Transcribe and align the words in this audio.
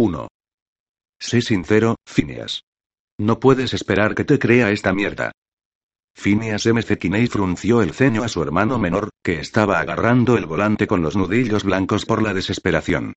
1. 0.00 0.28
Sé 1.20 1.42
sincero, 1.42 1.96
Phineas. 2.06 2.62
No 3.18 3.38
puedes 3.38 3.74
esperar 3.74 4.14
que 4.14 4.24
te 4.24 4.38
crea 4.38 4.70
esta 4.70 4.94
mierda. 4.94 5.30
Phineas 6.14 6.64
M. 6.64 6.82
Kinney 6.82 7.26
frunció 7.26 7.82
el 7.82 7.92
ceño 7.92 8.22
a 8.22 8.28
su 8.28 8.42
hermano 8.42 8.78
menor, 8.78 9.10
que 9.22 9.40
estaba 9.40 9.78
agarrando 9.78 10.38
el 10.38 10.46
volante 10.46 10.86
con 10.86 11.02
los 11.02 11.16
nudillos 11.16 11.64
blancos 11.64 12.06
por 12.06 12.22
la 12.22 12.32
desesperación. 12.32 13.12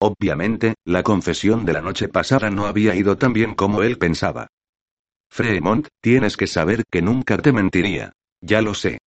Obviamente, 0.00 0.74
la 0.84 1.02
confesión 1.02 1.64
de 1.64 1.72
la 1.72 1.80
noche 1.80 2.06
pasada 2.06 2.50
no 2.50 2.66
había 2.66 2.94
ido 2.94 3.18
tan 3.18 3.32
bien 3.32 3.56
como 3.56 3.82
él 3.82 3.98
pensaba. 3.98 4.46
Fremont, 5.28 5.88
tienes 6.00 6.36
que 6.36 6.46
saber 6.46 6.84
que 6.88 7.02
nunca 7.02 7.36
te 7.38 7.50
mentiría. 7.50 8.12
Ya 8.40 8.62
lo 8.62 8.74
sé. 8.74 8.98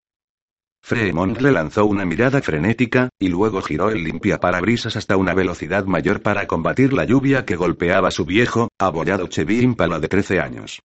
Fremont 0.84 1.40
le 1.40 1.52
lanzó 1.52 1.86
una 1.86 2.06
mirada 2.06 2.42
frenética, 2.42 3.10
y 3.20 3.30
luego 3.30 3.62
giró 3.62 3.90
el 3.92 4.04
limpiaparabrisas 4.04 4.96
hasta 4.96 5.16
una 5.16 5.34
velocidad 5.34 5.86
mayor 5.86 6.22
para 6.22 6.48
combatir 6.48 6.94
la 6.94 7.06
lluvia 7.06 7.46
que 7.46 7.56
golpeaba 7.56 8.12
su 8.12 8.26
viejo, 8.26 8.70
abollado 8.80 9.28
Chevy 9.28 9.62
Impala 9.62 10.00
de 10.00 10.08
13 10.08 10.40
años. 10.40 10.82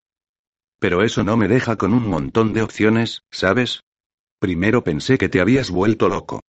Pero 0.79 1.03
eso 1.03 1.25
no 1.25 1.37
me 1.37 1.49
deja 1.49 1.77
con 1.77 1.95
un 1.95 2.07
montón 2.07 2.53
de 2.53 2.63
opciones, 2.63 3.23
¿sabes? 3.31 3.81
Primero 4.39 4.85
pensé 4.85 5.17
que 5.17 5.31
te 5.31 5.41
habías 5.41 5.71
vuelto 5.71 6.09
loco. 6.09 6.41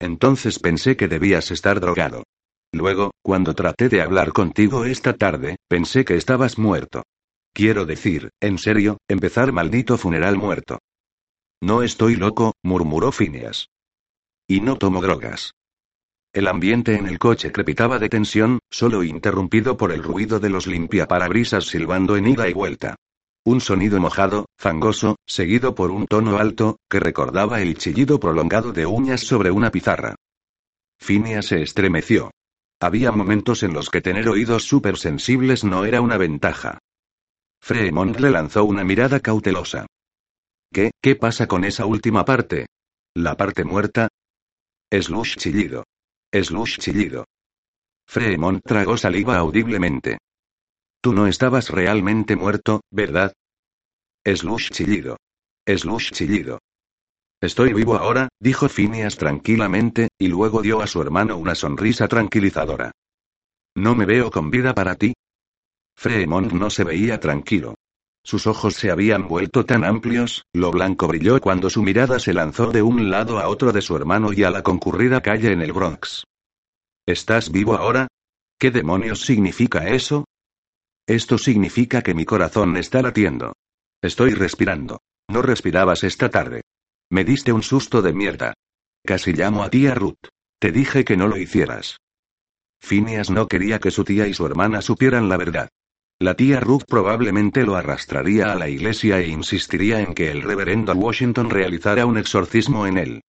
Entonces 0.00 0.58
pensé 0.58 0.96
que 0.96 1.08
debías 1.08 1.50
estar 1.50 1.80
drogado. 1.80 2.24
Luego, 2.72 3.12
cuando 3.22 3.54
traté 3.54 3.88
de 3.88 4.02
hablar 4.02 4.32
contigo 4.32 4.84
esta 4.84 5.14
tarde, 5.14 5.56
pensé 5.68 6.04
que 6.04 6.16
estabas 6.16 6.58
muerto. 6.58 7.04
Quiero 7.54 7.86
decir, 7.86 8.30
en 8.40 8.58
serio, 8.58 8.98
empezar 9.08 9.52
maldito 9.52 9.96
funeral 9.96 10.36
muerto. 10.36 10.78
No 11.62 11.82
estoy 11.82 12.16
loco, 12.16 12.54
murmuró 12.62 13.12
Phineas. 13.12 13.70
Y 14.46 14.60
no 14.60 14.76
tomo 14.76 15.00
drogas. 15.00 15.52
El 16.32 16.48
ambiente 16.48 16.96
en 16.96 17.06
el 17.06 17.18
coche 17.18 17.50
crepitaba 17.50 17.98
de 17.98 18.10
tensión, 18.10 18.58
solo 18.70 19.02
interrumpido 19.02 19.78
por 19.78 19.90
el 19.90 20.02
ruido 20.02 20.38
de 20.38 20.50
los 20.50 20.66
limpiaparabrisas 20.66 21.64
silbando 21.64 22.16
en 22.16 22.28
ida 22.28 22.48
y 22.48 22.52
vuelta. 22.52 22.96
Un 23.44 23.60
sonido 23.60 23.98
mojado, 24.00 24.46
fangoso, 24.58 25.16
seguido 25.26 25.74
por 25.74 25.90
un 25.90 26.06
tono 26.06 26.36
alto, 26.36 26.76
que 26.90 27.00
recordaba 27.00 27.62
el 27.62 27.78
chillido 27.78 28.20
prolongado 28.20 28.72
de 28.72 28.84
uñas 28.84 29.20
sobre 29.20 29.50
una 29.50 29.70
pizarra. 29.70 30.14
Phineas 30.98 31.46
se 31.46 31.62
estremeció. 31.62 32.32
Había 32.80 33.12
momentos 33.12 33.62
en 33.62 33.72
los 33.72 33.88
que 33.88 34.02
tener 34.02 34.28
oídos 34.28 34.64
supersensibles 34.64 35.64
no 35.64 35.86
era 35.86 36.02
una 36.02 36.18
ventaja. 36.18 36.78
Fremont 37.62 38.20
le 38.20 38.30
lanzó 38.30 38.64
una 38.64 38.84
mirada 38.84 39.20
cautelosa. 39.20 39.86
¿Qué, 40.76 41.16
pasa 41.16 41.46
con 41.46 41.64
esa 41.64 41.86
última 41.86 42.26
parte? 42.26 42.66
¿La 43.14 43.34
parte 43.34 43.64
muerta? 43.64 44.08
Slush 44.92 45.36
chillido. 45.36 45.84
Slush 46.30 46.76
chillido. 46.76 47.24
Fremont 48.06 48.62
tragó 48.62 48.98
saliva 48.98 49.38
audiblemente. 49.38 50.18
Tú 51.00 51.14
no 51.14 51.28
estabas 51.28 51.70
realmente 51.70 52.36
muerto, 52.36 52.82
¿verdad? 52.90 53.32
Slush 54.22 54.68
chillido. 54.68 55.16
Slush 55.66 56.10
chillido. 56.10 56.58
Estoy 57.40 57.72
vivo 57.72 57.96
ahora, 57.96 58.28
dijo 58.38 58.68
Phineas 58.68 59.16
tranquilamente, 59.16 60.08
y 60.18 60.28
luego 60.28 60.60
dio 60.60 60.82
a 60.82 60.86
su 60.86 61.00
hermano 61.00 61.38
una 61.38 61.54
sonrisa 61.54 62.06
tranquilizadora. 62.06 62.92
¿No 63.74 63.94
me 63.94 64.04
veo 64.04 64.30
con 64.30 64.50
vida 64.50 64.74
para 64.74 64.94
ti? 64.94 65.14
Fremont 65.96 66.52
no 66.52 66.68
se 66.68 66.84
veía 66.84 67.18
tranquilo. 67.18 67.76
Sus 68.26 68.48
ojos 68.48 68.74
se 68.74 68.90
habían 68.90 69.28
vuelto 69.28 69.64
tan 69.64 69.84
amplios, 69.84 70.46
lo 70.52 70.72
blanco 70.72 71.06
brilló 71.06 71.40
cuando 71.40 71.70
su 71.70 71.84
mirada 71.84 72.18
se 72.18 72.34
lanzó 72.34 72.72
de 72.72 72.82
un 72.82 73.08
lado 73.08 73.38
a 73.38 73.46
otro 73.46 73.70
de 73.70 73.80
su 73.80 73.94
hermano 73.94 74.32
y 74.32 74.42
a 74.42 74.50
la 74.50 74.64
concurrida 74.64 75.20
calle 75.20 75.52
en 75.52 75.62
el 75.62 75.72
Bronx. 75.72 76.24
¿Estás 77.06 77.52
vivo 77.52 77.76
ahora? 77.76 78.08
¿Qué 78.58 78.72
demonios 78.72 79.20
significa 79.20 79.86
eso? 79.86 80.24
Esto 81.06 81.38
significa 81.38 82.02
que 82.02 82.14
mi 82.14 82.24
corazón 82.24 82.76
está 82.76 83.00
latiendo. 83.00 83.52
Estoy 84.02 84.32
respirando. 84.34 84.98
No 85.28 85.40
respirabas 85.40 86.02
esta 86.02 86.28
tarde. 86.28 86.62
Me 87.08 87.24
diste 87.24 87.52
un 87.52 87.62
susto 87.62 88.02
de 88.02 88.12
mierda. 88.12 88.54
Casi 89.04 89.34
llamo 89.34 89.62
a 89.62 89.70
tía 89.70 89.94
Ruth. 89.94 90.30
Te 90.58 90.72
dije 90.72 91.04
que 91.04 91.16
no 91.16 91.28
lo 91.28 91.36
hicieras. 91.36 91.98
Phineas 92.80 93.30
no 93.30 93.46
quería 93.46 93.78
que 93.78 93.92
su 93.92 94.02
tía 94.02 94.26
y 94.26 94.34
su 94.34 94.44
hermana 94.44 94.82
supieran 94.82 95.28
la 95.28 95.36
verdad. 95.36 95.68
La 96.18 96.34
tía 96.34 96.60
Ruth 96.60 96.84
probablemente 96.88 97.64
lo 97.64 97.76
arrastraría 97.76 98.50
a 98.50 98.54
la 98.54 98.70
iglesia 98.70 99.20
e 99.20 99.28
insistiría 99.28 100.00
en 100.00 100.14
que 100.14 100.30
el 100.30 100.40
reverendo 100.40 100.94
Washington 100.94 101.50
realizara 101.50 102.06
un 102.06 102.16
exorcismo 102.16 102.86
en 102.86 102.96
él. 102.96 103.20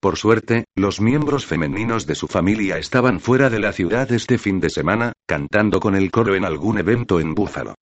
Por 0.00 0.16
suerte, 0.16 0.66
los 0.76 1.00
miembros 1.00 1.44
femeninos 1.44 2.06
de 2.06 2.14
su 2.14 2.28
familia 2.28 2.78
estaban 2.78 3.18
fuera 3.18 3.50
de 3.50 3.58
la 3.58 3.72
ciudad 3.72 4.12
este 4.12 4.38
fin 4.38 4.60
de 4.60 4.70
semana, 4.70 5.12
cantando 5.26 5.80
con 5.80 5.96
el 5.96 6.12
coro 6.12 6.36
en 6.36 6.44
algún 6.44 6.78
evento 6.78 7.18
en 7.18 7.34
Búfalo. 7.34 7.74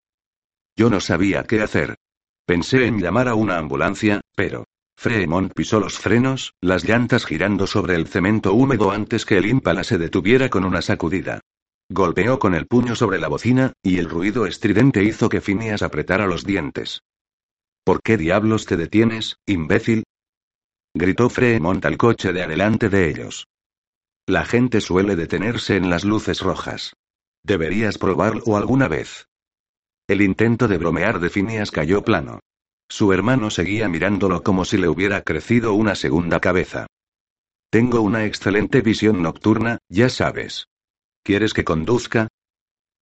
Yo 0.77 0.89
no 0.89 1.01
sabía 1.01 1.45
qué 1.45 1.61
hacer. 1.61 1.97
Pensé 2.47 2.87
en 2.87 3.01
llamar 3.01 3.29
a 3.29 3.35
una 3.35 3.59
ambulancia, 3.59 4.23
pero 4.35 4.65
Fremont 4.97 5.53
pisó 5.53 5.79
los 5.79 5.99
frenos, 5.99 6.55
las 6.63 6.85
llantas 6.85 7.27
girando 7.27 7.67
sobre 7.67 7.97
el 7.97 8.07
cemento 8.07 8.55
húmedo 8.55 8.93
antes 8.93 9.27
que 9.27 9.37
el 9.37 9.45
ímpala 9.45 9.85
se 9.85 9.99
detuviera 9.99 10.49
con 10.49 10.65
una 10.65 10.81
sacudida. 10.81 11.41
Golpeó 11.91 12.39
con 12.39 12.55
el 12.55 12.67
puño 12.67 12.97
sobre 12.97 13.19
la 13.19 13.29
bocina, 13.29 13.73
y 13.83 13.99
el 13.99 14.09
ruido 14.09 14.47
estridente 14.47 15.05
hizo 15.05 15.29
que 15.29 15.41
Phineas 15.41 15.83
apretara 15.83 16.27
los 16.27 16.45
dientes. 16.45 17.03
¿Por 17.85 18.01
qué 18.03 18.17
diablos 18.17 18.65
te 18.65 18.77
detienes, 18.77 19.37
imbécil? 19.47 20.05
gritó 20.95 21.29
Fremont 21.29 21.85
al 21.85 21.99
coche 21.99 22.33
de 22.33 22.43
adelante 22.43 22.89
de 22.89 23.11
ellos. 23.11 23.47
La 24.27 24.47
gente 24.47 24.81
suele 24.81 25.17
detenerse 25.17 25.77
en 25.77 25.91
las 25.91 26.05
luces 26.05 26.41
rojas. 26.41 26.95
Deberías 27.43 27.99
probarlo 27.99 28.57
alguna 28.57 28.89
vez. 28.89 29.27
El 30.09 30.23
intento 30.23 30.67
de 30.69 30.79
bromear 30.79 31.21
de 31.21 31.29
Phineas 31.29 31.71
cayó 31.71 32.03
plano. 32.03 32.41
Su 32.89 33.13
hermano 33.13 33.51
seguía 33.51 33.89
mirándolo 33.89 34.43
como 34.43 34.65
si 34.65 34.79
le 34.79 34.89
hubiera 34.89 35.23
crecido 35.23 35.75
una 35.75 35.95
segunda 35.95 36.41
cabeza. 36.41 36.87
Tengo 37.71 38.01
una 38.01 38.25
excelente 38.25 38.81
visión 38.81 39.21
nocturna, 39.21 39.79
ya 39.91 40.09
sabes. 40.09 40.67
¿Quieres 41.25 41.55
que 41.55 41.65
conduzca? 41.65 42.29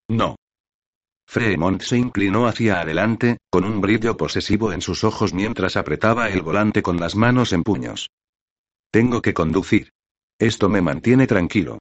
No. 0.08 0.36
Fremont 1.26 1.82
se 1.82 1.98
inclinó 1.98 2.46
hacia 2.46 2.80
adelante, 2.80 3.38
con 3.50 3.64
un 3.64 3.80
brillo 3.80 4.16
posesivo 4.16 4.72
en 4.72 4.80
sus 4.80 5.02
ojos 5.02 5.34
mientras 5.34 5.76
apretaba 5.76 6.28
el 6.28 6.40
volante 6.40 6.82
con 6.82 7.00
las 7.00 7.16
manos 7.16 7.52
en 7.52 7.64
puños. 7.64 8.10
Tengo 8.92 9.22
que 9.22 9.34
conducir. 9.34 9.90
Esto 10.38 10.68
me 10.68 10.80
mantiene 10.80 11.26
tranquilo. 11.26 11.78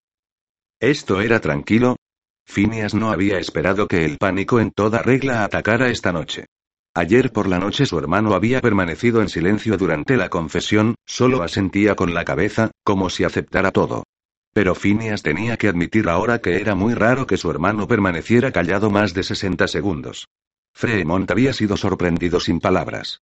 ¿Esto 0.79 1.21
era 1.21 1.39
tranquilo? 1.41 1.97
Phineas 2.43 2.95
no 2.95 3.11
había 3.11 3.37
esperado 3.37 3.87
que 3.87 4.03
el 4.03 4.17
pánico 4.17 4.59
en 4.59 4.71
toda 4.71 5.03
regla 5.03 5.43
atacara 5.43 5.89
esta 5.89 6.11
noche. 6.11 6.47
Ayer 6.95 7.31
por 7.31 7.47
la 7.47 7.59
noche 7.59 7.85
su 7.85 7.99
hermano 7.99 8.33
había 8.33 8.61
permanecido 8.61 9.21
en 9.21 9.29
silencio 9.29 9.77
durante 9.77 10.17
la 10.17 10.29
confesión, 10.29 10.95
solo 11.05 11.43
asentía 11.43 11.95
con 11.95 12.15
la 12.15 12.25
cabeza, 12.25 12.71
como 12.83 13.11
si 13.11 13.25
aceptara 13.25 13.71
todo. 13.71 14.05
Pero 14.53 14.75
Phineas 14.75 15.23
tenía 15.23 15.57
que 15.57 15.69
admitir 15.69 16.09
ahora 16.09 16.39
que 16.39 16.57
era 16.57 16.75
muy 16.75 16.93
raro 16.93 17.25
que 17.25 17.37
su 17.37 17.49
hermano 17.49 17.87
permaneciera 17.87 18.51
callado 18.51 18.89
más 18.89 19.13
de 19.13 19.23
60 19.23 19.67
segundos. 19.67 20.27
Fremont 20.73 21.29
había 21.31 21.53
sido 21.53 21.77
sorprendido 21.77 22.39
sin 22.39 22.59
palabras. 22.59 23.21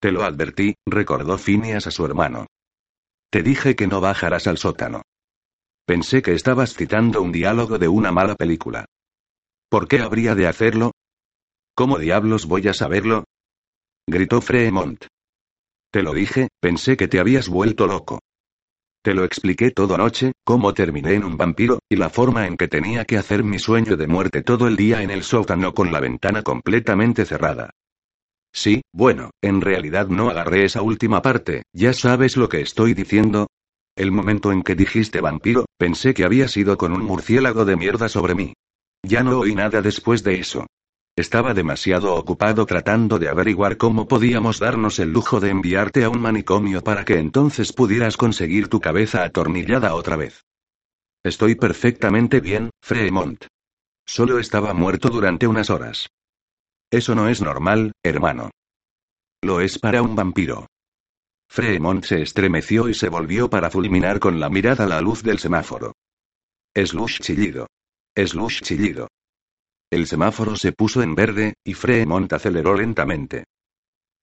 Te 0.00 0.12
lo 0.12 0.24
advertí, 0.24 0.74
recordó 0.86 1.38
Phineas 1.38 1.86
a 1.86 1.90
su 1.90 2.04
hermano. 2.04 2.46
Te 3.30 3.42
dije 3.42 3.76
que 3.76 3.86
no 3.86 4.00
bajarás 4.00 4.46
al 4.46 4.58
sótano. 4.58 5.02
Pensé 5.86 6.22
que 6.22 6.32
estabas 6.32 6.74
citando 6.74 7.22
un 7.22 7.32
diálogo 7.32 7.78
de 7.78 7.88
una 7.88 8.10
mala 8.10 8.34
película. 8.34 8.86
¿Por 9.68 9.86
qué 9.86 10.00
habría 10.00 10.34
de 10.34 10.46
hacerlo? 10.46 10.92
¿Cómo 11.74 11.98
diablos 11.98 12.46
voy 12.46 12.66
a 12.68 12.74
saberlo? 12.74 13.24
gritó 14.06 14.40
Fremont. 14.40 15.06
Te 15.92 16.02
lo 16.02 16.12
dije, 16.12 16.48
pensé 16.60 16.96
que 16.96 17.08
te 17.08 17.20
habías 17.20 17.48
vuelto 17.48 17.86
loco. 17.86 18.20
Te 19.02 19.14
lo 19.14 19.24
expliqué 19.24 19.70
todo 19.70 19.94
anoche, 19.94 20.32
cómo 20.44 20.74
terminé 20.74 21.14
en 21.14 21.24
un 21.24 21.38
vampiro, 21.38 21.78
y 21.88 21.96
la 21.96 22.10
forma 22.10 22.46
en 22.46 22.58
que 22.58 22.68
tenía 22.68 23.06
que 23.06 23.16
hacer 23.16 23.42
mi 23.42 23.58
sueño 23.58 23.96
de 23.96 24.06
muerte 24.06 24.42
todo 24.42 24.68
el 24.68 24.76
día 24.76 25.02
en 25.02 25.10
el 25.10 25.22
sótano 25.22 25.72
con 25.72 25.90
la 25.90 26.00
ventana 26.00 26.42
completamente 26.42 27.24
cerrada. 27.24 27.70
Sí, 28.52 28.82
bueno, 28.92 29.30
en 29.40 29.62
realidad 29.62 30.08
no 30.08 30.28
agarré 30.28 30.64
esa 30.64 30.82
última 30.82 31.22
parte, 31.22 31.62
ya 31.72 31.94
sabes 31.94 32.36
lo 32.36 32.50
que 32.50 32.60
estoy 32.60 32.92
diciendo. 32.92 33.46
El 33.96 34.12
momento 34.12 34.52
en 34.52 34.62
que 34.62 34.74
dijiste 34.74 35.22
vampiro, 35.22 35.64
pensé 35.78 36.12
que 36.12 36.24
había 36.24 36.46
sido 36.48 36.76
con 36.76 36.92
un 36.92 37.02
murciélago 37.02 37.64
de 37.64 37.76
mierda 37.76 38.08
sobre 38.10 38.34
mí. 38.34 38.52
Ya 39.02 39.22
no 39.22 39.38
oí 39.38 39.54
nada 39.54 39.80
después 39.80 40.22
de 40.24 40.40
eso. 40.40 40.66
Estaba 41.20 41.52
demasiado 41.52 42.14
ocupado 42.14 42.64
tratando 42.64 43.18
de 43.18 43.28
averiguar 43.28 43.76
cómo 43.76 44.08
podíamos 44.08 44.58
darnos 44.58 44.98
el 44.98 45.12
lujo 45.12 45.38
de 45.38 45.50
enviarte 45.50 46.02
a 46.02 46.08
un 46.08 46.18
manicomio 46.18 46.82
para 46.82 47.04
que 47.04 47.18
entonces 47.18 47.74
pudieras 47.74 48.16
conseguir 48.16 48.68
tu 48.68 48.80
cabeza 48.80 49.22
atornillada 49.22 49.94
otra 49.94 50.16
vez. 50.16 50.46
Estoy 51.22 51.56
perfectamente 51.56 52.40
bien, 52.40 52.70
Fremont. 52.80 53.44
Solo 54.06 54.38
estaba 54.38 54.72
muerto 54.72 55.10
durante 55.10 55.46
unas 55.46 55.68
horas. 55.68 56.08
Eso 56.90 57.14
no 57.14 57.28
es 57.28 57.42
normal, 57.42 57.92
hermano. 58.02 58.50
Lo 59.42 59.60
es 59.60 59.78
para 59.78 60.00
un 60.00 60.16
vampiro. 60.16 60.68
Fremont 61.50 62.02
se 62.02 62.22
estremeció 62.22 62.88
y 62.88 62.94
se 62.94 63.10
volvió 63.10 63.50
para 63.50 63.68
fulminar 63.68 64.20
con 64.20 64.40
la 64.40 64.48
mirada 64.48 64.86
la 64.86 65.02
luz 65.02 65.22
del 65.22 65.38
semáforo. 65.38 65.92
Slush 66.74 67.18
chillido. 67.20 67.66
Slush 68.16 68.62
chillido. 68.62 69.08
El 69.90 70.06
semáforo 70.06 70.54
se 70.56 70.72
puso 70.72 71.02
en 71.02 71.14
verde, 71.14 71.54
y 71.64 71.74
Fremont 71.74 72.32
aceleró 72.32 72.76
lentamente. 72.76 73.44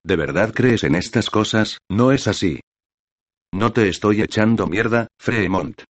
¿De 0.04 0.16
verdad 0.16 0.54
crees 0.54 0.86
en 0.86 0.96
estas 0.96 1.30
cosas? 1.30 1.80
No 1.90 2.14
es 2.14 2.28
así. 2.28 2.62
No 3.54 3.74
te 3.74 3.90
estoy 3.90 4.22
echando 4.22 4.68
mierda, 4.68 5.08
Fremont. 5.20 5.84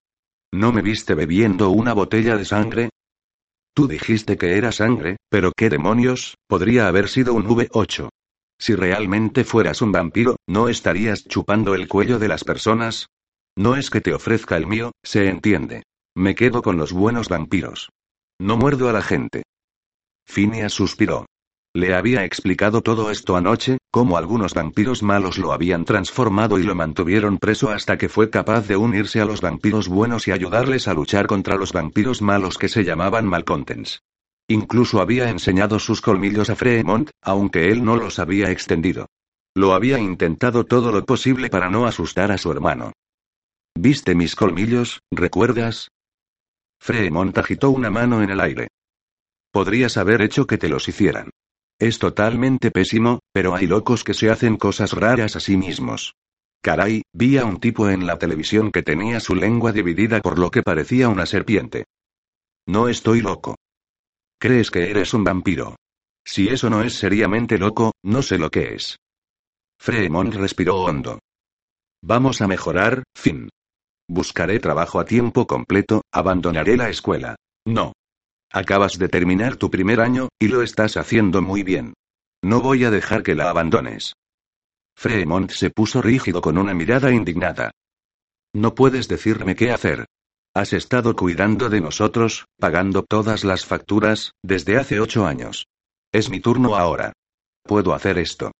¿No 0.53 0.73
me 0.73 0.81
viste 0.81 1.15
bebiendo 1.15 1.71
una 1.71 1.93
botella 1.93 2.37
de 2.37 2.45
sangre? 2.47 2.91
Tú 3.75 3.87
dijiste 3.87 4.39
que 4.39 4.57
era 4.57 4.73
sangre, 4.73 5.19
pero 5.29 5.53
¿qué 5.55 5.69
demonios? 5.69 6.37
Podría 6.49 6.89
haber 6.89 7.09
sido 7.09 7.35
un 7.35 7.45
V8. 7.47 8.09
Si 8.59 8.75
realmente 8.75 9.45
fueras 9.45 9.83
un 9.83 9.93
vampiro, 9.93 10.37
¿no 10.47 10.71
estarías 10.71 11.25
chupando 11.25 11.75
el 11.75 11.89
cuello 11.89 12.19
de 12.19 12.29
las 12.29 12.45
personas? 12.45 13.09
No 13.55 13.77
es 13.77 13.91
que 13.91 14.01
te 14.01 14.15
ofrezca 14.15 14.57
el 14.57 14.67
mío, 14.67 14.93
se 15.03 15.29
entiende. 15.29 15.83
Me 16.17 16.35
quedo 16.35 16.63
con 16.63 16.79
los 16.79 16.93
buenos 16.93 17.29
vampiros. 17.29 17.91
No 18.41 18.57
muerdo 18.57 18.89
a 18.89 18.95
la 18.95 19.03
gente. 19.03 19.43
Phineas 20.27 20.73
suspiró. 20.73 21.27
Le 21.75 21.95
había 21.95 22.25
explicado 22.25 22.81
todo 22.81 23.11
esto 23.11 23.37
anoche, 23.37 23.79
cómo 23.91 24.17
algunos 24.17 24.55
vampiros 24.55 25.03
malos 25.03 25.39
lo 25.39 25.53
habían 25.53 25.85
transformado 25.85 26.59
y 26.59 26.63
lo 26.63 26.75
mantuvieron 26.75 27.39
preso 27.39 27.71
hasta 27.71 27.99
que 27.99 28.09
fue 28.09 28.31
capaz 28.31 28.67
de 28.67 28.77
unirse 28.77 29.21
a 29.21 29.27
los 29.27 29.41
vampiros 29.41 29.89
buenos 29.89 30.27
y 30.27 30.33
ayudarles 30.33 30.89
a 30.89 30.95
luchar 30.95 31.27
contra 31.27 31.57
los 31.57 31.73
vampiros 31.73 32.23
malos 32.23 32.57
que 32.57 32.69
se 32.69 32.83
llamaban 32.83 33.27
Malcontents. 33.27 34.03
Incluso 34.49 35.01
había 35.01 35.29
enseñado 35.29 35.79
sus 35.79 36.01
colmillos 36.01 36.51
a 36.51 36.57
Fremont, 36.57 37.11
aunque 37.21 37.71
él 37.71 37.85
no 37.85 37.97
los 37.97 38.19
había 38.19 38.51
extendido. 38.51 39.07
Lo 39.55 39.75
había 39.75 39.99
intentado 39.99 40.65
todo 40.65 40.93
lo 40.93 41.05
posible 41.05 41.51
para 41.51 41.69
no 41.69 41.87
asustar 41.87 42.31
a 42.31 42.39
su 42.39 42.51
hermano. 42.53 42.93
¿Viste 43.75 44.15
mis 44.15 44.35
colmillos, 44.35 45.03
recuerdas? 45.11 45.91
Fremont 46.81 47.37
agitó 47.37 47.71
una 47.71 47.91
mano 47.91 48.23
en 48.23 48.31
el 48.31 48.41
aire. 48.41 48.69
Podrías 49.53 49.97
haber 49.97 50.23
hecho 50.23 50.47
que 50.47 50.59
te 50.59 50.69
los 50.69 50.89
hicieran. 50.89 51.31
Es 51.79 51.99
totalmente 51.99 52.71
pésimo, 52.71 53.21
pero 53.33 53.55
hay 53.55 53.67
locos 53.67 54.03
que 54.05 54.15
se 54.15 54.31
hacen 54.31 54.57
cosas 54.57 54.93
raras 54.93 55.37
a 55.37 55.41
sí 55.41 55.57
mismos. 55.57 56.15
Caray, 56.63 57.03
vi 57.13 57.39
a 57.39 57.45
un 57.45 57.61
tipo 57.61 57.89
en 57.91 58.07
la 58.07 58.19
televisión 58.19 58.73
que 58.73 58.83
tenía 58.83 59.21
su 59.21 59.35
lengua 59.35 59.73
dividida 59.73 60.21
por 60.21 60.39
lo 60.39 60.51
que 60.51 60.63
parecía 60.63 61.09
una 61.09 61.27
serpiente. 61.27 61.85
No 62.67 62.89
estoy 62.89 63.21
loco. 63.21 63.57
¿Crees 64.41 64.71
que 64.71 64.91
eres 64.91 65.15
un 65.15 65.23
vampiro? 65.23 65.77
Si 66.25 66.49
eso 66.49 66.69
no 66.69 66.83
es 66.83 66.95
seriamente 66.95 67.57
loco, 67.57 67.93
no 68.03 68.23
sé 68.23 68.39
lo 68.39 68.51
que 68.51 68.75
es. 68.75 68.97
Fremont 69.79 70.35
respiró 70.35 70.77
hondo. 70.83 71.21
Vamos 72.03 72.41
a 72.41 72.49
mejorar, 72.49 73.05
fin. 73.17 73.49
Buscaré 74.09 74.59
trabajo 74.59 74.99
a 74.99 75.05
tiempo 75.05 75.47
completo, 75.47 76.03
abandonaré 76.13 76.77
la 76.77 76.89
escuela. 76.89 77.37
No. 77.65 77.93
Acabas 78.53 78.99
de 78.99 79.09
terminar 79.09 79.57
tu 79.57 79.71
primer 79.71 80.01
año, 80.01 80.29
y 80.39 80.49
lo 80.49 80.63
estás 80.63 80.97
haciendo 80.97 81.43
muy 81.43 81.63
bien. 81.63 81.95
No 82.43 82.61
voy 82.61 82.85
a 82.85 82.91
dejar 82.91 83.23
que 83.23 83.35
la 83.35 83.51
abandones. 83.51 84.15
Fremont 84.97 85.51
se 85.51 85.71
puso 85.71 86.01
rígido 86.01 86.41
con 86.41 86.57
una 86.57 86.75
mirada 86.75 87.13
indignada. 87.13 87.71
No 88.55 88.75
puedes 88.75 89.09
decirme 89.09 89.55
qué 89.55 89.73
hacer. 89.73 90.07
Has 90.55 90.73
estado 90.73 91.15
cuidando 91.15 91.69
de 91.69 91.83
nosotros, 91.83 92.47
pagando 92.59 93.03
todas 93.03 93.45
las 93.45 93.67
facturas, 93.67 94.33
desde 94.43 94.79
hace 94.79 95.01
ocho 95.01 95.27
años. 95.27 95.67
Es 96.13 96.31
mi 96.31 96.41
turno 96.41 96.77
ahora. 96.77 97.13
Puedo 97.63 97.93
hacer 97.93 98.17
esto. 98.17 98.53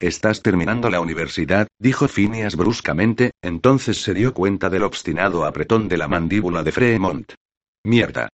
Estás 0.00 0.42
terminando 0.42 0.90
la 0.90 1.00
universidad, 1.00 1.68
dijo 1.78 2.08
Phineas 2.08 2.56
bruscamente, 2.56 3.30
entonces 3.40 4.02
se 4.02 4.14
dio 4.14 4.34
cuenta 4.34 4.68
del 4.68 4.82
obstinado 4.82 5.44
apretón 5.44 5.86
de 5.86 5.96
la 5.96 6.08
mandíbula 6.08 6.64
de 6.64 6.72
Fremont. 6.72 7.32
Mierda. 7.84 8.28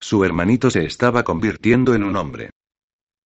Su 0.00 0.24
hermanito 0.24 0.70
se 0.70 0.84
estaba 0.84 1.24
convirtiendo 1.24 1.94
en 1.94 2.04
un 2.04 2.16
hombre. 2.16 2.50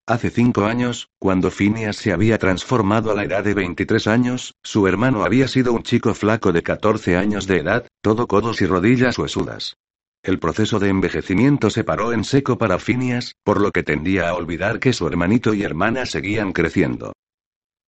Hace 0.07 0.31
cinco 0.31 0.65
años, 0.65 1.09
cuando 1.19 1.51
Phineas 1.51 1.97
se 1.97 2.13
había 2.13 2.39
transformado 2.39 3.13
a 3.13 3.15
la 3.15 3.25
edad 3.25 3.45
de 3.45 3.55
23 3.55 4.07
años, 4.09 4.55
su 4.63 4.89
hermano 4.89 5.25
había 5.25 5.47
sido 5.47 5.73
un 5.73 5.83
chico 5.83 6.15
flaco 6.15 6.53
de 6.53 6.63
14 6.63 7.17
años 7.17 7.47
de 7.47 7.59
edad, 7.59 7.87
todo 8.01 8.27
codos 8.27 8.61
y 8.61 8.67
rodillas 8.67 9.19
huesudas. 9.19 9.77
El 10.23 10.39
proceso 10.39 10.79
de 10.79 10.89
envejecimiento 10.89 11.71
se 11.71 11.85
paró 11.85 12.13
en 12.13 12.25
seco 12.25 12.59
para 12.59 12.79
Phineas, 12.79 13.37
por 13.43 13.61
lo 13.61 13.71
que 13.71 13.83
tendía 13.83 14.29
a 14.29 14.35
olvidar 14.35 14.81
que 14.81 14.93
su 14.93 15.07
hermanito 15.07 15.55
y 15.55 15.63
hermana 15.63 16.07
seguían 16.07 16.53
creciendo. 16.53 17.13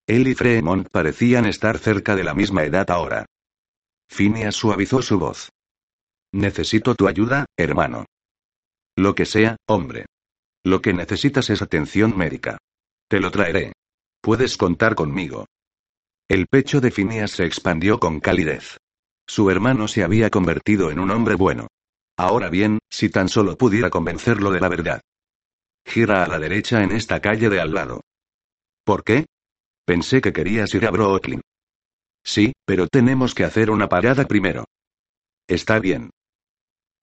Él 0.07 0.29
y 0.29 0.35
Fremont 0.35 0.89
parecían 0.91 1.45
estar 1.47 1.79
cerca 1.79 2.17
de 2.17 2.25
la 2.25 2.35
misma 2.35 2.65
edad 2.65 2.91
ahora. 2.91 3.27
Phineas 4.09 4.55
suavizó 4.55 5.03
su 5.03 5.19
voz. 5.19 5.51
Necesito 6.33 6.95
tu 6.95 7.09
ayuda, 7.09 7.47
hermano. 7.57 8.07
Lo 8.97 9.15
que 9.15 9.27
sea, 9.27 9.57
hombre. 9.67 10.07
Lo 10.65 10.81
que 10.81 10.93
necesitas 10.93 11.51
es 11.51 11.63
atención 11.63 12.17
médica. 12.17 12.59
Te 13.09 13.21
lo 13.21 13.31
traeré. 13.31 13.73
Puedes 14.21 14.57
contar 14.57 14.95
conmigo. 14.95 15.47
El 16.29 16.47
pecho 16.47 16.81
de 16.81 16.91
Phineas 16.91 17.33
se 17.33 17.45
expandió 17.45 17.99
con 17.99 18.21
calidez. 18.21 18.79
Su 19.27 19.51
hermano 19.51 19.89
se 19.89 20.05
había 20.05 20.31
convertido 20.31 20.91
en 20.91 20.99
un 20.99 21.11
hombre 21.11 21.35
bueno. 21.35 21.69
Ahora 22.17 22.51
bien, 22.51 22.79
si 22.91 23.09
tan 23.09 23.29
solo 23.29 23.57
pudiera 23.57 23.91
convencerlo 23.91 24.51
de 24.51 24.61
la 24.61 24.69
verdad. 24.69 25.01
Gira 25.85 26.25
a 26.25 26.29
la 26.29 26.39
derecha 26.39 26.83
en 26.83 26.93
esta 26.93 27.21
calle 27.21 27.49
de 27.49 27.61
al 27.61 27.75
lado. 27.75 28.03
¿Por 28.85 29.05
qué? 29.05 29.27
Pensé 29.85 30.21
que 30.21 30.33
querías 30.33 30.73
ir 30.75 30.87
a 30.87 30.91
Brooklyn. 30.91 31.41
Sí, 32.25 32.53
pero 32.65 32.87
tenemos 32.87 33.35
que 33.35 33.45
hacer 33.45 33.71
una 33.71 33.89
parada 33.89 34.27
primero. 34.27 34.65
Está 35.49 35.81
bien. 35.81 36.11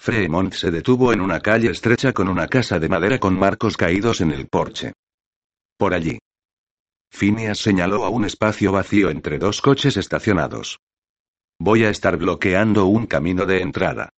Fremont 0.02 0.54
se 0.54 0.72
detuvo 0.72 1.12
en 1.12 1.20
una 1.20 1.42
calle 1.42 1.70
estrecha 1.70 2.14
con 2.14 2.30
una 2.30 2.48
casa 2.48 2.80
de 2.80 2.88
madera 2.88 3.20
con 3.20 3.38
marcos 3.38 3.76
caídos 3.76 4.22
en 4.22 4.32
el 4.32 4.48
porche. 4.48 4.94
Por 5.78 5.94
allí. 5.94 6.20
Phineas 7.12 7.60
señaló 7.60 8.06
a 8.06 8.10
un 8.10 8.24
espacio 8.24 8.72
vacío 8.72 9.10
entre 9.10 9.40
dos 9.40 9.62
coches 9.62 9.98
estacionados. 9.98 10.80
Voy 11.60 11.84
a 11.84 11.90
estar 11.90 12.16
bloqueando 12.16 12.86
un 12.86 13.08
camino 13.08 13.46
de 13.46 13.62
entrada. 13.62 14.10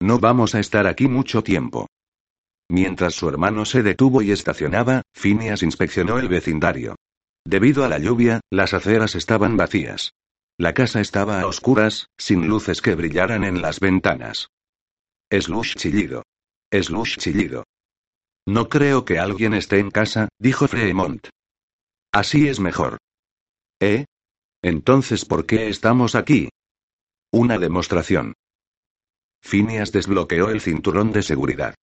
No 0.00 0.18
vamos 0.18 0.54
a 0.54 0.60
estar 0.60 0.86
aquí 0.86 1.08
mucho 1.08 1.42
tiempo. 1.42 1.86
Mientras 2.70 3.14
su 3.14 3.28
hermano 3.28 3.66
se 3.66 3.82
detuvo 3.82 4.22
y 4.22 4.30
estacionaba, 4.30 5.02
Phineas 5.12 5.62
inspeccionó 5.62 6.18
el 6.18 6.28
vecindario. 6.28 6.96
Debido 7.44 7.84
a 7.84 7.88
la 7.88 7.98
lluvia, 7.98 8.40
las 8.50 8.72
aceras 8.72 9.14
estaban 9.14 9.56
vacías. 9.58 10.12
La 10.60 10.74
casa 10.74 11.00
estaba 11.00 11.40
a 11.40 11.46
oscuras, 11.46 12.08
sin 12.18 12.48
luces 12.48 12.82
que 12.82 12.96
brillaran 12.96 13.44
en 13.44 13.62
las 13.62 13.78
ventanas. 13.78 14.48
Slush 15.30 15.76
chillido. 15.76 16.24
Slush 16.72 17.16
chillido. 17.16 17.62
No 18.44 18.68
creo 18.68 19.04
que 19.04 19.20
alguien 19.20 19.54
esté 19.54 19.78
en 19.78 19.92
casa, 19.92 20.28
dijo 20.40 20.66
Fremont. 20.66 21.28
Así 22.12 22.48
es 22.48 22.58
mejor. 22.58 22.98
¿Eh? 23.80 24.06
Entonces, 24.60 25.24
¿por 25.24 25.46
qué 25.46 25.68
estamos 25.68 26.16
aquí? 26.16 26.48
Una 27.30 27.58
demostración. 27.58 28.34
Phineas 29.40 29.92
desbloqueó 29.92 30.50
el 30.50 30.60
cinturón 30.60 31.12
de 31.12 31.22
seguridad. 31.22 31.76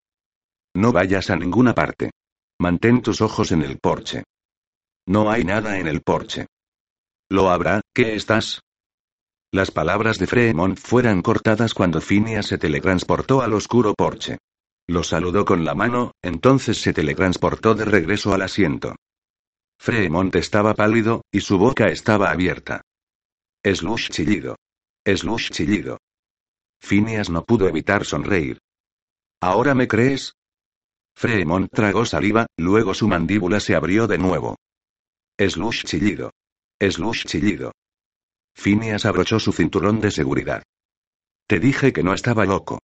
No 0.75 0.91
vayas 0.91 1.29
a 1.29 1.37
ninguna 1.37 1.73
parte. 1.73 2.11
Mantén 2.59 3.01
tus 3.01 3.21
ojos 3.21 3.53
en 3.53 3.61
el 3.61 3.79
porche. 3.79 4.25
No 5.07 5.31
hay 5.31 5.45
nada 5.45 5.79
en 5.79 5.87
el 5.87 6.01
porche. 6.01 6.47
Lo 7.29 7.49
habrá, 7.49 7.79
¿qué 7.93 8.15
estás? 8.15 8.64
Las 9.55 9.71
palabras 9.71 10.17
de 10.17 10.27
Fremont 10.27 10.77
fueran 10.77 11.21
cortadas 11.21 11.73
cuando 11.73 12.01
Phineas 12.01 12.45
se 12.45 12.57
teletransportó 12.57 13.41
al 13.41 13.53
oscuro 13.53 13.93
porche. 13.93 14.37
Lo 14.85 15.01
saludó 15.01 15.45
con 15.45 15.63
la 15.63 15.73
mano, 15.73 16.11
entonces 16.21 16.81
se 16.81 16.91
teletransportó 16.91 17.73
de 17.73 17.85
regreso 17.85 18.33
al 18.33 18.41
asiento. 18.41 18.97
Fremont 19.79 20.35
estaba 20.35 20.73
pálido, 20.73 21.21
y 21.31 21.39
su 21.39 21.57
boca 21.57 21.87
estaba 21.87 22.31
abierta. 22.31 22.81
Slush 23.63 24.09
chillido. 24.09 24.57
Slush 25.07 25.51
chillido. 25.51 25.99
Phineas 26.81 27.29
no 27.29 27.45
pudo 27.45 27.69
evitar 27.69 28.03
sonreír. 28.03 28.57
¿Ahora 29.39 29.73
me 29.73 29.87
crees? 29.87 30.33
Fremont 31.15 31.69
tragó 31.71 32.03
saliva, 32.03 32.45
luego 32.57 32.93
su 32.93 33.07
mandíbula 33.07 33.61
se 33.61 33.73
abrió 33.73 34.05
de 34.05 34.17
nuevo. 34.17 34.57
Slush 35.39 35.85
chillido. 35.85 36.31
Slush 36.77 37.23
chillido. 37.23 37.71
Phineas 38.55 39.05
abrochó 39.05 39.39
su 39.39 39.51
cinturón 39.51 39.99
de 39.99 40.11
seguridad. 40.11 40.63
Te 41.47 41.59
dije 41.59 41.93
que 41.93 42.03
no 42.03 42.13
estaba 42.13 42.45
loco. 42.45 42.79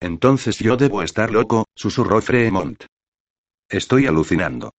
Entonces 0.00 0.58
yo 0.58 0.76
debo 0.76 1.02
estar 1.02 1.30
loco, 1.30 1.66
susurró 1.74 2.22
Fremont. 2.22 2.84
Estoy 3.68 4.06
alucinando. 4.06 4.72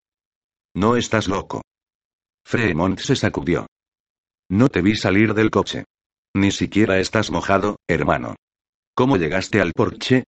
No 0.76 0.96
estás 0.96 1.28
loco. 1.28 1.62
Fremont 2.46 3.00
se 3.00 3.16
sacudió. 3.16 3.68
No 4.50 4.70
te 4.70 4.82
vi 4.82 4.96
salir 4.96 5.34
del 5.34 5.52
coche. 5.52 5.86
Ni 6.36 6.52
siquiera 6.52 7.00
estás 7.00 7.32
mojado, 7.32 7.78
hermano. 7.88 8.36
¿Cómo 8.94 9.18
llegaste 9.18 9.62
al 9.62 9.74
porche? 9.74 10.26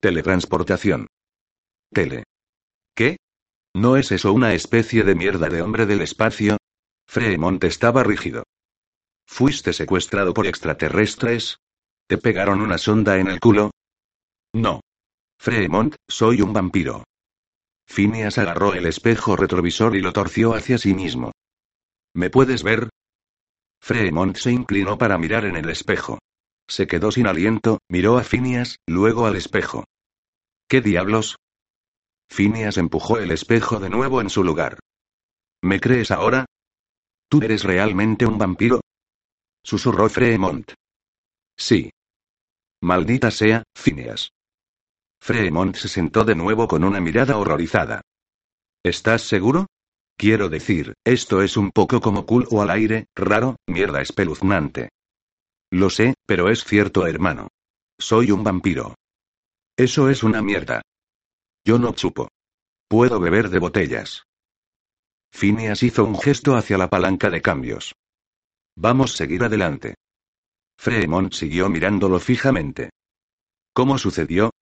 Teletransportación. 0.00 1.06
Tele. 1.92 2.24
¿Qué? 2.94 3.18
¿No 3.74 3.96
es 3.96 4.10
eso 4.12 4.32
una 4.32 4.54
especie 4.54 5.04
de 5.04 5.14
mierda 5.14 5.48
de 5.48 5.62
hombre 5.62 5.86
del 5.86 6.00
espacio? 6.00 6.56
Fremont 7.06 7.62
estaba 7.64 8.02
rígido. 8.02 8.44
¿Fuiste 9.28 9.72
secuestrado 9.72 10.32
por 10.32 10.46
extraterrestres? 10.46 11.58
¿Te 12.08 12.16
pegaron 12.16 12.60
una 12.62 12.78
sonda 12.78 13.18
en 13.18 13.28
el 13.28 13.38
culo? 13.38 13.70
No. 14.54 14.80
Fremont, 15.38 15.94
soy 16.08 16.40
un 16.40 16.52
vampiro. 16.52 17.04
Phineas 17.86 18.38
agarró 18.38 18.74
el 18.74 18.86
espejo 18.86 19.36
retrovisor 19.36 19.94
y 19.94 20.00
lo 20.00 20.12
torció 20.12 20.54
hacia 20.54 20.78
sí 20.78 20.94
mismo. 20.94 21.30
¿Me 22.14 22.30
puedes 22.30 22.62
ver? 22.62 22.88
Fremont 23.80 24.36
se 24.36 24.50
inclinó 24.50 24.98
para 24.98 25.18
mirar 25.18 25.44
en 25.44 25.56
el 25.56 25.68
espejo. 25.68 26.18
Se 26.66 26.86
quedó 26.86 27.12
sin 27.12 27.26
aliento, 27.26 27.78
miró 27.88 28.18
a 28.18 28.24
Phineas, 28.24 28.76
luego 28.88 29.26
al 29.26 29.36
espejo. 29.36 29.84
¿Qué 30.68 30.80
diablos? 30.80 31.36
Phineas 32.28 32.78
empujó 32.78 33.18
el 33.18 33.30
espejo 33.30 33.78
de 33.78 33.90
nuevo 33.90 34.20
en 34.20 34.30
su 34.30 34.42
lugar. 34.42 34.78
¿Me 35.62 35.80
crees 35.80 36.10
ahora? 36.10 36.46
¿Tú 37.28 37.40
eres 37.42 37.62
realmente 37.62 38.26
un 38.26 38.38
vampiro? 38.38 38.80
Susurró 39.62 40.08
Fremont. 40.08 40.72
Sí. 41.56 41.90
Maldita 42.80 43.30
sea, 43.30 43.64
Phineas. 43.74 44.30
Fremont 45.20 45.74
se 45.76 45.88
sentó 45.88 46.24
de 46.24 46.34
nuevo 46.34 46.68
con 46.68 46.84
una 46.84 47.00
mirada 47.00 47.36
horrorizada. 47.36 48.02
¿Estás 48.84 49.22
seguro? 49.22 49.66
Quiero 50.16 50.48
decir, 50.48 50.94
esto 51.04 51.42
es 51.42 51.56
un 51.56 51.70
poco 51.70 52.00
como 52.00 52.26
culo 52.26 52.62
al 52.62 52.70
aire, 52.70 53.06
raro, 53.14 53.56
mierda 53.66 54.00
espeluznante. 54.00 54.90
Lo 55.70 55.90
sé, 55.90 56.14
pero 56.26 56.48
es 56.48 56.64
cierto, 56.64 57.06
hermano. 57.06 57.48
Soy 57.98 58.30
un 58.30 58.42
vampiro. 58.42 58.94
Eso 59.76 60.08
es 60.08 60.22
una 60.22 60.42
mierda. 60.42 60.82
Yo 61.64 61.78
no 61.78 61.92
chupo. 61.92 62.28
Puedo 62.88 63.20
beber 63.20 63.50
de 63.50 63.58
botellas. 63.58 64.24
Phineas 65.30 65.82
hizo 65.82 66.04
un 66.04 66.18
gesto 66.18 66.56
hacia 66.56 66.78
la 66.78 66.88
palanca 66.88 67.28
de 67.28 67.42
cambios. 67.42 67.94
Vamos 68.80 69.14
a 69.14 69.16
seguir 69.16 69.42
adelante. 69.42 69.96
Fremont 70.78 71.32
siguió 71.32 71.68
mirándolo 71.68 72.20
fijamente. 72.20 72.90
¿Cómo 73.72 73.98
sucedió? 73.98 74.52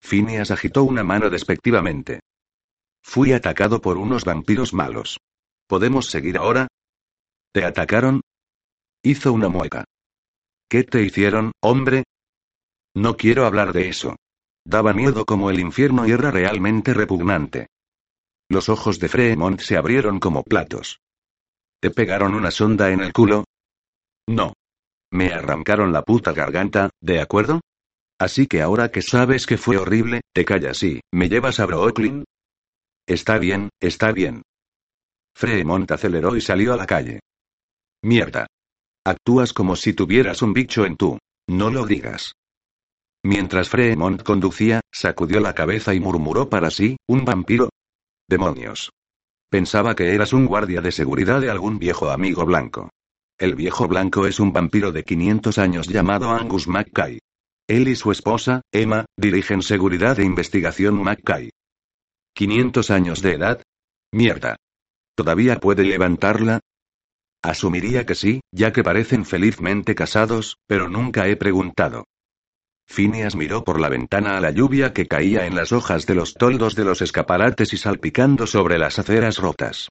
Phineas 0.00 0.50
agitó 0.50 0.82
una 0.82 1.04
mano 1.04 1.30
despectivamente. 1.30 2.18
Fui 3.04 3.32
atacado 3.32 3.80
por 3.80 3.98
unos 3.98 4.24
vampiros 4.24 4.74
malos. 4.74 5.20
¿Podemos 5.68 6.06
seguir 6.06 6.38
ahora? 6.38 6.66
¿Te 7.52 7.64
atacaron? 7.64 8.20
Hizo 9.04 9.32
una 9.32 9.48
mueca. 9.48 9.84
¿Qué 10.68 10.82
te 10.82 11.02
hicieron, 11.02 11.52
hombre? 11.62 12.02
No 12.96 13.16
quiero 13.16 13.46
hablar 13.46 13.72
de 13.72 13.88
eso. 13.88 14.16
Daba 14.64 14.92
miedo 14.92 15.24
como 15.24 15.50
el 15.50 15.60
infierno 15.60 16.04
y 16.08 16.10
era 16.10 16.32
realmente 16.32 16.94
repugnante. 16.94 17.68
Los 18.48 18.68
ojos 18.68 18.98
de 18.98 19.08
Fremont 19.08 19.60
se 19.60 19.76
abrieron 19.76 20.18
como 20.18 20.42
platos. 20.42 20.98
¿Te 21.80 21.90
pegaron 21.90 22.34
una 22.34 22.50
sonda 22.50 22.90
en 22.90 23.00
el 23.00 23.12
culo? 23.12 23.44
No. 24.28 24.52
Me 25.12 25.32
arrancaron 25.32 25.92
la 25.92 26.02
puta 26.02 26.32
garganta, 26.32 26.90
¿de 27.00 27.20
acuerdo? 27.20 27.60
Así 28.18 28.46
que 28.46 28.62
ahora 28.62 28.90
que 28.90 29.02
sabes 29.02 29.46
que 29.46 29.58
fue 29.58 29.76
horrible, 29.76 30.22
te 30.32 30.44
callas 30.44 30.82
y, 30.82 31.00
¿me 31.12 31.28
llevas 31.28 31.60
a 31.60 31.66
Brooklyn? 31.66 32.24
Está 33.06 33.38
bien, 33.38 33.68
está 33.80 34.10
bien. 34.12 34.42
Fremont 35.36 35.90
aceleró 35.90 36.34
y 36.34 36.40
salió 36.40 36.72
a 36.72 36.76
la 36.76 36.86
calle. 36.86 37.20
Mierda. 38.02 38.46
Actúas 39.04 39.52
como 39.52 39.76
si 39.76 39.92
tuvieras 39.92 40.42
un 40.42 40.52
bicho 40.52 40.86
en 40.86 40.96
tú. 40.96 41.18
No 41.48 41.70
lo 41.70 41.86
digas. 41.86 42.32
Mientras 43.22 43.68
Fremont 43.68 44.22
conducía, 44.22 44.80
sacudió 44.92 45.40
la 45.40 45.54
cabeza 45.54 45.94
y 45.94 46.00
murmuró 46.00 46.48
para 46.48 46.70
sí, 46.70 46.96
¿un 47.06 47.24
vampiro? 47.24 47.68
Demonios. 48.28 48.90
Pensaba 49.48 49.94
que 49.94 50.12
eras 50.14 50.32
un 50.32 50.46
guardia 50.46 50.80
de 50.80 50.90
seguridad 50.90 51.40
de 51.40 51.50
algún 51.50 51.78
viejo 51.78 52.10
amigo 52.10 52.44
blanco. 52.44 52.90
El 53.38 53.54
viejo 53.54 53.86
blanco 53.86 54.26
es 54.26 54.40
un 54.40 54.52
vampiro 54.52 54.92
de 54.92 55.04
500 55.04 55.58
años 55.58 55.86
llamado 55.88 56.30
Angus 56.30 56.66
Mackay. 56.66 57.20
Él 57.68 57.88
y 57.88 57.96
su 57.96 58.10
esposa, 58.10 58.62
Emma, 58.72 59.04
dirigen 59.16 59.62
seguridad 59.62 60.18
e 60.18 60.24
investigación 60.24 61.00
Mackay. 61.02 61.50
¿500 62.36 62.90
años 62.90 63.22
de 63.22 63.32
edad? 63.34 63.62
Mierda. 64.12 64.56
¿Todavía 65.14 65.60
puede 65.60 65.84
levantarla? 65.84 66.60
Asumiría 67.42 68.04
que 68.04 68.14
sí, 68.14 68.40
ya 68.50 68.72
que 68.72 68.82
parecen 68.82 69.24
felizmente 69.24 69.94
casados, 69.94 70.56
pero 70.66 70.88
nunca 70.88 71.28
he 71.28 71.36
preguntado. 71.36 72.04
Phineas 72.86 73.36
miró 73.36 73.64
por 73.64 73.80
la 73.80 73.88
ventana 73.88 74.36
a 74.36 74.40
la 74.40 74.50
lluvia 74.50 74.92
que 74.92 75.06
caía 75.06 75.46
en 75.46 75.54
las 75.54 75.72
hojas 75.72 76.06
de 76.06 76.14
los 76.14 76.34
toldos 76.34 76.74
de 76.74 76.84
los 76.84 77.02
escaparates 77.02 77.72
y 77.72 77.76
salpicando 77.76 78.46
sobre 78.46 78.78
las 78.78 78.98
aceras 78.98 79.38
rotas. 79.38 79.88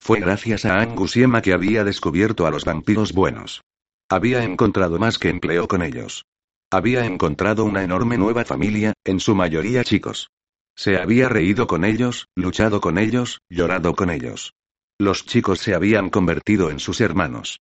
Fue 0.00 0.20
gracias 0.20 0.64
a 0.64 0.80
Angus 0.80 1.16
y 1.16 1.22
Emma 1.22 1.42
que 1.42 1.52
había 1.52 1.84
descubierto 1.84 2.46
a 2.46 2.50
los 2.50 2.64
vampiros 2.64 3.12
buenos. 3.12 3.62
Había 4.08 4.42
encontrado 4.42 4.98
más 4.98 5.18
que 5.18 5.28
empleo 5.28 5.68
con 5.68 5.82
ellos. 5.82 6.24
Había 6.70 7.04
encontrado 7.04 7.64
una 7.64 7.82
enorme 7.82 8.16
nueva 8.18 8.44
familia, 8.44 8.94
en 9.04 9.20
su 9.20 9.34
mayoría 9.34 9.84
chicos. 9.84 10.30
Se 10.76 10.96
había 10.96 11.28
reído 11.28 11.66
con 11.66 11.84
ellos, 11.84 12.28
luchado 12.34 12.80
con 12.80 12.98
ellos, 12.98 13.40
llorado 13.50 13.94
con 13.94 14.10
ellos. 14.10 14.54
Los 14.98 15.26
chicos 15.26 15.60
se 15.60 15.74
habían 15.74 16.10
convertido 16.10 16.70
en 16.70 16.78
sus 16.78 17.00
hermanos. 17.00 17.60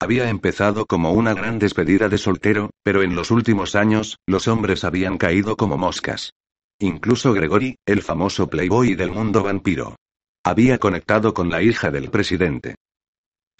Había 0.00 0.30
empezado 0.30 0.86
como 0.86 1.12
una 1.12 1.34
gran 1.34 1.58
despedida 1.58 2.08
de 2.08 2.18
soltero, 2.18 2.70
pero 2.84 3.02
en 3.02 3.16
los 3.16 3.32
últimos 3.32 3.74
años, 3.74 4.18
los 4.26 4.46
hombres 4.46 4.84
habían 4.84 5.18
caído 5.18 5.56
como 5.56 5.76
moscas. 5.76 6.32
Incluso 6.78 7.32
Gregory, 7.32 7.76
el 7.84 8.02
famoso 8.02 8.48
playboy 8.48 8.94
del 8.94 9.10
mundo 9.10 9.42
vampiro. 9.42 9.96
Había 10.44 10.78
conectado 10.78 11.34
con 11.34 11.50
la 11.50 11.62
hija 11.62 11.90
del 11.90 12.10
presidente. 12.10 12.76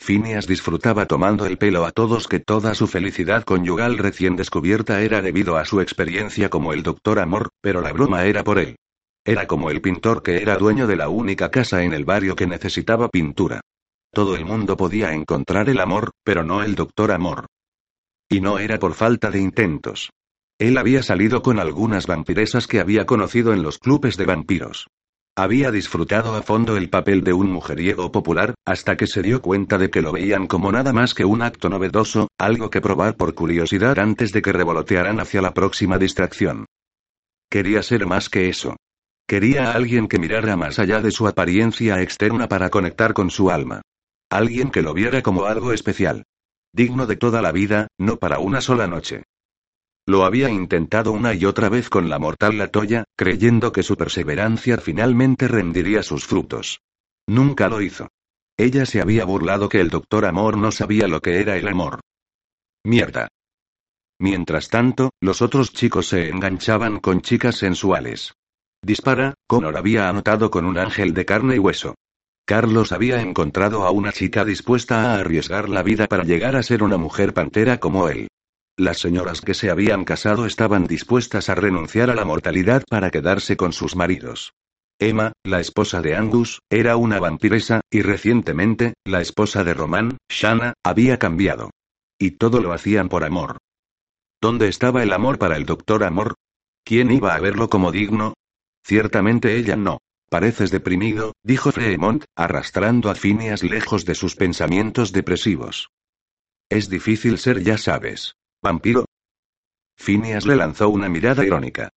Phineas 0.00 0.46
disfrutaba 0.46 1.06
tomando 1.06 1.44
el 1.44 1.58
pelo 1.58 1.84
a 1.84 1.90
todos 1.90 2.28
que 2.28 2.38
toda 2.38 2.74
su 2.76 2.86
felicidad 2.86 3.42
conyugal 3.42 3.98
recién 3.98 4.36
descubierta 4.36 5.02
era 5.02 5.20
debido 5.20 5.56
a 5.56 5.64
su 5.64 5.80
experiencia 5.80 6.48
como 6.50 6.72
el 6.72 6.84
doctor 6.84 7.18
Amor, 7.18 7.48
pero 7.60 7.80
la 7.80 7.92
broma 7.92 8.24
era 8.24 8.44
por 8.44 8.60
él. 8.60 8.76
Era 9.24 9.48
como 9.48 9.70
el 9.70 9.80
pintor 9.80 10.22
que 10.22 10.40
era 10.40 10.56
dueño 10.56 10.86
de 10.86 10.94
la 10.94 11.08
única 11.08 11.50
casa 11.50 11.82
en 11.82 11.94
el 11.94 12.04
barrio 12.04 12.36
que 12.36 12.46
necesitaba 12.46 13.08
pintura. 13.08 13.60
Todo 14.18 14.34
el 14.34 14.44
mundo 14.44 14.76
podía 14.76 15.12
encontrar 15.12 15.68
el 15.68 15.78
amor, 15.78 16.10
pero 16.24 16.42
no 16.42 16.64
el 16.64 16.74
doctor 16.74 17.12
Amor. 17.12 17.46
Y 18.28 18.40
no 18.40 18.58
era 18.58 18.80
por 18.80 18.94
falta 18.94 19.30
de 19.30 19.38
intentos. 19.38 20.10
Él 20.58 20.76
había 20.76 21.04
salido 21.04 21.40
con 21.40 21.60
algunas 21.60 22.08
vampiresas 22.08 22.66
que 22.66 22.80
había 22.80 23.06
conocido 23.06 23.52
en 23.52 23.62
los 23.62 23.78
clubes 23.78 24.16
de 24.16 24.26
vampiros. 24.26 24.88
Había 25.36 25.70
disfrutado 25.70 26.34
a 26.34 26.42
fondo 26.42 26.76
el 26.76 26.90
papel 26.90 27.22
de 27.22 27.32
un 27.32 27.52
mujeriego 27.52 28.10
popular, 28.10 28.54
hasta 28.64 28.96
que 28.96 29.06
se 29.06 29.22
dio 29.22 29.40
cuenta 29.40 29.78
de 29.78 29.88
que 29.88 30.02
lo 30.02 30.10
veían 30.10 30.48
como 30.48 30.72
nada 30.72 30.92
más 30.92 31.14
que 31.14 31.24
un 31.24 31.40
acto 31.40 31.68
novedoso, 31.68 32.26
algo 32.38 32.70
que 32.70 32.80
probar 32.80 33.14
por 33.14 33.36
curiosidad 33.36 34.00
antes 34.00 34.32
de 34.32 34.42
que 34.42 34.52
revolotearan 34.52 35.20
hacia 35.20 35.42
la 35.42 35.54
próxima 35.54 35.96
distracción. 35.96 36.66
Quería 37.48 37.84
ser 37.84 38.04
más 38.04 38.28
que 38.28 38.48
eso. 38.48 38.74
Quería 39.28 39.70
a 39.70 39.74
alguien 39.74 40.08
que 40.08 40.18
mirara 40.18 40.56
más 40.56 40.80
allá 40.80 41.00
de 41.00 41.12
su 41.12 41.28
apariencia 41.28 42.02
externa 42.02 42.48
para 42.48 42.68
conectar 42.68 43.14
con 43.14 43.30
su 43.30 43.52
alma. 43.52 43.82
Alguien 44.30 44.70
que 44.70 44.82
lo 44.82 44.94
viera 44.94 45.22
como 45.22 45.46
algo 45.46 45.72
especial. 45.72 46.24
Digno 46.72 47.06
de 47.06 47.16
toda 47.16 47.40
la 47.40 47.52
vida, 47.52 47.88
no 47.98 48.18
para 48.18 48.38
una 48.38 48.60
sola 48.60 48.86
noche. 48.86 49.24
Lo 50.06 50.24
había 50.24 50.50
intentado 50.50 51.12
una 51.12 51.34
y 51.34 51.44
otra 51.44 51.68
vez 51.68 51.90
con 51.90 52.08
la 52.08 52.18
mortal 52.18 52.56
Latoya, 52.58 53.04
creyendo 53.16 53.72
que 53.72 53.82
su 53.82 53.96
perseverancia 53.96 54.78
finalmente 54.78 55.48
rendiría 55.48 56.02
sus 56.02 56.24
frutos. 56.24 56.80
Nunca 57.26 57.68
lo 57.68 57.82
hizo. 57.82 58.08
Ella 58.56 58.86
se 58.86 59.00
había 59.00 59.24
burlado 59.24 59.68
que 59.68 59.80
el 59.80 59.90
doctor 59.90 60.24
Amor 60.24 60.56
no 60.56 60.72
sabía 60.72 61.08
lo 61.08 61.20
que 61.20 61.40
era 61.40 61.56
el 61.56 61.68
amor. 61.68 62.00
Mierda. 62.84 63.28
Mientras 64.18 64.68
tanto, 64.68 65.10
los 65.20 65.42
otros 65.42 65.72
chicos 65.72 66.08
se 66.08 66.28
enganchaban 66.28 67.00
con 67.00 67.20
chicas 67.20 67.56
sensuales. 67.56 68.32
Dispara, 68.82 69.34
Connor 69.46 69.76
había 69.76 70.08
anotado 70.08 70.50
con 70.50 70.64
un 70.64 70.78
ángel 70.78 71.14
de 71.14 71.24
carne 71.24 71.56
y 71.56 71.58
hueso. 71.58 71.94
Carlos 72.48 72.92
había 72.92 73.20
encontrado 73.20 73.84
a 73.84 73.90
una 73.90 74.10
chica 74.10 74.42
dispuesta 74.42 75.12
a 75.12 75.20
arriesgar 75.20 75.68
la 75.68 75.82
vida 75.82 76.06
para 76.06 76.24
llegar 76.24 76.56
a 76.56 76.62
ser 76.62 76.82
una 76.82 76.96
mujer 76.96 77.34
pantera 77.34 77.78
como 77.78 78.08
él. 78.08 78.28
Las 78.74 79.00
señoras 79.00 79.42
que 79.42 79.52
se 79.52 79.68
habían 79.68 80.06
casado 80.06 80.46
estaban 80.46 80.86
dispuestas 80.86 81.50
a 81.50 81.54
renunciar 81.54 82.08
a 82.08 82.14
la 82.14 82.24
mortalidad 82.24 82.84
para 82.88 83.10
quedarse 83.10 83.58
con 83.58 83.74
sus 83.74 83.96
maridos. 83.96 84.54
Emma, 84.98 85.34
la 85.44 85.60
esposa 85.60 86.00
de 86.00 86.16
Angus, 86.16 86.60
era 86.70 86.96
una 86.96 87.20
vampiresa, 87.20 87.82
y 87.90 88.00
recientemente, 88.00 88.94
la 89.04 89.20
esposa 89.20 89.62
de 89.62 89.74
Román, 89.74 90.16
Shanna, 90.30 90.72
había 90.82 91.18
cambiado. 91.18 91.68
Y 92.18 92.30
todo 92.30 92.62
lo 92.62 92.72
hacían 92.72 93.10
por 93.10 93.24
amor. 93.24 93.58
¿Dónde 94.40 94.68
estaba 94.68 95.02
el 95.02 95.12
amor 95.12 95.38
para 95.38 95.58
el 95.58 95.66
doctor 95.66 96.02
Amor? 96.02 96.32
¿Quién 96.82 97.10
iba 97.10 97.34
a 97.34 97.40
verlo 97.40 97.68
como 97.68 97.92
digno? 97.92 98.32
Ciertamente 98.82 99.54
ella 99.54 99.76
no. 99.76 99.98
Pareces 100.28 100.70
deprimido, 100.70 101.32
dijo 101.42 101.72
Fremont, 101.72 102.24
arrastrando 102.36 103.10
a 103.10 103.14
Phineas 103.14 103.62
lejos 103.62 104.04
de 104.04 104.14
sus 104.14 104.36
pensamientos 104.36 105.12
depresivos. 105.12 105.90
Es 106.68 106.90
difícil 106.90 107.38
ser, 107.38 107.62
ya 107.62 107.78
sabes. 107.78 108.34
¿Vampiro? 108.62 109.06
Phineas 109.96 110.44
le 110.46 110.56
lanzó 110.56 110.90
una 110.90 111.08
mirada 111.08 111.46
irónica. 111.46 111.88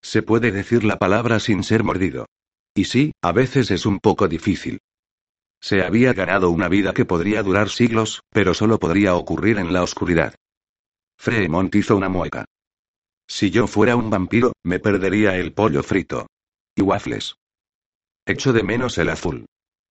Se 0.00 0.22
puede 0.22 0.52
decir 0.52 0.84
la 0.84 0.98
palabra 0.98 1.40
sin 1.40 1.64
ser 1.64 1.82
mordido. 1.82 2.26
Y 2.74 2.84
sí, 2.84 3.12
a 3.22 3.32
veces 3.32 3.72
es 3.72 3.86
un 3.86 3.98
poco 3.98 4.28
difícil. 4.28 4.78
Se 5.60 5.82
había 5.82 6.12
ganado 6.12 6.50
una 6.50 6.68
vida 6.68 6.94
que 6.94 7.04
podría 7.04 7.42
durar 7.42 7.70
siglos, 7.70 8.22
pero 8.30 8.54
solo 8.54 8.78
podría 8.78 9.16
ocurrir 9.16 9.58
en 9.58 9.72
la 9.72 9.82
oscuridad. 9.82 10.36
Fremont 11.18 11.74
hizo 11.74 11.96
una 11.96 12.08
mueca. 12.08 12.44
Si 13.26 13.50
yo 13.50 13.66
fuera 13.66 13.96
un 13.96 14.08
vampiro, 14.08 14.52
me 14.62 14.78
perdería 14.78 15.36
el 15.36 15.52
pollo 15.52 15.82
frito. 15.82 16.28
Y 16.76 16.82
waffles. 16.82 17.34
Echo 18.28 18.52
de 18.52 18.62
menos 18.62 18.98
el 18.98 19.08
azul. 19.08 19.46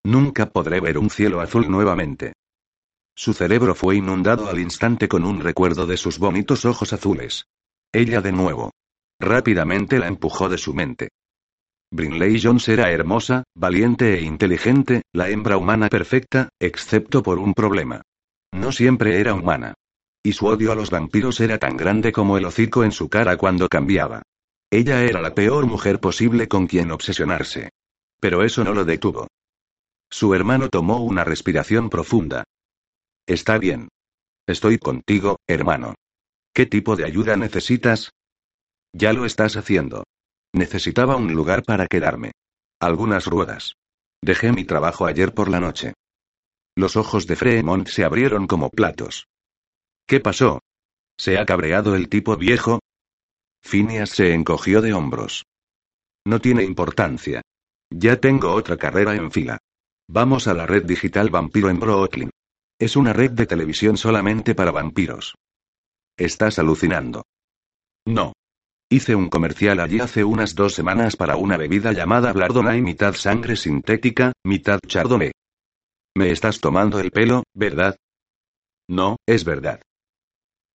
Nunca 0.06 0.51
podré 0.51 0.79
ver 0.79 1.00
un 1.00 1.10
cielo 1.10 1.41
azul 1.41 1.67
nuevamente. 1.72 2.34
Su 3.15 3.34
cerebro 3.34 3.74
fue 3.74 3.96
inundado 3.96 4.48
al 4.48 4.60
instante 4.60 5.08
con 5.08 5.25
un 5.25 5.41
recuerdo 5.41 5.88
de 5.88 5.98
sus 5.98 6.20
bonitos 6.20 6.63
ojos 6.63 6.94
azules. 6.94 7.46
Ella 7.91 8.22
de 8.22 8.32
nuevo. 8.32 8.70
Rápidamente 9.20 9.98
la 9.98 10.06
empujó 10.06 10.50
de 10.50 10.60
su 10.60 10.75
mente. 10.75 11.10
Brinley 11.91 12.39
Jones 12.39 12.70
era 12.70 12.91
hermosa, 12.91 13.44
valiente 13.56 14.13
e 14.20 14.22
inteligente, 14.22 15.01
la 15.13 15.29
hembra 15.29 15.58
humana 15.58 15.89
perfecta, 15.89 16.50
excepto 16.60 17.24
por 17.24 17.39
un 17.39 17.56
problema. 17.56 18.03
No 18.51 18.72
siempre 18.72 19.20
era 19.20 19.34
humana. 19.34 19.74
Y 20.22 20.34
su 20.34 20.46
odio 20.46 20.72
a 20.72 20.75
los 20.75 20.91
vampiros 20.91 21.39
era 21.39 21.58
tan 21.58 21.75
grande 21.75 22.12
como 22.12 22.38
el 22.38 22.46
hocico 22.46 22.84
en 22.84 22.91
su 22.91 23.10
cara 23.10 23.36
cuando 23.36 23.67
cambiaba. 23.67 24.22
Ella 24.70 25.03
era 25.03 25.22
la 25.22 25.34
peor 25.34 25.65
mujer 25.65 26.00
posible 26.00 26.48
con 26.48 26.67
quien 26.67 26.91
obsesionarse. 26.91 27.72
Pero 28.20 28.44
eso 28.44 28.64
no 28.64 28.74
lo 28.74 28.86
detuvo. 28.86 29.28
Su 30.10 30.34
hermano 30.34 30.70
tomó 30.70 31.04
una 31.04 31.24
respiración 31.24 31.90
profunda. 31.90 32.44
Está 33.28 33.58
bien. 33.58 33.90
Estoy 34.48 34.78
contigo, 34.80 35.38
hermano. 35.48 35.96
¿Qué 36.54 36.66
tipo 36.66 36.96
de 36.96 37.06
ayuda 37.06 37.36
necesitas? 37.36 38.12
Ya 38.94 39.14
lo 39.14 39.26
estás 39.26 39.58
haciendo. 39.58 40.06
Necesitaba 40.54 41.18
un 41.18 41.34
lugar 41.34 41.64
para 41.64 41.88
quedarme. 41.88 42.32
Algunas 42.80 43.26
ruedas. 43.26 43.74
Dejé 44.22 44.52
mi 44.52 44.64
trabajo 44.64 45.06
ayer 45.06 45.34
por 45.34 45.50
la 45.50 45.60
noche. 45.60 45.94
Los 46.76 46.96
ojos 46.96 47.28
de 47.28 47.36
Fremont 47.36 47.88
se 47.88 48.04
abrieron 48.04 48.48
como 48.48 48.70
platos. 48.70 49.28
¿Qué 50.08 50.20
pasó? 50.20 50.62
¿Se 51.18 51.38
ha 51.38 51.46
cabreado 51.46 51.96
el 51.96 52.08
tipo 52.08 52.38
viejo? 52.38 52.80
Phineas 53.62 54.12
se 54.12 54.34
encogió 54.34 54.82
de 54.82 54.94
hombros. 54.94 55.44
No 56.26 56.40
tiene 56.40 56.64
importancia. 56.64 57.42
Ya 57.89 58.20
tengo 58.20 58.53
otra 58.53 58.77
carrera 58.77 59.15
en 59.15 59.32
fila. 59.32 59.60
Vamos 60.10 60.48
a 60.48 60.53
la 60.53 60.65
red 60.65 60.86
digital 60.86 61.29
Vampiro 61.29 61.70
en 61.70 61.79
Brooklyn. 61.79 62.29
Es 62.79 62.96
una 62.96 63.13
red 63.13 63.32
de 63.32 63.46
televisión 63.46 63.98
solamente 63.98 64.56
para 64.56 64.72
vampiros. 64.72 65.36
Estás 66.17 66.60
alucinando. 66.60 67.24
No. 68.06 68.34
Hice 68.89 69.15
un 69.15 69.29
comercial 69.29 69.79
allí 69.79 70.00
hace 70.00 70.24
unas 70.24 70.56
dos 70.56 70.74
semanas 70.74 71.15
para 71.15 71.36
una 71.36 71.58
bebida 71.58 71.91
llamada 71.91 72.32
Blardonnay 72.32 72.82
mitad 72.82 73.13
sangre 73.15 73.56
sintética, 73.56 74.32
mitad 74.46 74.79
chardonnay. 74.86 75.32
Me 76.15 76.32
estás 76.32 76.60
tomando 76.62 77.00
el 77.00 77.12
pelo, 77.12 77.44
¿verdad? 77.53 77.98
No, 78.89 79.17
es 79.27 79.44
verdad. 79.44 79.82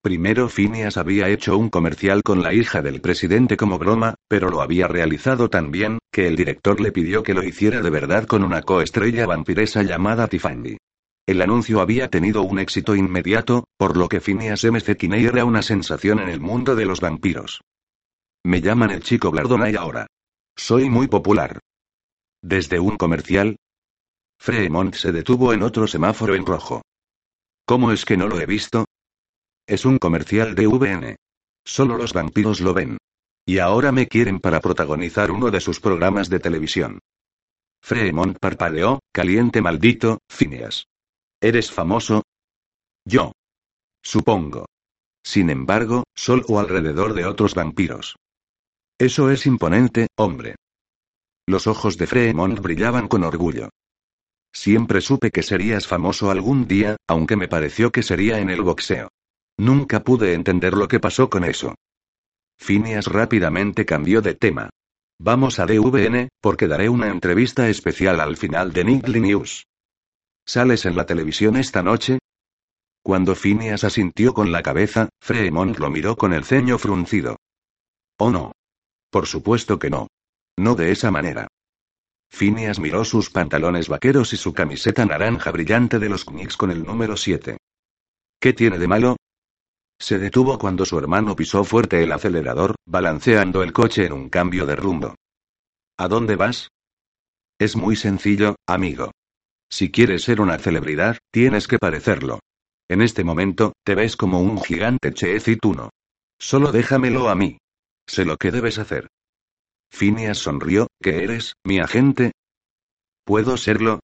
Primero 0.02 0.48
Phineas 0.48 0.96
había 0.96 1.28
hecho 1.28 1.56
un 1.56 1.70
comercial 1.70 2.24
con 2.24 2.42
la 2.42 2.52
hija 2.52 2.82
del 2.82 3.00
presidente 3.00 3.56
como 3.56 3.78
broma, 3.78 4.16
pero 4.26 4.50
lo 4.50 4.60
había 4.60 4.88
realizado 4.88 5.48
tan 5.48 5.70
bien, 5.70 5.98
que 6.10 6.26
el 6.26 6.34
director 6.34 6.80
le 6.80 6.90
pidió 6.90 7.22
que 7.22 7.34
lo 7.34 7.44
hiciera 7.44 7.80
de 7.80 7.90
verdad 7.90 8.26
con 8.26 8.42
una 8.42 8.62
coestrella 8.62 9.26
vampiresa 9.26 9.84
llamada 9.84 10.26
Tiffany. 10.26 10.76
El 11.24 11.40
anuncio 11.40 11.80
había 11.80 12.10
tenido 12.10 12.42
un 12.42 12.58
éxito 12.58 12.96
inmediato, 12.96 13.62
por 13.76 13.96
lo 13.96 14.08
que 14.08 14.20
Phineas 14.20 14.64
M. 14.64 14.80
Kinney 14.80 15.24
era 15.24 15.44
una 15.44 15.62
sensación 15.62 16.18
en 16.18 16.30
el 16.30 16.40
mundo 16.40 16.74
de 16.74 16.84
los 16.84 17.00
vampiros. 17.00 17.60
Me 18.44 18.60
llaman 18.60 18.90
el 18.90 19.04
chico 19.04 19.30
Blardonay 19.30 19.76
ahora. 19.76 20.08
Soy 20.56 20.90
muy 20.90 21.06
popular. 21.06 21.60
¿Desde 22.42 22.80
un 22.80 22.96
comercial? 22.96 23.54
Fremont 24.40 24.96
se 24.96 25.12
detuvo 25.12 25.52
en 25.52 25.62
otro 25.62 25.86
semáforo 25.86 26.34
en 26.34 26.44
rojo. 26.44 26.82
¿Cómo 27.64 27.92
es 27.92 28.04
que 28.04 28.16
no 28.16 28.26
lo 28.26 28.40
he 28.40 28.46
visto? 28.46 28.86
Es 29.72 29.86
un 29.86 29.96
comercial 29.96 30.54
de 30.54 30.66
VN. 30.66 31.16
Solo 31.64 31.96
los 31.96 32.12
vampiros 32.12 32.60
lo 32.60 32.74
ven. 32.74 32.98
Y 33.46 33.56
ahora 33.56 33.90
me 33.90 34.06
quieren 34.06 34.38
para 34.38 34.60
protagonizar 34.60 35.30
uno 35.30 35.50
de 35.50 35.62
sus 35.62 35.80
programas 35.80 36.28
de 36.28 36.40
televisión. 36.40 36.98
Fremont 37.82 38.36
parpadeó, 38.38 39.00
caliente 39.14 39.62
maldito, 39.62 40.18
Phineas. 40.28 40.88
¿Eres 41.40 41.72
famoso? 41.72 42.22
Yo. 43.06 43.32
Supongo. 44.02 44.66
Sin 45.24 45.48
embargo, 45.48 46.04
solo 46.14 46.58
alrededor 46.60 47.14
de 47.14 47.24
otros 47.24 47.54
vampiros. 47.54 48.16
Eso 48.98 49.30
es 49.30 49.46
imponente, 49.46 50.08
hombre. 50.18 50.56
Los 51.46 51.66
ojos 51.66 51.96
de 51.96 52.06
Fremont 52.06 52.60
brillaban 52.60 53.08
con 53.08 53.24
orgullo. 53.24 53.70
Siempre 54.52 55.00
supe 55.00 55.30
que 55.30 55.42
serías 55.42 55.86
famoso 55.86 56.30
algún 56.30 56.68
día, 56.68 56.96
aunque 57.08 57.36
me 57.36 57.48
pareció 57.48 57.90
que 57.90 58.02
sería 58.02 58.38
en 58.38 58.50
el 58.50 58.60
boxeo. 58.60 59.08
Nunca 59.62 60.02
pude 60.02 60.34
entender 60.34 60.74
lo 60.74 60.88
que 60.88 60.98
pasó 60.98 61.30
con 61.30 61.44
eso. 61.44 61.76
Phineas 62.58 63.06
rápidamente 63.06 63.86
cambió 63.86 64.20
de 64.20 64.34
tema. 64.34 64.70
Vamos 65.20 65.60
a 65.60 65.66
DVN, 65.66 66.30
porque 66.40 66.66
daré 66.66 66.88
una 66.88 67.06
entrevista 67.06 67.68
especial 67.68 68.18
al 68.18 68.36
final 68.36 68.72
de 68.72 68.82
Niggly 68.82 69.20
News. 69.20 69.64
¿Sales 70.44 70.84
en 70.84 70.96
la 70.96 71.06
televisión 71.06 71.54
esta 71.54 71.80
noche? 71.80 72.18
Cuando 73.04 73.36
Phineas 73.36 73.84
asintió 73.84 74.34
con 74.34 74.50
la 74.50 74.64
cabeza, 74.64 75.10
Fremont 75.20 75.78
lo 75.78 75.90
miró 75.90 76.16
con 76.16 76.32
el 76.32 76.42
ceño 76.42 76.76
fruncido. 76.76 77.36
Oh 78.18 78.32
no. 78.32 78.50
Por 79.10 79.28
supuesto 79.28 79.78
que 79.78 79.90
no. 79.90 80.08
No 80.58 80.74
de 80.74 80.90
esa 80.90 81.12
manera. 81.12 81.46
Phineas 82.28 82.80
miró 82.80 83.04
sus 83.04 83.30
pantalones 83.30 83.88
vaqueros 83.88 84.32
y 84.32 84.38
su 84.38 84.52
camiseta 84.52 85.06
naranja 85.06 85.52
brillante 85.52 86.00
de 86.00 86.08
los 86.08 86.24
Knicks 86.24 86.56
con 86.56 86.72
el 86.72 86.82
número 86.82 87.16
7. 87.16 87.58
¿Qué 88.40 88.52
tiene 88.54 88.76
de 88.80 88.88
malo? 88.88 89.16
Se 90.02 90.18
detuvo 90.18 90.58
cuando 90.58 90.84
su 90.84 90.98
hermano 90.98 91.36
pisó 91.36 91.62
fuerte 91.62 92.02
el 92.02 92.10
acelerador, 92.10 92.74
balanceando 92.84 93.62
el 93.62 93.72
coche 93.72 94.04
en 94.04 94.12
un 94.12 94.28
cambio 94.28 94.66
de 94.66 94.74
rumbo. 94.74 95.14
¿A 95.96 96.08
dónde 96.08 96.34
vas? 96.34 96.70
Es 97.56 97.76
muy 97.76 97.94
sencillo, 97.94 98.56
amigo. 98.66 99.12
Si 99.70 99.92
quieres 99.92 100.24
ser 100.24 100.40
una 100.40 100.58
celebridad, 100.58 101.18
tienes 101.32 101.68
que 101.68 101.78
parecerlo. 101.78 102.40
En 102.90 103.00
este 103.00 103.22
momento, 103.22 103.74
te 103.84 103.94
ves 103.94 104.16
como 104.16 104.40
un 104.40 104.60
gigante 104.60 105.14
chef 105.14 105.46
y 105.46 105.56
tú 105.56 105.72
no. 105.72 105.90
Solo 106.36 106.72
déjamelo 106.72 107.28
a 107.28 107.36
mí. 107.36 107.58
Sé 108.04 108.24
lo 108.24 108.36
que 108.38 108.50
debes 108.50 108.80
hacer. 108.80 109.06
Phineas 109.88 110.38
sonrió, 110.38 110.88
¿qué 111.00 111.22
eres, 111.22 111.52
mi 111.64 111.78
agente? 111.78 112.32
¿Puedo 113.24 113.56
serlo? 113.56 114.00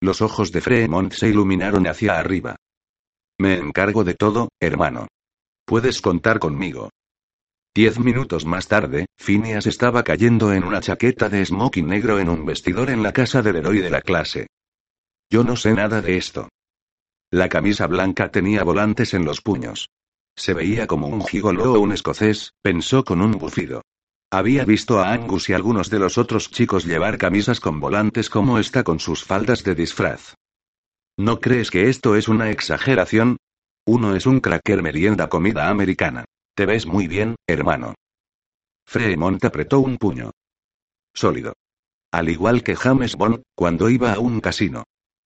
Los 0.00 0.22
ojos 0.22 0.52
de 0.52 0.62
Fremont 0.62 1.12
se 1.12 1.28
iluminaron 1.28 1.86
hacia 1.86 2.18
arriba. 2.18 2.56
Me 3.42 3.54
encargo 3.54 4.04
de 4.04 4.14
todo, 4.14 4.50
hermano. 4.60 5.08
Puedes 5.66 6.00
contar 6.00 6.38
conmigo. 6.38 6.90
Diez 7.74 7.98
minutos 7.98 8.46
más 8.46 8.68
tarde, 8.68 9.06
Phineas 9.16 9.66
estaba 9.66 10.04
cayendo 10.04 10.52
en 10.52 10.62
una 10.62 10.80
chaqueta 10.80 11.28
de 11.28 11.44
smoking 11.44 11.88
negro 11.88 12.20
en 12.20 12.28
un 12.28 12.46
vestidor 12.46 12.88
en 12.88 13.02
la 13.02 13.12
casa 13.12 13.42
del 13.42 13.56
héroe 13.56 13.82
de 13.82 13.90
la 13.90 14.00
clase. 14.00 14.46
Yo 15.28 15.42
no 15.42 15.56
sé 15.56 15.74
nada 15.74 16.00
de 16.00 16.18
esto. 16.18 16.50
La 17.32 17.48
camisa 17.48 17.88
blanca 17.88 18.30
tenía 18.30 18.62
volantes 18.62 19.12
en 19.12 19.24
los 19.24 19.40
puños. 19.40 19.88
Se 20.36 20.54
veía 20.54 20.86
como 20.86 21.08
un 21.08 21.26
gigolo 21.26 21.72
o 21.72 21.80
un 21.80 21.90
escocés, 21.90 22.52
pensó 22.62 23.02
con 23.02 23.20
un 23.20 23.32
bufido. 23.32 23.82
Había 24.30 24.64
visto 24.64 25.00
a 25.00 25.12
Angus 25.12 25.50
y 25.50 25.52
algunos 25.52 25.90
de 25.90 25.98
los 25.98 26.16
otros 26.16 26.48
chicos 26.52 26.84
llevar 26.84 27.18
camisas 27.18 27.58
con 27.58 27.80
volantes 27.80 28.30
como 28.30 28.60
esta 28.60 28.84
con 28.84 29.00
sus 29.00 29.24
faldas 29.24 29.64
de 29.64 29.74
disfraz. 29.74 30.36
¿No 31.18 31.40
crees 31.40 31.70
que 31.70 31.88
esto 31.88 32.16
es 32.16 32.28
una 32.28 32.50
exageración? 32.50 33.36
Uno 33.86 34.16
es 34.16 34.26
un 34.26 34.40
cracker 34.40 34.82
merienda 34.82 35.28
comida 35.28 35.68
americana. 35.68 36.24
Te 36.54 36.66
ves 36.66 36.86
muy 36.86 37.08
bien, 37.08 37.36
hermano. 37.46 37.94
Fremont 38.86 39.44
apretó 39.44 39.80
un 39.80 39.98
puño. 39.98 40.30
Sólido. 41.14 41.54
Al 42.12 42.28
igual 42.28 42.62
que 42.62 42.76
James 42.76 43.16
Bond, 43.16 43.42
cuando 43.54 43.90
iba 43.90 44.12
a 44.12 44.18
un 44.18 44.40
casino. 44.40 44.84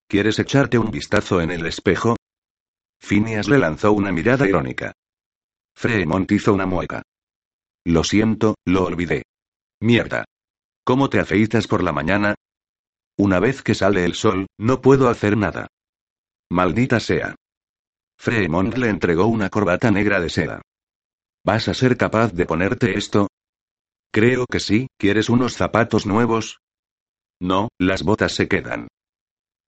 ¿Quieres 0.09 0.38
echarte 0.38 0.79
un 0.79 0.90
vistazo 0.90 1.40
en 1.40 1.51
el 1.51 1.66
espejo? 1.66 2.16
Phineas 2.99 3.49
le 3.49 3.59
lanzó 3.59 3.92
una 3.92 4.12
mirada 4.12 4.49
irónica. 4.49 4.92
Fremont 5.75 6.31
hizo 6.33 6.55
una 6.55 6.66
mueca. 6.66 7.03
Lo 7.85 8.03
siento, 8.05 8.57
lo 8.64 8.85
olvidé. 8.85 9.22
Mierda. 9.81 10.25
¿Cómo 10.85 11.11
te 11.11 11.20
afeitas 11.20 11.66
por 11.66 11.83
la 11.83 11.92
mañana? 11.92 12.35
Una 13.18 13.40
vez 13.40 13.62
que 13.62 13.75
sale 13.75 14.05
el 14.05 14.14
sol, 14.14 14.46
no 14.59 14.81
puedo 14.81 15.09
hacer 15.09 15.37
nada. 15.37 15.68
Maldita 16.50 17.00
sea. 17.00 17.35
Fremont 18.18 18.76
le 18.76 18.88
entregó 18.88 19.26
una 19.26 19.50
corbata 19.50 19.90
negra 19.90 20.20
de 20.20 20.30
seda. 20.30 20.62
¿Vas 21.44 21.68
a 21.68 21.74
ser 21.74 21.96
capaz 21.96 22.32
de 22.32 22.46
ponerte 22.46 22.96
esto? 22.96 23.28
Creo 24.12 24.46
que 24.46 24.61
sí, 24.61 24.88
¿quieres 24.96 25.28
unos 25.28 25.54
zapatos 25.54 26.06
nuevos? 26.06 26.59
No, 27.40 27.68
las 27.78 28.02
botas 28.02 28.32
se 28.32 28.48
quedan. 28.48 28.88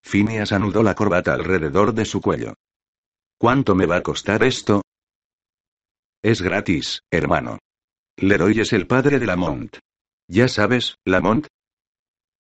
Phineas 0.02 0.52
anudó 0.52 0.82
la 0.82 0.94
corbata 0.94 1.34
alrededor 1.34 1.92
de 1.92 2.04
su 2.04 2.20
cuello. 2.20 2.54
¿Cuánto 3.38 3.74
me 3.74 3.86
va 3.86 3.96
a 3.96 4.02
costar 4.02 4.42
esto? 4.42 4.82
Es 6.22 6.42
gratis, 6.42 7.02
hermano. 7.10 7.58
Leroy 8.16 8.60
es 8.60 8.72
el 8.72 8.86
padre 8.86 9.18
de 9.18 9.26
Lamont. 9.26 9.78
Ya 10.28 10.48
sabes, 10.48 10.96
Lamont. 11.04 11.46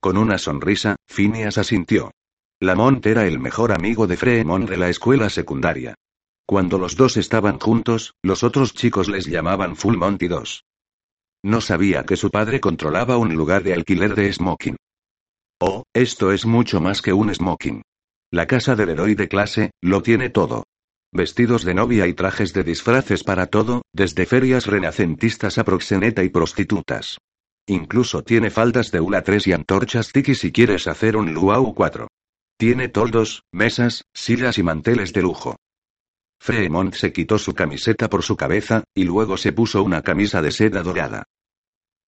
Con 0.00 0.16
una 0.16 0.38
sonrisa, 0.38 0.96
Phineas 1.06 1.58
asintió. 1.58 2.10
Lamont 2.60 3.06
era 3.06 3.24
el 3.24 3.38
mejor 3.38 3.70
amigo 3.70 4.08
de 4.08 4.16
Fremont 4.16 4.68
de 4.68 4.76
la 4.76 4.88
escuela 4.88 5.30
secundaria. 5.30 5.94
Cuando 6.44 6.76
los 6.76 6.96
dos 6.96 7.16
estaban 7.16 7.60
juntos, 7.60 8.14
los 8.20 8.42
otros 8.42 8.74
chicos 8.74 9.08
les 9.08 9.26
llamaban 9.26 9.76
Full 9.76 9.96
Monty 9.96 10.26
2. 10.26 10.64
No 11.44 11.60
sabía 11.60 12.02
que 12.02 12.16
su 12.16 12.30
padre 12.30 12.58
controlaba 12.58 13.16
un 13.16 13.32
lugar 13.36 13.62
de 13.62 13.74
alquiler 13.74 14.16
de 14.16 14.32
smoking. 14.32 14.76
Oh, 15.60 15.84
esto 15.94 16.32
es 16.32 16.46
mucho 16.46 16.80
más 16.80 17.00
que 17.00 17.12
un 17.12 17.32
smoking. 17.32 17.82
La 18.32 18.48
casa 18.48 18.74
del 18.74 18.88
héroe 18.88 19.14
de 19.14 19.28
clase, 19.28 19.70
lo 19.80 20.02
tiene 20.02 20.28
todo. 20.28 20.64
Vestidos 21.12 21.64
de 21.64 21.74
novia 21.74 22.08
y 22.08 22.14
trajes 22.14 22.52
de 22.54 22.64
disfraces 22.64 23.22
para 23.22 23.46
todo, 23.46 23.82
desde 23.92 24.26
ferias 24.26 24.66
renacentistas 24.66 25.58
a 25.58 25.64
proxeneta 25.64 26.24
y 26.24 26.28
prostitutas. 26.28 27.18
Incluso 27.68 28.24
tiene 28.24 28.50
faldas 28.50 28.90
de 28.90 28.98
hula 28.98 29.22
3 29.22 29.46
y 29.46 29.52
antorchas 29.52 30.10
tiki 30.10 30.34
si 30.34 30.50
quieres 30.50 30.88
hacer 30.88 31.16
un 31.16 31.32
luau 31.32 31.72
4. 31.72 32.08
Tiene 32.58 32.88
toldos, 32.88 33.44
mesas, 33.52 34.04
sillas 34.12 34.58
y 34.58 34.64
manteles 34.64 35.12
de 35.12 35.22
lujo. 35.22 35.56
Fremont 36.40 36.92
se 36.92 37.12
quitó 37.12 37.38
su 37.38 37.54
camiseta 37.54 38.10
por 38.10 38.24
su 38.24 38.36
cabeza, 38.36 38.82
y 38.94 39.04
luego 39.04 39.36
se 39.36 39.52
puso 39.52 39.84
una 39.84 40.02
camisa 40.02 40.42
de 40.42 40.50
seda 40.50 40.82
dorada. 40.82 41.22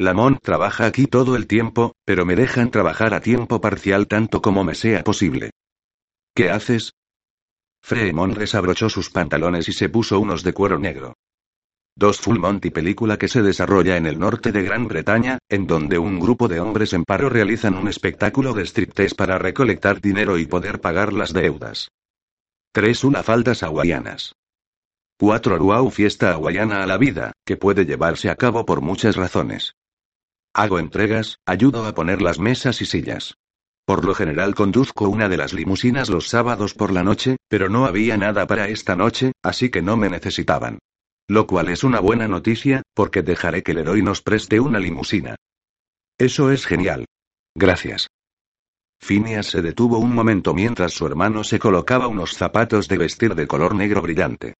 Lamont 0.01 0.41
trabaja 0.43 0.87
aquí 0.87 1.07
todo 1.07 1.37
el 1.37 1.47
tiempo, 1.47 1.95
pero 2.05 2.27
me 2.27 2.35
dejan 2.35 2.73
trabajar 2.73 3.15
a 3.15 3.21
tiempo 3.21 3.61
parcial 3.61 4.09
tanto 4.09 4.43
como 4.43 4.65
me 4.65 4.75
sea 4.75 5.05
posible. 5.05 5.51
¿Qué 6.35 6.51
haces? 6.51 6.95
Fremont 7.81 8.37
desabrochó 8.37 8.89
sus 8.89 9.09
pantalones 9.11 9.69
y 9.69 9.73
se 9.73 9.89
puso 9.89 10.19
unos 10.19 10.43
de 10.43 10.53
cuero 10.53 10.81
negro. 10.81 11.15
Dos 11.97 12.21
Full 12.21 12.39
Monty 12.39 12.71
película 12.71 13.19
que 13.19 13.29
se 13.29 13.43
desarrolla 13.43 13.97
en 13.97 14.07
el 14.07 14.19
norte 14.19 14.53
de 14.53 14.63
Gran 14.63 14.89
Bretaña, 14.89 15.39
en 15.49 15.67
donde 15.67 15.99
un 15.99 16.19
grupo 16.19 16.49
de 16.49 16.61
hombres 16.61 16.93
en 16.93 17.05
paro 17.05 17.29
realizan 17.29 17.75
un 17.75 17.89
espectáculo 17.89 18.55
de 18.55 18.65
striptease 18.65 19.15
para 19.15 19.39
recolectar 19.39 20.01
dinero 20.01 20.39
y 20.39 20.47
poder 20.47 20.81
pagar 20.81 21.13
las 21.13 21.33
deudas. 21.33 21.91
Tres 22.73 23.05
Una 23.05 23.23
faldas 23.23 23.63
hawaianas. 23.63 24.35
4. 25.19 25.59
Luau 25.59 25.91
fiesta 25.91 26.33
hawaiana 26.33 26.83
a 26.83 26.87
la 26.87 26.97
vida, 26.97 27.33
que 27.45 27.59
puede 27.59 27.85
llevarse 27.85 28.31
a 28.31 28.37
cabo 28.37 28.65
por 28.65 28.81
muchas 28.81 29.17
razones. 29.17 29.75
Hago 30.55 30.79
entregas, 30.79 31.39
ayudo 31.45 31.85
a 31.85 31.95
poner 31.95 32.23
las 32.23 32.39
mesas 32.39 32.81
y 32.81 32.87
sillas. 32.87 33.35
Por 33.85 34.05
lo 34.05 34.15
general 34.15 34.55
conduzco 34.55 35.09
una 35.09 35.29
de 35.29 35.37
las 35.37 35.53
limusinas 35.53 36.09
los 36.09 36.29
sábados 36.29 36.75
por 36.75 36.93
la 36.93 37.03
noche, 37.03 37.37
pero 37.49 37.69
no 37.69 37.87
había 37.87 38.17
nada 38.17 38.47
para 38.47 38.69
esta 38.69 38.97
noche, 38.97 39.33
así 39.43 39.69
que 39.69 39.83
no 39.83 39.97
me 39.97 40.09
necesitaban. 40.09 40.79
Lo 41.31 41.47
cual 41.47 41.69
es 41.69 41.85
una 41.85 42.01
buena 42.01 42.27
noticia, 42.27 42.83
porque 42.93 43.23
dejaré 43.23 43.63
que 43.63 43.71
héroe 43.71 44.03
nos 44.03 44.21
preste 44.21 44.59
una 44.59 44.81
limusina. 44.81 45.37
Eso 46.19 46.51
es 46.51 46.67
genial. 46.67 47.05
Gracias. 47.55 48.09
Phineas 49.01 49.47
se 49.47 49.63
detuvo 49.63 49.99
un 49.99 50.13
momento 50.13 50.55
mientras 50.55 50.93
su 50.93 51.07
hermano 51.07 51.45
se 51.45 51.61
colocaba 51.61 52.09
unos 52.09 52.35
zapatos 52.35 52.89
de 52.89 52.99
vestir 52.99 53.37
de 53.37 53.47
color 53.47 53.77
negro 53.77 54.03
brillante. 54.03 54.55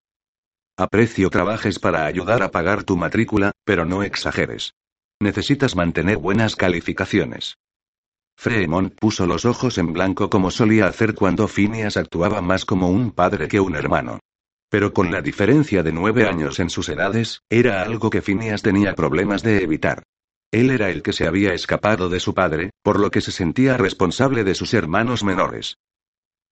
Aprecio 0.77 1.29
trabajes 1.29 1.77
para 1.77 2.05
ayudar 2.05 2.41
a 2.41 2.51
pagar 2.51 2.85
tu 2.85 2.95
matrícula, 2.95 3.51
pero 3.65 3.83
no 3.83 4.01
exageres. 4.01 4.73
Necesitas 5.19 5.75
mantener 5.75 6.19
buenas 6.19 6.55
calificaciones. 6.55 7.57
Fremont 8.37 8.95
puso 8.97 9.27
los 9.27 9.43
ojos 9.43 9.77
en 9.77 9.91
blanco 9.91 10.29
como 10.29 10.49
solía 10.51 10.87
hacer 10.87 11.15
cuando 11.15 11.49
Phineas 11.49 11.97
actuaba 11.97 12.41
más 12.41 12.63
como 12.63 12.87
un 12.87 13.11
padre 13.11 13.49
que 13.49 13.59
un 13.59 13.75
hermano. 13.75 14.21
Pero 14.71 14.93
con 14.93 15.11
la 15.11 15.21
diferencia 15.21 15.83
de 15.83 15.91
nueve 15.91 16.25
años 16.25 16.61
en 16.61 16.69
sus 16.69 16.87
edades, 16.87 17.41
era 17.49 17.81
algo 17.81 18.09
que 18.09 18.21
Phineas 18.21 18.61
tenía 18.61 18.95
problemas 18.95 19.43
de 19.43 19.61
evitar. 19.61 20.03
Él 20.49 20.69
era 20.69 20.89
el 20.89 21.03
que 21.03 21.11
se 21.11 21.27
había 21.27 21.53
escapado 21.53 22.07
de 22.07 22.21
su 22.21 22.33
padre, 22.33 22.69
por 22.81 22.97
lo 22.97 23.11
que 23.11 23.19
se 23.19 23.33
sentía 23.33 23.75
responsable 23.75 24.45
de 24.45 24.55
sus 24.55 24.73
hermanos 24.73 25.25
menores. 25.25 25.75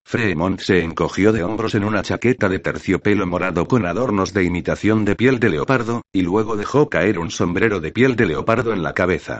Fremont 0.05 0.59
se 0.59 0.83
encogió 0.83 1.31
de 1.31 1.43
hombros 1.43 1.75
en 1.75 1.85
una 1.85 2.01
chaqueta 2.01 2.49
de 2.49 2.59
terciopelo 2.59 3.25
morado 3.25 3.69
con 3.69 3.85
adornos 3.85 4.33
de 4.33 4.43
imitación 4.43 5.05
de 5.05 5.15
piel 5.15 5.39
de 5.39 5.51
leopardo, 5.51 6.01
y 6.11 6.21
luego 6.21 6.57
dejó 6.57 6.89
caer 6.89 7.19
un 7.19 7.31
sombrero 7.31 7.79
de 7.79 7.93
piel 7.93 8.17
de 8.17 8.25
leopardo 8.25 8.73
en 8.73 8.83
la 8.83 8.93
cabeza. 8.93 9.39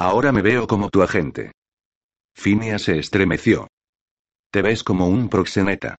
Ahora 0.00 0.32
me 0.32 0.42
veo 0.42 0.66
como 0.66 0.90
tu 0.90 1.02
agente. 1.02 1.52
Finia 2.34 2.80
se 2.80 2.98
estremeció. 2.98 3.68
Te 4.50 4.62
ves 4.62 4.82
como 4.82 5.06
un 5.06 5.28
proxeneta. 5.28 5.94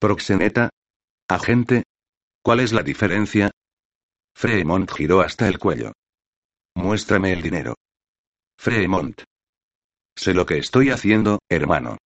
¿Proxeneta? 0.00 0.70
¿Agente? 1.28 1.84
¿Cuál 2.42 2.60
es 2.60 2.72
la 2.72 2.82
diferencia? 2.82 3.50
Fremont 4.36 4.90
giró 4.90 5.20
hasta 5.22 5.48
el 5.48 5.58
cuello. 5.58 5.92
Muéstrame 6.74 7.32
el 7.32 7.40
dinero. 7.40 7.76
Fremont. 8.58 9.22
Sé 10.16 10.34
lo 10.34 10.44
que 10.44 10.58
estoy 10.58 10.90
haciendo, 10.90 11.38
hermano. 11.48 11.96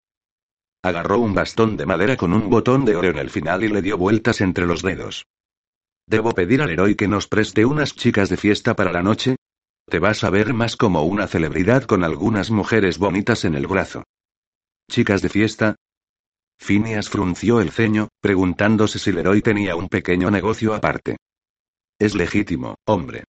Agarró 0.85 1.19
un 1.19 1.35
bastón 1.35 1.77
de 1.77 1.87
madera 1.87 2.17
con 2.17 2.33
un 2.33 2.49
botón 2.49 2.85
de 2.85 2.95
oro 2.95 3.09
en 3.09 3.19
el 3.19 3.31
final 3.31 3.65
y 3.65 3.69
le 3.69 3.83
dio 3.83 3.99
vueltas 3.99 4.41
entre 4.41 4.67
los 4.67 4.83
dedos. 4.83 5.27
¿Debo 6.07 6.33
pedir 6.33 6.63
al 6.63 6.71
héroe 6.71 6.97
que 6.97 7.09
nos 7.09 7.27
preste 7.27 7.65
unas 7.65 7.95
chicas 7.95 8.29
de 8.29 8.37
fiesta 8.37 8.77
para 8.77 8.93
la 8.93 9.03
noche? 9.03 9.37
Te 9.87 9.99
vas 9.99 10.23
a 10.23 10.31
ver 10.31 10.55
más 10.55 10.77
como 10.77 11.03
una 11.03 11.27
celebridad 11.27 11.83
con 11.83 12.05
algunas 12.05 12.53
mujeres 12.53 12.99
bonitas 12.99 13.45
en 13.45 13.57
el 13.57 13.67
brazo. 13.67 14.05
¿Chicas 14.89 15.23
de 15.23 15.29
fiesta? 15.29 15.77
Phineas 16.59 17.09
frunció 17.09 17.61
el 17.61 17.71
ceño, 17.71 18.09
preguntándose 18.21 18.99
si 18.99 19.12
Leroy 19.12 19.40
tenía 19.42 19.77
un 19.77 19.88
pequeño 19.88 20.31
negocio 20.31 20.75
aparte. 20.75 21.16
Es 21.99 22.14
legítimo, 22.14 22.77
hombre. 22.85 23.25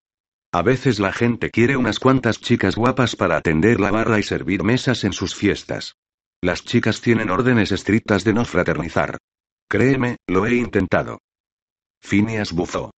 A 0.53 0.63
veces 0.63 0.99
la 0.99 1.13
gente 1.13 1.51
quiere 1.51 1.77
unas 1.77 1.99
cuantas 1.99 2.41
chicas 2.41 2.75
guapas 2.75 3.17
para 3.17 3.37
atender 3.37 3.81
la 3.81 3.91
barra 3.91 4.19
y 4.19 4.23
servir 4.23 4.65
mesas 4.65 5.05
en 5.05 5.13
sus 5.13 5.35
fiestas. 5.35 5.95
Las 6.41 6.65
chicas 6.65 7.01
tienen 7.01 7.31
órdenes 7.31 7.71
estrictas 7.71 8.25
de 8.25 8.33
no 8.33 8.45
fraternizar. 8.45 9.19
Créeme, 9.69 10.17
lo 10.27 10.47
he 10.47 10.55
intentado. 10.55 11.19
Phineas 12.01 12.53
buzó. 12.53 12.93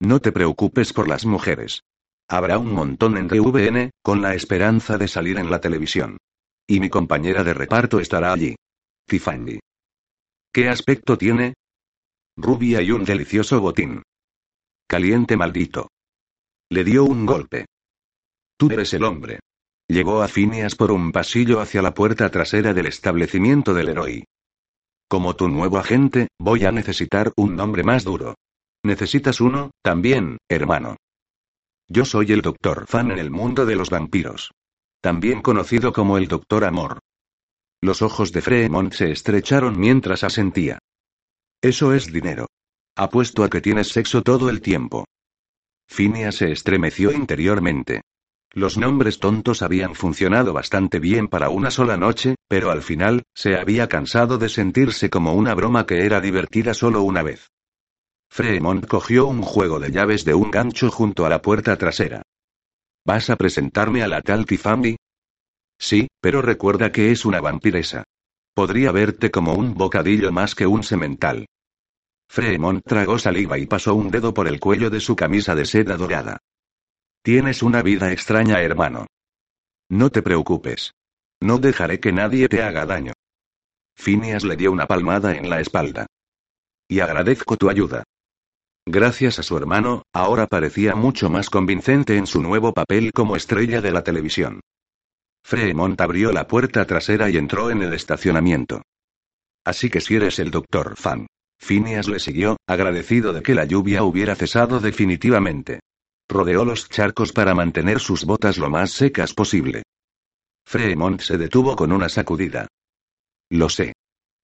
No 0.00 0.20
te 0.20 0.32
preocupes 0.32 0.92
por 0.92 1.08
las 1.08 1.24
mujeres. 1.24 1.82
Habrá 2.28 2.58
un 2.58 2.72
montón 2.72 3.16
en 3.16 3.28
TVN, 3.28 3.90
con 4.02 4.22
la 4.22 4.34
esperanza 4.34 4.98
de 4.98 5.08
salir 5.08 5.38
en 5.38 5.50
la 5.50 5.60
televisión. 5.60 6.16
Y 6.66 6.80
mi 6.80 6.88
compañera 6.88 7.44
de 7.44 7.54
reparto 7.54 8.00
estará 8.00 8.32
allí. 8.32 8.56
Tiffany. 9.06 9.58
¿Qué 10.52 10.68
aspecto 10.68 11.18
tiene? 11.18 11.54
Rubia 12.36 12.80
y 12.80 12.90
un 12.90 13.04
delicioso 13.04 13.60
botín. 13.60 14.02
Caliente 14.88 15.36
maldito. 15.36 15.88
Le 16.70 16.84
dio 16.84 17.04
un 17.04 17.26
golpe. 17.26 17.66
Tú 18.56 18.70
eres 18.70 18.94
el 18.94 19.04
hombre. 19.04 19.40
Llegó 19.88 20.22
a 20.22 20.28
Phineas 20.28 20.74
por 20.74 20.90
un 20.90 21.12
pasillo 21.12 21.60
hacia 21.60 21.82
la 21.82 21.92
puerta 21.92 22.30
trasera 22.30 22.72
del 22.72 22.86
establecimiento 22.86 23.74
del 23.74 23.90
héroe. 23.90 24.24
Como 25.08 25.36
tu 25.36 25.48
nuevo 25.48 25.78
agente, 25.78 26.28
voy 26.40 26.64
a 26.64 26.72
necesitar 26.72 27.32
un 27.36 27.54
nombre 27.56 27.84
más 27.84 28.04
duro. 28.04 28.34
¿Necesitas 28.82 29.40
uno, 29.40 29.70
también, 29.82 30.38
hermano? 30.48 30.96
Yo 31.88 32.04
soy 32.04 32.32
el 32.32 32.40
Doctor 32.40 32.86
Fan 32.86 33.10
en 33.10 33.18
el 33.18 33.30
mundo 33.30 33.66
de 33.66 33.76
los 33.76 33.90
vampiros. 33.90 34.52
También 35.02 35.42
conocido 35.42 35.92
como 35.92 36.16
el 36.16 36.28
Doctor 36.28 36.64
Amor. 36.64 37.00
Los 37.84 38.00
ojos 38.00 38.32
de 38.32 38.40
Fremont 38.40 38.94
se 38.94 39.10
estrecharon 39.10 39.78
mientras 39.78 40.24
asentía. 40.24 40.78
Eso 41.60 41.92
es 41.92 42.10
dinero. 42.10 42.46
Apuesto 42.96 43.44
a 43.44 43.50
que 43.50 43.60
tienes 43.60 43.88
sexo 43.88 44.22
todo 44.22 44.48
el 44.48 44.62
tiempo. 44.62 45.04
Finia 45.86 46.32
se 46.32 46.50
estremeció 46.50 47.12
interiormente. 47.12 48.00
Los 48.52 48.78
nombres 48.78 49.18
tontos 49.18 49.60
habían 49.60 49.94
funcionado 49.94 50.54
bastante 50.54 50.98
bien 50.98 51.28
para 51.28 51.50
una 51.50 51.70
sola 51.70 51.98
noche, 51.98 52.36
pero 52.48 52.70
al 52.70 52.80
final, 52.80 53.24
se 53.34 53.54
había 53.58 53.86
cansado 53.86 54.38
de 54.38 54.48
sentirse 54.48 55.10
como 55.10 55.34
una 55.34 55.52
broma 55.54 55.84
que 55.84 56.06
era 56.06 56.22
divertida 56.22 56.72
solo 56.72 57.02
una 57.02 57.22
vez. 57.22 57.50
Fremont 58.30 58.86
cogió 58.86 59.26
un 59.26 59.42
juego 59.42 59.78
de 59.78 59.90
llaves 59.90 60.24
de 60.24 60.32
un 60.32 60.50
gancho 60.50 60.90
junto 60.90 61.26
a 61.26 61.28
la 61.28 61.42
puerta 61.42 61.76
trasera. 61.76 62.22
¿Vas 63.04 63.28
a 63.28 63.36
presentarme 63.36 64.02
a 64.02 64.08
la 64.08 64.22
tal 64.22 64.46
Tiffany? 64.46 64.96
Sí, 65.84 66.08
pero 66.18 66.40
recuerda 66.40 66.90
que 66.90 67.10
es 67.10 67.26
una 67.26 67.42
vampiresa. 67.42 68.04
Podría 68.54 68.90
verte 68.90 69.30
como 69.30 69.52
un 69.52 69.74
bocadillo 69.74 70.32
más 70.32 70.54
que 70.54 70.66
un 70.66 70.82
semental. 70.82 71.44
Fremont 72.26 72.82
tragó 72.82 73.18
saliva 73.18 73.58
y 73.58 73.66
pasó 73.66 73.94
un 73.94 74.10
dedo 74.10 74.32
por 74.32 74.48
el 74.48 74.60
cuello 74.60 74.88
de 74.88 75.00
su 75.00 75.14
camisa 75.14 75.54
de 75.54 75.66
seda 75.66 75.98
dorada. 75.98 76.38
Tienes 77.22 77.62
una 77.62 77.82
vida 77.82 78.10
extraña, 78.12 78.62
hermano. 78.62 79.08
No 79.90 80.08
te 80.08 80.22
preocupes. 80.22 80.94
No 81.42 81.58
dejaré 81.58 82.00
que 82.00 82.12
nadie 82.12 82.48
te 82.48 82.62
haga 82.62 82.86
daño. 82.86 83.12
Phineas 83.94 84.42
le 84.42 84.56
dio 84.56 84.72
una 84.72 84.86
palmada 84.86 85.36
en 85.36 85.50
la 85.50 85.60
espalda. 85.60 86.06
Y 86.88 87.00
agradezco 87.00 87.58
tu 87.58 87.68
ayuda. 87.68 88.04
Gracias 88.86 89.38
a 89.38 89.42
su 89.42 89.54
hermano, 89.58 90.04
ahora 90.14 90.46
parecía 90.46 90.94
mucho 90.94 91.28
más 91.28 91.50
convincente 91.50 92.16
en 92.16 92.26
su 92.26 92.40
nuevo 92.40 92.72
papel 92.72 93.12
como 93.12 93.36
estrella 93.36 93.82
de 93.82 93.92
la 93.92 94.02
televisión. 94.02 94.60
Fremont 95.44 96.00
abrió 96.00 96.32
la 96.32 96.48
puerta 96.48 96.86
trasera 96.86 97.28
y 97.28 97.36
entró 97.36 97.70
en 97.70 97.82
el 97.82 97.92
estacionamiento. 97.92 98.82
Así 99.64 99.90
que 99.90 100.00
si 100.00 100.16
eres 100.16 100.38
el 100.38 100.50
doctor 100.50 100.96
Fan. 100.96 101.26
Phineas 101.58 102.08
le 102.08 102.18
siguió, 102.18 102.56
agradecido 102.66 103.32
de 103.32 103.42
que 103.42 103.54
la 103.54 103.64
lluvia 103.64 104.04
hubiera 104.04 104.34
cesado 104.34 104.80
definitivamente. 104.80 105.80
Rodeó 106.28 106.64
los 106.64 106.88
charcos 106.88 107.32
para 107.32 107.54
mantener 107.54 108.00
sus 108.00 108.24
botas 108.24 108.56
lo 108.56 108.70
más 108.70 108.92
secas 108.92 109.34
posible. 109.34 109.82
Fremont 110.66 111.20
se 111.20 111.36
detuvo 111.36 111.76
con 111.76 111.92
una 111.92 112.08
sacudida. 112.08 112.66
Lo 113.50 113.68
sé. 113.68 113.92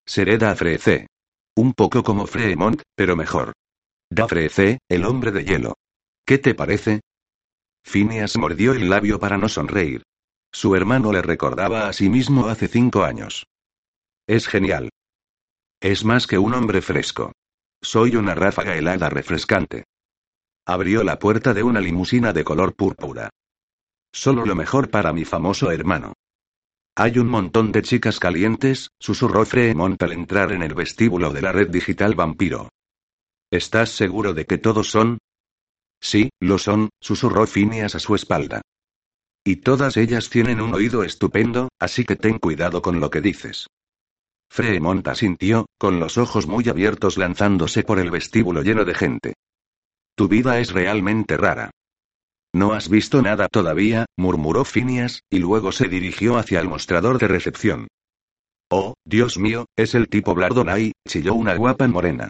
Sereda 0.06 0.54
Frece. 0.54 1.06
Un 1.56 1.72
poco 1.72 2.02
como 2.02 2.26
Fremont, 2.26 2.82
pero 2.94 3.16
mejor. 3.16 3.52
Dafre 4.10 4.48
C, 4.50 4.78
el 4.88 5.04
hombre 5.06 5.30
de 5.30 5.44
hielo. 5.44 5.74
¿Qué 6.26 6.38
te 6.38 6.54
parece? 6.54 7.00
Phineas 7.82 8.36
mordió 8.36 8.72
el 8.72 8.90
labio 8.90 9.18
para 9.18 9.38
no 9.38 9.48
sonreír. 9.48 10.02
Su 10.52 10.74
hermano 10.74 11.12
le 11.12 11.22
recordaba 11.22 11.88
a 11.88 11.92
sí 11.92 12.08
mismo 12.08 12.46
hace 12.46 12.68
cinco 12.68 13.04
años. 13.04 13.46
Es 14.26 14.48
genial. 14.48 14.90
Es 15.80 16.04
más 16.04 16.26
que 16.26 16.38
un 16.38 16.54
hombre 16.54 16.82
fresco. 16.82 17.32
Soy 17.82 18.16
una 18.16 18.34
ráfaga 18.34 18.76
helada 18.76 19.08
refrescante. 19.08 19.84
Abrió 20.66 21.02
la 21.02 21.18
puerta 21.18 21.54
de 21.54 21.62
una 21.62 21.80
limusina 21.80 22.32
de 22.32 22.44
color 22.44 22.74
púrpura. 22.74 23.30
Solo 24.12 24.44
lo 24.44 24.54
mejor 24.54 24.90
para 24.90 25.12
mi 25.12 25.24
famoso 25.24 25.70
hermano. 25.70 26.12
Hay 26.96 27.18
un 27.18 27.28
montón 27.28 27.72
de 27.72 27.82
chicas 27.82 28.18
calientes, 28.18 28.90
susurró 28.98 29.46
Fremont 29.46 30.02
al 30.02 30.12
entrar 30.12 30.52
en 30.52 30.62
el 30.62 30.74
vestíbulo 30.74 31.32
de 31.32 31.40
la 31.40 31.52
red 31.52 31.70
digital 31.70 32.14
vampiro. 32.14 32.68
¿Estás 33.50 33.90
seguro 33.90 34.34
de 34.34 34.44
que 34.44 34.58
todos 34.58 34.90
son? 34.90 35.18
Sí, 36.00 36.30
lo 36.40 36.58
son, 36.58 36.90
susurró 37.00 37.46
Phineas 37.46 37.94
a 37.94 38.00
su 38.00 38.14
espalda. 38.14 38.62
Y 39.44 39.56
todas 39.56 39.96
ellas 39.96 40.28
tienen 40.28 40.60
un 40.60 40.74
oído 40.74 41.02
estupendo, 41.02 41.70
así 41.78 42.04
que 42.04 42.16
ten 42.16 42.38
cuidado 42.38 42.82
con 42.82 43.00
lo 43.00 43.10
que 43.10 43.20
dices. 43.20 43.68
Fremont 44.50 45.06
asintió, 45.06 45.66
con 45.78 46.00
los 46.00 46.18
ojos 46.18 46.46
muy 46.46 46.68
abiertos 46.68 47.16
lanzándose 47.16 47.82
por 47.82 47.98
el 47.98 48.10
vestíbulo 48.10 48.62
lleno 48.62 48.84
de 48.84 48.94
gente. 48.94 49.34
Tu 50.14 50.28
vida 50.28 50.58
es 50.58 50.72
realmente 50.72 51.36
rara. 51.36 51.70
No 52.52 52.72
has 52.72 52.88
visto 52.88 53.22
nada 53.22 53.48
todavía, 53.48 54.06
murmuró 54.16 54.64
Phineas, 54.64 55.22
y 55.30 55.38
luego 55.38 55.70
se 55.70 55.88
dirigió 55.88 56.36
hacia 56.36 56.60
el 56.60 56.68
mostrador 56.68 57.18
de 57.18 57.28
recepción. 57.28 57.88
Oh, 58.68 58.94
Dios 59.04 59.38
mío, 59.38 59.66
es 59.76 59.94
el 59.94 60.08
tipo 60.08 60.34
Blardonay, 60.34 60.92
chilló 61.08 61.34
una 61.34 61.54
guapa 61.54 61.86
morena. 61.86 62.28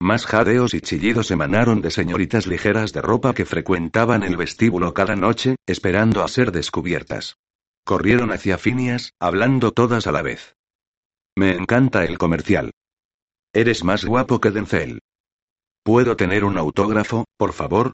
Más 0.00 0.26
jadeos 0.26 0.74
y 0.74 0.80
chillidos 0.80 1.32
emanaron 1.32 1.82
de 1.82 1.90
señoritas 1.90 2.46
ligeras 2.46 2.92
de 2.92 3.02
ropa 3.02 3.34
que 3.34 3.44
frecuentaban 3.44 4.22
el 4.22 4.36
vestíbulo 4.36 4.94
cada 4.94 5.16
noche, 5.16 5.56
esperando 5.66 6.22
a 6.22 6.28
ser 6.28 6.52
descubiertas. 6.52 7.36
Corrieron 7.84 8.30
hacia 8.30 8.58
Phineas, 8.58 9.12
hablando 9.18 9.72
todas 9.72 10.06
a 10.06 10.12
la 10.12 10.22
vez. 10.22 10.54
Me 11.36 11.50
encanta 11.50 12.04
el 12.04 12.16
comercial. 12.16 12.70
Eres 13.52 13.82
más 13.82 14.04
guapo 14.04 14.40
que 14.40 14.50
Denzel. 14.50 15.00
¿Puedo 15.82 16.16
tener 16.16 16.44
un 16.44 16.58
autógrafo, 16.58 17.24
por 17.36 17.52
favor? 17.52 17.92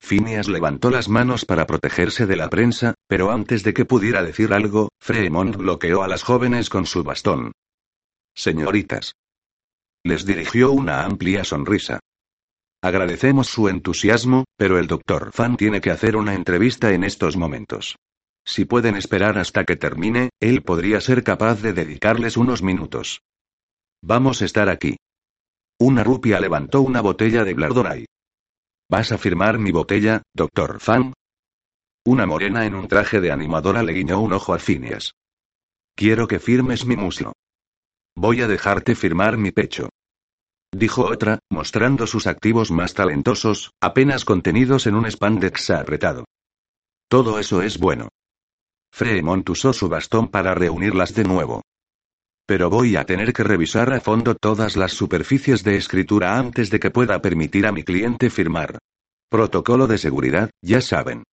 Phineas 0.00 0.48
levantó 0.48 0.90
las 0.90 1.08
manos 1.08 1.44
para 1.44 1.66
protegerse 1.66 2.26
de 2.26 2.36
la 2.36 2.50
prensa, 2.50 2.94
pero 3.06 3.30
antes 3.30 3.62
de 3.62 3.72
que 3.72 3.84
pudiera 3.84 4.22
decir 4.22 4.52
algo, 4.52 4.88
Fremont 5.00 5.56
bloqueó 5.56 6.02
a 6.02 6.08
las 6.08 6.24
jóvenes 6.24 6.70
con 6.70 6.86
su 6.86 7.04
bastón. 7.04 7.52
Señoritas. 8.34 9.14
Les 10.06 10.26
dirigió 10.26 10.70
una 10.70 11.04
amplia 11.04 11.44
sonrisa. 11.44 12.00
Agradecemos 12.82 13.48
su 13.48 13.70
entusiasmo, 13.70 14.44
pero 14.58 14.78
el 14.78 14.86
doctor 14.86 15.30
Fan 15.32 15.56
tiene 15.56 15.80
que 15.80 15.90
hacer 15.90 16.16
una 16.16 16.34
entrevista 16.34 16.92
en 16.92 17.04
estos 17.04 17.38
momentos. 17.38 17.96
Si 18.44 18.66
pueden 18.66 18.96
esperar 18.96 19.38
hasta 19.38 19.64
que 19.64 19.76
termine, 19.76 20.28
él 20.40 20.62
podría 20.62 21.00
ser 21.00 21.24
capaz 21.24 21.62
de 21.62 21.72
dedicarles 21.72 22.36
unos 22.36 22.62
minutos. 22.62 23.22
Vamos 24.02 24.42
a 24.42 24.44
estar 24.44 24.68
aquí. 24.68 24.98
Una 25.80 26.04
rupia 26.04 26.38
levantó 26.38 26.82
una 26.82 27.00
botella 27.00 27.42
de 27.42 27.54
Blardoray. 27.54 28.04
¿Vas 28.90 29.10
a 29.12 29.16
firmar 29.16 29.58
mi 29.58 29.72
botella, 29.72 30.20
doctor 30.34 30.80
Fan? 30.80 31.14
Una 32.04 32.26
morena 32.26 32.66
en 32.66 32.74
un 32.74 32.86
traje 32.86 33.22
de 33.22 33.32
animadora 33.32 33.82
le 33.82 33.94
guiñó 33.94 34.20
un 34.20 34.34
ojo 34.34 34.52
a 34.52 34.58
Phineas. 34.58 35.12
Quiero 35.96 36.28
que 36.28 36.38
firmes 36.38 36.84
mi 36.84 36.96
muslo. 36.96 37.32
Voy 38.16 38.40
a 38.42 38.48
dejarte 38.48 38.94
firmar 38.94 39.36
mi 39.36 39.50
pecho. 39.50 39.88
Dijo 40.72 41.06
otra, 41.06 41.38
mostrando 41.50 42.06
sus 42.06 42.26
activos 42.26 42.70
más 42.70 42.94
talentosos, 42.94 43.70
apenas 43.80 44.24
contenidos 44.24 44.86
en 44.86 44.94
un 44.94 45.10
spandex 45.10 45.70
apretado. 45.70 46.24
Todo 47.08 47.38
eso 47.38 47.62
es 47.62 47.78
bueno. 47.78 48.08
Fremont 48.92 49.48
usó 49.50 49.72
su 49.72 49.88
bastón 49.88 50.28
para 50.28 50.54
reunirlas 50.54 51.14
de 51.14 51.24
nuevo. 51.24 51.62
Pero 52.46 52.70
voy 52.70 52.96
a 52.96 53.04
tener 53.04 53.32
que 53.32 53.42
revisar 53.42 53.92
a 53.92 54.00
fondo 54.00 54.34
todas 54.34 54.76
las 54.76 54.92
superficies 54.92 55.64
de 55.64 55.76
escritura 55.76 56.38
antes 56.38 56.70
de 56.70 56.78
que 56.78 56.90
pueda 56.90 57.20
permitir 57.20 57.66
a 57.66 57.72
mi 57.72 57.82
cliente 57.82 58.30
firmar. 58.30 58.78
Protocolo 59.30 59.86
de 59.86 59.98
seguridad, 59.98 60.50
ya 60.62 60.80
saben. 60.80 61.24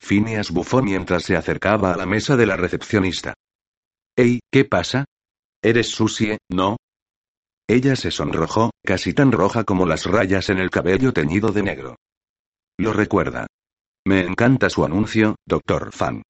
Phineas 0.00 0.50
bufó 0.50 0.82
mientras 0.82 1.24
se 1.24 1.36
acercaba 1.36 1.92
a 1.92 1.96
la 1.96 2.06
mesa 2.06 2.36
de 2.36 2.46
la 2.46 2.56
recepcionista. 2.56 3.34
Ey, 4.16 4.40
¿qué 4.52 4.64
pasa? 4.64 5.04
Eres 5.62 5.88
Susie, 5.88 6.38
¿no? 6.48 6.76
Ella 7.68 7.96
se 7.96 8.10
sonrojó, 8.10 8.70
casi 8.84 9.12
tan 9.12 9.32
roja 9.32 9.64
como 9.64 9.86
las 9.86 10.06
rayas 10.06 10.48
en 10.50 10.58
el 10.58 10.70
cabello 10.70 11.12
teñido 11.12 11.50
de 11.50 11.62
negro. 11.62 11.96
Lo 12.78 12.92
recuerda. 12.92 13.46
Me 14.06 14.20
encanta 14.20 14.70
su 14.70 14.84
anuncio, 14.84 15.34
doctor 15.44 15.92
Fan. 15.92 16.22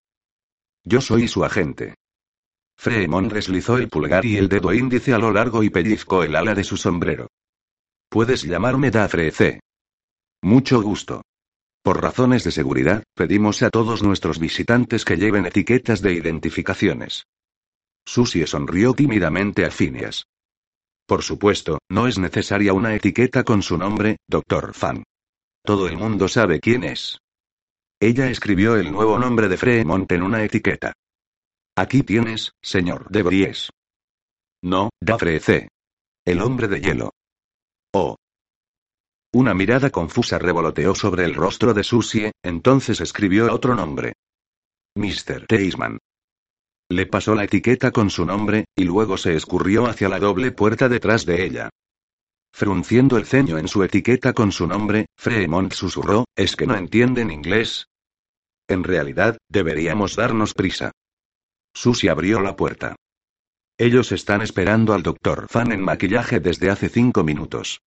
Yo 0.85 1.01
soy 1.01 1.29
su 1.29 1.45
agente. 1.45 1.95
Fremont 2.79 3.31
deslizó 3.31 3.77
el 3.77 3.89
pulgar 3.89 4.25
y 4.25 4.37
el 4.37 4.49
dedo 4.49 4.73
índice 4.73 5.13
a 5.13 5.19
lo 5.19 5.31
largo 5.31 5.63
y 5.63 5.71
pellizcó 5.71 6.23
el 6.23 6.35
ala 6.35 6.55
de 6.55 6.65
su 6.65 6.77
sombrero. 6.77 7.29
Puedes 8.09 8.43
llamarme 8.43 8.91
Dafre 8.91 9.31
C. 9.31 9.61
Mucho 10.43 10.81
gusto. 10.81 11.23
Por 11.83 12.01
razones 12.01 12.45
de 12.45 12.53
seguridad, 12.53 13.03
pedimos 13.15 13.63
a 13.63 13.71
todos 13.71 14.03
nuestros 14.03 14.39
visitantes 14.39 15.05
que 15.05 15.17
lleven 15.17 15.47
etiquetas 15.47 16.01
de 16.01 16.15
identificaciones. 16.15 17.25
Susie 18.09 18.47
sonrió 18.47 18.95
tímidamente 18.95 19.67
a 19.67 19.71
Phineas. 19.71 20.25
Por 21.07 21.23
supuesto, 21.23 21.79
no 21.91 22.07
es 22.07 22.19
necesaria 22.19 22.73
una 22.73 22.95
etiqueta 22.95 23.45
con 23.45 23.61
su 23.61 23.77
nombre, 23.77 24.17
Dr. 24.27 24.73
Fan. 24.73 25.05
Todo 25.63 25.87
el 25.89 25.99
mundo 25.99 26.27
sabe 26.27 26.59
quién 26.59 26.85
es. 26.85 27.19
Ella 28.01 28.31
escribió 28.31 28.77
el 28.77 28.91
nuevo 28.91 29.19
nombre 29.19 29.47
de 29.49 29.59
Fremont 29.59 30.11
en 30.11 30.23
una 30.23 30.43
etiqueta. 30.43 30.95
Aquí 31.77 32.03
tienes, 32.03 32.53
señor 32.63 33.11
de 33.11 33.23
Bries. 33.23 33.69
No, 34.63 34.89
Dafre 35.03 35.39
C. 35.39 35.69
El 36.25 36.41
hombre 36.41 36.67
de 36.67 36.81
hielo. 36.81 37.11
Oh. 37.93 38.17
Una 39.35 39.53
mirada 39.53 39.91
confusa 39.91 40.39
revoloteó 40.39 40.95
sobre 40.95 41.25
el 41.25 41.35
rostro 41.35 41.75
de 41.75 41.85
Susie, 41.85 42.33
entonces 42.43 43.03
escribió 43.03 43.53
otro 43.53 43.75
nombre. 43.75 44.15
Mr. 44.97 45.47
Teisman. 45.47 45.99
Le 46.91 47.05
pasó 47.05 47.35
la 47.35 47.45
etiqueta 47.45 47.91
con 47.91 48.09
su 48.09 48.25
nombre, 48.25 48.65
y 48.75 48.85
luego 48.85 49.19
se 49.19 49.35
escurrió 49.35 49.87
hacia 49.87 50.09
la 50.09 50.19
doble 50.19 50.53
puerta 50.53 50.89
detrás 50.89 51.27
de 51.27 51.45
ella. 51.45 51.71
Frunciendo 52.51 53.19
el 53.19 53.27
ceño 53.27 53.59
en 53.59 53.69
su 53.69 53.83
etiqueta 53.85 54.33
con 54.33 54.53
su 54.53 54.67
nombre, 54.67 55.07
Fremont 55.17 55.73
susurró, 55.73 56.25
¿es 56.35 56.57
que 56.57 56.67
no 56.67 56.77
entienden 56.77 57.31
inglés? 57.31 57.89
En 58.69 58.85
realidad, 58.85 59.37
deberíamos 59.51 60.17
darnos 60.17 60.55
prisa. 60.55 60.93
Susie 61.75 62.09
abrió 62.09 62.41
la 62.41 62.57
puerta. 62.57 62.97
Ellos 63.79 64.11
están 64.11 64.41
esperando 64.41 64.95
al 64.95 65.03
doctor 65.03 65.47
Fan 65.49 65.73
en 65.73 65.83
maquillaje 65.83 66.41
desde 66.41 66.71
hace 66.71 66.89
cinco 66.89 67.23
minutos. 67.23 67.81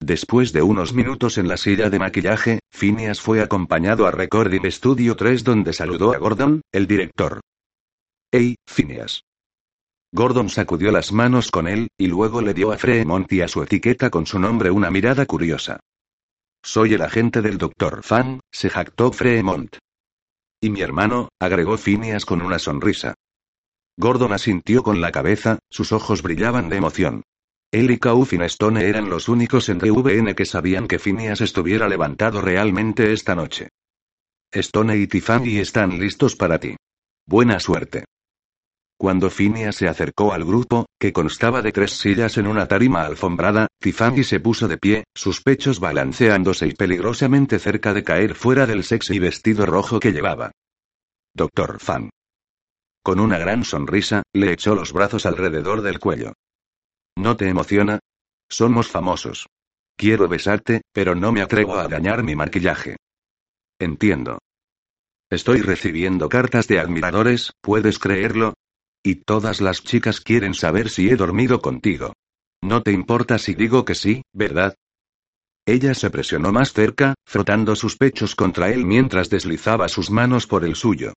Después 0.00 0.52
de 0.52 0.62
unos 0.62 0.92
minutos 0.92 1.38
en 1.38 1.48
la 1.48 1.56
silla 1.56 1.88
de 1.88 1.98
maquillaje, 1.98 2.58
Phineas 2.70 3.20
fue 3.20 3.40
acompañado 3.40 4.06
a 4.06 4.10
Recording 4.10 4.70
Studio 4.70 5.16
3 5.16 5.42
donde 5.42 5.72
saludó 5.72 6.12
a 6.12 6.18
Gordon, 6.18 6.60
el 6.70 6.86
director. 6.86 7.40
Hey, 8.32 8.56
Phineas. 8.66 9.22
Gordon 10.12 10.48
sacudió 10.48 10.90
las 10.90 11.12
manos 11.12 11.50
con 11.52 11.68
él, 11.68 11.88
y 11.96 12.08
luego 12.08 12.40
le 12.40 12.54
dio 12.54 12.72
a 12.72 12.78
Fremont 12.78 13.32
y 13.32 13.40
a 13.40 13.48
su 13.48 13.62
etiqueta 13.62 14.10
con 14.10 14.26
su 14.26 14.40
nombre 14.40 14.70
una 14.70 14.90
mirada 14.90 15.26
curiosa. 15.26 15.78
Soy 16.62 16.94
el 16.94 17.02
agente 17.02 17.40
del 17.40 17.56
doctor 17.56 18.02
Fan, 18.02 18.40
se 18.50 18.68
jactó 18.68 19.12
Fremont. 19.12 19.76
Y 20.60 20.70
mi 20.70 20.80
hermano, 20.80 21.28
agregó 21.40 21.76
Phineas 21.76 22.24
con 22.24 22.42
una 22.42 22.58
sonrisa. 22.58 23.14
Gordon 23.96 24.32
asintió 24.32 24.82
con 24.82 25.00
la 25.00 25.12
cabeza, 25.12 25.60
sus 25.70 25.92
ojos 25.92 26.22
brillaban 26.22 26.68
de 26.68 26.76
emoción. 26.76 27.22
Él 27.70 27.90
y 27.92 27.98
Kaufin 27.98 28.42
Stone 28.42 28.88
eran 28.88 29.08
los 29.08 29.28
únicos 29.28 29.68
en 29.68 29.78
DVN 29.78 30.34
que 30.34 30.46
sabían 30.46 30.88
que 30.88 30.98
Phineas 30.98 31.40
estuviera 31.40 31.88
levantado 31.88 32.40
realmente 32.40 33.12
esta 33.12 33.36
noche. 33.36 33.68
Stone 34.50 34.96
y 34.96 35.06
Tiffany 35.06 35.58
están 35.58 35.98
listos 35.98 36.34
para 36.34 36.58
ti. 36.58 36.76
Buena 37.26 37.60
suerte. 37.60 38.04
Cuando 38.98 39.28
Phineas 39.28 39.76
se 39.76 39.88
acercó 39.88 40.32
al 40.32 40.44
grupo, 40.44 40.86
que 40.98 41.12
constaba 41.12 41.60
de 41.60 41.70
tres 41.70 41.92
sillas 41.92 42.38
en 42.38 42.46
una 42.46 42.66
tarima 42.66 43.02
alfombrada, 43.02 43.68
Tiffany 43.78 44.24
se 44.24 44.40
puso 44.40 44.68
de 44.68 44.78
pie, 44.78 45.04
sus 45.14 45.42
pechos 45.42 45.80
balanceándose 45.80 46.66
y 46.66 46.72
peligrosamente 46.72 47.58
cerca 47.58 47.92
de 47.92 48.02
caer 48.02 48.34
fuera 48.34 48.66
del 48.66 48.84
sexy 48.84 49.18
vestido 49.18 49.66
rojo 49.66 50.00
que 50.00 50.12
llevaba. 50.12 50.52
Doctor 51.34 51.78
Fan. 51.78 52.08
Con 53.02 53.20
una 53.20 53.36
gran 53.38 53.64
sonrisa, 53.64 54.22
le 54.32 54.52
echó 54.52 54.74
los 54.74 54.94
brazos 54.94 55.26
alrededor 55.26 55.82
del 55.82 56.00
cuello. 56.00 56.32
¿No 57.16 57.36
te 57.36 57.48
emociona? 57.48 57.98
Somos 58.48 58.88
famosos. 58.88 59.46
Quiero 59.96 60.26
besarte, 60.26 60.82
pero 60.92 61.14
no 61.14 61.32
me 61.32 61.42
atrevo 61.42 61.78
a 61.78 61.88
dañar 61.88 62.22
mi 62.22 62.34
maquillaje. 62.34 62.96
Entiendo. 63.78 64.38
Estoy 65.30 65.60
recibiendo 65.60 66.28
cartas 66.28 66.66
de 66.66 66.80
admiradores, 66.80 67.52
¿puedes 67.60 67.98
creerlo? 67.98 68.54
Y 69.02 69.16
todas 69.16 69.60
las 69.60 69.82
chicas 69.82 70.20
quieren 70.20 70.54
saber 70.54 70.90
si 70.90 71.08
he 71.08 71.16
dormido 71.16 71.60
contigo. 71.60 72.12
No 72.62 72.82
te 72.82 72.92
importa 72.92 73.38
si 73.38 73.54
digo 73.54 73.84
que 73.84 73.94
sí, 73.94 74.22
¿verdad? 74.32 74.74
Ella 75.66 75.94
se 75.94 76.10
presionó 76.10 76.52
más 76.52 76.72
cerca, 76.72 77.14
frotando 77.26 77.74
sus 77.74 77.96
pechos 77.96 78.34
contra 78.34 78.70
él 78.70 78.84
mientras 78.84 79.30
deslizaba 79.30 79.88
sus 79.88 80.10
manos 80.10 80.46
por 80.46 80.64
el 80.64 80.76
suyo. 80.76 81.12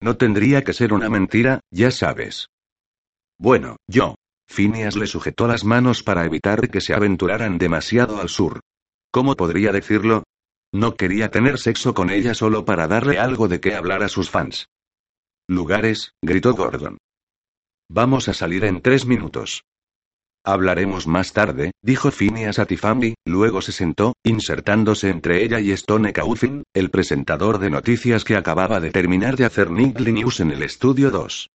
No 0.00 0.16
tendría 0.16 0.64
que 0.64 0.72
ser 0.72 0.92
una 0.92 1.08
mentira, 1.08 1.60
ya 1.70 1.90
sabes. 1.90 2.48
Bueno, 3.38 3.76
yo. 3.86 4.16
Phineas 4.48 4.96
le 4.96 5.06
sujetó 5.06 5.46
las 5.46 5.64
manos 5.64 6.02
para 6.02 6.24
evitar 6.24 6.68
que 6.70 6.80
se 6.80 6.92
aventuraran 6.92 7.58
demasiado 7.58 8.20
al 8.20 8.28
sur. 8.28 8.60
¿Cómo 9.12 9.36
podría 9.36 9.70
decirlo? 9.70 10.24
No 10.72 10.96
quería 10.96 11.30
tener 11.30 11.58
sexo 11.58 11.94
con 11.94 12.10
ella 12.10 12.34
solo 12.34 12.64
para 12.64 12.88
darle 12.88 13.18
algo 13.18 13.46
de 13.46 13.60
qué 13.60 13.74
hablar 13.76 14.02
a 14.02 14.08
sus 14.08 14.28
fans. 14.28 14.66
Lugares, 15.50 16.12
gritó 16.22 16.54
Gordon. 16.54 16.98
Vamos 17.90 18.28
a 18.28 18.34
salir 18.34 18.64
en 18.64 18.80
tres 18.80 19.04
minutos. 19.04 19.64
Hablaremos 20.44 21.08
más 21.08 21.32
tarde, 21.32 21.72
dijo 21.82 22.12
Phineas 22.12 22.60
a 22.60 22.66
Tiffany, 22.66 23.14
luego 23.26 23.60
se 23.60 23.72
sentó, 23.72 24.12
insertándose 24.22 25.10
entre 25.10 25.42
ella 25.42 25.58
y 25.58 25.72
Stone 25.72 26.12
Cauthin, 26.12 26.62
el 26.72 26.92
presentador 26.92 27.58
de 27.58 27.68
noticias 27.68 28.22
que 28.22 28.36
acababa 28.36 28.78
de 28.78 28.92
terminar 28.92 29.36
de 29.36 29.44
hacer 29.44 29.72
Niggly 29.72 30.12
News 30.12 30.38
en 30.38 30.52
el 30.52 30.62
estudio 30.62 31.10
2. 31.10 31.50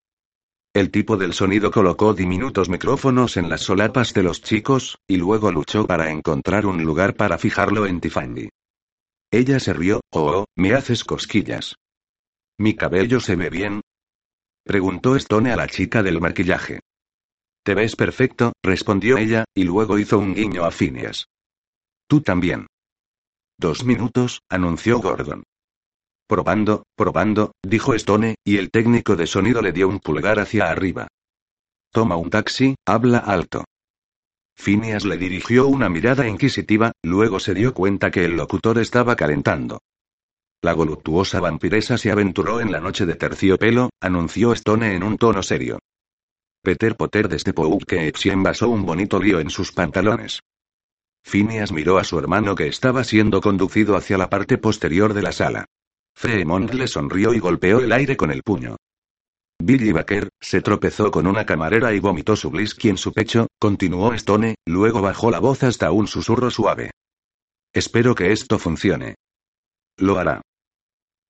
El 0.73 0.91
tipo 0.91 1.15
del 1.15 1.31
sonido 1.31 1.71
colocó 1.71 2.13
diminutos 2.13 2.67
micrófonos 2.67 3.37
en 3.37 3.47
las 3.47 3.61
solapas 3.61 4.13
de 4.13 4.23
los 4.23 4.41
chicos, 4.41 4.97
y 5.07 5.15
luego 5.15 5.53
luchó 5.53 5.87
para 5.87 6.11
encontrar 6.11 6.65
un 6.65 6.83
lugar 6.83 7.15
para 7.15 7.37
fijarlo 7.37 7.85
en 7.85 8.01
Tiffany. 8.01 8.49
Ella 9.31 9.61
se 9.61 9.71
rió, 9.71 10.01
oh, 10.11 10.39
oh, 10.39 10.45
me 10.57 10.73
haces 10.73 11.05
cosquillas. 11.05 11.77
¿Mi 12.57 12.73
cabello 12.73 13.19
se 13.19 13.35
ve 13.35 13.49
bien? 13.49 13.81
Preguntó 14.63 15.15
Stone 15.17 15.51
a 15.51 15.55
la 15.57 15.67
chica 15.67 16.01
del 16.01 16.21
maquillaje. 16.21 16.79
Te 17.63 17.75
ves 17.75 17.95
perfecto, 17.95 18.53
respondió 18.63 19.17
ella, 19.17 19.43
y 19.53 19.63
luego 19.63 19.99
hizo 19.99 20.19
un 20.19 20.33
guiño 20.33 20.63
a 20.63 20.71
Phineas. 20.71 21.27
Tú 22.07 22.21
también. 22.21 22.67
Dos 23.57 23.83
minutos, 23.83 24.41
anunció 24.49 24.99
Gordon. 24.99 25.43
Probando, 26.27 26.83
probando, 26.95 27.51
dijo 27.61 27.93
Stone, 27.93 28.35
y 28.43 28.57
el 28.57 28.71
técnico 28.71 29.15
de 29.15 29.27
sonido 29.27 29.61
le 29.61 29.71
dio 29.71 29.87
un 29.87 29.99
pulgar 29.99 30.39
hacia 30.39 30.69
arriba. 30.69 31.07
Toma 31.91 32.15
un 32.15 32.29
taxi, 32.29 32.75
habla 32.85 33.19
alto. 33.19 33.65
Phineas 34.55 35.03
le 35.03 35.17
dirigió 35.17 35.67
una 35.67 35.89
mirada 35.89 36.27
inquisitiva, 36.27 36.93
luego 37.03 37.39
se 37.39 37.53
dio 37.53 37.73
cuenta 37.73 38.11
que 38.11 38.25
el 38.25 38.37
locutor 38.37 38.79
estaba 38.79 39.15
calentando. 39.15 39.79
La 40.65 40.73
voluptuosa 40.73 41.39
vampiresa 41.39 41.95
se 41.95 42.09
aventuró 42.09 42.59
en 42.59 42.71
la 42.71 42.79
noche 42.79 43.05
de 43.05 43.13
terciopelo, 43.13 43.91
anunció 44.01 44.51
Stone 44.51 44.95
en 44.95 45.03
un 45.03 45.19
tono 45.19 45.43
serio. 45.43 45.77
Peter 46.63 46.95
Potter 46.95 47.29
desde 47.29 47.53
Poughkeepsie 47.53 48.31
envasó 48.31 48.69
un 48.69 48.83
bonito 48.83 49.19
lío 49.19 49.39
en 49.39 49.51
sus 49.51 49.71
pantalones. 49.71 50.39
Phineas 51.23 51.71
miró 51.71 51.99
a 51.99 52.03
su 52.03 52.17
hermano 52.17 52.55
que 52.55 52.65
estaba 52.65 53.03
siendo 53.03 53.41
conducido 53.41 53.95
hacia 53.95 54.17
la 54.17 54.27
parte 54.27 54.57
posterior 54.57 55.13
de 55.13 55.21
la 55.21 55.33
sala. 55.33 55.65
Fremont 56.15 56.73
le 56.73 56.87
sonrió 56.87 57.35
y 57.35 57.39
golpeó 57.39 57.81
el 57.81 57.91
aire 57.91 58.17
con 58.17 58.31
el 58.31 58.41
puño. 58.41 58.75
Billy 59.59 59.91
Baker, 59.91 60.29
se 60.41 60.61
tropezó 60.61 61.11
con 61.11 61.27
una 61.27 61.45
camarera 61.45 61.93
y 61.93 61.99
vomitó 61.99 62.35
su 62.35 62.49
whisky 62.49 62.89
en 62.89 62.97
su 62.97 63.13
pecho, 63.13 63.45
continuó 63.59 64.15
Stone, 64.15 64.55
luego 64.65 65.03
bajó 65.03 65.29
la 65.29 65.37
voz 65.37 65.61
hasta 65.61 65.91
un 65.91 66.07
susurro 66.07 66.49
suave. 66.49 66.89
Espero 67.71 68.15
que 68.15 68.31
esto 68.31 68.57
funcione. 68.57 69.13
Lo 69.97 70.17
hará. 70.17 70.41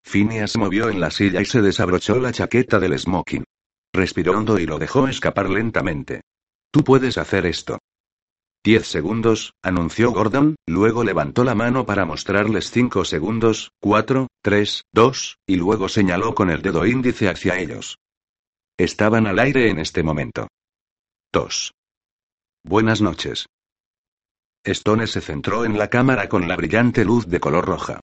Phineas 0.05 0.55
movió 0.55 0.89
en 0.89 0.99
la 0.99 1.09
silla 1.09 1.41
y 1.41 1.45
se 1.45 1.61
desabrochó 1.61 2.19
la 2.19 2.31
chaqueta 2.31 2.79
del 2.79 2.97
smoking. 2.97 3.43
Respiró 3.91 4.37
hondo 4.37 4.59
y 4.59 4.65
lo 4.65 4.77
dejó 4.77 5.07
escapar 5.07 5.49
lentamente. 5.49 6.21
Tú 6.71 6.83
puedes 6.83 7.17
hacer 7.17 7.45
esto. 7.45 7.79
Diez 8.63 8.87
segundos, 8.87 9.53
anunció 9.63 10.11
Gordon, 10.11 10.55
luego 10.67 11.03
levantó 11.03 11.43
la 11.43 11.55
mano 11.55 11.85
para 11.85 12.05
mostrarles 12.05 12.71
cinco 12.71 13.05
segundos, 13.05 13.71
cuatro, 13.79 14.27
tres, 14.41 14.83
dos, 14.91 15.37
y 15.47 15.55
luego 15.55 15.89
señaló 15.89 16.33
con 16.33 16.49
el 16.49 16.61
dedo 16.61 16.85
índice 16.85 17.29
hacia 17.29 17.59
ellos. 17.59 17.97
Estaban 18.77 19.27
al 19.27 19.39
aire 19.39 19.69
en 19.69 19.79
este 19.79 20.03
momento. 20.03 20.47
Tos. 21.31 21.73
Buenas 22.63 23.01
noches. 23.01 23.47
Stone 24.63 25.07
se 25.07 25.21
centró 25.21 25.63
en 25.65 25.77
la 25.77 25.89
cámara 25.89 26.27
con 26.27 26.47
la 26.47 26.55
brillante 26.55 27.05
luz 27.05 27.27
de 27.27 27.39
color 27.39 27.65
roja. 27.65 27.99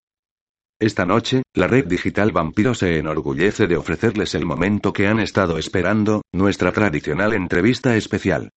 Esta 0.83 1.07
noche, 1.07 1.45
la 1.55 1.69
red 1.69 1.87
digital 1.87 2.33
Vampiro 2.33 2.75
se 2.75 2.99
enorgullece 2.99 3.69
de 3.69 3.77
ofrecerles 3.77 4.35
el 4.35 4.45
momento 4.45 4.93
que 4.93 5.07
han 5.07 5.21
estado 5.21 5.57
esperando, 5.57 6.23
nuestra 6.33 6.73
tradicional 6.73 7.35
entrevista 7.35 7.95
especial. 7.95 8.51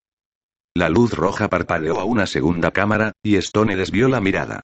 La 0.74 0.90
luz 0.90 1.14
roja 1.14 1.50
parpadeó 1.50 2.00
a 2.00 2.06
una 2.06 2.26
segunda 2.26 2.72
cámara, 2.72 3.12
y 3.22 3.36
Stone 3.36 3.76
desvió 3.76 4.08
la 4.08 4.22
mirada. 4.22 4.62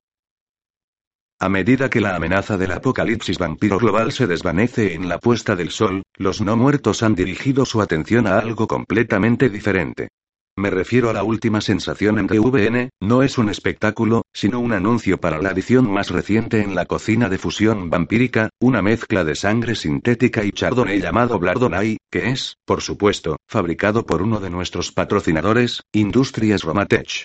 A 1.40 1.50
medida 1.50 1.92
que 1.92 2.02
la 2.02 2.16
amenaza 2.16 2.58
del 2.58 2.72
apocalipsis 2.72 3.38
vampiro 3.38 3.78
global 3.78 4.12
se 4.12 4.26
desvanece 4.26 4.96
en 4.96 5.08
la 5.08 5.20
puesta 5.20 5.56
del 5.56 5.70
sol, 5.70 6.02
los 6.18 6.42
no 6.42 6.58
muertos 6.58 7.04
han 7.04 7.14
dirigido 7.14 7.66
su 7.66 7.80
atención 7.80 8.26
a 8.26 8.40
algo 8.40 8.68
completamente 8.68 9.52
diferente. 9.52 10.10
Me 10.58 10.70
refiero 10.70 11.10
a 11.10 11.14
la 11.14 11.24
última 11.24 11.62
sensación 11.62 12.20
en 12.20 12.28
TVN, 12.28 12.90
no 13.02 13.24
es 13.24 13.38
un 13.38 13.50
espectáculo, 13.50 14.24
sino 14.34 14.60
un 14.60 14.74
anuncio 14.74 15.18
para 15.18 15.42
la 15.42 15.52
edición 15.52 15.90
más 15.90 16.10
reciente 16.10 16.62
en 16.62 16.76
la 16.76 16.86
cocina 16.86 17.30
de 17.30 17.38
fusión 17.38 17.90
vampírica, 17.90 18.50
una 18.60 18.82
mezcla 18.82 19.24
de 19.24 19.36
sangre 19.36 19.76
sintética 19.76 20.44
y 20.44 20.52
chardonnay 20.52 21.00
llamado 21.00 21.40
Blardonnay, 21.40 21.98
que 22.12 22.30
es, 22.30 22.58
por 22.66 22.82
supuesto, 22.82 23.38
fabricado 23.48 24.06
por 24.06 24.22
uno 24.22 24.42
de 24.42 24.50
nuestros 24.50 24.92
patrocinadores, 24.92 25.84
Industrias 25.94 26.64
Romatech. 26.64 27.24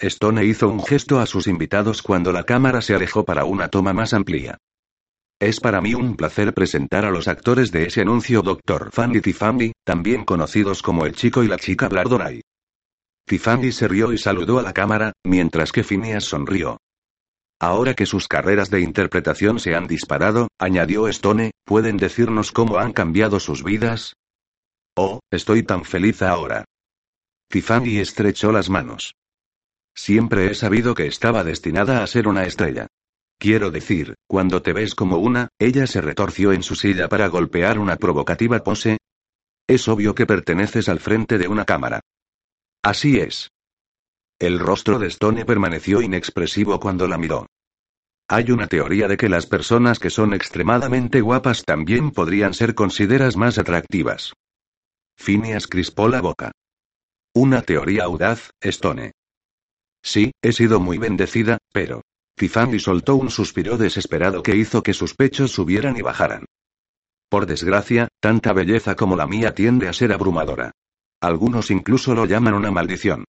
Stone 0.00 0.44
hizo 0.44 0.68
un 0.68 0.82
gesto 0.82 1.20
a 1.20 1.26
sus 1.26 1.46
invitados 1.46 2.02
cuando 2.02 2.32
la 2.32 2.42
cámara 2.42 2.82
se 2.82 2.92
alejó 2.92 3.24
para 3.24 3.44
una 3.44 3.68
toma 3.68 3.92
más 3.92 4.14
amplia. 4.14 4.58
Es 5.42 5.58
para 5.58 5.80
mí 5.80 5.92
un 5.92 6.14
placer 6.14 6.54
presentar 6.54 7.04
a 7.04 7.10
los 7.10 7.26
actores 7.26 7.72
de 7.72 7.86
ese 7.86 8.02
anuncio 8.02 8.42
Dr. 8.42 8.92
Fanny 8.92 9.20
Tiffany, 9.20 9.72
también 9.84 10.24
conocidos 10.24 10.82
como 10.82 11.04
el 11.04 11.16
chico 11.16 11.42
y 11.42 11.48
la 11.48 11.56
chica 11.56 11.88
Blardonay. 11.88 12.42
Tiffany 13.26 13.72
se 13.72 13.88
rió 13.88 14.12
y 14.12 14.18
saludó 14.18 14.60
a 14.60 14.62
la 14.62 14.72
cámara, 14.72 15.14
mientras 15.26 15.72
que 15.72 15.82
Phineas 15.82 16.22
sonrió. 16.22 16.78
Ahora 17.58 17.94
que 17.94 18.06
sus 18.06 18.28
carreras 18.28 18.70
de 18.70 18.82
interpretación 18.82 19.58
se 19.58 19.74
han 19.74 19.88
disparado, 19.88 20.46
añadió 20.60 21.08
Stone, 21.08 21.50
¿pueden 21.64 21.96
decirnos 21.96 22.52
cómo 22.52 22.78
han 22.78 22.92
cambiado 22.92 23.40
sus 23.40 23.64
vidas? 23.64 24.14
Oh, 24.94 25.18
estoy 25.32 25.64
tan 25.64 25.84
feliz 25.84 26.22
ahora. 26.22 26.66
Tiffany 27.48 27.98
estrechó 27.98 28.52
las 28.52 28.70
manos. 28.70 29.16
Siempre 29.92 30.52
he 30.52 30.54
sabido 30.54 30.94
que 30.94 31.08
estaba 31.08 31.42
destinada 31.42 32.04
a 32.04 32.06
ser 32.06 32.28
una 32.28 32.44
estrella. 32.44 32.86
Quiero 33.42 33.72
decir, 33.72 34.14
cuando 34.28 34.62
te 34.62 34.72
ves 34.72 34.94
como 34.94 35.16
una, 35.16 35.48
ella 35.58 35.88
se 35.88 36.00
retorció 36.00 36.52
en 36.52 36.62
su 36.62 36.76
silla 36.76 37.08
para 37.08 37.26
golpear 37.26 37.80
una 37.80 37.96
provocativa 37.96 38.62
pose. 38.62 38.98
Es 39.66 39.88
obvio 39.88 40.14
que 40.14 40.26
perteneces 40.26 40.88
al 40.88 41.00
frente 41.00 41.38
de 41.38 41.48
una 41.48 41.64
cámara. 41.64 42.02
Así 42.84 43.18
es. 43.18 43.50
El 44.38 44.60
rostro 44.60 45.00
de 45.00 45.08
Stone 45.08 45.44
permaneció 45.44 46.02
inexpresivo 46.02 46.78
cuando 46.78 47.08
la 47.08 47.18
miró. 47.18 47.46
Hay 48.28 48.52
una 48.52 48.68
teoría 48.68 49.08
de 49.08 49.16
que 49.16 49.28
las 49.28 49.46
personas 49.46 49.98
que 49.98 50.10
son 50.10 50.34
extremadamente 50.34 51.20
guapas 51.20 51.64
también 51.64 52.12
podrían 52.12 52.54
ser 52.54 52.76
consideradas 52.76 53.36
más 53.36 53.58
atractivas. 53.58 54.34
Phineas 55.16 55.66
crispó 55.66 56.06
la 56.06 56.20
boca. 56.20 56.52
Una 57.34 57.62
teoría 57.62 58.04
audaz, 58.04 58.50
Stone. 58.60 59.10
Sí, 60.00 60.30
he 60.42 60.52
sido 60.52 60.78
muy 60.78 60.98
bendecida, 60.98 61.58
pero... 61.72 62.02
Tiffany 62.34 62.78
soltó 62.78 63.16
un 63.16 63.30
suspiro 63.30 63.76
desesperado 63.76 64.42
que 64.42 64.56
hizo 64.56 64.82
que 64.82 64.94
sus 64.94 65.14
pechos 65.14 65.52
subieran 65.52 65.96
y 65.96 66.02
bajaran. 66.02 66.44
Por 67.28 67.46
desgracia, 67.46 68.08
tanta 68.20 68.52
belleza 68.52 68.94
como 68.94 69.16
la 69.16 69.26
mía 69.26 69.54
tiende 69.54 69.88
a 69.88 69.92
ser 69.92 70.12
abrumadora. 70.12 70.72
Algunos 71.20 71.70
incluso 71.70 72.14
lo 72.14 72.26
llaman 72.26 72.54
una 72.54 72.70
maldición. 72.70 73.24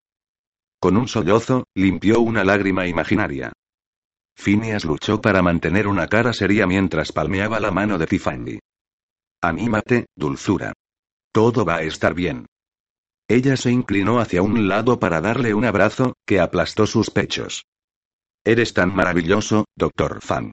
Con 0.80 0.98
un 0.98 1.08
sollozo, 1.08 1.66
limpió 1.76 2.20
una 2.20 2.44
lágrima 2.44 2.88
imaginaria. 2.88 3.54
Phineas 4.36 4.84
luchó 4.84 5.22
para 5.22 5.42
mantener 5.42 5.88
una 5.88 6.08
cara 6.08 6.34
seria 6.34 6.66
mientras 6.68 7.12
palmeaba 7.12 7.60
la 7.60 7.72
mano 7.72 7.98
de 7.98 8.08
Tiffany. 8.08 8.60
Anímate, 9.42 10.08
dulzura. 10.16 10.74
Todo 11.32 11.66
va 11.66 11.78
a 11.78 11.84
estar 11.84 12.14
bien. 12.14 12.48
Ella 13.28 13.56
se 13.58 13.72
inclinó 13.72 14.20
hacia 14.20 14.42
un 14.42 14.68
lado 14.68 15.00
para 15.00 15.22
darle 15.22 15.54
un 15.54 15.66
abrazo, 15.66 16.14
que 16.26 16.40
aplastó 16.40 16.86
sus 16.88 17.10
pechos. 17.10 17.64
Eres 18.46 18.74
tan 18.74 18.94
maravilloso, 18.94 19.66
Dr. 19.76 20.22
Fan. 20.22 20.52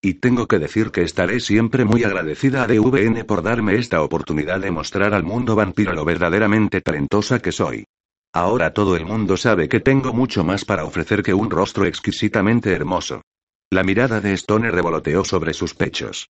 Y 0.00 0.14
tengo 0.14 0.46
que 0.46 0.58
decir 0.58 0.90
que 0.90 1.02
estaré 1.02 1.40
siempre 1.40 1.84
muy 1.84 2.04
agradecida 2.04 2.62
a 2.62 2.66
DVN 2.66 3.24
por 3.24 3.42
darme 3.42 3.74
esta 3.74 4.02
oportunidad 4.02 4.60
de 4.60 4.70
mostrar 4.70 5.12
al 5.12 5.24
mundo 5.24 5.54
vampiro 5.54 5.92
lo 5.92 6.04
verdaderamente 6.04 6.80
talentosa 6.80 7.40
que 7.40 7.52
soy. 7.52 7.84
Ahora 8.32 8.72
todo 8.72 8.96
el 8.96 9.04
mundo 9.04 9.36
sabe 9.36 9.68
que 9.68 9.80
tengo 9.80 10.12
mucho 10.12 10.44
más 10.44 10.64
para 10.64 10.84
ofrecer 10.84 11.22
que 11.22 11.34
un 11.34 11.50
rostro 11.50 11.86
exquisitamente 11.86 12.72
hermoso. 12.72 13.22
La 13.70 13.82
mirada 13.82 14.20
de 14.20 14.32
Stone 14.34 14.70
revoloteó 14.70 15.24
sobre 15.24 15.52
sus 15.54 15.74
pechos. 15.74 16.28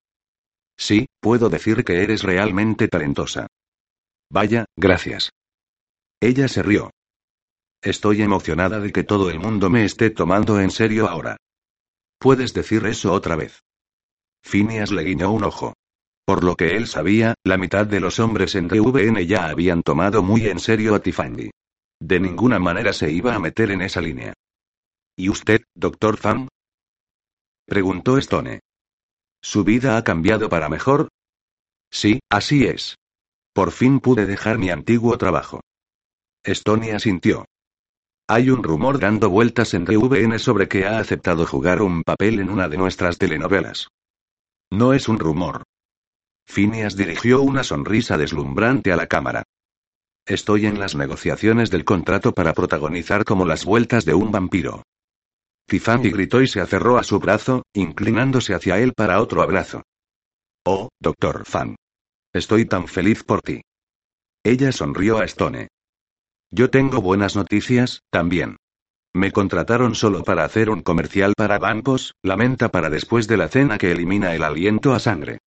Sí, 0.77 1.07
puedo 1.19 1.49
decir 1.49 1.83
que 1.83 2.01
eres 2.03 2.23
realmente 2.23 2.87
talentosa. 2.87 3.47
Vaya, 4.29 4.65
gracias. 4.75 5.31
Ella 6.21 6.47
se 6.47 6.63
rió. 6.63 6.91
Estoy 7.85 8.23
emocionada 8.23 8.79
de 8.79 8.91
que 8.91 9.03
todo 9.03 9.29
el 9.29 9.39
mundo 9.39 9.69
me 9.69 9.85
esté 9.85 10.09
tomando 10.09 10.59
en 10.59 10.71
serio 10.71 11.07
ahora. 11.07 11.37
¿Puedes 12.17 12.51
decir 12.51 12.83
eso 12.87 13.13
otra 13.13 13.35
vez? 13.35 13.61
Phineas 14.43 14.91
le 14.91 15.03
guiñó 15.03 15.31
un 15.31 15.43
ojo. 15.43 15.75
Por 16.25 16.43
lo 16.43 16.55
que 16.55 16.77
él 16.77 16.87
sabía, 16.87 17.35
la 17.43 17.59
mitad 17.59 17.85
de 17.85 17.99
los 17.99 18.19
hombres 18.19 18.55
en 18.55 18.67
DVN 18.67 19.27
ya 19.27 19.49
habían 19.49 19.83
tomado 19.83 20.23
muy 20.23 20.47
en 20.47 20.57
serio 20.57 20.95
a 20.95 20.99
Tiffany. 20.99 21.51
De 21.99 22.19
ninguna 22.19 22.57
manera 22.57 22.91
se 22.91 23.11
iba 23.11 23.35
a 23.35 23.39
meter 23.39 23.69
en 23.69 23.83
esa 23.83 24.01
línea. 24.01 24.33
¿Y 25.15 25.29
usted, 25.29 25.61
doctor 25.75 26.17
Fang? 26.17 26.47
Preguntó 27.67 28.17
Stone. 28.17 28.61
¿Su 29.43 29.63
vida 29.63 29.95
ha 29.95 30.03
cambiado 30.03 30.49
para 30.49 30.69
mejor? 30.69 31.09
Sí, 31.91 32.19
así 32.31 32.65
es. 32.65 32.95
Por 33.53 33.71
fin 33.71 33.99
pude 33.99 34.25
dejar 34.25 34.57
mi 34.57 34.71
antiguo 34.71 35.19
trabajo. 35.19 35.61
Stone 36.43 36.91
asintió. 36.91 37.45
Hay 38.27 38.49
un 38.49 38.63
rumor 38.63 38.99
dando 38.99 39.29
vueltas 39.29 39.75
en 39.75 39.85
DVN 39.85 40.39
sobre 40.39 40.67
que 40.67 40.87
ha 40.87 40.97
aceptado 40.97 41.45
jugar 41.45 41.83
un 41.83 42.01
papel 42.01 42.39
en 42.39 42.49
una 42.49 42.67
de 42.67 42.77
nuestras 42.77 43.19
telenovelas. 43.19 43.89
No 44.71 44.93
es 44.93 45.07
un 45.07 45.19
rumor. 45.19 45.63
Phineas 46.47 46.95
dirigió 46.95 47.41
una 47.43 47.63
sonrisa 47.63 48.17
deslumbrante 48.17 48.91
a 48.91 48.95
la 48.95 49.05
cámara. 49.05 49.43
Estoy 50.25 50.65
en 50.65 50.79
las 50.79 50.95
negociaciones 50.95 51.69
del 51.69 51.85
contrato 51.85 52.33
para 52.33 52.53
protagonizar 52.53 53.25
como 53.25 53.45
las 53.45 53.63
vueltas 53.63 54.05
de 54.05 54.15
un 54.15 54.31
vampiro. 54.31 54.81
Tiffany 55.67 56.09
gritó 56.09 56.41
y 56.41 56.47
se 56.47 56.61
aferró 56.61 56.97
a 56.97 57.03
su 57.03 57.19
brazo, 57.19 57.63
inclinándose 57.73 58.55
hacia 58.55 58.79
él 58.79 58.93
para 58.93 59.21
otro 59.21 59.43
abrazo. 59.43 59.83
Oh, 60.65 60.89
doctor 60.99 61.45
Fan. 61.45 61.75
Estoy 62.33 62.65
tan 62.65 62.87
feliz 62.87 63.23
por 63.23 63.41
ti. 63.41 63.61
Ella 64.43 64.71
sonrió 64.71 65.19
a 65.19 65.25
Stone. 65.25 65.67
Yo 66.57 66.69
tengo 66.69 67.01
buenas 67.01 67.35
noticias, 67.35 68.03
también. 68.09 68.55
Me 69.13 69.33
contrataron 69.33 69.93
solo 69.93 70.23
para 70.23 70.45
hacer 70.45 70.69
un 70.69 70.83
comercial 70.83 71.33
para 71.35 71.59
bancos, 71.59 72.13
la 72.23 72.37
menta 72.37 72.69
para 72.69 72.89
después 72.89 73.27
de 73.27 73.35
la 73.35 73.49
cena 73.49 73.77
que 73.77 73.91
elimina 73.91 74.33
el 74.33 74.41
aliento 74.41 74.93
a 74.93 74.99
sangre. 74.99 75.39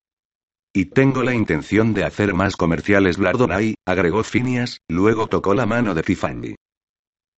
Y 0.71 0.85
tengo 0.91 1.23
la 1.23 1.33
intención 1.33 1.95
de 1.95 2.05
hacer 2.05 2.35
más 2.35 2.57
comerciales 2.57 3.17
Blardonay, 3.17 3.77
agregó 3.87 4.23
Phineas, 4.23 4.83
luego 4.87 5.29
tocó 5.29 5.55
la 5.55 5.65
mano 5.65 5.95
de 5.95 6.03
Tiffany. 6.03 6.57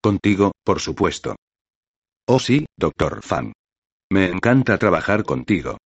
Contigo, 0.03 0.51
por 0.65 0.81
supuesto. 0.81 1.37
Oh 2.27 2.41
sí, 2.41 2.67
doctor 2.77 3.23
Fan. 3.23 3.53
Me 4.11 4.31
encanta 4.31 4.79
trabajar 4.79 5.23
contigo. 5.23 5.79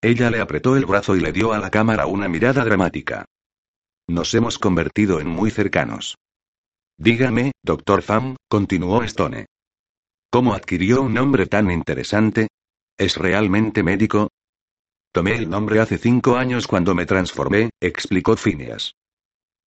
Ella 0.00 0.30
le 0.30 0.40
apretó 0.40 0.78
el 0.78 0.86
brazo 0.86 1.14
y 1.14 1.20
le 1.20 1.32
dio 1.32 1.52
a 1.52 1.58
la 1.58 1.68
cámara 1.68 2.06
una 2.06 2.30
mirada 2.30 2.64
dramática. 2.64 3.26
Nos 4.08 4.32
hemos 4.32 4.58
convertido 4.58 5.20
en 5.20 5.28
muy 5.28 5.50
cercanos. 5.50 6.16
Dígame, 6.96 7.52
doctor 7.62 8.02
Fan, 8.02 8.36
continuó 8.48 9.02
Stone. 9.02 9.46
¿Cómo 10.30 10.54
adquirió 10.54 11.02
un 11.02 11.14
nombre 11.14 11.46
tan 11.46 11.70
interesante? 11.70 12.48
¿Es 12.96 13.16
realmente 13.16 13.82
médico? 13.82 14.28
Tomé 15.12 15.36
el 15.36 15.50
nombre 15.50 15.80
hace 15.80 15.98
cinco 15.98 16.36
años 16.36 16.66
cuando 16.66 16.94
me 16.94 17.04
transformé, 17.04 17.70
explicó 17.80 18.36
Phineas. 18.36 18.94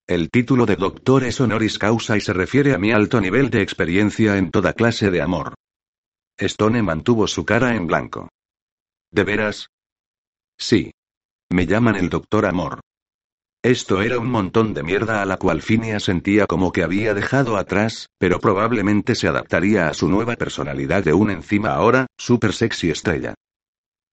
El 0.07 0.29
título 0.29 0.65
de 0.65 0.75
doctor 0.75 1.23
es 1.23 1.39
honoris 1.41 1.77
causa 1.77 2.17
y 2.17 2.21
se 2.21 2.33
refiere 2.33 2.73
a 2.73 2.77
mi 2.77 2.91
alto 2.91 3.19
nivel 3.19 3.49
de 3.49 3.61
experiencia 3.61 4.37
en 4.37 4.51
toda 4.51 4.73
clase 4.73 5.11
de 5.11 5.21
amor. 5.21 5.53
Stone 6.37 6.81
mantuvo 6.81 7.27
su 7.27 7.45
cara 7.45 7.75
en 7.75 7.87
blanco. 7.87 8.29
¿De 9.11 9.23
veras? 9.23 9.67
Sí. 10.57 10.91
Me 11.49 11.65
llaman 11.65 11.95
el 11.95 12.09
doctor 12.09 12.45
Amor. 12.45 12.81
Esto 13.65 14.03
era 14.03 14.19
un 14.19 14.29
montón 14.29 14.75
de 14.75 14.83
mierda 14.83 15.23
a 15.23 15.25
la 15.25 15.37
cual 15.37 15.63
Phineas 15.63 16.03
sentía 16.03 16.45
como 16.45 16.71
que 16.71 16.83
había 16.83 17.15
dejado 17.15 17.57
atrás, 17.57 18.09
pero 18.19 18.39
probablemente 18.39 19.15
se 19.15 19.27
adaptaría 19.27 19.87
a 19.87 19.95
su 19.95 20.07
nueva 20.07 20.35
personalidad 20.35 21.03
de 21.03 21.13
un 21.13 21.31
encima 21.31 21.69
ahora, 21.69 22.05
super 22.15 22.53
sexy 22.53 22.91
estrella. 22.91 23.33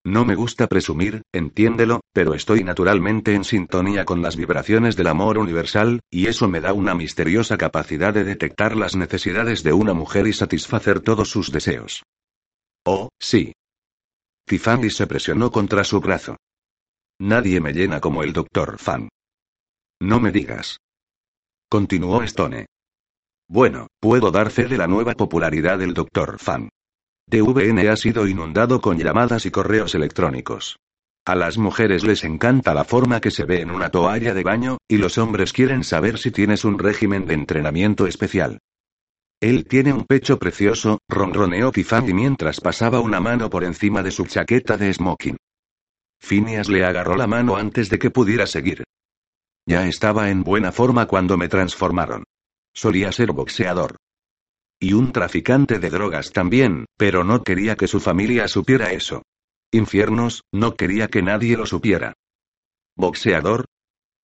No 0.07 0.25
me 0.25 0.37
gusta 0.37 0.69
presumir, 0.69 1.21
entiéndelo, 1.35 2.01
pero 2.15 2.33
estoy 2.33 2.65
naturalmente 2.65 3.35
en 3.35 3.45
sintonía 3.45 4.07
con 4.07 4.23
las 4.23 4.37
vibraciones 4.37 4.97
del 4.97 5.09
amor 5.09 5.37
universal, 5.37 6.01
y 6.11 6.29
eso 6.29 6.49
me 6.49 6.63
da 6.63 6.73
una 6.73 6.95
misteriosa 6.95 7.59
capacidad 7.59 8.15
de 8.15 8.25
detectar 8.25 8.75
las 8.75 8.97
necesidades 8.97 9.63
de 9.63 9.75
una 9.75 9.93
mujer 9.93 10.27
y 10.29 10.33
satisfacer 10.33 11.01
todos 11.01 11.29
sus 11.29 11.53
deseos. 11.53 12.05
Oh, 12.87 13.11
sí. 13.21 13.53
Tiffany 14.47 14.89
se 14.89 15.07
presionó 15.07 15.51
contra 15.51 15.85
su 15.85 16.01
brazo. 16.01 16.39
Nadie 17.21 17.61
me 17.61 17.75
llena 17.75 18.01
como 18.01 18.23
el 18.23 18.33
Dr. 18.33 18.79
Fan. 18.79 19.11
No 20.03 20.19
me 20.19 20.33
digas. 20.33 20.81
Continuó 21.71 22.25
Stone. 22.25 22.67
Bueno, 23.49 23.87
puedo 24.01 24.33
dar 24.33 24.51
fe 24.51 24.65
de 24.65 24.77
la 24.77 24.89
nueva 24.89 25.15
popularidad 25.15 25.79
del 25.79 25.95
Dr. 25.95 26.41
Fan. 26.41 26.71
TVN 27.31 27.89
ha 27.89 27.95
sido 27.95 28.27
inundado 28.27 28.81
con 28.81 28.99
llamadas 28.99 29.47
y 29.47 29.53
correos 29.53 29.95
electrónicos. 29.95 30.77
A 31.25 31.37
las 31.37 31.57
mujeres 31.57 32.03
les 32.03 32.25
encanta 32.25 32.75
la 32.75 32.83
forma 32.83 33.21
que 33.21 33.31
se 33.31 33.45
ve 33.45 33.61
en 33.61 33.71
una 33.71 33.91
toalla 33.91 34.35
de 34.35 34.43
baño, 34.43 34.79
y 34.89 34.97
los 34.97 35.19
hombres 35.19 35.53
quieren 35.53 35.85
saber 35.85 36.19
si 36.19 36.33
tienes 36.33 36.65
un 36.65 36.81
régimen 36.81 37.25
de 37.25 37.35
entrenamiento 37.35 38.09
especial. 38.09 38.59
Él 39.41 39.69
tiene 39.69 39.93
un 39.93 40.05
pecho 40.05 40.37
precioso, 40.37 40.99
ronroneó 41.09 41.71
Tiffany 41.71 42.13
mientras 42.13 42.61
pasaba 42.61 42.99
una 42.99 43.21
mano 43.21 43.49
por 43.51 43.63
encima 43.63 44.03
de 44.03 44.11
su 44.11 44.27
chaqueta 44.27 44.77
de 44.77 44.93
smoking. 44.93 45.37
Phineas 46.19 46.69
le 46.69 46.85
agarró 46.85 47.15
la 47.15 47.29
mano 47.29 47.55
antes 47.55 47.89
de 47.89 48.01
que 48.01 48.11
pudiera 48.11 48.49
seguir. 48.49 48.83
Ya 49.67 49.87
estaba 49.87 50.31
en 50.31 50.43
buena 50.43 50.73
forma 50.73 51.07
cuando 51.07 51.37
me 51.37 51.49
transformaron. 51.49 52.25
Solía 52.75 53.13
ser 53.13 53.33
boxeador. 53.33 53.97
Y 54.81 54.95
un 54.95 55.13
traficante 55.13 55.79
de 55.79 55.91
drogas 55.91 56.33
también, 56.33 56.87
pero 56.97 57.23
no 57.23 57.43
quería 57.45 57.77
que 57.77 57.87
su 57.87 58.01
familia 58.01 58.49
supiera 58.49 58.93
eso. 58.93 59.23
Infiernos, 59.71 60.43
no 60.53 60.75
quería 60.75 61.09
que 61.09 61.23
nadie 61.23 61.57
lo 61.57 61.67
supiera. 61.67 62.15
¿Boxeador? 62.97 63.67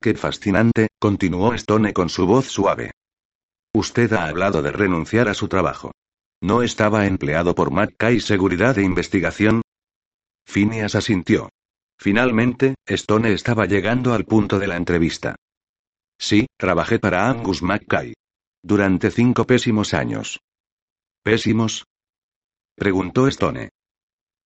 Qué 0.01 0.15
fascinante, 0.15 0.89
continuó 0.99 1.55
Stone 1.55 1.93
con 1.93 2.09
su 2.09 2.27
voz 2.27 2.47
suave. 2.47 2.91
Usted 3.73 4.13
ha 4.13 4.27
hablado 4.27 4.63
de 4.63 4.73
renunciar 4.73 5.29
a 5.29 5.35
su 5.35 5.49
trabajo. 5.49 5.93
¿No 6.41 6.63
estaba 6.63 7.07
empleado 7.07 7.55
por 7.55 7.71
McKay 7.71 8.21
Seguridad 8.21 8.75
de 8.77 8.83
Investigación? 8.83 9.63
Phineas 10.47 10.95
asintió. 10.95 11.51
Finalmente, 11.99 12.77
Stone 12.87 13.33
estaba 13.33 13.67
llegando 13.67 14.15
al 14.15 14.25
punto 14.25 14.59
de 14.59 14.69
la 14.69 14.77
entrevista. 14.77 15.35
Sí, 16.19 16.47
trabajé 16.57 16.99
para 16.99 17.29
Angus 17.29 17.63
McKay. 17.63 18.15
Durante 18.63 19.11
cinco 19.11 19.45
pésimos 19.45 19.95
años. 19.95 20.41
¿Pésimos? 21.23 21.85
Preguntó 22.77 23.27
Stone. 23.27 23.71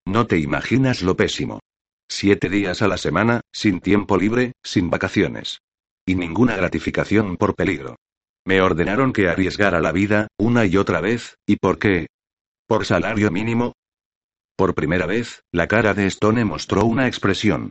No 0.07 0.27
te 0.27 0.39
imaginas 0.39 1.03
lo 1.03 1.17
pésimo. 1.17 1.61
Siete 2.09 2.49
días 2.49 2.83
a 2.83 2.89
la 2.89 2.97
semana, 2.97 3.43
sin 3.53 3.81
tiempo 3.81 4.17
libre, 4.17 4.53
sin 4.63 4.91
vacaciones. 4.91 5.61
Y 6.07 6.15
ninguna 6.15 6.57
gratificación 6.57 7.37
por 7.37 7.55
peligro. 7.55 7.97
Me 8.45 8.61
ordenaron 8.61 9.13
que 9.13 9.29
arriesgara 9.29 9.81
la 9.81 9.93
vida, 9.93 10.29
una 10.39 10.67
y 10.67 10.77
otra 10.77 11.01
vez, 11.01 11.37
¿y 11.47 11.57
por 11.57 11.79
qué? 11.79 12.09
¿Por 12.67 12.85
salario 12.85 13.31
mínimo? 13.31 13.75
Por 14.57 14.75
primera 14.75 15.07
vez, 15.07 15.43
la 15.53 15.67
cara 15.67 15.95
de 15.95 16.07
Stone 16.07 16.45
mostró 16.45 16.85
una 16.85 17.07
expresión. 17.07 17.71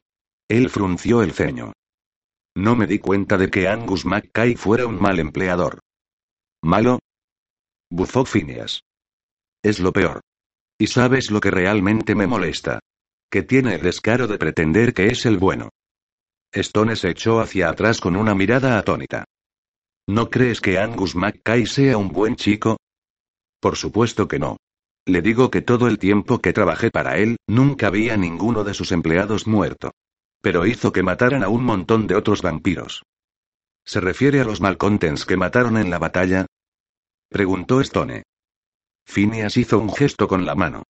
Él 0.49 0.69
frunció 0.69 1.21
el 1.21 1.31
ceño. 1.33 1.73
No 2.55 2.75
me 2.75 2.87
di 2.87 2.99
cuenta 2.99 3.37
de 3.37 3.49
que 3.49 3.67
Angus 3.67 4.05
McKay 4.05 4.55
fuera 4.55 4.85
un 4.85 4.99
mal 4.99 5.19
empleador. 5.19 5.79
¿Malo? 6.61 6.99
Bufó 7.89 8.25
Phineas. 8.25 8.81
Es 9.63 9.79
lo 9.79 9.93
peor. 9.93 10.21
¿Y 10.77 10.87
sabes 10.87 11.31
lo 11.31 11.39
que 11.39 11.51
realmente 11.51 12.15
me 12.15 12.27
molesta? 12.27 12.79
Que 13.29 13.43
tiene 13.43 13.75
el 13.75 13.81
descaro 13.81 14.27
de 14.27 14.37
pretender 14.37 14.93
que 14.93 15.07
es 15.07 15.25
el 15.25 15.37
bueno. 15.37 15.69
Stone 16.51 16.95
se 16.97 17.11
echó 17.11 17.39
hacia 17.39 17.69
atrás 17.69 18.01
con 18.01 18.15
una 18.17 18.35
mirada 18.35 18.77
atónita. 18.77 19.23
¿No 20.07 20.29
crees 20.29 20.59
que 20.59 20.79
Angus 20.79 21.15
McKay 21.15 21.65
sea 21.65 21.97
un 21.97 22.09
buen 22.09 22.35
chico? 22.35 22.77
Por 23.61 23.77
supuesto 23.77 24.27
que 24.27 24.39
no. 24.39 24.57
Le 25.05 25.21
digo 25.21 25.49
que 25.49 25.61
todo 25.61 25.87
el 25.87 25.97
tiempo 25.97 26.39
que 26.39 26.53
trabajé 26.53 26.91
para 26.91 27.17
él, 27.17 27.37
nunca 27.47 27.89
vi 27.89 28.09
a 28.09 28.17
ninguno 28.17 28.63
de 28.63 28.73
sus 28.73 28.91
empleados 28.91 29.47
muerto. 29.47 29.91
Pero 30.41 30.65
hizo 30.65 30.91
que 30.91 31.03
mataran 31.03 31.43
a 31.43 31.49
un 31.49 31.63
montón 31.63 32.07
de 32.07 32.15
otros 32.15 32.41
vampiros. 32.41 33.03
¿Se 33.83 33.99
refiere 33.99 34.41
a 34.41 34.43
los 34.43 34.61
malcontents 34.61 35.25
que 35.25 35.37
mataron 35.37 35.77
en 35.77 35.89
la 35.89 35.99
batalla? 35.99 36.45
Preguntó 37.29 37.81
Stone. 37.81 38.23
Phineas 39.05 39.57
hizo 39.57 39.79
un 39.79 39.91
gesto 39.91 40.27
con 40.27 40.45
la 40.45 40.55
mano. 40.55 40.83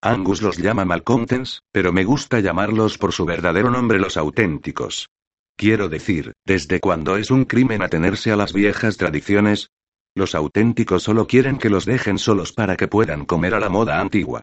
Angus 0.00 0.40
los 0.40 0.56
llama 0.56 0.84
malcontents, 0.84 1.62
pero 1.72 1.92
me 1.92 2.04
gusta 2.04 2.40
llamarlos 2.40 2.98
por 2.98 3.12
su 3.12 3.24
verdadero 3.24 3.70
nombre 3.70 3.98
los 3.98 4.16
auténticos. 4.16 5.08
Quiero 5.56 5.88
decir, 5.88 6.32
¿desde 6.44 6.80
cuándo 6.80 7.16
es 7.16 7.30
un 7.30 7.44
crimen 7.44 7.82
atenerse 7.82 8.30
a 8.30 8.36
las 8.36 8.52
viejas 8.52 8.98
tradiciones? 8.98 9.70
Los 10.16 10.34
auténticos 10.34 11.02
solo 11.02 11.26
quieren 11.26 11.58
que 11.58 11.68
los 11.68 11.84
dejen 11.84 12.18
solos 12.18 12.54
para 12.54 12.78
que 12.78 12.88
puedan 12.88 13.26
comer 13.26 13.52
a 13.54 13.60
la 13.60 13.68
moda 13.68 14.00
antigua. 14.00 14.40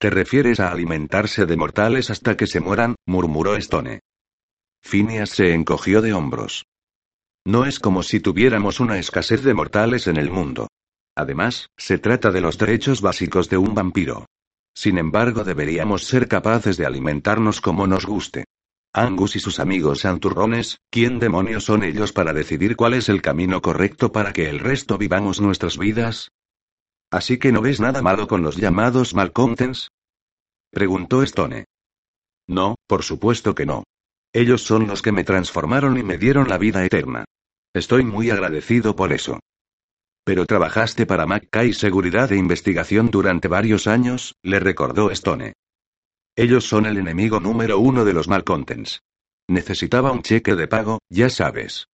¿Te 0.00 0.10
refieres 0.10 0.58
a 0.58 0.72
alimentarse 0.72 1.46
de 1.46 1.56
mortales 1.56 2.10
hasta 2.10 2.36
que 2.36 2.48
se 2.48 2.58
mueran? 2.58 2.96
murmuró 3.06 3.54
Stone. 3.54 4.00
Phineas 4.82 5.30
se 5.30 5.54
encogió 5.54 6.02
de 6.02 6.12
hombros. 6.12 6.64
No 7.46 7.66
es 7.66 7.78
como 7.78 8.02
si 8.02 8.18
tuviéramos 8.18 8.80
una 8.80 8.98
escasez 8.98 9.44
de 9.44 9.54
mortales 9.54 10.08
en 10.08 10.16
el 10.16 10.28
mundo. 10.28 10.66
Además, 11.16 11.68
se 11.76 11.98
trata 11.98 12.32
de 12.32 12.40
los 12.40 12.58
derechos 12.58 13.00
básicos 13.00 13.48
de 13.48 13.58
un 13.58 13.76
vampiro. 13.76 14.26
Sin 14.74 14.98
embargo, 14.98 15.44
deberíamos 15.44 16.02
ser 16.02 16.26
capaces 16.26 16.76
de 16.76 16.86
alimentarnos 16.86 17.60
como 17.60 17.86
nos 17.86 18.06
guste. 18.06 18.44
Angus 18.92 19.36
y 19.36 19.40
sus 19.40 19.60
amigos 19.60 20.00
santurrones, 20.00 20.80
¿quién 20.90 21.20
demonios 21.20 21.64
son 21.64 21.84
ellos 21.84 22.12
para 22.12 22.32
decidir 22.32 22.74
cuál 22.74 22.94
es 22.94 23.08
el 23.08 23.22
camino 23.22 23.62
correcto 23.62 24.10
para 24.10 24.32
que 24.32 24.50
el 24.50 24.58
resto 24.58 24.98
vivamos 24.98 25.40
nuestras 25.40 25.78
vidas? 25.78 26.32
¿Así 27.12 27.38
que 27.38 27.52
no 27.52 27.60
ves 27.60 27.78
nada 27.78 28.02
malo 28.02 28.26
con 28.26 28.42
los 28.42 28.56
llamados 28.56 29.14
malcontents? 29.14 29.90
Preguntó 30.72 31.22
Stone. 31.22 31.66
No, 32.48 32.74
por 32.88 33.04
supuesto 33.04 33.54
que 33.54 33.64
no. 33.64 33.84
Ellos 34.32 34.62
son 34.62 34.88
los 34.88 35.02
que 35.02 35.12
me 35.12 35.22
transformaron 35.22 35.96
y 35.96 36.02
me 36.02 36.18
dieron 36.18 36.48
la 36.48 36.58
vida 36.58 36.84
eterna. 36.84 37.24
Estoy 37.72 38.04
muy 38.04 38.30
agradecido 38.30 38.96
por 38.96 39.12
eso. 39.12 39.38
Pero 40.24 40.46
trabajaste 40.46 41.06
para 41.06 41.26
Mackay 41.26 41.72
Seguridad 41.72 42.32
e 42.32 42.36
Investigación 42.36 43.10
durante 43.10 43.46
varios 43.46 43.86
años, 43.86 44.34
le 44.42 44.58
recordó 44.58 45.12
Stone. 45.12 45.54
Ellos 46.40 46.64
son 46.64 46.86
el 46.86 46.96
enemigo 46.96 47.38
número 47.38 47.78
uno 47.78 48.06
de 48.06 48.14
los 48.14 48.26
malcontents. 48.26 49.02
Necesitaba 49.46 50.10
un 50.10 50.22
cheque 50.22 50.54
de 50.54 50.68
pago, 50.68 51.00
ya 51.10 51.28
sabes. 51.28 51.86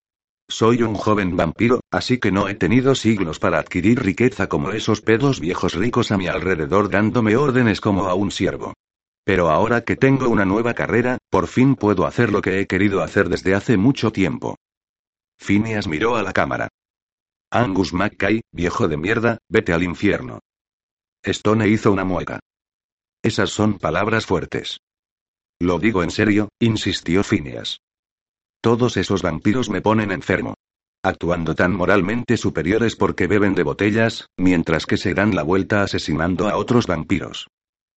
Soy 0.47 0.83
un 0.83 0.93
joven 0.93 1.35
vampiro, 1.35 1.79
así 1.89 2.19
que 2.19 2.31
no 2.31 2.47
he 2.47 2.53
tenido 2.53 2.93
siglos 2.93 3.39
para 3.39 3.57
adquirir 3.57 4.03
riqueza 4.03 4.45
como 4.45 4.69
esos 4.69 5.01
pedos 5.01 5.39
viejos 5.39 5.73
ricos 5.73 6.11
a 6.11 6.17
mi 6.17 6.27
alrededor 6.27 6.91
dándome 6.91 7.35
órdenes 7.35 7.81
como 7.81 8.05
a 8.05 8.13
un 8.13 8.29
siervo. 8.29 8.75
Pero 9.23 9.49
ahora 9.49 9.81
que 9.81 9.95
tengo 9.95 10.29
una 10.29 10.45
nueva 10.45 10.75
carrera, 10.75 11.17
por 11.31 11.47
fin 11.47 11.75
puedo 11.75 12.05
hacer 12.05 12.31
lo 12.31 12.43
que 12.43 12.59
he 12.59 12.67
querido 12.67 13.01
hacer 13.01 13.29
desde 13.29 13.55
hace 13.55 13.77
mucho 13.77 14.11
tiempo. 14.11 14.57
Phineas 15.39 15.87
miró 15.87 16.17
a 16.17 16.21
la 16.21 16.33
cámara. 16.33 16.67
Angus 17.49 17.93
Mackay, 17.93 18.41
viejo 18.51 18.87
de 18.87 18.97
mierda, 18.97 19.39
vete 19.49 19.73
al 19.73 19.81
infierno. 19.81 20.37
Stone 21.23 21.67
hizo 21.67 21.91
una 21.91 22.05
mueca. 22.05 22.41
Esas 23.25 23.49
son 23.49 23.79
palabras 23.79 24.27
fuertes. 24.27 24.81
Lo 25.59 25.79
digo 25.79 26.03
en 26.03 26.11
serio, 26.11 26.49
insistió 26.59 27.23
Phineas. 27.23 27.79
Todos 28.61 28.97
esos 28.97 29.23
vampiros 29.23 29.67
me 29.67 29.81
ponen 29.81 30.11
enfermo. 30.11 30.53
Actuando 31.01 31.55
tan 31.55 31.73
moralmente 31.73 32.37
superiores 32.37 32.95
porque 32.95 33.25
beben 33.25 33.55
de 33.55 33.63
botellas, 33.63 34.27
mientras 34.37 34.85
que 34.85 34.97
se 34.97 35.15
dan 35.15 35.33
la 35.33 35.41
vuelta 35.41 35.81
asesinando 35.81 36.47
a 36.47 36.55
otros 36.55 36.85
vampiros. 36.85 37.47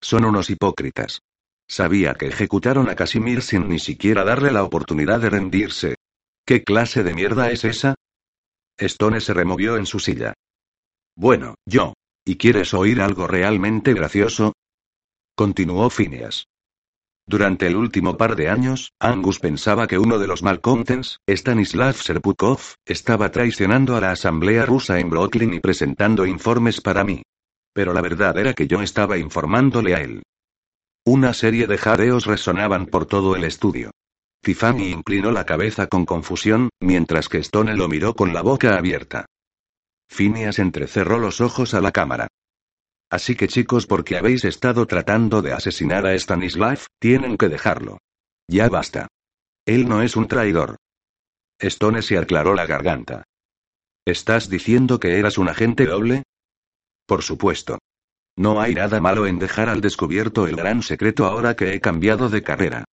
Son 0.01 0.25
unos 0.25 0.49
hipócritas. 0.49 1.19
Sabía 1.67 2.15
que 2.15 2.25
ejecutaron 2.25 2.89
a 2.89 2.95
Casimir 2.95 3.43
sin 3.43 3.69
ni 3.69 3.77
siquiera 3.77 4.23
darle 4.23 4.49
la 4.49 4.63
oportunidad 4.63 5.19
de 5.19 5.29
rendirse. 5.29 5.95
¿Qué 6.43 6.63
clase 6.63 7.03
de 7.03 7.13
mierda 7.13 7.51
es 7.51 7.65
esa? 7.65 7.93
Stone 8.79 9.21
se 9.21 9.35
removió 9.35 9.77
en 9.77 9.85
su 9.85 9.99
silla. 9.99 10.33
Bueno, 11.15 11.53
yo. 11.67 11.93
¿Y 12.25 12.37
quieres 12.37 12.73
oír 12.73 12.99
algo 12.99 13.27
realmente 13.27 13.93
gracioso? 13.93 14.53
Continuó 15.39 15.89
Phineas. 15.89 16.49
Durante 17.25 17.65
el 17.67 17.77
último 17.77 18.17
par 18.17 18.35
de 18.35 18.49
años, 18.49 18.91
Angus 18.99 19.39
pensaba 19.39 19.87
que 19.87 19.97
uno 19.97 20.19
de 20.19 20.27
los 20.27 20.43
malcontents, 20.43 21.19
Stanislav 21.25 21.95
Serpukov, 21.95 22.59
estaba 22.85 23.31
traicionando 23.31 23.95
a 23.95 24.01
la 24.01 24.11
Asamblea 24.11 24.65
rusa 24.65 24.99
en 24.99 25.09
Brooklyn 25.09 25.53
y 25.53 25.61
presentando 25.61 26.25
informes 26.25 26.81
para 26.81 27.05
mí. 27.05 27.21
Pero 27.73 27.93
la 27.93 28.01
verdad 28.01 28.37
era 28.37 28.53
que 28.53 28.67
yo 28.67 28.81
estaba 28.81 29.17
informándole 29.17 29.95
a 29.95 30.01
él. 30.01 30.23
Una 31.05 31.31
serie 31.31 31.67
de 31.67 31.77
jadeos 31.77 32.25
resonaban 32.25 32.87
por 32.87 33.05
todo 33.05 33.37
el 33.37 33.45
estudio. 33.45 33.91
Tiffany 34.41 34.89
inclinó 34.89 35.31
la 35.31 35.45
cabeza 35.45 35.87
con 35.87 36.05
confusión, 36.05 36.67
mientras 36.81 37.29
que 37.29 37.37
Stone 37.37 37.77
lo 37.77 37.87
miró 37.87 38.13
con 38.13 38.33
la 38.33 38.41
boca 38.41 38.77
abierta. 38.77 39.23
Phineas 40.09 40.59
entrecerró 40.59 41.17
los 41.17 41.39
ojos 41.39 41.73
a 41.75 41.79
la 41.79 41.93
cámara. 41.93 42.27
Así 43.09 43.35
que 43.35 43.47
chicos, 43.47 43.87
porque 43.87 44.17
habéis 44.17 44.45
estado 44.45 44.85
tratando 44.85 45.41
de 45.41 45.53
asesinar 45.53 46.05
a 46.05 46.13
Stanislav, 46.13 46.79
tienen 46.99 47.37
que 47.37 47.49
dejarlo. 47.49 47.99
Ya 48.47 48.69
basta. 48.69 49.07
Él 49.65 49.87
no 49.87 50.01
es 50.01 50.15
un 50.15 50.27
traidor. 50.27 50.77
Stone 51.59 52.01
se 52.01 52.17
aclaró 52.17 52.55
la 52.55 52.65
garganta. 52.65 53.23
¿Estás 54.05 54.49
diciendo 54.49 54.99
que 54.99 55.19
eras 55.19 55.37
un 55.37 55.49
agente 55.49 55.85
doble? 55.85 56.23
Por 57.05 57.21
supuesto. 57.21 57.79
No 58.37 58.61
hay 58.61 58.73
nada 58.73 59.01
malo 59.01 59.27
en 59.27 59.37
dejar 59.37 59.69
al 59.69 59.81
descubierto 59.81 60.47
el 60.47 60.55
gran 60.55 60.81
secreto 60.81 61.25
ahora 61.25 61.55
que 61.55 61.73
he 61.73 61.81
cambiado 61.81 62.29
de 62.29 62.41
carrera. 62.41 62.85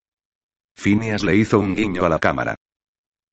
Phineas 0.75 1.23
le 1.23 1.37
hizo 1.37 1.59
un 1.59 1.75
guiño 1.75 2.05
a 2.05 2.09
la 2.09 2.19
cámara. 2.19 2.57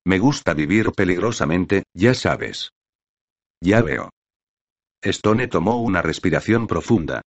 Me 0.05 0.19
gusta 0.19 0.53
vivir 0.53 0.91
peligrosamente, 0.91 1.83
ya 1.93 2.13
sabes. 2.13 2.69
Ya 3.61 3.81
veo. 3.81 4.12
Stone 5.03 5.47
tomó 5.47 5.81
una 5.81 6.01
respiración 6.01 6.67
profunda. 6.67 7.21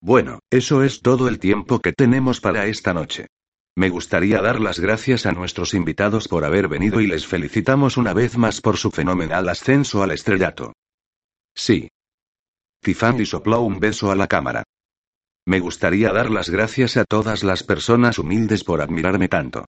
Bueno, 0.00 0.40
eso 0.50 0.82
es 0.82 1.02
todo 1.02 1.28
el 1.28 1.38
tiempo 1.38 1.80
que 1.80 1.92
tenemos 1.92 2.40
para 2.40 2.66
esta 2.66 2.94
noche. 2.94 3.26
Me 3.76 3.88
gustaría 3.88 4.40
dar 4.40 4.60
las 4.60 4.80
gracias 4.80 5.26
a 5.26 5.32
nuestros 5.32 5.74
invitados 5.74 6.28
por 6.28 6.44
haber 6.44 6.68
venido 6.68 7.00
y 7.00 7.06
les 7.06 7.26
felicitamos 7.26 7.96
una 7.96 8.12
vez 8.12 8.36
más 8.36 8.60
por 8.60 8.76
su 8.76 8.90
fenomenal 8.90 9.48
ascenso 9.48 10.02
al 10.02 10.10
estrellato. 10.10 10.72
Sí. 11.54 11.88
Tiffany 12.82 13.26
sopló 13.26 13.60
un 13.60 13.78
beso 13.78 14.10
a 14.10 14.16
la 14.16 14.26
cámara. 14.26 14.64
Me 15.46 15.60
gustaría 15.60 16.12
dar 16.12 16.30
las 16.30 16.50
gracias 16.50 16.96
a 16.96 17.04
todas 17.04 17.44
las 17.44 17.62
personas 17.62 18.18
humildes 18.18 18.64
por 18.64 18.80
admirarme 18.80 19.28
tanto. 19.28 19.66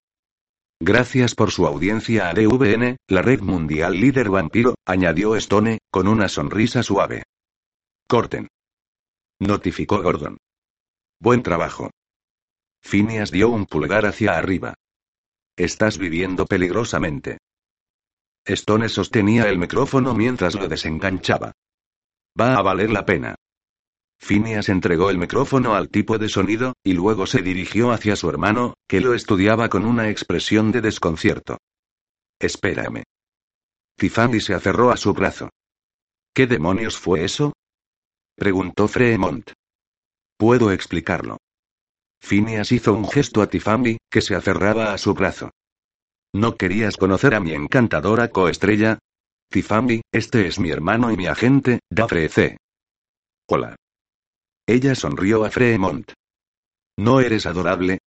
Gracias 0.84 1.36
por 1.36 1.52
su 1.52 1.64
audiencia 1.64 2.28
a 2.28 2.34
DVN, 2.34 2.96
la 3.06 3.22
red 3.22 3.40
mundial 3.40 4.00
líder 4.00 4.30
vampiro, 4.30 4.74
añadió 4.84 5.36
Stone, 5.36 5.78
con 5.92 6.08
una 6.08 6.28
sonrisa 6.28 6.82
suave. 6.82 7.22
Corten. 8.08 8.48
Notificó 9.38 10.02
Gordon. 10.02 10.38
Buen 11.20 11.44
trabajo. 11.44 11.90
Phineas 12.80 13.30
dio 13.30 13.50
un 13.50 13.66
pulgar 13.66 14.06
hacia 14.06 14.36
arriba. 14.36 14.74
Estás 15.56 15.98
viviendo 15.98 16.46
peligrosamente. 16.46 17.38
Stone 18.44 18.88
sostenía 18.88 19.48
el 19.48 19.58
micrófono 19.60 20.14
mientras 20.14 20.56
lo 20.56 20.66
desenganchaba. 20.66 21.52
Va 22.36 22.56
a 22.56 22.62
valer 22.62 22.90
la 22.90 23.06
pena. 23.06 23.36
Phineas 24.22 24.68
entregó 24.68 25.10
el 25.10 25.18
micrófono 25.18 25.74
al 25.74 25.88
tipo 25.88 26.16
de 26.16 26.28
sonido, 26.28 26.74
y 26.84 26.92
luego 26.92 27.26
se 27.26 27.42
dirigió 27.42 27.90
hacia 27.90 28.14
su 28.14 28.30
hermano, 28.30 28.74
que 28.88 29.00
lo 29.00 29.14
estudiaba 29.14 29.68
con 29.68 29.84
una 29.84 30.10
expresión 30.10 30.70
de 30.70 30.80
desconcierto. 30.80 31.58
Espérame. 32.38 33.02
Tiffany 33.98 34.40
se 34.40 34.54
aferró 34.54 34.92
a 34.92 34.96
su 34.96 35.12
brazo. 35.12 35.50
¿Qué 36.32 36.46
demonios 36.46 36.96
fue 36.96 37.24
eso? 37.24 37.52
preguntó 38.36 38.86
Fremont. 38.86 39.50
Puedo 40.38 40.70
explicarlo. 40.70 41.38
Phineas 42.20 42.70
hizo 42.70 42.94
un 42.94 43.08
gesto 43.08 43.42
a 43.42 43.48
Tiffany, 43.48 43.98
que 44.08 44.20
se 44.20 44.36
aferraba 44.36 44.92
a 44.92 44.98
su 44.98 45.14
brazo. 45.14 45.50
¿No 46.32 46.54
querías 46.54 46.96
conocer 46.96 47.34
a 47.34 47.40
mi 47.40 47.54
encantadora 47.54 48.28
coestrella? 48.28 49.00
Tiffany, 49.50 50.00
este 50.12 50.46
es 50.46 50.60
mi 50.60 50.70
hermano 50.70 51.10
y 51.10 51.16
mi 51.16 51.26
agente, 51.26 51.80
Dafre 51.90 52.28
C. 52.28 52.56
Hola. 53.48 53.76
Ella 54.66 54.94
sonrió 54.94 55.44
a 55.44 55.50
Fremont. 55.50 56.12
¿No 56.96 57.20
eres 57.20 57.46
adorable? 57.46 57.98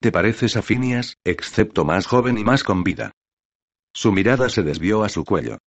Te 0.00 0.12
pareces 0.12 0.56
a 0.56 0.62
Phineas, 0.62 1.16
excepto 1.24 1.84
más 1.84 2.06
joven 2.06 2.38
y 2.38 2.44
más 2.44 2.62
con 2.62 2.84
vida. 2.84 3.12
Su 3.92 4.12
mirada 4.12 4.48
se 4.48 4.62
desvió 4.62 5.02
a 5.02 5.08
su 5.08 5.24
cuello. 5.24 5.58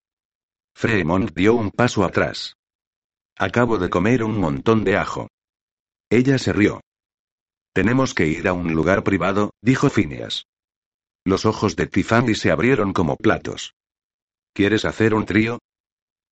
Fremont 0.75 1.33
dio 1.33 1.55
un 1.55 1.71
paso 1.71 2.03
atrás. 2.03 2.55
Acabo 3.37 3.77
de 3.77 3.89
comer 3.89 4.23
un 4.23 4.39
montón 4.39 4.83
de 4.83 4.97
ajo. 4.97 5.27
Ella 6.09 6.37
se 6.37 6.53
rió. 6.53 6.81
Tenemos 7.73 8.13
que 8.13 8.27
ir 8.27 8.47
a 8.47 8.53
un 8.53 8.73
lugar 8.73 9.03
privado, 9.03 9.51
dijo 9.61 9.89
Phineas. 9.89 10.45
Los 11.25 11.45
ojos 11.45 11.75
de 11.75 11.87
Tiffany 11.87 12.35
se 12.35 12.51
abrieron 12.51 12.93
como 12.93 13.17
platos. 13.17 13.73
¿Quieres 14.53 14.85
hacer 14.85 15.13
un 15.13 15.25
trío? 15.25 15.59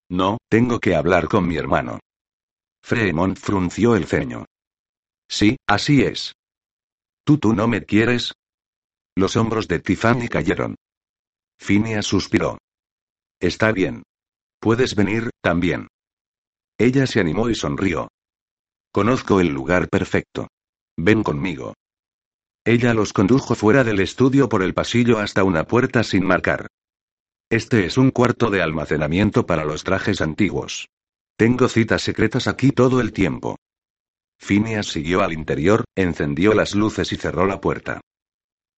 No, 0.09 0.38
tengo 0.49 0.80
que 0.80 0.95
hablar 0.95 1.28
con 1.28 1.47
mi 1.47 1.57
hermano. 1.57 1.99
Fremont 2.88 3.36
frunció 3.36 3.96
el 3.96 4.06
ceño. 4.06 4.46
Sí, 5.28 5.58
así 5.68 6.04
es. 6.04 6.36
¿Tú 7.26 7.40
tú 7.40 7.56
no 7.56 7.68
me 7.68 7.84
quieres? 7.84 8.34
Los 9.16 9.36
hombros 9.38 9.68
de 9.68 9.80
Tiffany 9.80 10.28
cayeron. 10.28 10.76
Phineas 11.58 12.06
suspiró. 12.06 12.60
Está 13.40 13.72
bien. 13.72 14.04
Puedes 14.60 14.94
venir, 14.94 15.32
también. 15.42 15.88
Ella 16.78 17.08
se 17.08 17.20
animó 17.20 17.50
y 17.50 17.56
sonrió. 17.56 18.10
Conozco 18.92 19.40
el 19.40 19.48
lugar 19.48 19.90
perfecto. 19.90 20.50
Ven 20.96 21.24
conmigo. 21.24 21.74
Ella 22.64 22.94
los 22.94 23.14
condujo 23.14 23.56
fuera 23.56 23.84
del 23.84 24.00
estudio 24.00 24.48
por 24.48 24.62
el 24.62 24.76
pasillo 24.76 25.18
hasta 25.18 25.44
una 25.44 25.64
puerta 25.64 26.04
sin 26.04 26.24
marcar. 26.24 26.68
Este 27.50 27.88
es 27.88 27.98
un 27.98 28.12
cuarto 28.12 28.52
de 28.52 28.62
almacenamiento 28.62 29.48
para 29.48 29.66
los 29.66 29.84
trajes 29.84 30.22
antiguos. 30.22 30.88
Tengo 31.38 31.68
citas 31.68 32.02
secretas 32.02 32.48
aquí 32.48 32.72
todo 32.72 33.02
el 33.02 33.12
tiempo. 33.12 33.58
Phineas 34.40 34.88
siguió 34.88 35.22
al 35.22 35.34
interior, 35.34 35.84
encendió 35.96 36.54
las 36.54 36.76
luces 36.76 37.12
y 37.12 37.18
cerró 37.18 37.46
la 37.46 37.60
puerta. 37.60 38.02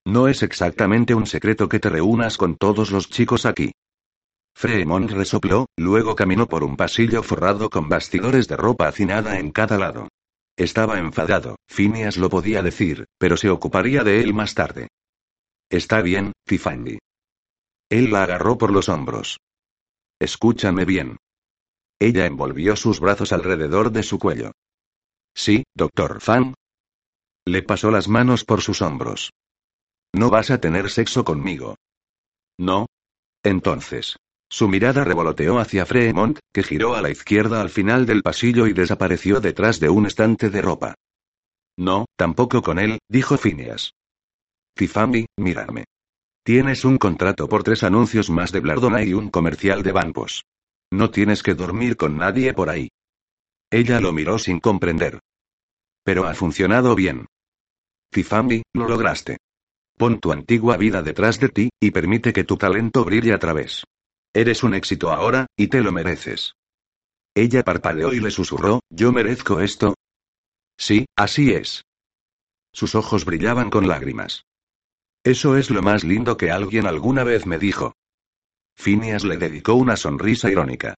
No 0.06 0.28
es 0.28 0.42
exactamente 0.42 1.14
un 1.14 1.28
secreto 1.28 1.70
que 1.70 1.80
te 1.80 1.90
reúnas 1.90 2.38
con 2.38 2.56
todos 2.56 2.92
los 2.92 3.10
chicos 3.10 3.46
aquí. 3.46 3.74
Fremont 4.56 5.12
resopló, 5.12 5.68
luego 5.78 6.16
caminó 6.16 6.48
por 6.48 6.64
un 6.64 6.78
pasillo 6.78 7.22
forrado 7.22 7.70
con 7.70 7.90
bastidores 7.90 8.48
de 8.48 8.58
ropa 8.58 8.88
hacinada 8.88 9.38
en 9.38 9.52
cada 9.52 9.78
lado. 9.78 10.08
Estaba 10.56 10.98
enfadado, 10.98 11.58
Phineas 11.68 12.18
lo 12.18 12.30
podía 12.30 12.64
decir, 12.64 13.06
pero 13.20 13.38
se 13.38 13.52
ocuparía 13.52 14.04
de 14.04 14.22
él 14.22 14.34
más 14.34 14.56
tarde. 14.56 14.88
Está 15.70 16.02
bien, 16.02 16.32
Tiffany. 16.46 16.98
Él 17.90 18.12
la 18.12 18.24
agarró 18.24 18.58
por 18.58 18.72
los 18.72 18.90
hombros. 18.90 19.38
Escúchame 20.20 20.86
bien. 20.86 21.18
Ella 22.00 22.26
envolvió 22.26 22.76
sus 22.76 23.00
brazos 23.00 23.32
alrededor 23.32 23.92
de 23.92 24.04
su 24.04 24.20
cuello. 24.20 24.52
Sí, 25.36 25.64
doctor 25.76 26.22
Fang. 26.22 26.54
Le 27.46 27.64
pasó 27.64 27.92
las 27.92 28.08
manos 28.08 28.44
por 28.44 28.62
sus 28.62 28.82
hombros. 28.82 29.32
No 30.14 30.30
vas 30.30 30.52
a 30.52 30.60
tener 30.60 30.90
sexo 30.90 31.24
conmigo. 31.24 31.76
No. 32.58 32.88
Entonces. 33.44 34.18
Su 34.50 34.68
mirada 34.68 35.04
revoloteó 35.04 35.60
hacia 35.60 35.86
Fremont, 35.86 36.40
que 36.54 36.64
giró 36.64 36.96
a 36.96 37.02
la 37.02 37.10
izquierda 37.10 37.60
al 37.62 37.70
final 37.70 38.06
del 38.06 38.24
pasillo 38.24 38.66
y 38.68 38.74
desapareció 38.74 39.42
detrás 39.42 39.80
de 39.80 39.90
un 39.90 40.06
estante 40.06 40.50
de 40.50 40.62
ropa. 40.62 40.96
No, 41.78 42.06
tampoco 42.16 42.62
con 42.62 42.80
él, 42.80 43.00
dijo 43.10 43.38
Phineas. 43.38 43.92
Tiffany, 44.74 45.26
mírame. 45.38 45.86
Tienes 46.44 46.86
un 46.86 46.98
contrato 46.98 47.50
por 47.50 47.64
tres 47.64 47.84
anuncios 47.84 48.30
más 48.30 48.52
de 48.52 48.62
Blardona 48.62 49.04
y 49.04 49.14
un 49.14 49.30
comercial 49.30 49.84
de 49.84 49.92
bancos. 49.92 50.44
No 50.92 51.12
tienes 51.12 51.44
que 51.44 51.54
dormir 51.54 51.98
con 51.98 52.18
nadie 52.18 52.54
por 52.54 52.70
ahí. 52.70 52.90
Ella 53.70 54.00
lo 54.00 54.14
miró 54.14 54.40
sin 54.40 54.60
comprender. 54.60 55.20
Pero 56.04 56.26
ha 56.26 56.34
funcionado 56.34 56.96
bien. 56.96 57.26
Tiffany, 58.12 58.64
lo 58.74 58.88
lograste. 58.88 59.38
Pon 59.98 60.20
tu 60.20 60.32
antigua 60.32 60.78
vida 60.78 61.02
detrás 61.02 61.40
de 61.40 61.50
ti, 61.50 61.70
y 61.80 61.92
permite 61.92 62.32
que 62.32 62.44
tu 62.44 62.56
talento 62.56 63.04
brille 63.04 63.34
a 63.34 63.40
través. 63.40 63.84
Eres 64.34 64.64
un 64.64 64.74
éxito 64.74 65.12
ahora, 65.12 65.48
y 65.58 65.68
te 65.68 65.82
lo 65.82 65.92
mereces. 65.92 66.54
Ella 67.36 67.64
parpadeó 67.64 68.14
y 68.14 68.20
le 68.20 68.32
susurró, 68.32 68.82
¿yo 68.90 69.12
merezco 69.12 69.60
esto? 69.60 69.96
Sí, 70.78 71.06
así 71.16 71.52
es. 71.52 71.84
Sus 72.72 72.96
ojos 72.96 73.26
brillaban 73.26 73.70
con 73.70 73.88
lágrimas. 73.88 74.46
Eso 75.24 75.58
es 75.58 75.70
lo 75.70 75.82
más 75.82 76.04
lindo 76.04 76.38
que 76.38 76.52
alguien 76.52 76.86
alguna 76.86 77.24
vez 77.24 77.46
me 77.46 77.58
dijo. 77.58 77.94
Phineas 78.78 79.24
le 79.24 79.38
dedicó 79.38 79.74
una 79.74 79.98
sonrisa 79.98 80.50
irónica. 80.50 80.96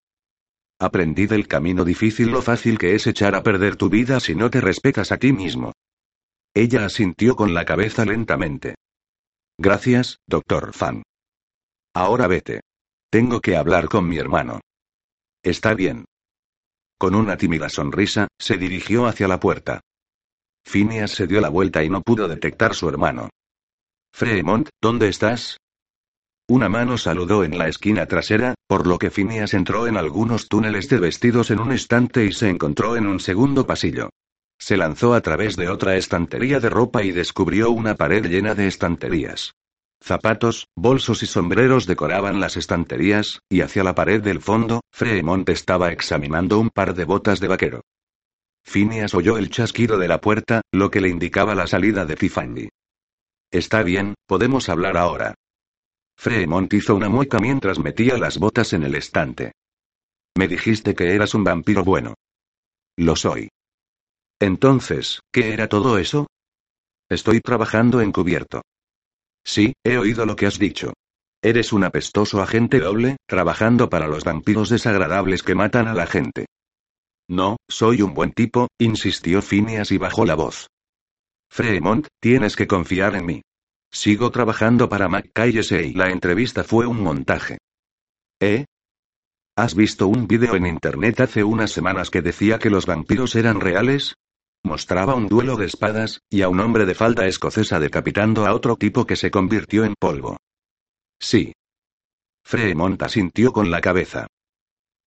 Aprendí 0.79 1.27
del 1.27 1.47
camino 1.47 1.83
difícil 1.83 2.29
lo 2.29 2.41
fácil 2.41 2.77
que 2.77 2.95
es 2.95 3.07
echar 3.07 3.35
a 3.35 3.43
perder 3.43 3.75
tu 3.75 3.89
vida 3.89 4.19
si 4.19 4.35
no 4.35 4.49
te 4.49 4.61
respetas 4.61 5.11
a 5.11 5.17
ti 5.17 5.33
mismo. 5.33 5.73
Ella 6.53 6.85
asintió 6.85 7.35
con 7.35 7.53
la 7.53 7.65
cabeza 7.65 8.05
lentamente. 8.05 8.75
Gracias, 9.57 10.17
doctor 10.27 10.73
Fan. 10.73 11.03
Ahora 11.93 12.27
vete. 12.27 12.61
Tengo 13.11 13.41
que 13.41 13.57
hablar 13.57 13.87
con 13.89 14.07
mi 14.07 14.17
hermano. 14.17 14.61
Está 15.43 15.73
bien. 15.73 16.05
Con 16.97 17.15
una 17.15 17.37
tímida 17.37 17.69
sonrisa, 17.69 18.27
se 18.37 18.57
dirigió 18.57 19.05
hacia 19.07 19.27
la 19.27 19.39
puerta. 19.39 19.81
Phineas 20.65 21.11
se 21.11 21.27
dio 21.27 21.41
la 21.41 21.49
vuelta 21.49 21.83
y 21.83 21.89
no 21.89 22.01
pudo 22.01 22.27
detectar 22.27 22.75
su 22.75 22.89
hermano. 22.89 23.29
Fremont, 24.13 24.69
¿dónde 24.81 25.07
estás? 25.07 25.57
Una 26.49 26.67
mano 26.67 26.97
saludó 26.97 27.43
en 27.43 27.59
la 27.59 27.67
esquina 27.67 28.07
trasera, 28.07 28.55
por 28.65 28.87
lo 28.87 28.97
que 28.97 29.11
Phineas 29.11 29.53
entró 29.53 29.85
en 29.85 29.97
algunos 29.97 30.47
túneles 30.47 30.89
de 30.89 30.97
vestidos 30.97 31.51
en 31.51 31.59
un 31.59 31.71
estante 31.71 32.25
y 32.25 32.31
se 32.31 32.49
encontró 32.49 32.97
en 32.97 33.05
un 33.05 33.19
segundo 33.19 33.67
pasillo. 33.67 34.09
Se 34.57 34.75
lanzó 34.75 35.13
a 35.13 35.21
través 35.21 35.55
de 35.57 35.69
otra 35.69 35.95
estantería 35.95 36.59
de 36.59 36.71
ropa 36.71 37.03
y 37.03 37.11
descubrió 37.11 37.69
una 37.69 37.93
pared 37.93 38.25
llena 38.25 38.55
de 38.55 38.65
estanterías. 38.65 39.53
Zapatos, 40.01 40.65
bolsos 40.75 41.21
y 41.21 41.27
sombreros 41.27 41.85
decoraban 41.85 42.39
las 42.39 42.57
estanterías, 42.57 43.41
y 43.47 43.61
hacia 43.61 43.83
la 43.83 43.93
pared 43.93 44.19
del 44.19 44.41
fondo, 44.41 44.81
Fremont 44.91 45.47
estaba 45.49 45.91
examinando 45.91 46.59
un 46.59 46.71
par 46.71 46.95
de 46.95 47.05
botas 47.05 47.39
de 47.39 47.47
vaquero. 47.47 47.81
Phineas 48.63 49.13
oyó 49.13 49.37
el 49.37 49.51
chasquido 49.51 49.99
de 49.99 50.07
la 50.07 50.19
puerta, 50.19 50.61
lo 50.71 50.89
que 50.89 50.99
le 50.99 51.09
indicaba 51.09 51.53
la 51.53 51.67
salida 51.67 52.07
de 52.07 52.15
Tiffany. 52.15 52.69
Está 53.51 53.83
bien, 53.83 54.15
podemos 54.25 54.67
hablar 54.67 54.97
ahora. 54.97 55.35
Fremont 56.19 56.73
hizo 56.73 56.95
una 56.95 57.07
mueca 57.07 57.39
mientras 57.39 57.79
metía 57.79 58.17
las 58.17 58.39
botas 58.39 58.73
en 58.73 58.83
el 58.83 58.95
estante. 58.95 59.53
Me 60.37 60.49
dijiste 60.49 60.93
que 60.93 61.15
eras 61.15 61.33
un 61.33 61.45
vampiro 61.45 61.85
bueno. 61.85 62.15
Lo 62.97 63.15
soy. 63.15 63.47
Entonces, 64.37 65.21
¿qué 65.31 65.53
era 65.53 65.69
todo 65.69 65.97
eso? 65.97 66.27
Estoy 67.09 67.39
trabajando 67.39 68.01
encubierto. 68.01 68.63
Sí, 69.45 69.71
he 69.81 69.97
oído 69.97 70.25
lo 70.25 70.35
que 70.35 70.45
has 70.45 70.59
dicho. 70.59 70.91
Eres 71.41 71.71
un 71.71 71.85
apestoso 71.85 72.41
agente 72.41 72.81
doble, 72.81 73.15
trabajando 73.25 73.89
para 73.89 74.09
los 74.09 74.25
vampiros 74.25 74.67
desagradables 74.67 75.41
que 75.41 75.55
matan 75.55 75.87
a 75.87 75.93
la 75.93 76.05
gente. 76.05 76.47
No, 77.29 77.55
soy 77.69 78.01
un 78.01 78.13
buen 78.13 78.33
tipo, 78.33 78.67
insistió 78.77 79.41
Phineas 79.41 79.89
y 79.91 79.97
bajó 79.97 80.25
la 80.25 80.35
voz. 80.35 80.67
Fremont, 81.49 82.07
tienes 82.21 82.57
que 82.57 82.67
confiar 82.67 83.15
en 83.15 83.25
mí. 83.25 83.41
Sigo 83.91 84.31
trabajando 84.31 84.87
para 84.87 85.09
y 85.49 85.93
La 85.93 86.09
entrevista 86.09 86.63
fue 86.63 86.85
un 86.85 87.01
montaje. 87.01 87.57
¿Eh? 88.39 88.65
¿Has 89.55 89.75
visto 89.75 90.07
un 90.07 90.27
vídeo 90.27 90.55
en 90.55 90.65
internet 90.65 91.19
hace 91.19 91.43
unas 91.43 91.71
semanas 91.71 92.09
que 92.09 92.21
decía 92.21 92.59
que 92.59 92.69
los 92.69 92.85
vampiros 92.85 93.35
eran 93.35 93.59
reales? 93.59 94.15
Mostraba 94.63 95.15
un 95.15 95.27
duelo 95.27 95.57
de 95.57 95.65
espadas, 95.65 96.21
y 96.29 96.41
a 96.43 96.49
un 96.49 96.59
hombre 96.59 96.85
de 96.85 96.93
falda 96.93 97.27
escocesa 97.27 97.79
decapitando 97.79 98.45
a 98.45 98.53
otro 98.53 98.75
tipo 98.75 99.05
que 99.05 99.15
se 99.15 99.31
convirtió 99.31 99.83
en 99.83 99.95
polvo. 99.99 100.37
Sí. 101.19 101.53
Fremont 102.43 103.01
asintió 103.01 103.51
con 103.51 103.71
la 103.71 103.81
cabeza. 103.81 104.27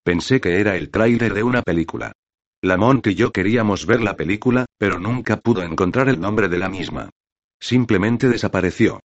Pensé 0.04 0.40
que 0.40 0.60
era 0.60 0.76
el 0.76 0.90
tráiler 0.90 1.32
de 1.32 1.42
una 1.42 1.62
película. 1.62 2.12
Lamont 2.62 3.06
y 3.06 3.14
yo 3.14 3.32
queríamos 3.32 3.86
ver 3.86 4.00
la 4.02 4.16
película, 4.16 4.66
pero 4.78 4.98
nunca 4.98 5.36
pudo 5.38 5.62
encontrar 5.62 6.08
el 6.08 6.20
nombre 6.20 6.48
de 6.48 6.58
la 6.58 6.68
misma. 6.68 7.10
Simplemente 7.62 8.28
desapareció. 8.28 8.98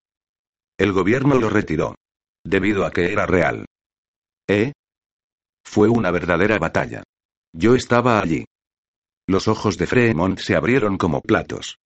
El 0.80 0.92
gobierno 0.92 1.36
lo 1.36 1.48
retiró. 1.48 1.94
Debido 2.44 2.88
a 2.88 2.92
que 2.92 3.12
era 3.14 3.28
real. 3.28 3.68
¿Eh? 4.48 4.74
Fue 5.64 5.90
una 5.90 6.10
verdadera 6.10 6.58
batalla. 6.58 7.04
Yo 7.54 7.76
estaba 7.76 8.20
allí. 8.20 8.46
Los 9.28 9.48
ojos 9.48 9.78
de 9.78 9.86
Fremont 9.86 10.40
se 10.40 10.56
abrieron 10.56 10.98
como 10.98 11.22
platos. 11.22 11.78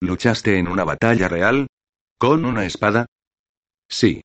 ¿Luchaste 0.00 0.58
en 0.58 0.68
una 0.68 0.84
batalla 0.84 1.28
real? 1.28 1.66
¿Con 2.18 2.46
una 2.46 2.64
espada? 2.64 3.04
Sí. 3.90 4.22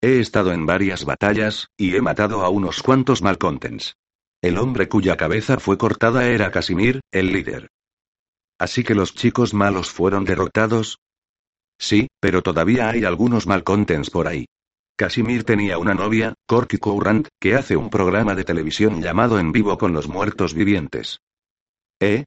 He 0.00 0.18
estado 0.18 0.52
en 0.52 0.66
varias 0.66 1.04
batallas, 1.04 1.68
y 1.76 1.94
he 1.94 2.02
matado 2.02 2.42
a 2.42 2.48
unos 2.48 2.82
cuantos 2.82 3.22
malcontents. 3.22 3.94
El 4.40 4.58
hombre 4.58 4.88
cuya 4.88 5.16
cabeza 5.16 5.60
fue 5.60 5.78
cortada 5.78 6.26
era 6.26 6.50
Casimir, 6.50 7.00
el 7.12 7.32
líder. 7.32 7.68
Así 8.58 8.82
que 8.82 8.96
los 8.96 9.14
chicos 9.14 9.54
malos 9.54 9.92
fueron 9.92 10.24
derrotados. 10.24 10.98
Sí, 11.82 12.06
pero 12.20 12.42
todavía 12.42 12.90
hay 12.90 13.02
algunos 13.02 13.48
malcontents 13.48 14.08
por 14.08 14.28
ahí. 14.28 14.46
Casimir 14.96 15.42
tenía 15.42 15.78
una 15.78 15.94
novia, 15.94 16.32
Corky 16.46 16.78
Courant, 16.78 17.26
que 17.40 17.56
hace 17.56 17.76
un 17.76 17.90
programa 17.90 18.36
de 18.36 18.44
televisión 18.44 19.02
llamado 19.02 19.40
En 19.40 19.50
vivo 19.50 19.76
con 19.76 19.92
los 19.92 20.06
muertos 20.06 20.54
vivientes. 20.54 21.18
¿Eh? 22.00 22.22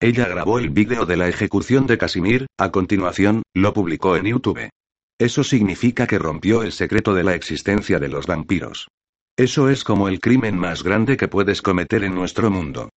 Ella 0.00 0.26
grabó 0.26 0.58
el 0.58 0.70
vídeo 0.70 1.06
de 1.06 1.16
la 1.16 1.28
ejecución 1.28 1.86
de 1.86 1.96
Casimir, 1.96 2.46
a 2.58 2.72
continuación, 2.72 3.42
lo 3.54 3.72
publicó 3.72 4.16
en 4.16 4.26
YouTube. 4.26 4.68
Eso 5.16 5.44
significa 5.44 6.08
que 6.08 6.18
rompió 6.18 6.64
el 6.64 6.72
secreto 6.72 7.14
de 7.14 7.22
la 7.22 7.36
existencia 7.36 8.00
de 8.00 8.08
los 8.08 8.26
vampiros. 8.26 8.88
Eso 9.36 9.70
es 9.70 9.84
como 9.84 10.08
el 10.08 10.18
crimen 10.18 10.58
más 10.58 10.82
grande 10.82 11.16
que 11.16 11.28
puedes 11.28 11.62
cometer 11.62 12.02
en 12.02 12.16
nuestro 12.16 12.50
mundo. 12.50 12.90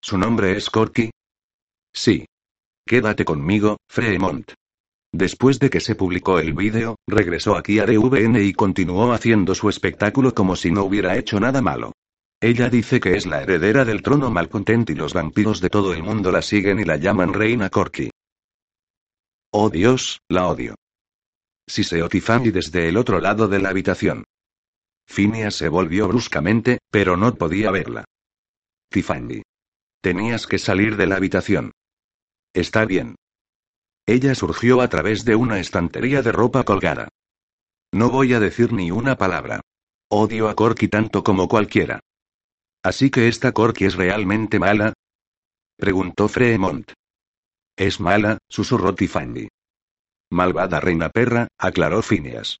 ¿Su 0.00 0.16
nombre 0.16 0.56
es 0.56 0.70
Corky? 0.70 1.10
Sí. 1.92 2.24
Quédate 2.86 3.26
conmigo, 3.26 3.76
Fremont. 3.90 4.54
Después 5.16 5.58
de 5.58 5.70
que 5.70 5.80
se 5.80 5.94
publicó 5.94 6.40
el 6.40 6.52
vídeo, 6.52 6.96
regresó 7.06 7.56
aquí 7.56 7.78
a 7.78 7.86
DVN 7.86 8.44
y 8.44 8.52
continuó 8.52 9.14
haciendo 9.14 9.54
su 9.54 9.70
espectáculo 9.70 10.34
como 10.34 10.56
si 10.56 10.70
no 10.70 10.84
hubiera 10.84 11.16
hecho 11.16 11.40
nada 11.40 11.62
malo. 11.62 11.92
Ella 12.38 12.68
dice 12.68 13.00
que 13.00 13.16
es 13.16 13.24
la 13.24 13.40
heredera 13.42 13.86
del 13.86 14.02
trono 14.02 14.30
malcontent 14.30 14.90
y 14.90 14.94
los 14.94 15.14
vampiros 15.14 15.62
de 15.62 15.70
todo 15.70 15.94
el 15.94 16.02
mundo 16.02 16.30
la 16.30 16.42
siguen 16.42 16.80
y 16.80 16.84
la 16.84 16.96
llaman 16.96 17.32
Reina 17.32 17.70
Corky. 17.70 18.10
Oh 19.52 19.70
Dios, 19.70 20.20
la 20.28 20.48
odio. 20.48 20.74
Siseó 21.66 22.10
Tiffany 22.10 22.50
desde 22.50 22.86
el 22.90 22.98
otro 22.98 23.18
lado 23.18 23.48
de 23.48 23.58
la 23.58 23.70
habitación. 23.70 24.24
Phineas 25.06 25.54
se 25.54 25.70
volvió 25.70 26.08
bruscamente, 26.08 26.80
pero 26.90 27.16
no 27.16 27.34
podía 27.36 27.70
verla. 27.70 28.04
Tiffany. 28.90 29.40
Tenías 30.02 30.46
que 30.46 30.58
salir 30.58 30.96
de 30.96 31.06
la 31.06 31.16
habitación. 31.16 31.72
Está 32.52 32.84
bien. 32.84 33.16
Ella 34.06 34.34
surgió 34.36 34.80
a 34.80 34.88
través 34.88 35.24
de 35.24 35.34
una 35.34 35.58
estantería 35.58 36.22
de 36.22 36.30
ropa 36.30 36.62
colgada. 36.62 37.08
No 37.92 38.10
voy 38.10 38.34
a 38.34 38.40
decir 38.40 38.72
ni 38.72 38.90
una 38.92 39.16
palabra. 39.16 39.60
Odio 40.08 40.48
a 40.48 40.54
Corky 40.54 40.86
tanto 40.86 41.24
como 41.24 41.48
cualquiera. 41.48 42.00
¿Así 42.84 43.10
que 43.10 43.26
esta 43.26 43.50
Corky 43.50 43.86
es 43.86 43.96
realmente 43.96 44.60
mala? 44.60 44.92
Preguntó 45.76 46.28
Fremont. 46.28 46.92
Es 47.76 47.98
mala, 47.98 48.38
susurró 48.48 48.94
Tiffany. 48.94 49.48
Malvada 50.30 50.78
reina 50.78 51.08
perra, 51.10 51.48
aclaró 51.58 52.00
Phineas. 52.02 52.60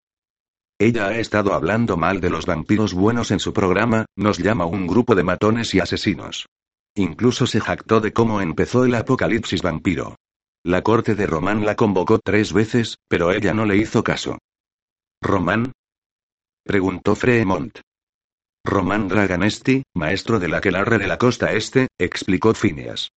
Ella 0.78 1.06
ha 1.06 1.18
estado 1.18 1.54
hablando 1.54 1.96
mal 1.96 2.20
de 2.20 2.28
los 2.28 2.44
vampiros 2.44 2.92
buenos 2.92 3.30
en 3.30 3.38
su 3.38 3.52
programa, 3.52 4.04
nos 4.16 4.38
llama 4.38 4.66
un 4.66 4.86
grupo 4.86 5.14
de 5.14 5.22
matones 5.22 5.74
y 5.74 5.80
asesinos. 5.80 6.46
Incluso 6.94 7.46
se 7.46 7.60
jactó 7.60 8.00
de 8.00 8.12
cómo 8.12 8.40
empezó 8.40 8.84
el 8.84 8.94
apocalipsis 8.94 9.62
vampiro. 9.62 10.16
La 10.66 10.82
corte 10.82 11.14
de 11.14 11.28
Román 11.28 11.64
la 11.64 11.76
convocó 11.76 12.18
tres 12.18 12.52
veces, 12.52 12.96
pero 13.06 13.30
ella 13.30 13.54
no 13.54 13.64
le 13.66 13.76
hizo 13.76 14.02
caso. 14.02 14.38
¿Román? 15.22 15.70
preguntó 16.64 17.14
Fremont. 17.14 17.78
Román 18.64 19.06
Draganesti, 19.06 19.84
maestro 19.94 20.40
del 20.40 20.54
aquelarre 20.54 20.98
de 20.98 21.06
la 21.06 21.18
costa 21.18 21.52
este, 21.52 21.86
explicó 21.96 22.52
Phineas. 22.52 23.10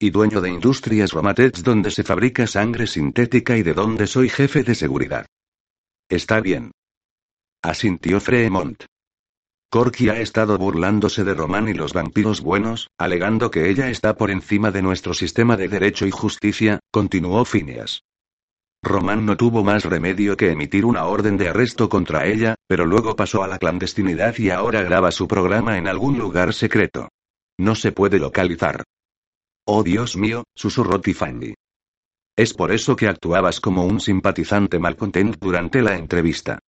Y 0.00 0.10
dueño 0.10 0.40
de 0.40 0.50
Industrias 0.50 1.12
Romatets 1.12 1.62
donde 1.62 1.92
se 1.92 2.02
fabrica 2.02 2.48
sangre 2.48 2.88
sintética 2.88 3.56
y 3.56 3.62
de 3.62 3.72
donde 3.72 4.08
soy 4.08 4.28
jefe 4.28 4.64
de 4.64 4.74
seguridad. 4.74 5.26
Está 6.08 6.40
bien. 6.40 6.72
Asintió 7.62 8.20
Fremont. 8.20 8.84
Corky 9.74 10.08
ha 10.08 10.20
estado 10.20 10.56
burlándose 10.56 11.24
de 11.24 11.34
Román 11.34 11.68
y 11.68 11.72
los 11.72 11.94
vampiros 11.94 12.42
buenos, 12.42 12.90
alegando 12.96 13.50
que 13.50 13.70
ella 13.70 13.90
está 13.90 14.14
por 14.14 14.30
encima 14.30 14.70
de 14.70 14.82
nuestro 14.82 15.14
sistema 15.14 15.56
de 15.56 15.66
derecho 15.66 16.06
y 16.06 16.12
justicia, 16.12 16.78
continuó 16.92 17.44
Phineas. 17.44 18.04
Román 18.84 19.26
no 19.26 19.36
tuvo 19.36 19.64
más 19.64 19.84
remedio 19.84 20.36
que 20.36 20.52
emitir 20.52 20.84
una 20.84 21.06
orden 21.06 21.36
de 21.36 21.48
arresto 21.48 21.88
contra 21.88 22.24
ella, 22.24 22.54
pero 22.68 22.86
luego 22.86 23.16
pasó 23.16 23.42
a 23.42 23.48
la 23.48 23.58
clandestinidad 23.58 24.38
y 24.38 24.50
ahora 24.50 24.80
graba 24.84 25.10
su 25.10 25.26
programa 25.26 25.76
en 25.76 25.88
algún 25.88 26.20
lugar 26.20 26.54
secreto. 26.54 27.08
No 27.58 27.74
se 27.74 27.90
puede 27.90 28.20
localizar. 28.20 28.84
Oh 29.66 29.82
Dios 29.82 30.16
mío, 30.16 30.44
susurró 30.54 31.00
Tiffany. 31.00 31.54
Es 32.36 32.54
por 32.54 32.70
eso 32.70 32.94
que 32.94 33.08
actuabas 33.08 33.58
como 33.58 33.84
un 33.84 33.98
simpatizante 33.98 34.78
malcontent 34.78 35.36
durante 35.40 35.82
la 35.82 35.96
entrevista. 35.96 36.60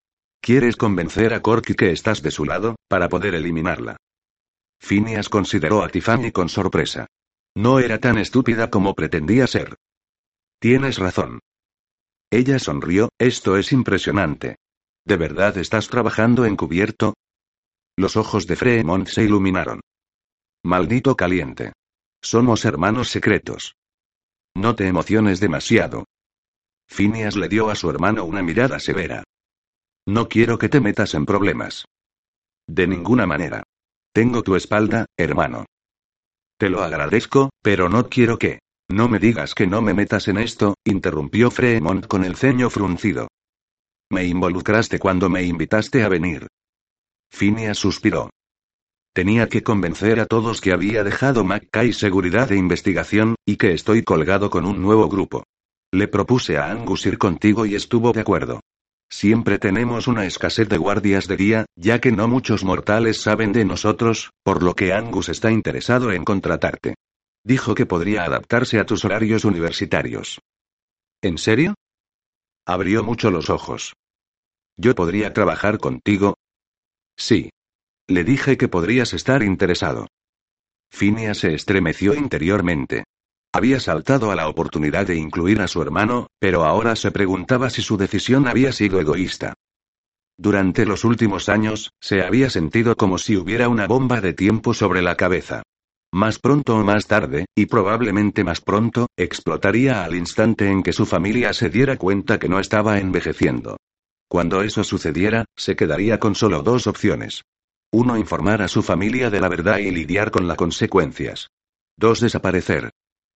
¿Quieres 0.47 0.77
convencer 0.77 1.35
a 1.35 1.43
Corky 1.43 1.75
que 1.75 1.91
estás 1.91 2.23
de 2.23 2.31
su 2.31 2.45
lado, 2.45 2.77
para 2.87 3.09
poder 3.09 3.35
eliminarla? 3.35 3.97
Phineas 4.79 5.29
consideró 5.29 5.83
a 5.83 5.89
Tiffany 5.89 6.31
con 6.31 6.49
sorpresa. 6.49 7.09
No 7.57 7.81
era 7.81 7.99
tan 7.99 8.17
estúpida 8.17 8.71
como 8.71 8.95
pretendía 8.95 9.49
ser. 9.49 9.75
Tienes 10.61 10.99
razón. 10.99 11.41
Ella 12.31 12.61
sonrió, 12.61 13.09
esto 13.19 13.57
es 13.57 13.73
impresionante. 13.73 14.55
¿De 15.05 15.17
verdad 15.17 15.59
estás 15.59 15.89
trabajando 15.89 16.45
encubierto? 16.45 17.15
Los 17.97 18.17
ojos 18.17 18.47
de 18.47 18.55
Fremont 18.55 19.09
se 19.09 19.25
iluminaron. 19.25 19.81
Maldito 20.63 21.17
caliente. 21.17 21.73
Somos 22.23 22.65
hermanos 22.65 23.09
secretos. 23.09 23.75
No 24.55 24.77
te 24.77 24.87
emociones 24.87 25.41
demasiado. 25.41 26.05
Phineas 26.87 27.35
le 27.35 27.49
dio 27.49 27.69
a 27.69 27.75
su 27.75 27.91
hermano 27.91 28.25
una 28.25 28.45
mirada 28.45 28.79
severa. 28.79 29.25
No 30.09 30.29
quiero 30.29 30.59
que 30.59 30.69
te 30.69 30.81
metas 30.81 31.15
en 31.15 31.27
problemas. 31.27 31.85
De 32.69 32.87
ninguna 32.87 33.27
manera. 33.27 33.65
Tengo 34.13 34.43
tu 34.43 34.55
espalda, 34.55 35.07
hermano. 35.17 35.67
Te 36.59 36.71
lo 36.71 36.83
agradezco, 36.83 37.51
pero 37.61 37.89
no 37.89 38.09
quiero 38.09 38.39
que. 38.39 38.61
No 38.89 39.09
me 39.09 39.19
digas 39.19 39.55
que 39.55 39.67
no 39.67 39.83
me 39.83 39.95
metas 39.95 40.29
en 40.29 40.39
esto, 40.39 40.77
interrumpió 40.85 41.51
Fremont 41.51 42.07
con 42.07 42.25
el 42.25 42.37
ceño 42.37 42.71
fruncido. 42.71 43.29
Me 44.11 44.25
involucraste 44.25 45.01
cuando 45.01 45.29
me 45.29 45.43
invitaste 45.43 46.05
a 46.05 46.09
venir. 46.09 46.47
Phineas 47.29 47.77
suspiró. 47.77 48.31
Tenía 49.13 49.49
que 49.49 49.65
convencer 49.65 50.21
a 50.21 50.27
todos 50.27 50.61
que 50.61 50.73
había 50.73 51.03
dejado 51.03 51.43
Mackay 51.43 51.93
Seguridad 51.93 52.49
de 52.49 52.57
Investigación, 52.57 53.35
y 53.45 53.57
que 53.57 53.73
estoy 53.73 54.05
colgado 54.05 54.51
con 54.51 54.67
un 54.67 54.81
nuevo 54.81 55.09
grupo. 55.09 55.43
Le 55.93 56.07
propuse 56.07 56.59
a 56.59 56.71
Angus 56.71 57.07
ir 57.07 57.19
contigo 57.19 57.67
y 57.67 57.75
estuvo 57.75 58.13
de 58.13 58.21
acuerdo. 58.21 58.61
Siempre 59.09 59.59
tenemos 59.59 60.09
una 60.09 60.27
escasez 60.27 60.69
de 60.69 60.79
guardias 60.79 61.29
de 61.29 61.37
día, 61.37 61.67
ya 61.77 62.01
que 62.01 62.13
no 62.13 62.29
muchos 62.29 62.65
mortales 62.65 63.21
saben 63.21 63.53
de 63.53 63.65
nosotros, 63.65 64.31
por 64.43 64.63
lo 64.63 64.75
que 64.75 64.93
Angus 64.93 65.29
está 65.29 65.51
interesado 65.51 66.13
en 66.13 66.25
contratarte. 66.25 66.97
Dijo 67.45 67.75
que 67.75 67.87
podría 67.87 68.25
adaptarse 68.25 68.81
a 68.81 68.87
tus 68.87 69.05
horarios 69.05 69.45
universitarios. 69.45 70.41
¿En 71.23 71.39
serio? 71.39 71.75
Abrió 72.67 73.05
mucho 73.05 73.31
los 73.31 73.49
ojos. 73.49 73.95
¿Yo 74.77 74.95
podría 74.95 75.33
trabajar 75.33 75.79
contigo? 75.79 76.35
Sí. 77.17 77.51
Le 78.09 78.25
dije 78.25 78.57
que 78.57 78.69
podrías 78.69 79.15
estar 79.15 79.43
interesado. 79.43 80.09
Phineas 80.91 81.39
se 81.39 81.55
estremeció 81.55 82.15
interiormente. 82.15 83.05
Había 83.57 83.81
saltado 83.81 84.31
a 84.31 84.37
la 84.37 84.51
oportunidad 84.51 85.07
de 85.07 85.17
incluir 85.17 85.63
a 85.63 85.67
su 85.67 85.81
hermano, 85.81 86.27
pero 86.39 86.67
ahora 86.67 86.95
se 86.95 87.11
preguntaba 87.11 87.71
si 87.71 87.81
su 87.81 87.97
decisión 87.97 88.47
había 88.47 88.71
sido 88.71 89.01
egoísta. 89.01 89.55
Durante 90.37 90.85
los 90.85 91.05
últimos 91.05 91.49
años, 91.49 91.91
se 91.99 92.21
había 92.21 92.51
sentido 92.51 92.97
como 92.97 93.17
si 93.17 93.35
hubiera 93.35 93.71
una 93.71 93.87
bomba 93.87 94.21
de 94.21 94.35
tiempo 94.35 94.75
sobre 94.75 95.01
la 95.01 95.17
cabeza. 95.17 95.63
Más 96.13 96.39
pronto 96.39 96.77
o 96.77 96.85
más 96.85 97.07
tarde, 97.07 97.47
y 97.57 97.65
probablemente 97.65 98.45
más 98.45 98.61
pronto, 98.61 99.07
explotaría 99.17 100.05
al 100.05 100.17
instante 100.17 100.69
en 100.69 100.83
que 100.83 100.93
su 100.93 101.07
familia 101.07 101.55
se 101.55 101.71
diera 101.71 101.97
cuenta 101.97 102.39
que 102.39 102.51
no 102.51 102.61
estaba 102.61 102.99
envejeciendo. 102.99 103.79
Cuando 104.29 104.61
eso 104.61 104.85
sucediera, 104.85 105.47
se 105.57 105.77
quedaría 105.77 106.21
con 106.21 106.35
solo 106.35 106.63
dos 106.63 106.87
opciones. 106.87 107.41
Uno, 107.91 108.19
informar 108.19 108.61
a 108.61 108.69
su 108.69 108.83
familia 108.83 109.31
de 109.31 109.41
la 109.41 109.49
verdad 109.49 109.79
y 109.79 109.93
lidiar 109.93 110.31
con 110.31 110.47
las 110.47 110.59
consecuencias. 110.59 111.49
Dos, 111.97 112.21
desaparecer. 112.21 112.91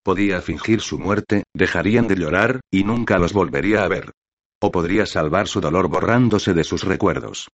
Podía 0.04 0.42
fingir 0.42 0.82
su 0.82 0.98
muerte, 0.98 1.44
dejarían 1.54 2.08
de 2.08 2.16
llorar, 2.16 2.62
y 2.72 2.84
nunca 2.84 3.20
los 3.20 3.34
volvería 3.34 3.84
a 3.84 3.88
ver. 3.88 4.12
O 4.62 4.72
podría 4.72 5.06
salvar 5.06 5.48
su 5.48 5.62
dolor 5.62 5.88
borrándose 5.88 6.54
de 6.54 6.64
sus 6.64 6.84
recuerdos. 6.84 7.50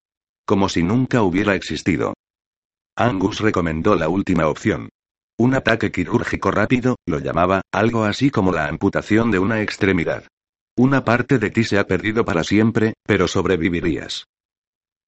Como 0.45 0.69
si 0.69 0.83
nunca 0.83 1.23
hubiera 1.23 1.55
existido. 1.55 2.13
Angus 2.95 3.39
recomendó 3.39 3.95
la 3.95 4.09
última 4.09 4.47
opción. 4.47 4.89
Un 5.37 5.53
ataque 5.53 5.91
quirúrgico 5.91 6.51
rápido, 6.51 6.95
lo 7.05 7.19
llamaba, 7.19 7.61
algo 7.71 8.05
así 8.05 8.29
como 8.29 8.53
la 8.53 8.67
amputación 8.67 9.31
de 9.31 9.39
una 9.39 9.61
extremidad. 9.61 10.27
Una 10.77 11.03
parte 11.03 11.39
de 11.39 11.49
ti 11.49 11.63
se 11.63 11.77
ha 11.77 11.87
perdido 11.87 12.23
para 12.23 12.43
siempre, 12.43 12.93
pero 13.05 13.27
sobrevivirías. 13.27 14.25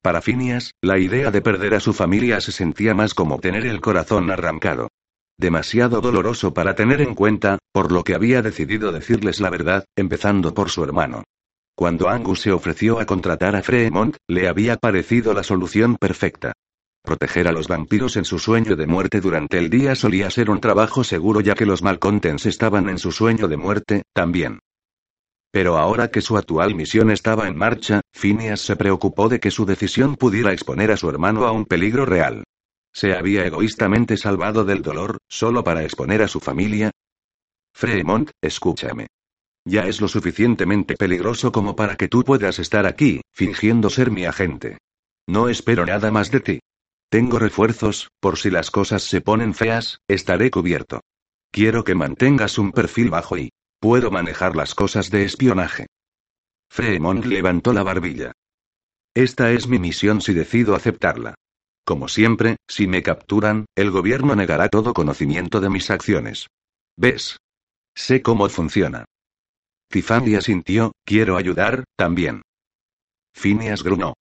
Para 0.02 0.20
Phineas, 0.20 0.72
la 0.82 0.98
idea 0.98 1.30
de 1.30 1.40
perder 1.40 1.74
a 1.74 1.80
su 1.80 1.92
familia 1.92 2.40
se 2.40 2.52
sentía 2.52 2.94
más 2.94 3.14
como 3.14 3.38
tener 3.38 3.66
el 3.66 3.80
corazón 3.80 4.30
arrancado. 4.30 4.88
Demasiado 5.40 6.00
doloroso 6.00 6.52
para 6.52 6.74
tener 6.74 7.00
en 7.00 7.14
cuenta, 7.14 7.58
por 7.72 7.92
lo 7.92 8.02
que 8.02 8.16
había 8.16 8.42
decidido 8.42 8.90
decirles 8.90 9.38
la 9.38 9.50
verdad, 9.50 9.84
empezando 9.96 10.52
por 10.52 10.68
su 10.68 10.82
hermano. 10.82 11.22
Cuando 11.76 12.08
Angus 12.08 12.40
se 12.40 12.50
ofreció 12.50 12.98
a 12.98 13.06
contratar 13.06 13.54
a 13.54 13.62
Fremont, 13.62 14.16
le 14.26 14.48
había 14.48 14.76
parecido 14.78 15.32
la 15.34 15.44
solución 15.44 15.96
perfecta. 15.96 16.54
Proteger 17.04 17.46
a 17.46 17.52
los 17.52 17.68
vampiros 17.68 18.16
en 18.16 18.24
su 18.24 18.40
sueño 18.40 18.74
de 18.74 18.88
muerte 18.88 19.20
durante 19.20 19.58
el 19.58 19.70
día 19.70 19.94
solía 19.94 20.28
ser 20.28 20.50
un 20.50 20.58
trabajo 20.58 21.04
seguro 21.04 21.40
ya 21.40 21.54
que 21.54 21.66
los 21.66 21.82
malcontents 21.84 22.46
estaban 22.46 22.88
en 22.88 22.98
su 22.98 23.12
sueño 23.12 23.46
de 23.46 23.56
muerte, 23.56 24.02
también. 24.12 24.58
Pero 25.52 25.78
ahora 25.78 26.08
que 26.10 26.20
su 26.20 26.36
actual 26.36 26.74
misión 26.74 27.12
estaba 27.12 27.46
en 27.46 27.56
marcha, 27.56 28.00
Phineas 28.12 28.60
se 28.60 28.74
preocupó 28.74 29.28
de 29.28 29.38
que 29.38 29.52
su 29.52 29.64
decisión 29.64 30.16
pudiera 30.16 30.52
exponer 30.52 30.90
a 30.90 30.96
su 30.96 31.08
hermano 31.08 31.46
a 31.46 31.52
un 31.52 31.64
peligro 31.64 32.04
real. 32.04 32.42
¿Se 32.98 33.14
había 33.14 33.46
egoístamente 33.46 34.16
salvado 34.16 34.64
del 34.64 34.82
dolor, 34.82 35.18
solo 35.28 35.62
para 35.62 35.84
exponer 35.84 36.20
a 36.20 36.26
su 36.26 36.40
familia? 36.40 36.90
Fremont, 37.72 38.32
escúchame. 38.42 39.06
Ya 39.64 39.86
es 39.86 40.00
lo 40.00 40.08
suficientemente 40.08 40.96
peligroso 40.96 41.52
como 41.52 41.76
para 41.76 41.94
que 41.94 42.08
tú 42.08 42.24
puedas 42.24 42.58
estar 42.58 42.86
aquí, 42.86 43.20
fingiendo 43.32 43.88
ser 43.88 44.10
mi 44.10 44.24
agente. 44.24 44.78
No 45.28 45.48
espero 45.48 45.86
nada 45.86 46.10
más 46.10 46.32
de 46.32 46.40
ti. 46.40 46.60
Tengo 47.08 47.38
refuerzos, 47.38 48.08
por 48.18 48.36
si 48.36 48.50
las 48.50 48.72
cosas 48.72 49.04
se 49.04 49.20
ponen 49.20 49.54
feas, 49.54 50.00
estaré 50.08 50.50
cubierto. 50.50 51.00
Quiero 51.52 51.84
que 51.84 51.94
mantengas 51.94 52.58
un 52.58 52.72
perfil 52.72 53.10
bajo 53.10 53.38
y... 53.38 53.50
Puedo 53.78 54.10
manejar 54.10 54.56
las 54.56 54.74
cosas 54.74 55.08
de 55.12 55.22
espionaje. 55.22 55.86
Fremont 56.68 57.24
levantó 57.24 57.72
la 57.72 57.84
barbilla. 57.84 58.32
Esta 59.14 59.52
es 59.52 59.68
mi 59.68 59.78
misión 59.78 60.20
si 60.20 60.34
decido 60.34 60.74
aceptarla. 60.74 61.36
Como 61.88 62.08
siempre, 62.08 62.58
si 62.68 62.86
me 62.86 63.02
capturan, 63.02 63.64
el 63.74 63.90
gobierno 63.90 64.36
negará 64.36 64.68
todo 64.68 64.92
conocimiento 64.92 65.58
de 65.58 65.70
mis 65.70 65.90
acciones. 65.90 66.48
¿Ves? 66.98 67.38
Sé 67.94 68.20
cómo 68.20 68.46
funciona. 68.50 69.06
Tiffany 69.88 70.34
asintió, 70.34 70.92
quiero 71.06 71.38
ayudar, 71.38 71.84
también. 71.96 72.42
Phineas 73.32 73.82
gruñó. 73.82 74.12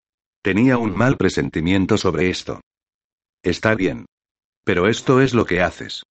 Tenía 0.42 0.78
un 0.78 0.96
mal 0.96 1.18
presentimiento 1.18 1.98
sobre 1.98 2.30
esto. 2.30 2.62
Está 3.44 3.76
bien. 3.76 4.06
Pero 4.64 4.88
esto 4.88 5.20
es 5.20 5.34
lo 5.34 5.46
que 5.46 5.62
haces. 5.62 6.04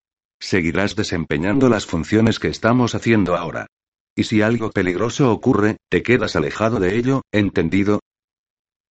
Seguirás 0.42 0.98
desempeñando 0.98 1.70
las 1.70 1.86
funciones 1.86 2.38
que 2.38 2.50
estamos 2.50 2.96
haciendo 2.96 3.38
ahora. 3.38 3.68
Y 4.14 4.26
si 4.26 4.42
algo 4.42 4.72
peligroso 4.72 5.32
ocurre, 5.32 5.78
te 5.90 6.04
quedas 6.04 6.36
alejado 6.36 6.82
de 6.82 6.98
ello, 6.98 7.22
¿entendido? 7.32 8.02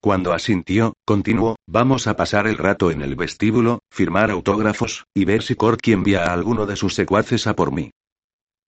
Cuando 0.05 0.35
asintió, 0.35 0.99
continuó, 1.07 1.57
vamos 1.67 2.07
a 2.09 2.15
pasar 2.15 2.47
el 2.47 2.59
rato 2.59 2.91
en 2.91 3.01
el 3.01 3.17
vestíbulo, 3.17 3.79
firmar 3.91 4.31
autógrafos, 4.31 5.07
y 5.15 5.25
ver 5.25 5.43
si 5.43 5.55
Corky 5.55 5.93
envía 5.93 6.27
a 6.27 6.35
alguno 6.35 6.67
de 6.67 6.77
sus 6.77 6.93
secuaces 6.93 7.47
a 7.47 7.57
por 7.57 7.73
mí. 7.73 7.91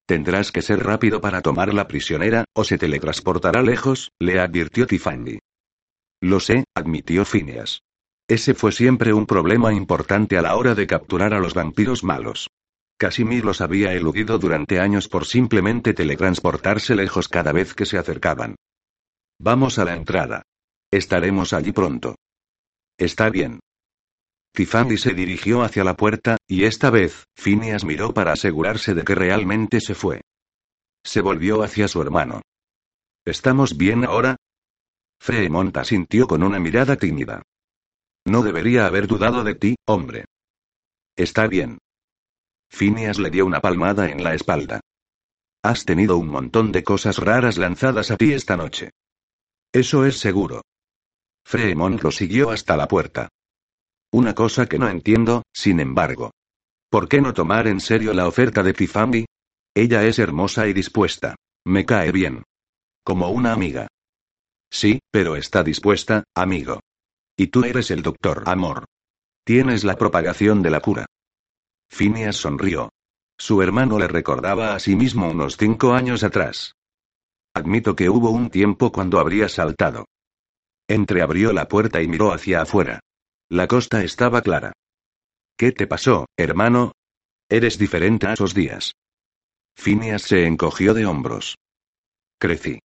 Tendrás 0.06 0.50
que 0.50 0.62
ser 0.62 0.82
rápido 0.82 1.20
para 1.20 1.42
tomar 1.42 1.74
la 1.74 1.88
prisionera, 1.88 2.46
o 2.54 2.64
se 2.64 2.78
teletransportará 2.78 3.60
lejos, 3.60 4.12
le 4.18 4.40
advirtió 4.40 4.86
Tiffany. 4.86 5.38
Lo 6.22 6.40
sé, 6.40 6.64
admitió 6.74 7.26
Phineas. 7.26 7.82
Ese 8.26 8.54
fue 8.54 8.72
siempre 8.72 9.12
un 9.12 9.26
problema 9.26 9.74
importante 9.74 10.38
a 10.38 10.42
la 10.42 10.56
hora 10.56 10.74
de 10.74 10.86
capturar 10.86 11.34
a 11.34 11.38
los 11.38 11.52
vampiros 11.52 12.02
malos. 12.02 12.48
Casimir 12.96 13.44
los 13.44 13.60
había 13.60 13.92
eludido 13.92 14.38
durante 14.38 14.80
años 14.80 15.06
por 15.06 15.26
simplemente 15.26 15.92
teletransportarse 15.92 16.96
lejos 16.96 17.28
cada 17.28 17.52
vez 17.52 17.74
que 17.74 17.84
se 17.84 17.98
acercaban. 17.98 18.56
Vamos 19.38 19.78
a 19.78 19.84
la 19.84 19.94
entrada. 19.94 20.42
Estaremos 20.96 21.52
allí 21.52 21.72
pronto. 21.72 22.16
Está 22.96 23.28
bien. 23.28 23.60
Tiffany 24.54 24.96
se 24.96 25.12
dirigió 25.12 25.62
hacia 25.62 25.84
la 25.84 25.94
puerta, 25.94 26.38
y 26.48 26.64
esta 26.64 26.88
vez, 26.88 27.24
Phineas 27.34 27.84
miró 27.84 28.14
para 28.14 28.32
asegurarse 28.32 28.94
de 28.94 29.04
que 29.04 29.14
realmente 29.14 29.82
se 29.82 29.94
fue. 29.94 30.22
Se 31.04 31.20
volvió 31.20 31.62
hacia 31.62 31.86
su 31.86 32.00
hermano. 32.00 32.40
¿Estamos 33.26 33.76
bien 33.76 34.06
ahora? 34.06 34.36
Fremont 35.20 35.76
asintió 35.76 36.26
con 36.26 36.42
una 36.42 36.58
mirada 36.58 36.96
tímida. 36.96 37.42
No 38.24 38.42
debería 38.42 38.86
haber 38.86 39.06
dudado 39.06 39.44
de 39.44 39.54
ti, 39.54 39.76
hombre. 39.86 40.24
Está 41.14 41.46
bien. 41.46 41.76
Phineas 42.70 43.18
le 43.18 43.28
dio 43.28 43.44
una 43.44 43.60
palmada 43.60 44.08
en 44.08 44.24
la 44.24 44.32
espalda. 44.32 44.80
Has 45.62 45.84
tenido 45.84 46.16
un 46.16 46.28
montón 46.28 46.72
de 46.72 46.82
cosas 46.82 47.18
raras 47.18 47.58
lanzadas 47.58 48.10
a 48.10 48.16
ti 48.16 48.32
esta 48.32 48.56
noche. 48.56 48.92
Eso 49.74 50.06
es 50.06 50.18
seguro. 50.18 50.62
Fremont 51.46 52.02
lo 52.02 52.10
siguió 52.10 52.50
hasta 52.50 52.76
la 52.76 52.88
puerta. 52.88 53.28
Una 54.12 54.34
cosa 54.34 54.66
que 54.66 54.80
no 54.80 54.88
entiendo, 54.88 55.44
sin 55.54 55.78
embargo. 55.78 56.32
¿Por 56.90 57.08
qué 57.08 57.20
no 57.20 57.34
tomar 57.34 57.68
en 57.68 57.78
serio 57.78 58.12
la 58.12 58.26
oferta 58.26 58.64
de 58.64 58.72
Tiffany? 58.72 59.26
Ella 59.72 60.02
es 60.02 60.18
hermosa 60.18 60.66
y 60.66 60.72
dispuesta. 60.72 61.36
Me 61.64 61.86
cae 61.86 62.10
bien. 62.10 62.42
Como 63.04 63.28
una 63.28 63.52
amiga. 63.52 63.86
Sí, 64.72 64.98
pero 65.12 65.36
está 65.36 65.62
dispuesta, 65.62 66.24
amigo. 66.34 66.80
Y 67.36 67.46
tú 67.46 67.62
eres 67.62 67.92
el 67.92 68.02
doctor 68.02 68.42
Amor. 68.46 68.84
Tienes 69.44 69.84
la 69.84 69.94
propagación 69.94 70.62
de 70.62 70.70
la 70.70 70.80
cura. 70.80 71.06
Phineas 71.88 72.34
sonrió. 72.34 72.90
Su 73.38 73.62
hermano 73.62 74.00
le 74.00 74.08
recordaba 74.08 74.74
a 74.74 74.80
sí 74.80 74.96
mismo 74.96 75.30
unos 75.30 75.56
cinco 75.56 75.92
años 75.92 76.24
atrás. 76.24 76.72
Admito 77.54 77.94
que 77.94 78.10
hubo 78.10 78.30
un 78.30 78.50
tiempo 78.50 78.90
cuando 78.90 79.20
habría 79.20 79.48
saltado. 79.48 80.06
Entreabrió 80.88 81.52
la 81.52 81.68
puerta 81.68 82.00
y 82.02 82.08
miró 82.08 82.32
hacia 82.32 82.62
afuera. 82.62 83.00
La 83.48 83.66
costa 83.66 84.04
estaba 84.04 84.42
clara. 84.42 84.72
¿Qué 85.56 85.72
te 85.72 85.86
pasó, 85.86 86.26
hermano? 86.36 86.92
Eres 87.48 87.78
diferente 87.78 88.26
a 88.26 88.34
esos 88.34 88.54
días. 88.54 88.92
Phineas 89.76 90.22
se 90.22 90.46
encogió 90.46 90.94
de 90.94 91.06
hombros. 91.06 91.56
Crecí. 92.38 92.80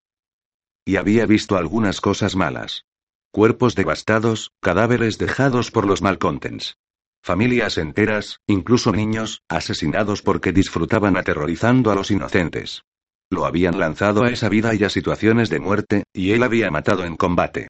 Y 0.85 0.95
había 0.95 1.25
visto 1.25 1.57
algunas 1.57 2.01
cosas 2.01 2.35
malas. 2.35 2.83
Cuerpos 3.31 3.75
devastados, 3.75 4.51
cadáveres 4.61 5.17
dejados 5.17 5.71
por 5.71 5.85
los 5.85 6.01
malcontents. 6.01 6.75
Familias 7.23 7.77
enteras, 7.77 8.39
incluso 8.47 8.91
niños, 8.91 9.41
asesinados 9.47 10.21
porque 10.21 10.51
disfrutaban 10.51 11.17
aterrorizando 11.17 11.91
a 11.91 11.95
los 11.95 12.09
inocentes. 12.09 12.81
Lo 13.29 13.45
habían 13.45 13.79
lanzado 13.79 14.23
a 14.23 14.29
esa 14.29 14.49
vida 14.49 14.73
y 14.73 14.83
a 14.83 14.89
situaciones 14.89 15.49
de 15.49 15.59
muerte, 15.59 16.03
y 16.13 16.31
él 16.31 16.43
había 16.43 16.71
matado 16.71 17.05
en 17.05 17.15
combate. 17.15 17.67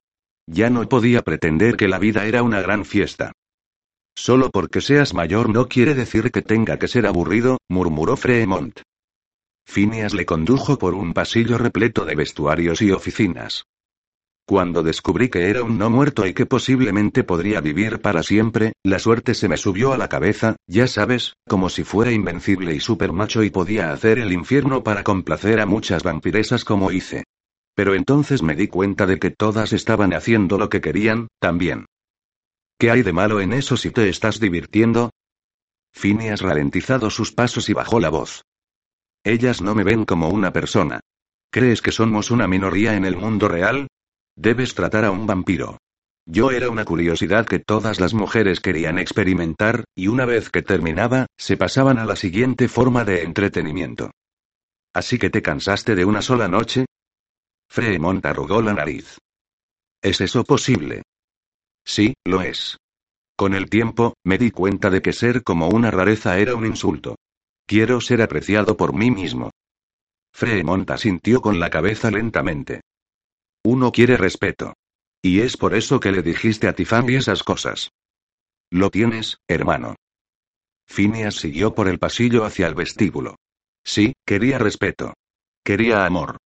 Ya 0.53 0.69
no 0.69 0.87
podía 0.89 1.21
pretender 1.21 1.77
que 1.77 1.87
la 1.87 1.97
vida 1.97 2.25
era 2.25 2.43
una 2.43 2.61
gran 2.61 2.83
fiesta. 2.83 3.31
Solo 4.13 4.49
porque 4.51 4.81
seas 4.81 5.13
mayor 5.13 5.47
no 5.47 5.69
quiere 5.69 5.95
decir 5.95 6.29
que 6.29 6.41
tenga 6.41 6.77
que 6.77 6.89
ser 6.89 7.05
aburrido, 7.05 7.57
murmuró 7.69 8.17
Fremont. 8.17 8.81
Phineas 9.65 10.13
le 10.13 10.25
condujo 10.25 10.77
por 10.77 10.93
un 10.93 11.13
pasillo 11.13 11.57
repleto 11.57 12.03
de 12.03 12.15
vestuarios 12.15 12.81
y 12.81 12.91
oficinas. 12.91 13.63
Cuando 14.45 14.83
descubrí 14.83 15.29
que 15.29 15.49
era 15.49 15.63
un 15.63 15.77
no 15.77 15.89
muerto 15.89 16.27
y 16.27 16.33
que 16.33 16.45
posiblemente 16.45 17.23
podría 17.23 17.61
vivir 17.61 18.01
para 18.01 18.21
siempre, 18.21 18.73
la 18.83 18.99
suerte 18.99 19.33
se 19.33 19.47
me 19.47 19.55
subió 19.55 19.93
a 19.93 19.97
la 19.97 20.09
cabeza, 20.09 20.57
ya 20.67 20.85
sabes, 20.87 21.35
como 21.47 21.69
si 21.69 21.85
fuera 21.85 22.11
invencible 22.11 22.75
y 22.75 22.81
supermacho 22.81 23.41
y 23.43 23.51
podía 23.51 23.93
hacer 23.93 24.19
el 24.19 24.33
infierno 24.33 24.83
para 24.83 25.03
complacer 25.03 25.61
a 25.61 25.65
muchas 25.65 26.03
vampiresas 26.03 26.65
como 26.65 26.91
hice. 26.91 27.23
Pero 27.74 27.95
entonces 27.95 28.43
me 28.43 28.55
di 28.55 28.67
cuenta 28.67 29.05
de 29.05 29.19
que 29.19 29.32
todas 29.32 29.74
estaban 29.74 30.13
haciendo 30.13 30.57
lo 30.57 30.69
que 30.69 30.82
querían, 30.82 31.28
también. 31.39 31.86
¿Qué 32.78 32.91
hay 32.91 33.03
de 33.03 33.13
malo 33.13 33.41
en 33.41 33.53
eso 33.53 33.78
si 33.78 33.91
te 33.91 34.09
estás 34.09 34.39
divirtiendo? 34.39 35.11
Phineas 35.93 36.41
ralentizado 36.41 37.09
sus 37.09 37.32
pasos 37.32 37.69
y 37.69 37.74
bajó 37.74 37.99
la 37.99 38.09
voz. 38.09 38.43
Ellas 39.24 39.61
no 39.61 39.76
me 39.76 39.84
ven 39.84 40.05
como 40.05 40.30
una 40.30 40.51
persona. 40.51 40.99
¿Crees 41.51 41.82
que 41.82 41.91
somos 41.91 42.32
una 42.32 42.47
minoría 42.47 42.95
en 42.95 43.05
el 43.05 43.17
mundo 43.17 43.47
real? 43.47 43.88
Debes 44.36 44.74
tratar 44.74 45.05
a 45.05 45.11
un 45.11 45.28
vampiro. 45.28 45.78
Yo 46.26 46.51
era 46.51 46.69
una 46.69 46.86
curiosidad 46.86 47.45
que 47.45 47.59
todas 47.59 47.99
las 47.99 48.13
mujeres 48.13 48.59
querían 48.59 48.99
experimentar, 48.99 49.84
y 49.95 50.07
una 50.07 50.26
vez 50.26 50.49
que 50.49 50.61
terminaba, 50.61 51.26
se 51.38 51.57
pasaban 51.57 51.97
a 51.97 52.05
la 52.05 52.15
siguiente 52.15 52.67
forma 52.67 53.03
de 53.03 53.24
entretenimiento. 53.24 54.11
¿Así 54.93 55.17
que 55.17 55.30
te 55.30 55.41
cansaste 55.41 55.95
de 55.95 56.05
una 56.05 56.22
sola 56.22 56.47
noche? 56.47 56.86
Fremont 57.72 58.26
arrugó 58.26 58.61
la 58.61 58.74
nariz. 58.74 59.17
¿Es 60.03 60.19
eso 60.19 60.43
posible? 60.43 61.03
Sí, 61.86 62.15
lo 62.26 62.41
es. 62.41 62.78
Con 63.38 63.53
el 63.53 63.69
tiempo, 63.69 64.15
me 64.26 64.38
di 64.38 64.51
cuenta 64.51 64.89
de 64.89 65.01
que 65.01 65.13
ser 65.13 65.41
como 65.41 65.69
una 65.69 65.89
rareza 65.89 66.38
era 66.38 66.53
un 66.53 66.65
insulto. 66.65 67.15
Quiero 67.65 68.01
ser 68.01 68.22
apreciado 68.22 68.76
por 68.76 68.93
mí 68.93 69.09
mismo. 69.09 69.51
Fremont 70.34 70.91
asintió 70.91 71.39
con 71.41 71.61
la 71.61 71.69
cabeza 71.69 72.11
lentamente. 72.11 72.82
Uno 73.63 73.93
quiere 73.93 74.17
respeto. 74.17 74.74
Y 75.22 75.39
es 75.39 75.55
por 75.55 75.74
eso 75.74 76.01
que 76.01 76.11
le 76.11 76.24
dijiste 76.24 76.67
a 76.67 76.74
Tiffany 76.74 77.15
esas 77.15 77.41
cosas. 77.41 77.91
Lo 78.69 78.89
tienes, 78.89 79.38
hermano. 79.47 79.95
Phineas 80.88 81.36
siguió 81.36 81.74
por 81.74 81.88
el 81.88 81.99
pasillo 81.99 82.43
hacia 82.43 82.67
el 82.67 82.76
vestíbulo. 82.76 83.38
Sí, 83.86 84.11
quería 84.26 84.57
respeto. 84.57 85.13
Quería 85.63 86.05
amor. 86.05 86.38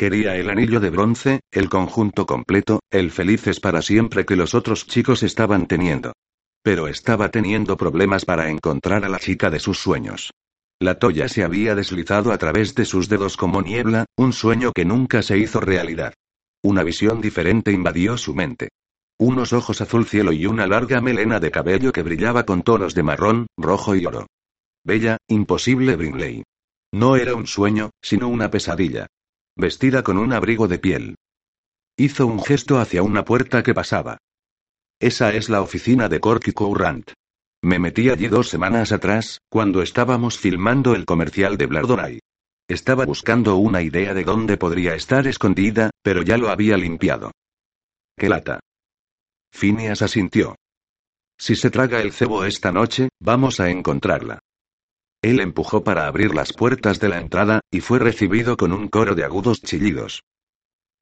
Quería 0.00 0.34
el 0.36 0.48
anillo 0.48 0.80
de 0.80 0.88
bronce, 0.88 1.40
el 1.50 1.68
conjunto 1.68 2.24
completo, 2.24 2.80
el 2.90 3.10
felices 3.10 3.60
para 3.60 3.82
siempre 3.82 4.24
que 4.24 4.34
los 4.34 4.54
otros 4.54 4.86
chicos 4.86 5.22
estaban 5.22 5.66
teniendo. 5.66 6.14
Pero 6.62 6.88
estaba 6.88 7.30
teniendo 7.30 7.76
problemas 7.76 8.24
para 8.24 8.48
encontrar 8.48 9.04
a 9.04 9.10
la 9.10 9.18
chica 9.18 9.50
de 9.50 9.58
sus 9.58 9.78
sueños. 9.78 10.30
La 10.80 10.98
toalla 10.98 11.28
se 11.28 11.44
había 11.44 11.74
deslizado 11.74 12.32
a 12.32 12.38
través 12.38 12.74
de 12.74 12.86
sus 12.86 13.10
dedos 13.10 13.36
como 13.36 13.60
niebla, 13.60 14.06
un 14.16 14.32
sueño 14.32 14.72
que 14.72 14.86
nunca 14.86 15.20
se 15.20 15.36
hizo 15.36 15.60
realidad. 15.60 16.14
Una 16.62 16.82
visión 16.82 17.20
diferente 17.20 17.70
invadió 17.70 18.16
su 18.16 18.34
mente. 18.34 18.70
Unos 19.18 19.52
ojos 19.52 19.82
azul 19.82 20.06
cielo 20.06 20.32
y 20.32 20.46
una 20.46 20.66
larga 20.66 21.02
melena 21.02 21.40
de 21.40 21.50
cabello 21.50 21.92
que 21.92 22.02
brillaba 22.02 22.46
con 22.46 22.62
tonos 22.62 22.94
de 22.94 23.02
marrón, 23.02 23.48
rojo 23.58 23.94
y 23.94 24.06
oro. 24.06 24.28
Bella, 24.82 25.18
imposible 25.28 25.96
Brinley. 25.96 26.42
No 26.90 27.16
era 27.16 27.34
un 27.34 27.46
sueño, 27.46 27.90
sino 28.00 28.28
una 28.28 28.50
pesadilla. 28.50 29.06
Vestida 29.60 30.02
con 30.02 30.16
un 30.16 30.32
abrigo 30.32 30.68
de 30.68 30.78
piel. 30.78 31.16
Hizo 31.94 32.26
un 32.26 32.42
gesto 32.42 32.78
hacia 32.78 33.02
una 33.02 33.26
puerta 33.26 33.62
que 33.62 33.74
pasaba. 33.74 34.16
Esa 34.98 35.34
es 35.34 35.50
la 35.50 35.60
oficina 35.60 36.08
de 36.08 36.18
Corky 36.18 36.52
Courant. 36.52 37.12
Me 37.62 37.78
metí 37.78 38.08
allí 38.08 38.28
dos 38.28 38.48
semanas 38.48 38.90
atrás, 38.90 39.42
cuando 39.50 39.82
estábamos 39.82 40.38
filmando 40.38 40.94
el 40.94 41.04
comercial 41.04 41.58
de 41.58 41.66
Blardonay. 41.66 42.20
Estaba 42.68 43.04
buscando 43.04 43.56
una 43.56 43.82
idea 43.82 44.14
de 44.14 44.24
dónde 44.24 44.56
podría 44.56 44.94
estar 44.94 45.26
escondida, 45.26 45.90
pero 46.02 46.22
ya 46.22 46.38
lo 46.38 46.48
había 46.48 46.78
limpiado. 46.78 47.30
¡Qué 48.16 48.30
lata! 48.30 48.60
Phineas 49.52 50.00
asintió. 50.00 50.56
Si 51.38 51.54
se 51.54 51.70
traga 51.70 52.00
el 52.00 52.12
cebo 52.12 52.46
esta 52.46 52.72
noche, 52.72 53.10
vamos 53.20 53.60
a 53.60 53.68
encontrarla. 53.68 54.38
Él 55.22 55.40
empujó 55.40 55.84
para 55.84 56.06
abrir 56.06 56.34
las 56.34 56.52
puertas 56.52 56.98
de 56.98 57.08
la 57.08 57.18
entrada, 57.18 57.60
y 57.70 57.80
fue 57.80 57.98
recibido 57.98 58.56
con 58.56 58.72
un 58.72 58.88
coro 58.88 59.14
de 59.14 59.24
agudos 59.24 59.60
chillidos. 59.60 60.22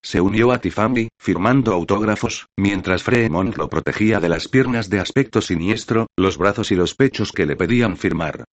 Se 0.03 0.21
unió 0.21 0.53
a 0.53 0.59
Tiffany, 0.59 1.09
firmando 1.19 1.73
autógrafos, 1.73 2.47
mientras 2.57 3.03
Fremont 3.03 3.57
lo 3.57 3.69
protegía 3.69 4.21
de 4.21 4.29
las 4.29 4.49
piernas 4.49 4.91
de 4.91 5.01
aspecto 5.01 5.41
siniestro, 5.41 6.07
los 6.17 6.37
brazos 6.37 6.73
y 6.73 6.77
los 6.77 6.95
pechos 6.95 7.33
que 7.33 7.47
le 7.47 7.57
pedían 7.57 7.97
firmar. 7.97 8.45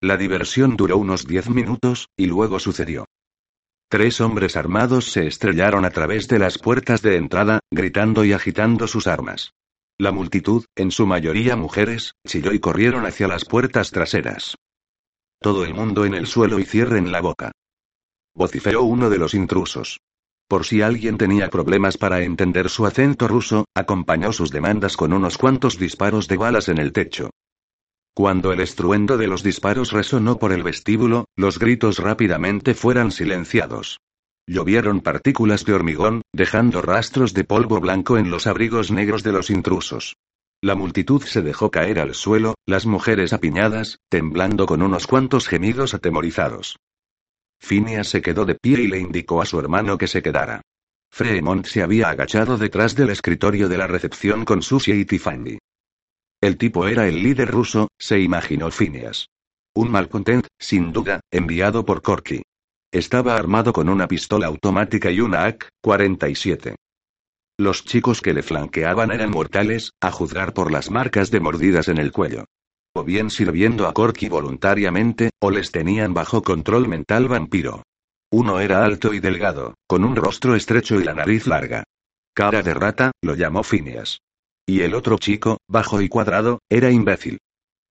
La 0.00 0.16
diversión 0.16 0.76
duró 0.76 0.98
unos 0.98 1.26
diez 1.26 1.48
minutos, 1.48 2.08
y 2.16 2.26
luego 2.26 2.58
sucedió. 2.58 3.06
Tres 3.88 4.20
hombres 4.20 4.56
armados 4.56 5.12
se 5.12 5.26
estrellaron 5.26 5.84
a 5.84 5.90
través 5.90 6.26
de 6.28 6.38
las 6.38 6.58
puertas 6.58 7.02
de 7.02 7.16
entrada, 7.16 7.60
gritando 7.70 8.24
y 8.24 8.32
agitando 8.32 8.86
sus 8.88 9.06
armas. 9.06 9.52
La 9.98 10.10
multitud, 10.10 10.64
en 10.74 10.90
su 10.90 11.06
mayoría 11.06 11.56
mujeres, 11.56 12.14
chilló 12.26 12.52
y 12.52 12.58
corrieron 12.58 13.06
hacia 13.06 13.28
las 13.28 13.44
puertas 13.44 13.90
traseras. 13.90 14.56
Todo 15.42 15.64
el 15.64 15.74
mundo 15.74 16.04
en 16.04 16.14
el 16.14 16.28
suelo 16.28 16.60
y 16.60 16.64
cierren 16.64 17.10
la 17.10 17.20
boca. 17.20 17.50
Vociferó 18.32 18.84
uno 18.84 19.10
de 19.10 19.18
los 19.18 19.34
intrusos. 19.34 19.98
Por 20.46 20.64
si 20.64 20.82
alguien 20.82 21.18
tenía 21.18 21.50
problemas 21.50 21.98
para 21.98 22.22
entender 22.22 22.68
su 22.68 22.86
acento 22.86 23.26
ruso, 23.26 23.64
acompañó 23.74 24.32
sus 24.32 24.52
demandas 24.52 24.96
con 24.96 25.12
unos 25.12 25.38
cuantos 25.38 25.80
disparos 25.80 26.28
de 26.28 26.36
balas 26.36 26.68
en 26.68 26.78
el 26.78 26.92
techo. 26.92 27.30
Cuando 28.14 28.52
el 28.52 28.60
estruendo 28.60 29.16
de 29.16 29.26
los 29.26 29.42
disparos 29.42 29.90
resonó 29.90 30.38
por 30.38 30.52
el 30.52 30.62
vestíbulo, 30.62 31.24
los 31.34 31.58
gritos 31.58 31.98
rápidamente 31.98 32.74
fueron 32.74 33.10
silenciados. 33.10 33.98
Llovieron 34.46 35.00
partículas 35.00 35.64
de 35.64 35.72
hormigón, 35.74 36.22
dejando 36.32 36.82
rastros 36.82 37.34
de 37.34 37.42
polvo 37.42 37.80
blanco 37.80 38.16
en 38.16 38.30
los 38.30 38.46
abrigos 38.46 38.92
negros 38.92 39.24
de 39.24 39.32
los 39.32 39.50
intrusos. 39.50 40.14
La 40.64 40.76
multitud 40.76 41.20
se 41.24 41.42
dejó 41.42 41.72
caer 41.72 41.98
al 41.98 42.14
suelo, 42.14 42.54
las 42.66 42.86
mujeres 42.86 43.32
apiñadas, 43.32 43.98
temblando 44.08 44.64
con 44.64 44.80
unos 44.80 45.08
cuantos 45.08 45.48
gemidos 45.48 45.92
atemorizados. 45.92 46.76
Phineas 47.58 48.06
se 48.06 48.22
quedó 48.22 48.44
de 48.44 48.54
pie 48.54 48.82
y 48.82 48.86
le 48.86 49.00
indicó 49.00 49.42
a 49.42 49.46
su 49.46 49.58
hermano 49.58 49.98
que 49.98 50.06
se 50.06 50.22
quedara. 50.22 50.62
Fremont 51.10 51.66
se 51.66 51.82
había 51.82 52.10
agachado 52.10 52.58
detrás 52.58 52.94
del 52.94 53.10
escritorio 53.10 53.68
de 53.68 53.76
la 53.76 53.88
recepción 53.88 54.44
con 54.44 54.62
Susie 54.62 54.94
y 54.94 55.04
Tiffany. 55.04 55.58
El 56.40 56.56
tipo 56.56 56.86
era 56.86 57.08
el 57.08 57.20
líder 57.20 57.50
ruso, 57.50 57.88
se 57.98 58.20
imaginó 58.20 58.70
Phineas. 58.70 59.26
Un 59.74 59.90
malcontent, 59.90 60.46
sin 60.60 60.92
duda, 60.92 61.20
enviado 61.32 61.84
por 61.84 62.02
Corky. 62.02 62.42
Estaba 62.92 63.34
armado 63.34 63.72
con 63.72 63.88
una 63.88 64.06
pistola 64.06 64.46
automática 64.46 65.10
y 65.10 65.20
una 65.20 65.44
AK-47. 65.46 66.76
Los 67.58 67.84
chicos 67.84 68.20
que 68.20 68.32
le 68.32 68.42
flanqueaban 68.42 69.12
eran 69.12 69.30
mortales, 69.30 69.92
a 70.00 70.10
juzgar 70.10 70.54
por 70.54 70.72
las 70.72 70.90
marcas 70.90 71.30
de 71.30 71.40
mordidas 71.40 71.88
en 71.88 71.98
el 71.98 72.12
cuello. 72.12 72.46
O 72.94 73.04
bien 73.04 73.30
sirviendo 73.30 73.86
a 73.86 73.92
Corky 73.92 74.28
voluntariamente, 74.28 75.30
o 75.40 75.50
les 75.50 75.70
tenían 75.70 76.14
bajo 76.14 76.42
control 76.42 76.88
mental 76.88 77.28
vampiro. 77.28 77.82
Uno 78.30 78.60
era 78.60 78.84
alto 78.84 79.12
y 79.12 79.20
delgado, 79.20 79.74
con 79.86 80.04
un 80.04 80.16
rostro 80.16 80.54
estrecho 80.54 80.98
y 81.00 81.04
la 81.04 81.14
nariz 81.14 81.46
larga. 81.46 81.84
Cara 82.34 82.62
de 82.62 82.72
rata, 82.72 83.12
lo 83.22 83.34
llamó 83.34 83.62
Phineas. 83.62 84.20
Y 84.66 84.80
el 84.80 84.94
otro 84.94 85.18
chico, 85.18 85.58
bajo 85.68 86.00
y 86.00 86.08
cuadrado, 86.08 86.60
era 86.70 86.90
imbécil. 86.90 87.38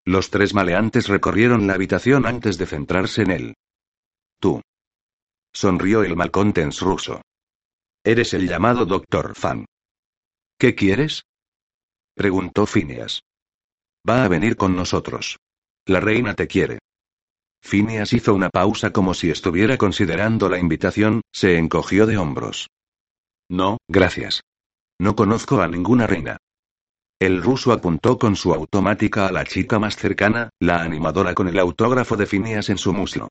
Los 0.05 0.31
tres 0.31 0.55
maleantes 0.55 1.07
recorrieron 1.07 1.67
la 1.67 1.73
habitación 1.73 2.25
antes 2.25 2.57
de 2.57 2.65
centrarse 2.65 3.21
en 3.21 3.31
él. 3.31 3.53
Tú. 4.39 4.61
Sonrió 5.53 6.03
el 6.03 6.15
malcontens 6.15 6.81
ruso. 6.81 7.21
Eres 8.03 8.33
el 8.33 8.47
llamado 8.47 8.87
Doctor 8.87 9.35
Fan. 9.35 9.65
¿Qué 10.57 10.73
quieres? 10.73 11.23
Preguntó 12.15 12.65
Phineas. 12.65 13.21
Va 14.09 14.23
a 14.23 14.27
venir 14.27 14.57
con 14.57 14.75
nosotros. 14.75 15.37
La 15.85 15.99
reina 15.99 16.33
te 16.33 16.47
quiere. 16.47 16.79
Phineas 17.61 18.13
hizo 18.13 18.33
una 18.33 18.49
pausa 18.49 18.91
como 18.91 19.13
si 19.13 19.29
estuviera 19.29 19.77
considerando 19.77 20.49
la 20.49 20.57
invitación, 20.57 21.21
se 21.31 21.59
encogió 21.59 22.07
de 22.07 22.17
hombros. 22.17 22.69
No, 23.49 23.77
gracias. 23.87 24.41
No 24.99 25.15
conozco 25.15 25.61
a 25.61 25.67
ninguna 25.67 26.07
reina. 26.07 26.37
El 27.19 27.43
ruso 27.43 27.71
apuntó 27.71 28.17
con 28.17 28.35
su 28.35 28.51
automática 28.51 29.27
a 29.27 29.31
la 29.31 29.45
chica 29.45 29.77
más 29.77 29.95
cercana, 29.95 30.49
la 30.59 30.81
animadora 30.81 31.35
con 31.35 31.47
el 31.47 31.59
autógrafo 31.59 32.17
de 32.17 32.25
Phineas 32.25 32.69
en 32.71 32.79
su 32.79 32.93
muslo. 32.93 33.27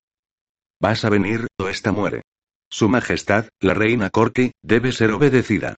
Vas 0.80 1.04
a 1.04 1.10
venir, 1.10 1.48
o 1.58 1.68
esta 1.68 1.90
muere. 1.90 2.22
Su 2.70 2.88
Majestad, 2.88 3.48
la 3.60 3.74
reina 3.74 4.10
Corky, 4.10 4.52
debe 4.62 4.92
ser 4.92 5.10
obedecida. 5.10 5.74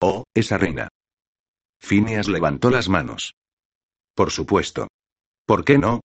Oh, 0.00 0.24
esa 0.34 0.58
reina. 0.58 0.88
Phineas 1.80 2.28
levantó 2.28 2.70
las 2.70 2.88
manos. 2.88 3.34
Por 4.14 4.30
supuesto. 4.30 4.88
¿Por 5.46 5.64
qué 5.64 5.78
no? 5.78 6.00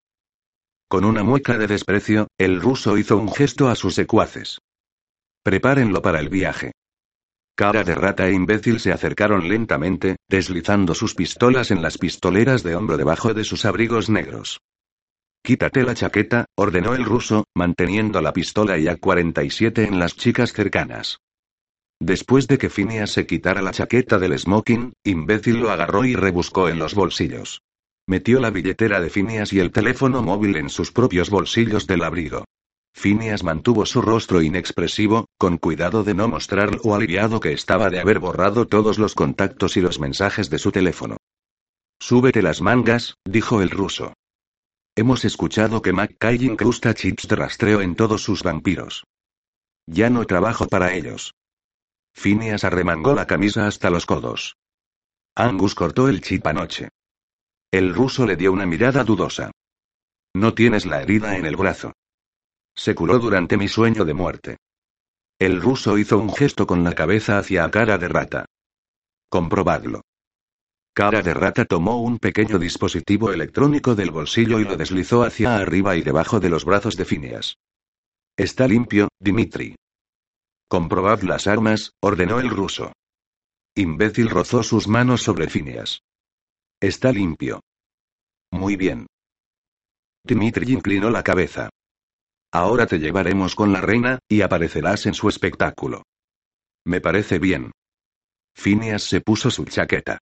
Con 0.89 1.03
una 1.03 1.23
mueca 1.23 1.57
de 1.57 1.67
desprecio, 1.67 2.27
el 2.37 2.61
ruso 2.61 2.97
hizo 2.97 3.17
un 3.17 3.33
gesto 3.33 3.67
a 3.67 3.75
sus 3.75 3.95
secuaces. 3.95 4.59
Prepárenlo 5.43 6.01
para 6.01 6.19
el 6.21 6.29
viaje. 6.29 6.71
Cara 7.55 7.83
de 7.83 7.95
rata 7.95 8.27
e 8.27 8.33
imbécil 8.33 8.79
se 8.79 8.93
acercaron 8.93 9.49
lentamente, 9.49 10.15
deslizando 10.29 10.93
sus 10.93 11.15
pistolas 11.15 11.71
en 11.71 11.81
las 11.81 11.97
pistoleras 11.97 12.63
de 12.63 12.75
hombro 12.75 12.97
debajo 12.97 13.33
de 13.33 13.43
sus 13.43 13.65
abrigos 13.65 14.09
negros. 14.09 14.59
Quítate 15.43 15.83
la 15.83 15.93
chaqueta, 15.93 16.45
ordenó 16.55 16.93
el 16.93 17.05
ruso, 17.05 17.45
manteniendo 17.55 18.21
la 18.21 18.33
pistola 18.33 18.77
y 18.77 18.87
A-47 18.87 19.87
en 19.87 19.99
las 19.99 20.15
chicas 20.15 20.53
cercanas. 20.53 21.19
Después 21.99 22.47
de 22.47 22.57
que 22.57 22.69
Phineas 22.69 23.11
se 23.11 23.25
quitara 23.25 23.61
la 23.61 23.71
chaqueta 23.71 24.19
del 24.19 24.37
smoking, 24.37 24.93
imbécil 25.03 25.59
lo 25.59 25.71
agarró 25.71 26.05
y 26.05 26.15
rebuscó 26.15 26.69
en 26.69 26.79
los 26.79 26.93
bolsillos. 26.93 27.61
Metió 28.07 28.39
la 28.39 28.51
billetera 28.51 29.01
de 29.01 29.09
Phineas 29.09 29.51
y 29.51 29.59
el 29.59 29.71
teléfono 29.71 30.21
móvil 30.21 30.55
en 30.57 30.69
sus 30.69 30.91
propios 30.91 31.29
bolsillos 31.29 31.87
del 31.87 32.03
abrigo. 32.03 32.45
Phineas 32.93 33.43
mantuvo 33.43 33.85
su 33.85 34.01
rostro 34.01 34.41
inexpresivo, 34.41 35.27
con 35.37 35.57
cuidado 35.57 36.03
de 36.03 36.13
no 36.13 36.27
mostrar 36.27 36.83
lo 36.83 36.95
aliviado 36.95 37.39
que 37.39 37.53
estaba 37.53 37.89
de 37.89 37.99
haber 37.99 38.19
borrado 38.19 38.65
todos 38.65 38.97
los 38.97 39.13
contactos 39.13 39.77
y 39.77 39.81
los 39.81 39.99
mensajes 39.99 40.49
de 40.49 40.57
su 40.57 40.71
teléfono. 40.71 41.17
Súbete 41.99 42.41
las 42.41 42.61
mangas, 42.61 43.15
dijo 43.25 43.61
el 43.61 43.69
ruso. 43.69 44.13
Hemos 44.97 45.25
escuchado 45.25 45.83
que 45.83 45.93
McKay 45.93 46.43
incrusta 46.43 46.95
chips 46.95 47.27
de 47.27 47.35
rastreo 47.35 47.81
en 47.81 47.95
todos 47.95 48.23
sus 48.23 48.41
vampiros. 48.41 49.03
Ya 49.85 50.09
no 50.09 50.25
trabajo 50.25 50.67
para 50.67 50.95
ellos. 50.95 51.35
Phineas 52.15 52.63
arremangó 52.63 53.13
la 53.13 53.27
camisa 53.27 53.67
hasta 53.67 53.91
los 53.91 54.07
codos. 54.07 54.57
Angus 55.35 55.75
cortó 55.75 56.09
el 56.09 56.21
chip 56.21 56.47
anoche. 56.47 56.89
El 57.71 57.93
ruso 57.93 58.25
le 58.25 58.35
dio 58.35 58.51
una 58.51 58.65
mirada 58.65 59.03
dudosa. 59.03 59.51
No 60.33 60.55
tienes 60.55 60.87
la 60.87 61.03
herida 61.03 61.37
en 61.37 61.45
el 61.45 61.55
brazo. 61.55 61.93
Se 62.75 62.95
curó 62.95 63.19
durante 63.19 63.55
mi 63.55 63.67
sueño 63.67 64.03
de 64.03 64.15
muerte. 64.15 64.57
El 65.37 65.61
ruso 65.61 65.99
hizo 65.99 66.17
un 66.17 66.33
gesto 66.33 66.65
con 66.65 66.83
la 66.83 66.93
cabeza 66.93 67.37
hacia 67.37 67.69
cara 67.69 67.99
de 67.99 68.07
rata. 68.07 68.45
Comprobadlo. 69.29 70.01
Cara 70.97 71.21
de 71.21 71.31
rata 71.35 71.63
tomó 71.65 72.01
un 72.01 72.17
pequeño 72.17 72.57
dispositivo 72.57 73.31
electrónico 73.31 73.93
del 73.93 74.09
bolsillo 74.09 74.59
y 74.59 74.63
lo 74.63 74.77
deslizó 74.77 75.21
hacia 75.21 75.55
arriba 75.55 75.95
y 75.95 76.01
debajo 76.01 76.39
de 76.39 76.49
los 76.49 76.65
brazos 76.65 76.97
de 76.97 77.05
Phineas. 77.05 77.59
Está 78.35 78.67
limpio, 78.67 79.07
Dimitri. 79.19 79.75
Comprobad 80.67 81.21
las 81.21 81.45
armas, 81.45 81.91
ordenó 82.01 82.39
el 82.39 82.49
ruso. 82.49 82.93
Imbécil 83.75 84.27
rozó 84.27 84.63
sus 84.63 84.87
manos 84.87 85.21
sobre 85.21 85.47
Phineas. 85.47 86.01
Está 86.81 87.11
limpio. 87.11 87.61
Muy 88.51 88.75
bien. 88.75 89.05
Dimitri 90.23 90.73
inclinó 90.73 91.11
la 91.11 91.21
cabeza. 91.21 91.69
Ahora 92.51 92.87
te 92.87 92.97
llevaremos 92.97 93.53
con 93.53 93.71
la 93.71 93.81
reina, 93.81 94.17
y 94.27 94.41
aparecerás 94.41 95.05
en 95.05 95.13
su 95.13 95.29
espectáculo. 95.29 96.01
Me 96.87 97.01
parece 97.01 97.37
bien. 97.37 97.69
Phineas 98.55 99.03
se 99.03 99.21
puso 99.21 99.51
su 99.51 99.63
chaqueta. 99.65 100.17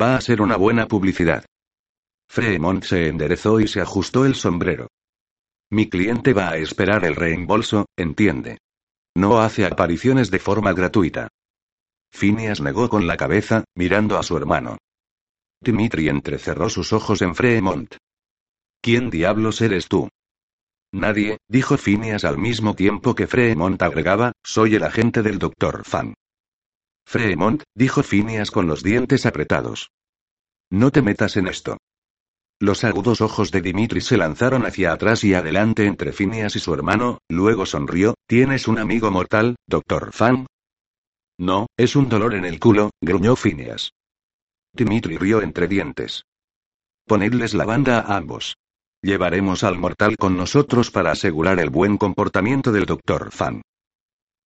Va 0.00 0.16
a 0.16 0.20
ser 0.20 0.40
una 0.40 0.56
buena 0.56 0.86
publicidad. 0.86 1.44
Fremont 2.28 2.82
se 2.82 3.08
enderezó 3.08 3.60
y 3.60 3.68
se 3.68 3.80
ajustó 3.80 4.24
el 4.24 4.34
sombrero. 4.34 4.88
Mi 5.70 5.88
cliente 5.88 6.32
va 6.32 6.50
a 6.50 6.56
esperar 6.56 7.04
el 7.04 7.14
reembolso, 7.14 7.86
entiende. 7.96 8.58
No 9.14 9.40
hace 9.40 9.66
apariciones 9.66 10.30
de 10.30 10.38
forma 10.38 10.72
gratuita. 10.72 11.28
Phineas 12.10 12.60
negó 12.60 12.88
con 12.88 13.06
la 13.06 13.16
cabeza, 13.16 13.64
mirando 13.74 14.18
a 14.18 14.22
su 14.22 14.36
hermano. 14.36 14.78
Dimitri 15.60 16.08
entrecerró 16.08 16.68
sus 16.68 16.92
ojos 16.92 17.22
en 17.22 17.34
Fremont. 17.34 17.94
¿Quién 18.80 19.10
diablos 19.10 19.60
eres 19.60 19.88
tú? 19.88 20.08
Nadie, 20.92 21.38
dijo 21.48 21.78
Phineas 21.78 22.24
al 22.24 22.36
mismo 22.36 22.74
tiempo 22.74 23.14
que 23.14 23.26
Fremont 23.26 23.80
agregaba, 23.80 24.32
soy 24.42 24.74
el 24.74 24.82
agente 24.82 25.22
del 25.22 25.38
Dr. 25.38 25.84
Fan. 25.84 26.14
Fremont, 27.04 27.62
dijo 27.74 28.02
Phineas 28.02 28.50
con 28.50 28.66
los 28.66 28.82
dientes 28.82 29.26
apretados. 29.26 29.90
No 30.70 30.90
te 30.90 31.02
metas 31.02 31.36
en 31.36 31.48
esto. 31.48 31.76
Los 32.60 32.84
agudos 32.84 33.20
ojos 33.20 33.50
de 33.50 33.60
Dimitri 33.60 34.00
se 34.00 34.16
lanzaron 34.16 34.64
hacia 34.64 34.92
atrás 34.92 35.24
y 35.24 35.34
adelante 35.34 35.86
entre 35.86 36.12
Phineas 36.12 36.54
y 36.54 36.60
su 36.60 36.72
hermano, 36.72 37.18
luego 37.28 37.66
sonrió, 37.66 38.14
¿tienes 38.28 38.68
un 38.68 38.78
amigo 38.78 39.10
mortal, 39.10 39.56
doctor 39.66 40.12
Fan? 40.12 40.46
No, 41.38 41.66
es 41.76 41.96
un 41.96 42.08
dolor 42.08 42.34
en 42.34 42.44
el 42.44 42.60
culo, 42.60 42.90
gruñó 43.00 43.34
Phineas. 43.34 43.90
Dimitri 44.72 45.18
rió 45.18 45.42
entre 45.42 45.66
dientes. 45.66 46.22
Ponedles 47.04 47.52
la 47.52 47.64
banda 47.64 47.98
a 47.98 48.16
ambos. 48.16 48.54
Llevaremos 49.02 49.64
al 49.64 49.76
mortal 49.76 50.16
con 50.16 50.36
nosotros 50.36 50.92
para 50.92 51.10
asegurar 51.10 51.58
el 51.58 51.68
buen 51.68 51.98
comportamiento 51.98 52.70
del 52.70 52.86
doctor 52.86 53.32
Fan. 53.32 53.62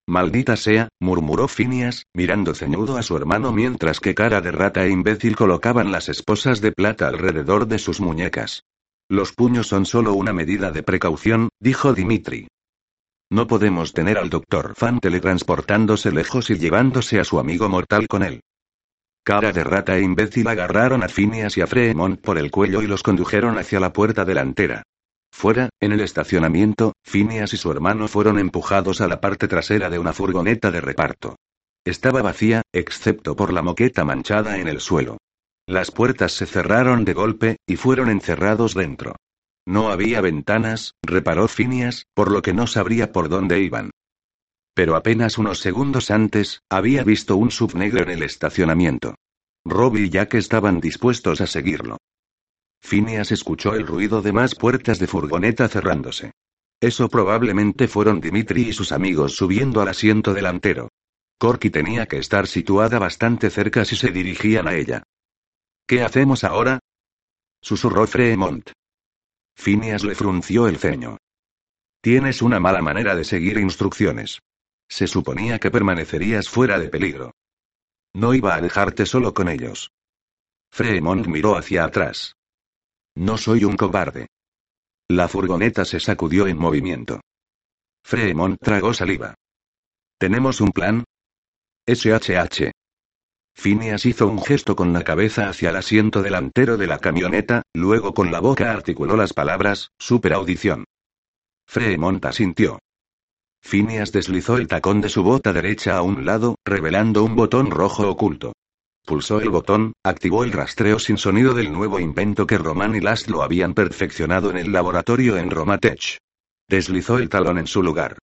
Maldita 0.09 0.57
sea, 0.57 0.89
murmuró 1.01 1.49
Phineas, 1.49 2.05
mirando 2.15 2.55
ceñudo 2.55 2.97
a 2.97 3.03
su 3.03 3.17
hermano 3.17 3.51
mientras 3.53 3.99
que 3.99 4.15
cara 4.15 4.41
de 4.41 4.53
rata 4.53 4.85
e 4.85 4.91
imbécil 4.91 5.35
colocaban 5.35 5.91
las 5.91 6.09
esposas 6.09 6.61
de 6.61 6.71
plata 6.71 7.09
alrededor 7.09 7.67
de 7.67 7.81
sus 7.81 8.01
muñecas. 8.01 8.63
Los 9.09 9.33
puños 9.33 9.67
son 9.67 9.85
solo 9.85 10.15
una 10.15 10.33
medida 10.33 10.71
de 10.71 10.85
precaución, 10.85 11.49
dijo 11.61 11.93
Dimitri. 11.93 12.47
No 13.31 13.49
podemos 13.49 13.93
tener 13.93 14.19
al 14.19 14.31
doctor 14.31 14.75
Fan 14.77 15.01
teletransportándose 15.01 16.13
lejos 16.13 16.51
y 16.51 16.59
llevándose 16.59 17.19
a 17.19 17.25
su 17.25 17.41
amigo 17.41 17.69
mortal 17.69 18.07
con 18.07 18.23
él. 18.23 18.43
Cara 19.25 19.51
de 19.51 19.65
rata 19.65 19.97
e 19.97 20.03
imbécil 20.03 20.47
agarraron 20.47 21.03
a 21.03 21.09
Phineas 21.09 21.57
y 21.57 21.61
a 21.61 21.67
Fremont 21.67 22.21
por 22.21 22.39
el 22.39 22.53
cuello 22.53 22.81
y 22.81 22.87
los 22.87 23.03
condujeron 23.03 23.59
hacia 23.59 23.81
la 23.81 23.93
puerta 23.93 24.25
delantera. 24.25 24.85
Fuera, 25.39 25.69
en 25.81 25.93
el 25.93 26.01
estacionamiento, 26.01 26.95
Phineas 27.05 27.53
y 27.53 27.59
su 27.59 27.71
hermano 27.71 28.09
fueron 28.09 28.39
empujados 28.39 29.03
a 29.03 29.07
la 29.07 29.21
parte 29.21 29.49
trasera 29.49 29.91
de 29.91 29.99
una 29.99 30.15
furgoneta 30.15 30.71
de 30.71 30.81
reparto. 30.81 31.37
Estaba 31.85 32.23
vacía, 32.23 32.63
excepto 32.73 33.37
por 33.37 33.53
la 33.53 33.61
moqueta 33.61 34.03
manchada 34.07 34.57
en 34.57 34.67
el 34.67 34.81
suelo. 34.81 35.19
Las 35.67 35.91
puertas 35.91 36.33
se 36.33 36.47
cerraron 36.47 37.05
de 37.05 37.13
golpe, 37.13 37.57
y 37.67 37.77
fueron 37.77 38.09
encerrados 38.09 38.73
dentro. 38.73 39.15
No 39.67 39.91
había 39.91 40.23
ventanas, 40.23 40.95
reparó 41.03 41.49
Phineas, 41.49 42.07
por 42.15 42.31
lo 42.31 42.41
que 42.41 42.55
no 42.55 42.67
sabría 42.67 43.13
por 43.13 43.29
dónde 43.29 43.61
iban. 43.61 43.91
Pero 44.73 44.97
apenas 44.97 45.37
unos 45.37 45.59
segundos 45.59 46.11
antes, 46.11 46.63
había 46.71 47.05
visto 47.05 47.37
un 47.37 47.51
sub 47.51 47.75
negro 47.75 48.03
en 48.05 48.09
el 48.09 48.23
estacionamiento. 48.23 49.17
Robbie 49.67 50.07
y 50.07 50.09
Jack 50.09 50.33
estaban 50.33 50.81
dispuestos 50.81 51.43
a 51.43 51.47
seguirlo. 51.47 51.99
Phineas 52.81 53.33
escuchó 53.33 53.75
el 53.75 53.87
ruido 53.87 54.23
de 54.23 54.33
más 54.33 54.55
puertas 54.55 54.99
de 54.99 55.07
furgoneta 55.07 55.69
cerrándose. 55.69 56.33
Eso 56.81 57.09
probablemente 57.09 57.89
fueron 57.89 58.21
Dimitri 58.21 58.69
y 58.69 58.73
sus 58.73 58.93
amigos 58.93 59.35
subiendo 59.35 59.81
al 59.81 59.89
asiento 59.89 60.35
delantero. 60.35 60.91
Corky 61.39 61.71
tenía 61.71 62.07
que 62.07 62.19
estar 62.19 62.47
situada 62.47 62.99
bastante 62.99 63.51
cerca 63.51 63.85
si 63.85 63.97
se 63.97 64.11
dirigían 64.11 64.69
a 64.69 64.75
ella. 64.75 65.03
¿Qué 65.87 66.03
hacemos 66.03 66.45
ahora? 66.45 66.81
susurró 67.61 68.07
Fremont. 68.07 68.71
Phineas 69.55 70.05
le 70.05 70.15
frunció 70.15 70.69
el 70.69 70.79
ceño. 70.79 71.19
Tienes 72.01 72.43
una 72.43 72.61
mala 72.61 72.83
manera 72.83 73.17
de 73.17 73.25
seguir 73.25 73.59
instrucciones. 73.59 74.41
Se 74.89 75.07
suponía 75.07 75.59
que 75.59 75.71
permanecerías 75.71 76.49
fuera 76.49 76.79
de 76.79 76.89
peligro. 76.89 77.33
No 78.15 78.33
iba 78.35 78.55
a 78.55 78.61
dejarte 78.61 79.07
solo 79.07 79.35
con 79.35 79.49
ellos. 79.49 79.91
Fremont 80.71 81.27
miró 81.27 81.57
hacia 81.57 81.85
atrás. 81.85 82.36
No 83.17 83.39
soy 83.39 83.65
un 83.65 83.77
cobarde. 83.77 84.29
La 85.09 85.27
furgoneta 85.29 85.85
se 85.87 86.01
sacudió 86.01 86.47
en 86.47 86.59
movimiento. 86.59 87.21
Fremont 88.05 88.59
tragó 88.61 88.93
saliva. 88.93 89.35
¿Tenemos 90.19 90.61
un 90.61 90.71
plan? 90.71 91.05
SHH. 91.87 92.73
Phineas 93.55 94.05
hizo 94.05 94.27
un 94.29 94.43
gesto 94.43 94.77
con 94.77 94.93
la 94.93 95.03
cabeza 95.03 95.49
hacia 95.49 95.71
el 95.71 95.77
asiento 95.77 96.23
delantero 96.23 96.77
de 96.77 96.87
la 96.87 96.99
camioneta, 96.99 97.63
luego 97.73 98.13
con 98.13 98.31
la 98.31 98.41
boca 98.41 98.71
articuló 98.71 99.17
las 99.17 99.33
palabras, 99.33 99.93
superaudición. 99.99 100.85
Fremont 101.67 102.23
asintió. 102.27 102.81
Phineas 103.63 104.13
deslizó 104.13 104.59
el 104.59 104.69
tacón 104.69 105.01
de 105.01 105.09
su 105.09 105.23
bota 105.23 105.55
derecha 105.55 105.97
a 105.97 106.03
un 106.03 106.27
lado, 106.27 106.57
revelando 106.67 107.25
un 107.25 107.35
botón 107.35 107.71
rojo 107.71 108.09
oculto. 108.11 108.53
Pulsó 109.07 109.41
el 109.41 109.51
botón, 109.51 109.93
activó 110.03 110.43
el 110.43 110.51
rastreo 110.51 110.99
sin 110.99 111.17
sonido 111.17 111.55
del 111.55 111.73
nuevo 111.73 112.01
invento 112.01 112.45
que 112.45 112.59
Roman 112.59 112.97
y 112.97 113.01
Last 113.01 113.29
lo 113.29 113.45
habían 113.45 113.73
perfeccionado 113.73 114.51
en 114.51 114.57
el 114.57 114.73
laboratorio 114.73 115.37
en 115.37 115.49
Romatech. 115.49 116.19
Deslizó 116.69 117.19
el 117.19 117.29
talón 117.29 117.59
en 117.59 117.69
su 117.69 117.85
lugar. 117.85 118.19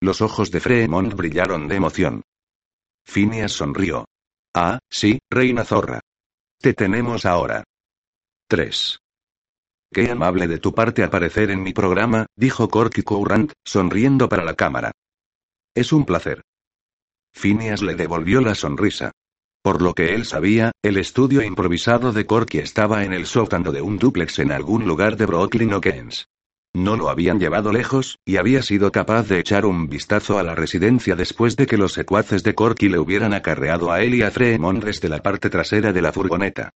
Los 0.00 0.20
ojos 0.20 0.52
de 0.52 0.60
Fremont 0.60 1.12
brillaron 1.12 1.66
de 1.66 1.74
emoción. 1.74 2.22
Phineas 3.04 3.50
sonrió. 3.50 4.04
Ah, 4.54 4.78
sí, 4.88 5.18
reina 5.28 5.64
zorra. 5.64 5.98
Te 6.60 6.72
tenemos 6.72 7.26
ahora. 7.26 7.64
3. 8.48 9.00
Qué 9.92 10.08
amable 10.08 10.46
de 10.46 10.58
tu 10.58 10.72
parte 10.72 11.02
aparecer 11.02 11.50
en 11.50 11.64
mi 11.64 11.72
programa, 11.72 12.26
dijo 12.36 12.68
Corky 12.68 13.02
Courant, 13.02 13.50
sonriendo 13.64 14.28
para 14.28 14.44
la 14.44 14.54
cámara. 14.54 14.92
Es 15.74 15.92
un 15.92 16.04
placer. 16.04 16.42
Phineas 17.32 17.82
le 17.82 17.96
devolvió 17.96 18.40
la 18.40 18.54
sonrisa. 18.54 19.10
Por 19.66 19.82
lo 19.82 19.94
que 19.94 20.14
él 20.14 20.24
sabía, 20.26 20.70
el 20.80 20.96
estudio 20.96 21.42
improvisado 21.42 22.12
de 22.12 22.24
Corky 22.24 22.58
estaba 22.58 23.02
en 23.02 23.12
el 23.12 23.26
sótano 23.26 23.72
de 23.72 23.82
un 23.82 23.98
dúplex 23.98 24.38
en 24.38 24.52
algún 24.52 24.86
lugar 24.86 25.16
de 25.16 25.26
Brooklyn 25.26 25.72
o 25.72 25.80
Keynes. 25.80 26.28
No 26.72 26.96
lo 26.96 27.10
habían 27.10 27.40
llevado 27.40 27.72
lejos, 27.72 28.16
y 28.24 28.36
había 28.36 28.62
sido 28.62 28.92
capaz 28.92 29.26
de 29.26 29.40
echar 29.40 29.66
un 29.66 29.88
vistazo 29.88 30.38
a 30.38 30.44
la 30.44 30.54
residencia 30.54 31.16
después 31.16 31.56
de 31.56 31.66
que 31.66 31.78
los 31.78 31.94
secuaces 31.94 32.44
de 32.44 32.54
Corky 32.54 32.88
le 32.88 33.00
hubieran 33.00 33.34
acarreado 33.34 33.90
a 33.90 34.02
él 34.02 34.14
y 34.14 34.22
a 34.22 34.30
Fremont 34.30 34.84
desde 34.84 35.08
la 35.08 35.20
parte 35.20 35.50
trasera 35.50 35.92
de 35.92 36.00
la 36.00 36.12
furgoneta. 36.12 36.70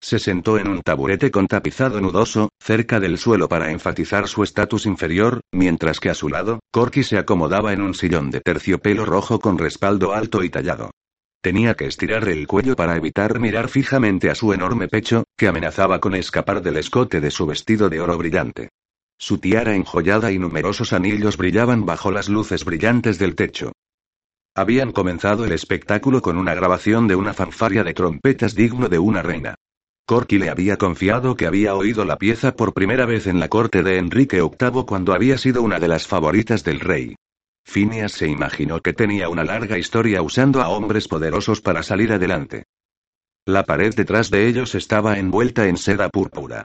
Se 0.00 0.20
sentó 0.20 0.56
en 0.56 0.68
un 0.68 0.82
taburete 0.82 1.32
con 1.32 1.48
tapizado 1.48 2.00
nudoso, 2.00 2.50
cerca 2.60 3.00
del 3.00 3.18
suelo 3.18 3.48
para 3.48 3.72
enfatizar 3.72 4.28
su 4.28 4.44
estatus 4.44 4.86
inferior, 4.86 5.40
mientras 5.50 5.98
que 5.98 6.10
a 6.10 6.14
su 6.14 6.28
lado, 6.28 6.60
Corky 6.70 7.02
se 7.02 7.18
acomodaba 7.18 7.72
en 7.72 7.82
un 7.82 7.92
sillón 7.92 8.30
de 8.30 8.40
terciopelo 8.40 9.04
rojo 9.04 9.40
con 9.40 9.58
respaldo 9.58 10.12
alto 10.12 10.44
y 10.44 10.50
tallado. 10.50 10.92
Tenía 11.44 11.74
que 11.74 11.84
estirar 11.84 12.26
el 12.26 12.46
cuello 12.46 12.74
para 12.74 12.96
evitar 12.96 13.38
mirar 13.38 13.68
fijamente 13.68 14.30
a 14.30 14.34
su 14.34 14.54
enorme 14.54 14.88
pecho, 14.88 15.24
que 15.36 15.46
amenazaba 15.46 16.00
con 16.00 16.14
escapar 16.14 16.62
del 16.62 16.78
escote 16.78 17.20
de 17.20 17.30
su 17.30 17.44
vestido 17.44 17.90
de 17.90 18.00
oro 18.00 18.16
brillante. 18.16 18.70
Su 19.18 19.36
tiara 19.36 19.74
enjollada 19.74 20.32
y 20.32 20.38
numerosos 20.38 20.94
anillos 20.94 21.36
brillaban 21.36 21.84
bajo 21.84 22.10
las 22.10 22.30
luces 22.30 22.64
brillantes 22.64 23.18
del 23.18 23.34
techo. 23.34 23.72
Habían 24.54 24.92
comenzado 24.92 25.44
el 25.44 25.52
espectáculo 25.52 26.22
con 26.22 26.38
una 26.38 26.54
grabación 26.54 27.08
de 27.08 27.14
una 27.14 27.34
fanfaria 27.34 27.84
de 27.84 27.92
trompetas 27.92 28.54
digno 28.54 28.88
de 28.88 28.98
una 28.98 29.20
reina. 29.20 29.54
Corky 30.06 30.38
le 30.38 30.48
había 30.48 30.78
confiado 30.78 31.36
que 31.36 31.46
había 31.46 31.74
oído 31.74 32.06
la 32.06 32.16
pieza 32.16 32.56
por 32.56 32.72
primera 32.72 33.04
vez 33.04 33.26
en 33.26 33.38
la 33.38 33.48
corte 33.48 33.82
de 33.82 33.98
Enrique 33.98 34.40
VIII 34.40 34.86
cuando 34.86 35.12
había 35.12 35.36
sido 35.36 35.60
una 35.60 35.78
de 35.78 35.88
las 35.88 36.06
favoritas 36.06 36.64
del 36.64 36.80
rey. 36.80 37.16
Phineas 37.64 38.12
se 38.12 38.28
imaginó 38.28 38.80
que 38.80 38.92
tenía 38.92 39.28
una 39.28 39.42
larga 39.42 39.78
historia 39.78 40.22
usando 40.22 40.62
a 40.62 40.68
hombres 40.68 41.08
poderosos 41.08 41.60
para 41.60 41.82
salir 41.82 42.12
adelante. 42.12 42.64
La 43.46 43.64
pared 43.64 43.94
detrás 43.94 44.30
de 44.30 44.46
ellos 44.46 44.74
estaba 44.74 45.18
envuelta 45.18 45.66
en 45.66 45.76
seda 45.76 46.08
púrpura. 46.08 46.64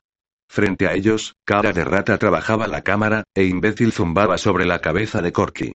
Frente 0.49 0.87
a 0.87 0.93
ellos, 0.93 1.35
cara 1.45 1.73
de 1.73 1.83
rata 1.83 2.17
trabajaba 2.17 2.67
la 2.67 2.81
cámara, 2.81 3.23
e 3.35 3.45
imbécil 3.45 3.91
zumbaba 3.91 4.37
sobre 4.37 4.65
la 4.65 4.79
cabeza 4.79 5.21
de 5.21 5.31
Corky. 5.31 5.71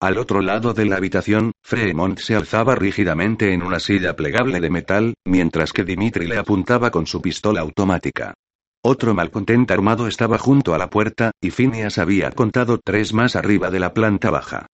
Al 0.00 0.18
otro 0.18 0.42
lado 0.42 0.74
de 0.74 0.84
la 0.84 0.96
habitación, 0.96 1.52
Fremont 1.62 2.18
se 2.18 2.36
alzaba 2.36 2.74
rígidamente 2.74 3.52
en 3.52 3.62
una 3.62 3.80
silla 3.80 4.14
plegable 4.14 4.60
de 4.60 4.70
metal, 4.70 5.14
mientras 5.24 5.72
que 5.72 5.84
Dimitri 5.84 6.26
le 6.26 6.38
apuntaba 6.38 6.90
con 6.90 7.06
su 7.06 7.20
pistola 7.20 7.60
automática. 7.62 8.34
Otro 8.84 9.12
malcontento 9.12 9.74
armado 9.74 10.06
estaba 10.06 10.38
junto 10.38 10.74
a 10.74 10.78
la 10.78 10.88
puerta, 10.88 11.32
y 11.40 11.50
Phineas 11.50 11.98
había 11.98 12.30
contado 12.30 12.78
tres 12.82 13.12
más 13.12 13.34
arriba 13.34 13.70
de 13.70 13.80
la 13.80 13.92
planta 13.92 14.30
baja. 14.30 14.66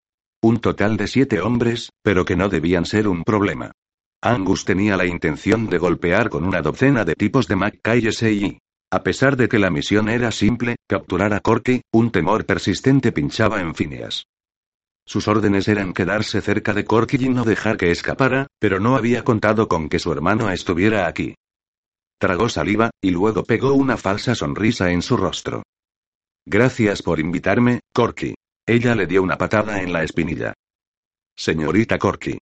Un 0.43 0.61
total 0.61 0.99
de 0.99 1.09
siete 1.09 1.41
hombres, 1.41 1.91
pero 2.03 2.27
que 2.27 2.37
no 2.37 2.51
debían 2.51 2.85
ser 2.85 3.09
un 3.09 3.25
problema. 3.25 3.73
Angus 4.21 4.65
tenía 4.65 4.97
la 4.97 5.07
intención 5.07 5.69
de 5.69 5.79
golpear 5.79 6.29
con 6.29 6.45
una 6.45 6.61
docena 6.61 7.05
de 7.05 7.15
tipos 7.15 7.49
de 7.49 7.57
Mackay 7.57 8.13
SI. 8.13 8.59
A 8.91 9.03
pesar 9.03 9.37
de 9.37 9.49
que 9.49 9.59
la 9.59 9.71
misión 9.71 10.09
era 10.09 10.31
simple, 10.31 10.77
capturar 10.87 11.33
a 11.33 11.41
Corky, 11.41 11.81
un 11.93 12.11
temor 12.11 12.45
persistente 12.45 13.11
pinchaba 13.11 13.61
en 13.61 13.75
Phineas. 13.75 14.27
Sus 15.07 15.29
órdenes 15.29 15.67
eran 15.69 15.93
quedarse 15.93 16.41
cerca 16.41 16.73
de 16.73 16.85
Corky 16.85 17.17
y 17.21 17.29
no 17.29 17.45
dejar 17.45 17.77
que 17.77 17.91
escapara, 17.91 18.47
pero 18.59 18.81
no 18.81 18.97
había 18.97 19.25
contado 19.25 19.69
con 19.69 19.89
que 19.89 19.99
su 19.99 20.13
hermano 20.13 20.51
estuviera 20.51 21.07
aquí. 21.07 21.35
Tragó 22.19 22.49
saliva, 22.49 22.91
y 23.01 23.11
luego 23.11 23.45
pegó 23.45 23.75
una 23.75 23.97
falsa 23.97 24.35
sonrisa 24.35 24.91
en 24.91 25.03
su 25.03 25.17
rostro. 25.17 25.63
Gracias 26.47 27.03
por 27.03 27.21
invitarme, 27.21 27.81
Corky. 27.93 28.35
Ella 28.67 28.95
le 28.95 29.07
dio 29.07 29.23
una 29.23 29.37
patada 29.37 29.81
en 29.83 29.93
la 29.93 30.03
espinilla. 30.03 30.55
Señorita 31.37 31.99
Corky. 31.99 32.39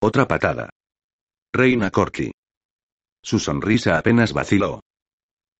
Otra 0.00 0.26
patada. 0.26 0.70
Reina 1.52 1.90
Corky. 1.90 2.30
Su 3.22 3.38
sonrisa 3.38 3.98
apenas 3.98 4.32
vaciló. 4.32 4.80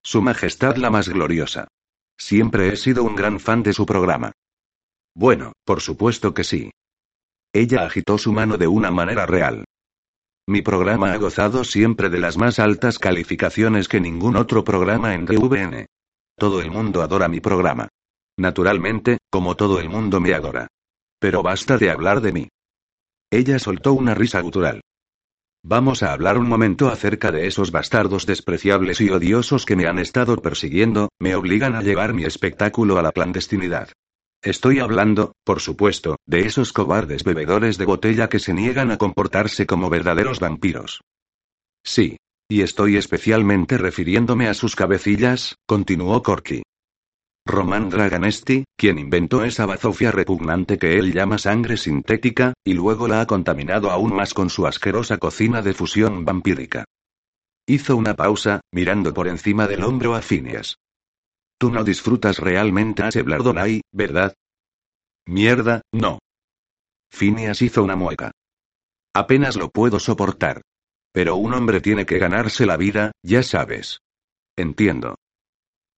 Su 0.03 0.21
Majestad 0.21 0.77
la 0.77 0.89
más 0.89 1.09
gloriosa. 1.09 1.67
Siempre 2.17 2.69
he 2.69 2.77
sido 2.77 3.03
un 3.03 3.15
gran 3.15 3.39
fan 3.39 3.63
de 3.63 3.73
su 3.73 3.85
programa. 3.85 4.31
Bueno, 5.15 5.53
por 5.65 5.81
supuesto 5.81 6.33
que 6.33 6.43
sí. 6.43 6.71
Ella 7.53 7.85
agitó 7.85 8.17
su 8.17 8.31
mano 8.31 8.57
de 8.57 8.67
una 8.67 8.91
manera 8.91 9.25
real. 9.25 9.65
Mi 10.47 10.61
programa 10.61 11.11
ha 11.11 11.17
gozado 11.17 11.63
siempre 11.63 12.09
de 12.09 12.19
las 12.19 12.37
más 12.37 12.59
altas 12.59 12.99
calificaciones 12.99 13.87
que 13.87 13.99
ningún 13.99 14.35
otro 14.35 14.63
programa 14.63 15.15
en 15.15 15.25
DVN. 15.25 15.87
Todo 16.37 16.61
el 16.61 16.69
mundo 16.69 17.01
adora 17.01 17.27
mi 17.27 17.39
programa. 17.39 17.87
Naturalmente, 18.37 19.17
como 19.31 19.55
todo 19.55 19.79
el 19.79 19.89
mundo 19.89 20.19
me 20.19 20.35
adora. 20.35 20.67
Pero 21.19 21.41
basta 21.41 21.79
de 21.79 21.89
hablar 21.89 22.21
de 22.21 22.31
mí. 22.31 22.49
Ella 23.31 23.57
soltó 23.57 23.93
una 23.93 24.13
risa 24.13 24.39
gutural. 24.41 24.81
Vamos 25.63 26.03
a 26.03 26.13
hablar 26.13 26.37
un 26.37 26.47
momento 26.47 26.89
acerca 26.89 27.31
de 27.31 27.47
esos 27.47 27.71
bastardos 27.71 28.27
despreciables 28.27 29.01
y 29.01 29.09
odiosos 29.09 29.65
que 29.65 29.75
me 29.75 29.87
han 29.87 29.97
estado 29.97 30.37
persiguiendo, 30.37 31.09
me 31.19 31.33
obligan 31.33 31.73
a 31.73 31.81
llevar 31.81 32.13
mi 32.13 32.23
espectáculo 32.23 32.99
a 32.99 33.01
la 33.01 33.11
clandestinidad. 33.11 33.89
Estoy 34.45 34.77
hablando, 34.77 35.33
por 35.43 35.59
supuesto, 35.59 36.17
de 36.27 36.41
esos 36.41 36.71
cobardes 36.71 37.23
bebedores 37.23 37.79
de 37.79 37.85
botella 37.85 38.29
que 38.29 38.37
se 38.37 38.53
niegan 38.53 38.91
a 38.91 38.97
comportarse 38.97 39.65
como 39.65 39.89
verdaderos 39.89 40.39
vampiros. 40.39 41.01
Sí. 41.83 42.17
Y 42.47 42.61
estoy 42.61 42.95
especialmente 42.95 43.79
refiriéndome 43.79 44.47
a 44.47 44.53
sus 44.53 44.75
cabecillas, 44.75 45.55
continuó 45.65 46.21
Corky. 46.21 46.61
Roman 47.43 47.89
Draganesti, 47.89 48.65
quien 48.77 48.99
inventó 48.99 49.43
esa 49.43 49.65
bazofia 49.65 50.11
repugnante 50.11 50.77
que 50.77 50.99
él 50.99 51.11
llama 51.11 51.39
sangre 51.39 51.75
sintética, 51.75 52.53
y 52.63 52.73
luego 52.73 53.07
la 53.07 53.21
ha 53.21 53.25
contaminado 53.25 53.89
aún 53.89 54.13
más 54.13 54.35
con 54.35 54.51
su 54.51 54.67
asquerosa 54.67 55.17
cocina 55.17 55.63
de 55.63 55.73
fusión 55.73 56.23
vampírica. 56.23 56.85
Hizo 57.65 57.97
una 57.97 58.13
pausa, 58.13 58.61
mirando 58.71 59.11
por 59.11 59.27
encima 59.27 59.65
del 59.65 59.83
hombro 59.83 60.13
a 60.13 60.21
Phineas. 60.21 60.77
No 61.71 61.83
disfrutas 61.83 62.39
realmente 62.39 63.03
a 63.03 63.09
ese 63.09 63.21
Blardonai, 63.23 63.81
¿verdad? 63.91 64.33
Mierda, 65.25 65.81
no. 65.91 66.19
Phineas 67.09 67.61
hizo 67.61 67.83
una 67.83 67.95
mueca. 67.95 68.31
Apenas 69.13 69.55
lo 69.55 69.69
puedo 69.69 69.99
soportar. 69.99 70.61
Pero 71.11 71.37
un 71.37 71.53
hombre 71.53 71.79
tiene 71.79 72.05
que 72.05 72.19
ganarse 72.19 72.65
la 72.65 72.75
vida, 72.75 73.11
ya 73.23 73.41
sabes. 73.41 73.99
Entiendo. 74.57 75.15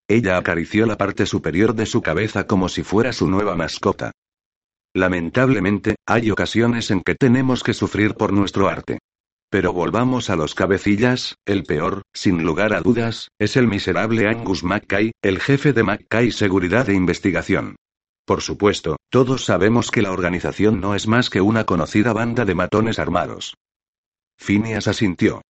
Ella 0.07 0.37
acarició 0.37 0.85
la 0.85 0.97
parte 0.97 1.25
superior 1.25 1.73
de 1.73 1.85
su 1.85 2.01
cabeza 2.01 2.45
como 2.45 2.69
si 2.69 2.83
fuera 2.83 3.11
su 3.11 3.27
nueva 3.27 3.55
mascota. 3.55 4.11
Lamentablemente, 4.93 5.95
hay 6.05 6.31
ocasiones 6.31 6.91
en 6.91 7.01
que 7.01 7.15
tenemos 7.15 7.63
que 7.63 7.73
sufrir 7.73 8.13
por 8.13 8.31
nuestro 8.31 8.69
arte. 8.69 8.99
Pero 9.49 9.71
volvamos 9.71 10.29
a 10.29 10.35
los 10.35 10.55
cabecillas, 10.55 11.35
el 11.45 11.63
peor, 11.63 12.01
sin 12.13 12.43
lugar 12.43 12.73
a 12.73 12.81
dudas, 12.81 13.29
es 13.39 13.55
el 13.55 13.67
miserable 13.67 14.27
Angus 14.27 14.63
Mackay, 14.63 15.11
el 15.21 15.39
jefe 15.39 15.71
de 15.71 15.83
Mackay 15.83 16.31
Seguridad 16.31 16.89
e 16.89 16.93
Investigación. 16.93 17.77
Por 18.25 18.41
supuesto, 18.41 18.97
todos 19.09 19.45
sabemos 19.45 19.89
que 19.89 20.01
la 20.01 20.11
organización 20.11 20.81
no 20.81 20.95
es 20.95 21.07
más 21.07 21.29
que 21.29 21.39
una 21.39 21.63
conocida 21.63 22.11
banda 22.11 22.43
de 22.43 22.55
matones 22.55 22.99
armados. 22.99 23.55
Phineas 24.37 24.89
asintió. 24.89 25.41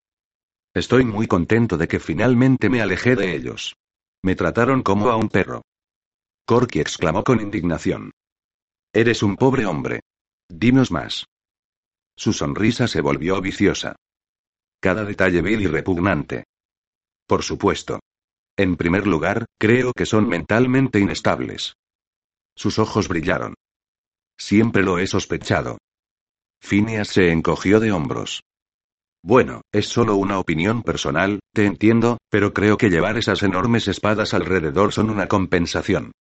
Estoy 0.76 1.04
muy 1.04 1.26
contento 1.26 1.76
de 1.78 1.88
que 1.88 2.00
finalmente 2.00 2.70
me 2.70 2.82
alejé 2.82 3.16
de 3.16 3.36
ellos. 3.36 3.76
Me 4.22 4.36
trataron 4.36 4.84
como 4.84 5.10
a 5.10 5.16
un 5.16 5.30
perro. 5.30 5.64
Corky 6.46 6.80
exclamó 6.80 7.24
con 7.24 7.42
indignación. 7.42 8.12
Eres 8.94 9.24
un 9.24 9.38
pobre 9.38 9.66
hombre. 9.66 10.02
Dinos 10.48 10.92
más. 10.92 11.26
Su 12.18 12.34
sonrisa 12.34 12.88
se 12.88 13.00
volvió 13.00 13.40
viciosa. 13.42 13.96
Cada 14.82 15.06
detalle 15.06 15.42
vil 15.42 15.62
y 15.62 15.68
repugnante. 15.68 16.46
Por 17.28 17.44
supuesto. 17.44 18.00
En 18.58 18.76
primer 18.76 19.06
lugar, 19.06 19.46
creo 19.60 19.94
que 19.94 20.08
son 20.08 20.28
mentalmente 20.28 21.00
inestables. 21.00 21.76
Sus 22.56 22.80
ojos 22.80 23.08
brillaron. 23.08 23.54
Siempre 24.36 24.82
lo 24.82 24.98
he 24.98 25.06
sospechado. 25.06 25.78
Phineas 26.60 27.10
se 27.10 27.32
encogió 27.32 27.80
de 27.80 27.92
hombros. 27.92 28.42
Bueno, 29.24 29.62
es 29.72 29.88
solo 29.88 30.16
una 30.16 30.40
opinión 30.40 30.82
personal, 30.82 31.40
te 31.54 31.66
entiendo, 31.66 32.18
pero 32.32 32.54
creo 32.54 32.78
que 32.78 32.90
llevar 32.90 33.18
esas 33.18 33.44
enormes 33.44 33.88
espadas 33.88 34.34
alrededor 34.34 34.92
son 34.92 35.12
una 35.12 35.28
compensación. 35.28 36.14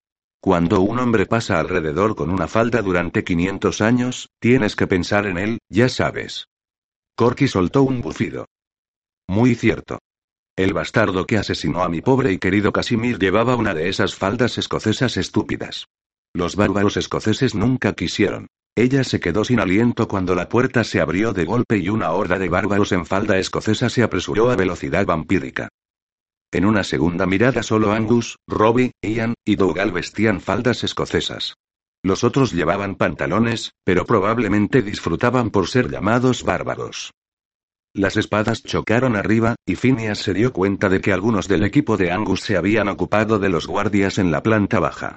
Cuando 0.46 0.82
un 0.82 1.00
hombre 1.00 1.26
pasa 1.26 1.60
alrededor 1.60 2.16
con 2.16 2.30
una 2.30 2.48
falda 2.48 2.84
durante 2.84 3.24
500 3.24 3.82
años, 3.82 4.30
tienes 4.40 4.76
que 4.76 4.86
pensar 4.86 5.26
en 5.26 5.40
él, 5.40 5.58
ya 5.70 5.90
sabes. 5.90 6.50
Corky 7.16 7.48
soltó 7.48 7.82
un 7.82 8.00
bufido. 8.00 8.46
Muy 9.28 9.56
cierto. 9.56 9.98
El 10.56 10.74
bastardo 10.74 11.26
que 11.26 11.40
asesinó 11.40 11.82
a 11.82 11.90
mi 11.90 12.02
pobre 12.02 12.32
y 12.32 12.38
querido 12.38 12.72
Casimir 12.72 13.18
llevaba 13.18 13.56
una 13.56 13.74
de 13.74 13.90
esas 13.90 14.14
faldas 14.14 14.60
escocesas 14.60 15.18
estúpidas. 15.18 15.88
Los 16.32 16.56
bárbaros 16.56 16.96
escoceses 16.96 17.56
nunca 17.56 17.94
quisieron. 17.94 18.46
Ella 18.76 19.04
se 19.04 19.20
quedó 19.20 19.46
sin 19.46 19.60
aliento 19.60 20.08
cuando 20.08 20.36
la 20.36 20.48
puerta 20.48 20.84
se 20.84 21.02
abrió 21.02 21.34
de 21.34 21.46
golpe 21.46 21.80
y 21.80 21.90
una 21.90 22.12
horda 22.12 22.38
de 22.38 22.50
bárbaros 22.50 22.92
en 22.92 23.08
falda 23.08 23.40
escocesa 23.40 23.90
se 23.90 24.04
apresuró 24.04 24.52
a 24.52 24.56
velocidad 24.56 25.08
vampírica. 25.08 25.70
En 26.52 26.66
una 26.66 26.84
segunda 26.84 27.26
mirada 27.26 27.64
solo 27.64 27.92
Angus, 27.92 28.38
Robbie, 28.48 28.92
Ian 29.02 29.34
y 29.46 29.56
Dougal 29.56 29.92
vestían 29.92 30.42
faldas 30.42 30.84
escocesas. 30.84 31.56
Los 32.04 32.24
otros 32.24 32.54
llevaban 32.54 32.96
pantalones, 32.96 33.72
pero 33.84 34.06
probablemente 34.06 34.82
disfrutaban 34.82 35.50
por 35.50 35.68
ser 35.68 35.90
llamados 35.90 36.44
bárbaros. 36.44 37.12
Las 37.96 38.18
espadas 38.18 38.62
chocaron 38.62 39.16
arriba, 39.16 39.56
y 39.66 39.76
Phineas 39.76 40.20
se 40.20 40.34
dio 40.34 40.54
cuenta 40.54 40.90
de 40.90 41.02
que 41.02 41.14
algunos 41.14 41.48
del 41.48 41.64
equipo 41.64 41.98
de 41.98 42.12
Angus 42.12 42.42
se 42.42 42.58
habían 42.58 42.90
ocupado 42.90 43.40
de 43.40 43.50
los 43.50 43.68
guardias 43.68 44.18
en 44.18 44.32
la 44.32 44.44
planta 44.44 44.80
baja. 44.80 45.16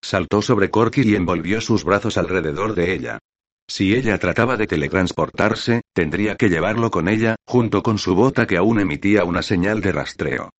Saltó 0.00 0.40
sobre 0.40 0.70
Corky 0.70 1.02
y 1.02 1.16
envolvió 1.16 1.60
sus 1.60 1.84
brazos 1.84 2.16
alrededor 2.16 2.74
de 2.74 2.94
ella. 2.94 3.18
Si 3.68 3.94
ella 3.94 4.18
trataba 4.18 4.56
de 4.56 4.66
teletransportarse, 4.66 5.82
tendría 5.92 6.36
que 6.36 6.48
llevarlo 6.48 6.90
con 6.90 7.06
ella, 7.06 7.36
junto 7.46 7.82
con 7.82 7.98
su 7.98 8.14
bota 8.14 8.46
que 8.46 8.56
aún 8.56 8.80
emitía 8.80 9.24
una 9.24 9.42
señal 9.42 9.82
de 9.82 9.92
rastreo. 9.92 10.50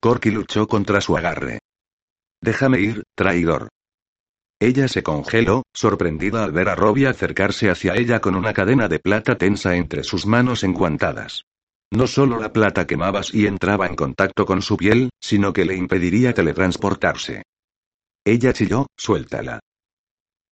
Corky 0.00 0.30
luchó 0.30 0.66
contra 0.66 1.00
su 1.00 1.16
agarre. 1.16 1.60
Déjame 2.42 2.80
ir, 2.80 3.04
traidor. 3.14 3.68
Ella 4.60 4.88
se 4.88 5.02
congeló, 5.02 5.62
sorprendida 5.72 6.44
al 6.44 6.52
ver 6.52 6.68
a 6.68 6.74
Robbie 6.74 7.06
acercarse 7.06 7.70
hacia 7.70 7.94
ella 7.94 8.20
con 8.20 8.34
una 8.34 8.52
cadena 8.52 8.88
de 8.88 8.98
plata 8.98 9.36
tensa 9.36 9.76
entre 9.76 10.02
sus 10.04 10.26
manos 10.26 10.64
enguantadas. 10.64 11.44
No 11.90 12.06
solo 12.06 12.40
la 12.40 12.52
plata 12.52 12.86
quemaba 12.86 13.20
y 13.32 13.46
entraba 13.46 13.86
en 13.86 13.94
contacto 13.94 14.44
con 14.44 14.62
su 14.62 14.76
piel, 14.76 15.10
sino 15.20 15.52
que 15.52 15.64
le 15.64 15.76
impediría 15.76 16.34
teletransportarse. 16.34 17.44
Ella 18.24 18.52
chilló, 18.52 18.86
suéltala. 18.96 19.60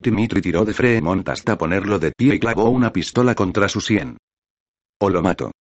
Dimitri 0.02 0.42
tiró 0.42 0.64
de 0.64 0.74
Fremont 0.74 1.26
hasta 1.28 1.56
ponerlo 1.56 1.98
de 1.98 2.12
pie 2.12 2.34
y 2.34 2.38
clavó 2.38 2.68
una 2.68 2.92
pistola 2.92 3.34
contra 3.34 3.68
su 3.68 3.80
sien. 3.80 4.18
O 5.00 5.08
lo 5.08 5.22
mato. 5.22 5.52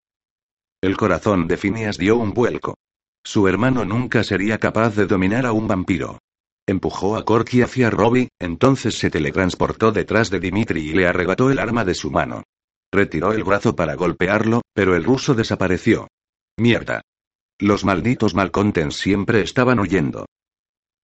El 0.81 0.97
corazón 0.97 1.47
de 1.47 1.57
Phineas 1.57 1.97
dio 1.97 2.17
un 2.17 2.33
vuelco. 2.33 2.75
Su 3.23 3.47
hermano 3.47 3.85
nunca 3.85 4.23
sería 4.23 4.57
capaz 4.57 4.95
de 4.95 5.05
dominar 5.05 5.45
a 5.45 5.51
un 5.51 5.67
vampiro. 5.67 6.17
Empujó 6.67 7.15
a 7.15 7.25
Corky 7.25 7.61
hacia 7.61 7.89
Robbie, 7.89 8.29
entonces 8.39 8.97
se 8.97 9.09
teletransportó 9.09 9.91
detrás 9.91 10.29
de 10.29 10.39
Dimitri 10.39 10.89
y 10.89 10.93
le 10.93 11.07
arrebató 11.07 11.51
el 11.51 11.59
arma 11.59 11.85
de 11.85 11.93
su 11.93 12.09
mano. 12.09 12.43
Retiró 12.91 13.31
el 13.33 13.43
brazo 13.43 13.75
para 13.75 13.95
golpearlo, 13.95 14.61
pero 14.73 14.95
el 14.95 15.03
ruso 15.03 15.33
desapareció. 15.33 16.07
Mierda. 16.57 17.01
Los 17.59 17.85
malditos 17.85 18.33
Malcontents 18.33 18.97
siempre 18.97 19.41
estaban 19.41 19.79
huyendo. 19.79 20.25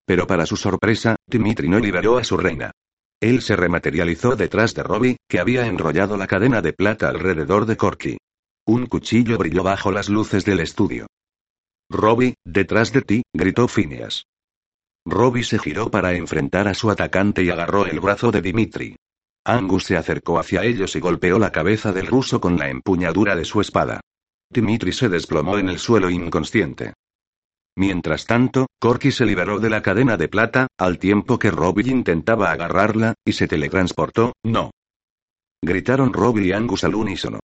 Pero 0.06 0.26
para 0.26 0.46
su 0.46 0.58
sorpresa, 0.58 1.18
Dimitri 1.28 1.70
no 1.70 1.80
liberó 1.80 2.18
a 2.18 2.24
su 2.24 2.38
reina. 2.38 2.72
Él 3.20 3.42
se 3.42 3.56
rematerializó 3.56 4.36
detrás 4.36 4.76
de 4.76 4.84
Robbie, 4.84 5.18
que 5.28 5.40
había 5.40 5.66
enrollado 5.66 6.18
la 6.18 6.28
cadena 6.28 6.62
de 6.62 6.74
plata 6.74 7.10
alrededor 7.10 7.66
de 7.66 7.76
Corky. 7.76 8.18
Un 8.66 8.86
cuchillo 8.86 9.38
brilló 9.38 9.64
bajo 9.64 9.92
las 9.92 10.10
luces 10.10 10.46
del 10.46 10.60
estudio. 10.60 11.08
Robbie, 11.90 12.36
detrás 12.46 12.92
de 12.92 13.02
ti, 13.02 13.24
gritó 13.34 13.68
Phineas. 13.68 14.26
Robbie 15.06 15.44
se 15.44 15.58
giró 15.58 15.90
para 15.90 16.14
enfrentar 16.14 16.68
a 16.68 16.74
su 16.74 16.92
atacante 16.92 17.44
y 17.44 17.50
agarró 17.50 17.86
el 17.86 18.00
brazo 18.02 18.30
de 18.30 18.42
Dimitri. 18.42 18.98
Angus 19.46 19.86
se 19.86 19.96
acercó 19.96 20.38
hacia 20.38 20.64
ellos 20.66 20.96
y 20.98 21.00
golpeó 21.00 21.40
la 21.40 21.54
cabeza 21.54 21.94
del 21.94 22.08
ruso 22.08 22.42
con 22.42 22.58
la 22.58 22.70
empuñadura 22.70 23.36
de 23.36 23.46
su 23.46 23.62
espada. 23.62 24.02
Dimitri 24.50 24.92
se 24.92 25.08
desplomó 25.08 25.58
en 25.58 25.70
el 25.70 25.80
suelo 25.80 26.10
inconsciente. 26.10 26.94
Mientras 27.78 28.26
tanto, 28.26 28.66
Corky 28.80 29.12
se 29.12 29.24
liberó 29.24 29.60
de 29.60 29.70
la 29.70 29.84
cadena 29.84 30.18
de 30.18 30.28
plata, 30.28 30.66
al 30.80 30.98
tiempo 30.98 31.38
que 31.38 31.52
Robbie 31.52 31.92
intentaba 31.92 32.52
agarrarla, 32.52 33.14
y 33.24 33.34
se 33.34 33.48
teletransportó, 33.48 34.34
no. 34.44 34.72
Gritaron 35.64 36.12
Robbie 36.12 36.48
y 36.48 36.52
Angus 36.54 36.84
al 36.84 36.96
unísono. 36.96 37.40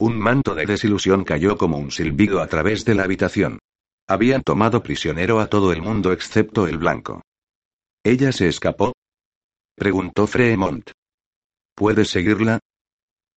Un 0.00 0.18
manto 0.18 0.56
de 0.56 0.66
desilusión 0.66 1.22
cayó 1.22 1.56
como 1.56 1.78
un 1.78 1.92
silbido 1.92 2.42
a 2.42 2.48
través 2.48 2.84
de 2.84 2.96
la 2.96 3.04
habitación. 3.04 3.60
Habían 4.08 4.42
tomado 4.42 4.82
prisionero 4.82 5.38
a 5.38 5.46
todo 5.46 5.72
el 5.72 5.82
mundo 5.82 6.12
excepto 6.12 6.66
el 6.66 6.78
blanco. 6.78 7.22
¿Ella 8.02 8.32
se 8.32 8.48
escapó? 8.48 8.92
Preguntó 9.76 10.26
Fremont. 10.26 10.90
¿Puedes 11.76 12.10
seguirla? 12.10 12.58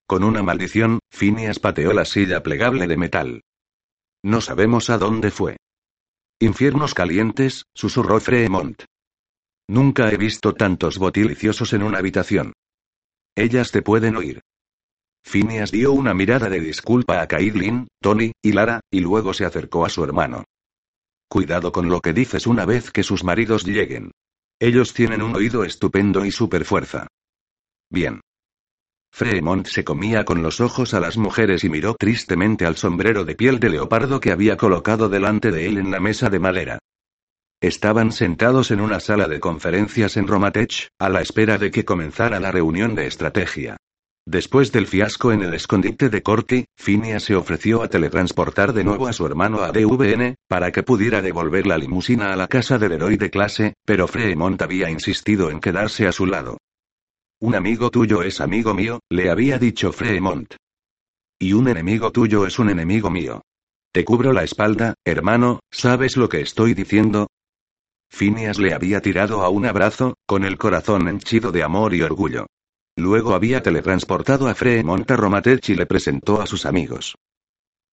Con 0.08 0.24
una 0.24 0.42
maldición, 0.42 0.98
Phineas 1.12 1.60
pateó 1.60 1.94
la 1.94 2.06
silla 2.06 2.42
plegable 2.42 2.88
de 2.88 2.98
metal. 2.98 3.42
No 4.24 4.42
sabemos 4.42 4.90
a 4.90 4.98
dónde 4.98 5.30
fue. 5.30 5.58
Infiernos 6.40 6.94
calientes, 6.94 7.64
susurró 7.74 8.20
Fremont. 8.20 8.84
Nunca 9.68 10.12
he 10.12 10.18
visto 10.18 10.54
tantos 10.54 11.00
botiliciosos 11.00 11.74
en 11.74 11.82
una 11.82 11.98
habitación. 11.98 12.54
Ellas 13.36 13.72
te 13.72 13.82
pueden 13.82 14.16
oír. 14.16 14.42
Phineas 15.26 15.72
dio 15.72 15.92
una 15.94 16.14
mirada 16.14 16.48
de 16.48 16.60
disculpa 16.60 17.22
a 17.22 17.28
Caitlin, 17.28 17.88
Tony, 18.00 18.34
y 18.44 18.52
Lara, 18.52 18.82
y 18.92 19.00
luego 19.00 19.34
se 19.34 19.46
acercó 19.46 19.84
a 19.84 19.90
su 19.90 20.04
hermano. 20.04 20.44
Cuidado 21.28 21.72
con 21.72 21.90
lo 21.90 22.02
que 22.02 22.14
dices 22.14 22.46
una 22.46 22.66
vez 22.66 22.92
que 22.92 23.02
sus 23.02 23.24
maridos 23.24 23.66
lleguen. 23.66 24.12
Ellos 24.60 24.94
tienen 24.94 25.24
un 25.24 25.36
oído 25.36 25.64
estupendo 25.64 26.24
y 26.24 26.32
superfuerza. 26.32 27.08
Bien. 27.90 28.22
Fremont 29.12 29.66
se 29.68 29.84
comía 29.84 30.26
con 30.26 30.44
los 30.44 30.62
ojos 30.62 30.94
a 30.94 31.00
las 31.00 31.18
mujeres 31.18 31.64
y 31.64 31.70
miró 31.70 31.96
tristemente 31.96 32.66
al 32.66 32.78
sombrero 32.78 33.26
de 33.26 33.36
piel 33.36 33.60
de 33.60 33.70
leopardo 33.70 34.20
que 34.20 34.32
había 34.32 34.58
colocado 34.58 35.10
delante 35.10 35.52
de 35.52 35.68
él 35.68 35.78
en 35.78 35.92
la 35.92 36.00
mesa 36.00 36.30
de 36.30 36.40
madera. 36.40 36.80
Estaban 37.60 38.12
sentados 38.12 38.70
en 38.70 38.82
una 38.82 39.00
sala 39.00 39.28
de 39.28 39.40
conferencias 39.40 40.16
en 40.18 40.28
Romatech, 40.28 40.90
a 41.00 41.10
la 41.10 41.22
espera 41.22 41.58
de 41.58 41.72
que 41.72 41.86
comenzara 41.86 42.40
la 42.40 42.52
reunión 42.52 42.94
de 42.94 43.08
estrategia. 43.08 43.78
Después 44.28 44.74
del 44.74 44.88
fiasco 44.88 45.32
en 45.32 45.42
el 45.42 45.54
escondite 45.54 46.10
de 46.10 46.22
Corky, 46.22 46.66
Phineas 46.76 47.24
se 47.24 47.36
ofreció 47.36 47.82
a 47.82 47.88
teletransportar 47.88 48.74
de 48.74 48.84
nuevo 48.84 49.08
a 49.08 49.14
su 49.14 49.26
hermano 49.26 49.62
a 49.62 49.72
DVN, 49.72 50.36
para 50.50 50.72
que 50.72 50.84
pudiera 50.84 51.22
devolver 51.22 51.66
la 51.66 51.78
limusina 51.78 52.34
a 52.34 52.36
la 52.36 52.48
casa 52.48 52.78
del 52.78 52.92
héroe 52.92 53.18
de 53.18 53.30
clase, 53.30 53.74
pero 53.86 54.06
Fremont 54.08 54.62
había 54.62 54.92
insistido 54.92 55.50
en 55.50 55.62
quedarse 55.62 56.08
a 56.08 56.12
su 56.12 56.26
lado. 56.26 56.58
Un 57.40 57.54
amigo 57.54 57.92
tuyo 57.92 58.24
es 58.24 58.42
amigo 58.42 58.74
mío, 58.74 59.00
le 59.12 59.30
había 59.30 59.60
dicho 59.60 59.92
Fremont. 59.92 60.56
Y 61.40 61.54
un 61.54 61.68
enemigo 61.68 62.12
tuyo 62.12 62.48
es 62.48 62.58
un 62.58 62.72
enemigo 62.72 63.12
mío. 63.12 63.44
Te 63.94 64.04
cubro 64.04 64.34
la 64.34 64.44
espalda, 64.44 64.96
hermano, 65.06 65.60
¿sabes 65.70 66.18
lo 66.18 66.30
que 66.30 66.42
estoy 66.42 66.74
diciendo? 66.74 67.28
Phineas 68.10 68.58
le 68.58 68.74
había 68.74 69.02
tirado 69.02 69.44
a 69.44 69.50
un 69.50 69.68
abrazo, 69.68 70.16
con 70.26 70.46
el 70.46 70.58
corazón 70.58 71.08
henchido 71.08 71.52
de 71.52 71.62
amor 71.62 71.94
y 71.94 72.02
orgullo. 72.02 72.48
Luego 72.96 73.36
había 73.36 73.62
teletransportado 73.62 74.48
a 74.48 74.56
Fremont 74.56 75.10
a 75.12 75.16
Romatech 75.16 75.70
y 75.70 75.76
le 75.76 75.86
presentó 75.86 76.42
a 76.42 76.48
sus 76.48 76.66
amigos. 76.66 77.14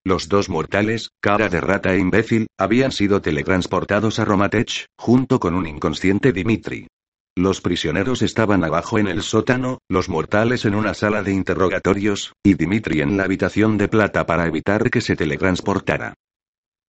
Los 0.04 0.30
dos 0.30 0.48
mortales, 0.48 1.10
cara 1.20 1.50
de 1.50 1.60
rata 1.60 1.92
e 1.92 1.98
imbécil, 1.98 2.46
habían 2.58 2.92
sido 2.92 3.20
teletransportados 3.20 4.18
a 4.20 4.24
Romatech, 4.24 4.86
junto 4.96 5.38
con 5.38 5.54
un 5.54 5.66
inconsciente 5.66 6.32
Dimitri. 6.32 6.86
Los 7.36 7.60
prisioneros 7.60 8.22
estaban 8.22 8.62
abajo 8.62 8.98
en 8.98 9.08
el 9.08 9.22
sótano, 9.22 9.78
los 9.88 10.08
mortales 10.08 10.64
en 10.64 10.74
una 10.74 10.94
sala 10.94 11.22
de 11.22 11.32
interrogatorios, 11.32 12.32
y 12.44 12.54
Dimitri 12.54 13.00
en 13.00 13.16
la 13.16 13.24
habitación 13.24 13.76
de 13.76 13.88
plata 13.88 14.24
para 14.24 14.46
evitar 14.46 14.88
que 14.90 15.00
se 15.00 15.16
teletransportara. 15.16 16.14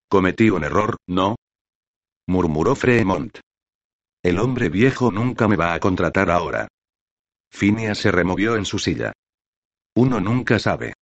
Cometí 0.08 0.52
un 0.52 0.64
error, 0.64 0.98
¿no? 1.08 1.36
murmuró 2.28 2.76
Fremont. 2.76 3.40
El 4.24 4.40
hombre 4.40 4.70
viejo 4.70 5.12
nunca 5.12 5.48
me 5.48 5.56
va 5.56 5.74
a 5.74 5.80
contratar 5.80 6.30
ahora. 6.30 6.68
Phineas 7.52 8.00
se 8.00 8.12
removió 8.12 8.56
en 8.56 8.66
su 8.66 8.80
silla. 8.80 9.14
Uno 9.96 10.20
nunca 10.20 10.60
sabe. 10.60 10.94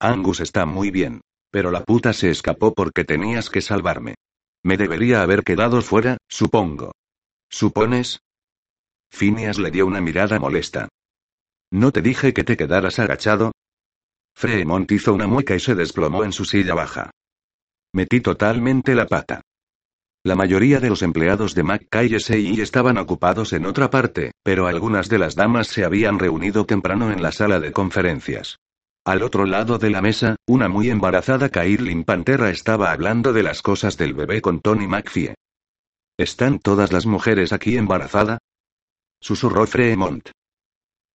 Angus 0.00 0.40
está 0.40 0.66
muy 0.66 0.90
bien. 0.90 1.20
Pero 1.50 1.70
la 1.70 1.84
puta 1.84 2.12
se 2.12 2.30
escapó 2.30 2.72
porque 2.72 3.04
tenías 3.04 3.50
que 3.50 3.60
salvarme. 3.60 4.14
Me 4.64 4.76
debería 4.76 5.22
haber 5.22 5.44
quedado 5.44 5.82
fuera, 5.82 6.16
supongo. 6.28 6.92
¿Supones? 7.50 8.20
Phineas 9.12 9.58
le 9.58 9.70
dio 9.70 9.86
una 9.86 10.00
mirada 10.00 10.38
molesta. 10.38 10.88
¿No 11.70 11.92
te 11.92 12.02
dije 12.02 12.32
que 12.32 12.44
te 12.44 12.56
quedaras 12.56 12.98
agachado? 12.98 13.52
Fremont 14.34 14.90
hizo 14.90 15.12
una 15.12 15.26
mueca 15.26 15.54
y 15.54 15.60
se 15.60 15.74
desplomó 15.74 16.24
en 16.24 16.32
su 16.32 16.44
silla 16.44 16.74
baja. 16.74 17.10
Metí 17.92 18.20
totalmente 18.20 18.94
la 18.94 19.06
pata. 19.06 19.42
La 20.24 20.34
mayoría 20.34 20.80
de 20.80 20.88
los 20.88 21.02
empleados 21.02 21.54
de 21.54 21.62
McKay 21.62 22.14
estaban 22.14 22.96
ocupados 22.96 23.52
en 23.52 23.66
otra 23.66 23.90
parte, 23.90 24.32
pero 24.42 24.66
algunas 24.66 25.08
de 25.08 25.18
las 25.18 25.34
damas 25.34 25.66
se 25.66 25.84
habían 25.84 26.18
reunido 26.18 26.64
temprano 26.64 27.12
en 27.12 27.22
la 27.22 27.32
sala 27.32 27.60
de 27.60 27.72
conferencias. 27.72 28.58
Al 29.04 29.22
otro 29.22 29.46
lado 29.46 29.78
de 29.78 29.90
la 29.90 30.00
mesa, 30.00 30.36
una 30.46 30.68
muy 30.68 30.88
embarazada 30.88 31.48
Kairlin 31.48 32.04
Pantera 32.04 32.50
estaba 32.50 32.92
hablando 32.92 33.32
de 33.32 33.42
las 33.42 33.60
cosas 33.60 33.96
del 33.96 34.14
bebé 34.14 34.40
con 34.40 34.60
Tony 34.60 34.86
McFie. 34.86 35.34
¿Están 36.16 36.60
todas 36.60 36.92
las 36.92 37.04
mujeres 37.04 37.52
aquí 37.52 37.76
embarazada? 37.76 38.38
Susurró 39.22 39.68
Fremont. 39.68 40.30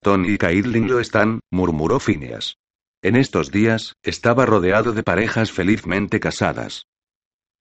Tony 0.02 0.30
y 0.30 0.38
Kairlin 0.38 0.88
lo 0.88 1.02
están, 1.02 1.42
murmuró 1.52 2.00
Phineas. 2.00 2.56
En 3.02 3.18
estos 3.18 3.52
días, 3.52 3.96
estaba 4.02 4.46
rodeado 4.46 4.94
de 4.94 5.04
parejas 5.04 5.52
felizmente 5.52 6.22
casadas. 6.22 6.86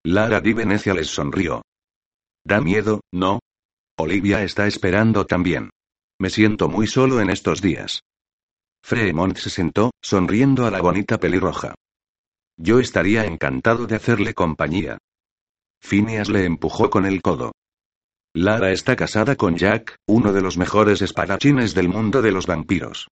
Lara 0.04 0.40
Di 0.40 0.52
Venecia 0.52 0.94
les 0.94 1.08
sonrió. 1.08 1.62
Da 2.44 2.60
miedo, 2.60 3.00
¿no? 3.12 3.40
Olivia 3.98 4.44
está 4.44 4.68
esperando 4.68 5.26
también. 5.26 5.70
Me 6.20 6.30
siento 6.30 6.68
muy 6.68 6.86
solo 6.86 7.20
en 7.20 7.28
estos 7.30 7.60
días. 7.60 8.02
Fremont 8.84 9.36
se 9.36 9.50
sentó, 9.50 9.90
sonriendo 10.00 10.64
a 10.64 10.70
la 10.70 10.80
bonita 10.80 11.18
pelirroja. 11.18 11.74
Yo 12.56 12.78
estaría 12.78 13.24
encantado 13.24 13.88
de 13.88 13.96
hacerle 13.96 14.32
compañía. 14.32 14.98
Phineas 15.80 16.28
le 16.28 16.44
empujó 16.44 16.88
con 16.88 17.04
el 17.04 17.20
codo. 17.20 17.50
Lara 18.38 18.70
está 18.70 18.96
casada 18.96 19.34
con 19.34 19.56
Jack, 19.56 19.96
uno 20.06 20.30
de 20.34 20.42
los 20.42 20.58
mejores 20.58 21.00
espadachines 21.00 21.72
del 21.72 21.88
mundo 21.88 22.20
de 22.20 22.32
los 22.32 22.46
vampiros. 22.46 23.08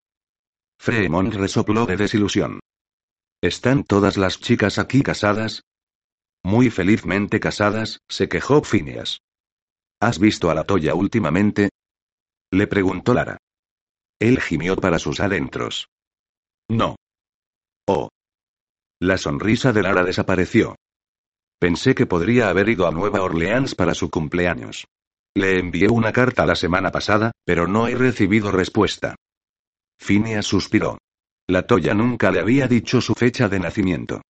Fremont 0.79 1.33
resopló 1.33 1.87
de 1.87 1.97
desilusión. 1.97 2.61
¿Están 3.41 3.85
todas 3.85 4.19
las 4.19 4.39
chicas 4.39 4.79
aquí 4.79 5.03
casadas? 5.03 5.63
Muy 6.43 6.69
felizmente 6.69 7.41
casadas, 7.41 8.01
se 8.07 8.29
quejó 8.29 8.63
Phineas. 8.65 9.23
¿Has 9.99 10.19
visto 10.19 10.51
a 10.51 10.55
la 10.55 10.65
Toya 10.65 10.95
últimamente? 10.95 11.71
Le 12.53 12.67
preguntó 12.67 13.15
Lara. 13.15 13.39
Él 14.21 14.43
gimió 14.43 14.77
para 14.77 14.99
sus 14.99 15.21
adentros. 15.21 15.89
No. 16.69 16.97
Oh. 17.89 18.11
La 19.01 19.17
sonrisa 19.17 19.73
de 19.73 19.85
Lara 19.85 20.05
desapareció. 20.05 20.77
Pensé 21.59 21.95
que 21.95 22.05
podría 22.05 22.51
haber 22.51 22.69
ido 22.69 22.87
a 22.87 22.91
Nueva 22.91 23.23
Orleans 23.23 23.75
para 23.75 23.95
su 23.95 24.11
cumpleaños. 24.11 24.85
Le 25.37 25.59
envié 25.59 25.89
una 25.89 26.13
carta 26.13 26.47
la 26.47 26.55
semana 26.55 26.93
pasada, 26.93 27.33
pero 27.45 27.67
no 27.67 27.89
he 27.89 27.97
recibido 27.97 28.53
respuesta. 28.53 29.17
Phineas 29.99 30.47
suspiró. 30.47 30.99
La 31.49 31.67
Toya 31.67 31.93
nunca 31.93 32.31
le 32.31 32.41
había 32.41 32.69
dicho 32.69 33.01
su 33.01 33.15
fecha 33.15 33.49
de 33.49 33.59
nacimiento. 33.59 34.23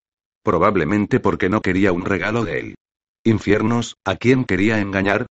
Probablemente 0.43 1.21
porque 1.21 1.49
no 1.49 1.61
quería 1.61 1.93
un 1.93 2.05
regalo 2.05 2.45
de 2.45 2.61
él. 2.61 2.75
Infiernos, 3.23 3.97
¿a 4.05 4.17
quién 4.17 4.45
quería 4.45 4.81
engañar? 4.81 5.27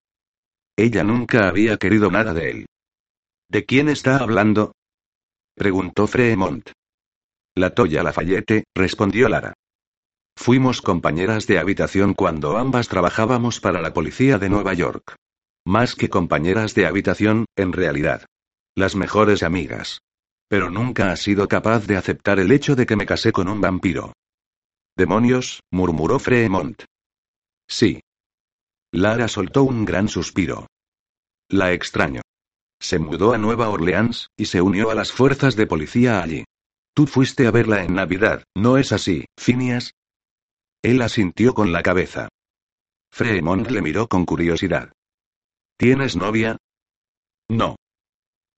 Ella 0.77 1.05
nunca 1.05 1.49
había 1.49 1.77
querido 1.79 2.11
nada 2.11 2.35
de 2.35 2.51
él. 2.51 2.67
¿De 3.49 3.65
quién 3.65 3.89
está 3.89 4.19
hablando? 4.19 4.73
preguntó 5.55 6.07
Fremont. 6.07 6.71
La 7.55 7.75
Toya 7.75 8.03
Lafayette, 8.03 8.65
respondió 8.75 9.29
Lara. 9.29 9.53
Fuimos 10.37 10.81
compañeras 10.81 11.47
de 11.47 11.59
habitación 11.59 12.15
cuando 12.15 12.57
ambas 12.57 12.89
trabajábamos 12.89 13.61
para 13.61 13.83
la 13.83 13.93
policía 13.93 14.39
de 14.39 14.49
Nueva 14.49 14.73
York. 14.73 15.17
Más 15.65 15.95
que 15.95 16.09
compañeras 16.09 16.75
de 16.75 16.87
habitación, 16.87 17.47
en 17.57 17.73
realidad. 17.73 18.27
Las 18.75 18.97
mejores 18.97 19.43
amigas. 19.43 20.01
Pero 20.49 20.71
nunca 20.71 21.13
ha 21.13 21.17
sido 21.17 21.47
capaz 21.49 21.87
de 21.87 21.97
aceptar 21.97 22.41
el 22.41 22.51
hecho 22.51 22.75
de 22.75 22.85
que 22.85 22.97
me 22.97 23.07
casé 23.07 23.33
con 23.33 23.49
un 23.49 23.61
vampiro. 23.61 24.13
Demonios, 24.97 25.61
murmuró 25.71 26.19
Fremont. 26.19 26.83
Sí. 27.69 28.01
Lara 28.93 29.29
soltó 29.29 29.63
un 29.63 29.85
gran 29.85 30.09
suspiro. 30.09 30.67
La 31.49 31.73
extraño. 31.73 32.23
Se 32.81 32.99
mudó 32.99 33.33
a 33.33 33.39
Nueva 33.39 33.69
Orleans, 33.69 34.29
y 34.37 34.47
se 34.47 34.61
unió 34.61 34.91
a 34.91 34.95
las 34.95 35.13
fuerzas 35.13 35.55
de 35.55 35.67
policía 35.67 36.23
allí. 36.23 36.45
Tú 36.95 37.07
fuiste 37.07 37.47
a 37.47 37.51
verla 37.51 37.85
en 37.85 37.95
Navidad, 37.95 38.45
¿no 38.55 38.77
es 38.77 38.93
así, 38.93 39.25
Phineas? 39.39 39.93
Él 40.83 41.01
asintió 41.01 41.55
con 41.55 41.73
la 41.73 41.83
cabeza. 41.83 42.29
Fremont 43.11 43.71
le 43.71 43.81
miró 43.81 44.09
con 44.09 44.27
curiosidad. 44.27 44.93
¿Tienes 45.83 46.15
novia? 46.15 46.59
No. 47.51 47.75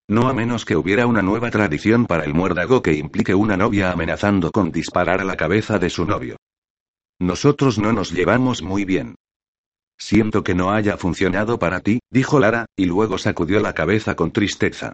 No 0.10 0.28
a 0.28 0.34
menos 0.34 0.66
que 0.66 0.76
hubiera 0.76 1.08
una 1.08 1.22
nueva 1.22 1.52
tradición 1.52 2.06
para 2.06 2.26
el 2.26 2.34
muérdago 2.34 2.82
que 2.82 2.95
implique 2.95 3.34
una 3.34 3.56
novia 3.56 3.94
amenazando 3.94 4.52
con 4.52 4.74
disparar 4.74 5.22
a 5.22 5.24
la 5.24 5.38
cabeza 5.38 5.80
de 5.80 5.90
su 5.90 6.04
novio. 6.04 6.36
Nosotros 7.22 7.80
no 7.80 7.94
nos 7.94 8.12
llevamos 8.12 8.62
muy 8.62 8.84
bien. 8.84 9.16
Siento 9.98 10.44
que 10.44 10.54
no 10.54 10.72
haya 10.72 10.98
funcionado 10.98 11.60
para 11.60 11.80
ti, 11.80 12.02
dijo 12.12 12.41
Lara, 12.41 12.66
y 12.76 12.88
luego 12.88 13.18
sacudió 13.18 13.62
la 13.62 13.72
cabeza 13.72 14.18
con 14.18 14.34
tristeza. 14.34 14.91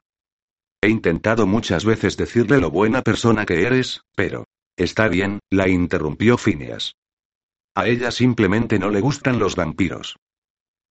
He 0.83 0.89
intentado 0.89 1.47
muchas 1.47 1.83
veces 1.83 2.15
decirle 2.15 2.59
lo 2.59 2.69
buena 2.69 3.01
persona 3.01 3.47
que 3.47 3.63
eres, 3.63 4.01
pero... 4.15 4.45
Está 4.77 5.07
bien, 5.07 5.39
la 5.49 5.67
interrumpió 5.67 6.37
Phineas. 6.37 6.93
A 7.73 7.87
ella 7.87 8.11
simplemente 8.11 8.77
no 8.77 8.91
le 8.91 9.01
gustan 9.01 9.39
los 9.39 9.55
vampiros. 9.55 10.15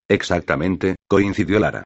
Exactamente, 0.09 0.97
coincidió 1.06 1.59
Lara. 1.59 1.85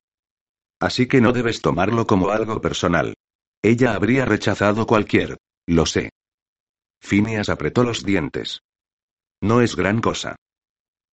Así 0.81 1.07
que 1.07 1.21
no 1.21 1.33
debes 1.33 1.61
tomarlo 1.61 2.07
como 2.07 2.31
algo 2.31 2.61
personal. 2.61 3.15
Ella 3.63 3.95
habría 3.95 4.25
rechazado 4.25 4.87
cualquier... 4.87 5.39
Lo 5.67 5.87
sé. 5.87 6.11
Phineas 7.01 7.49
apretó 7.49 7.85
los 7.85 8.05
dientes. 8.05 8.63
No 9.41 9.61
es 9.61 9.77
gran 9.77 10.01
cosa. 10.01 10.37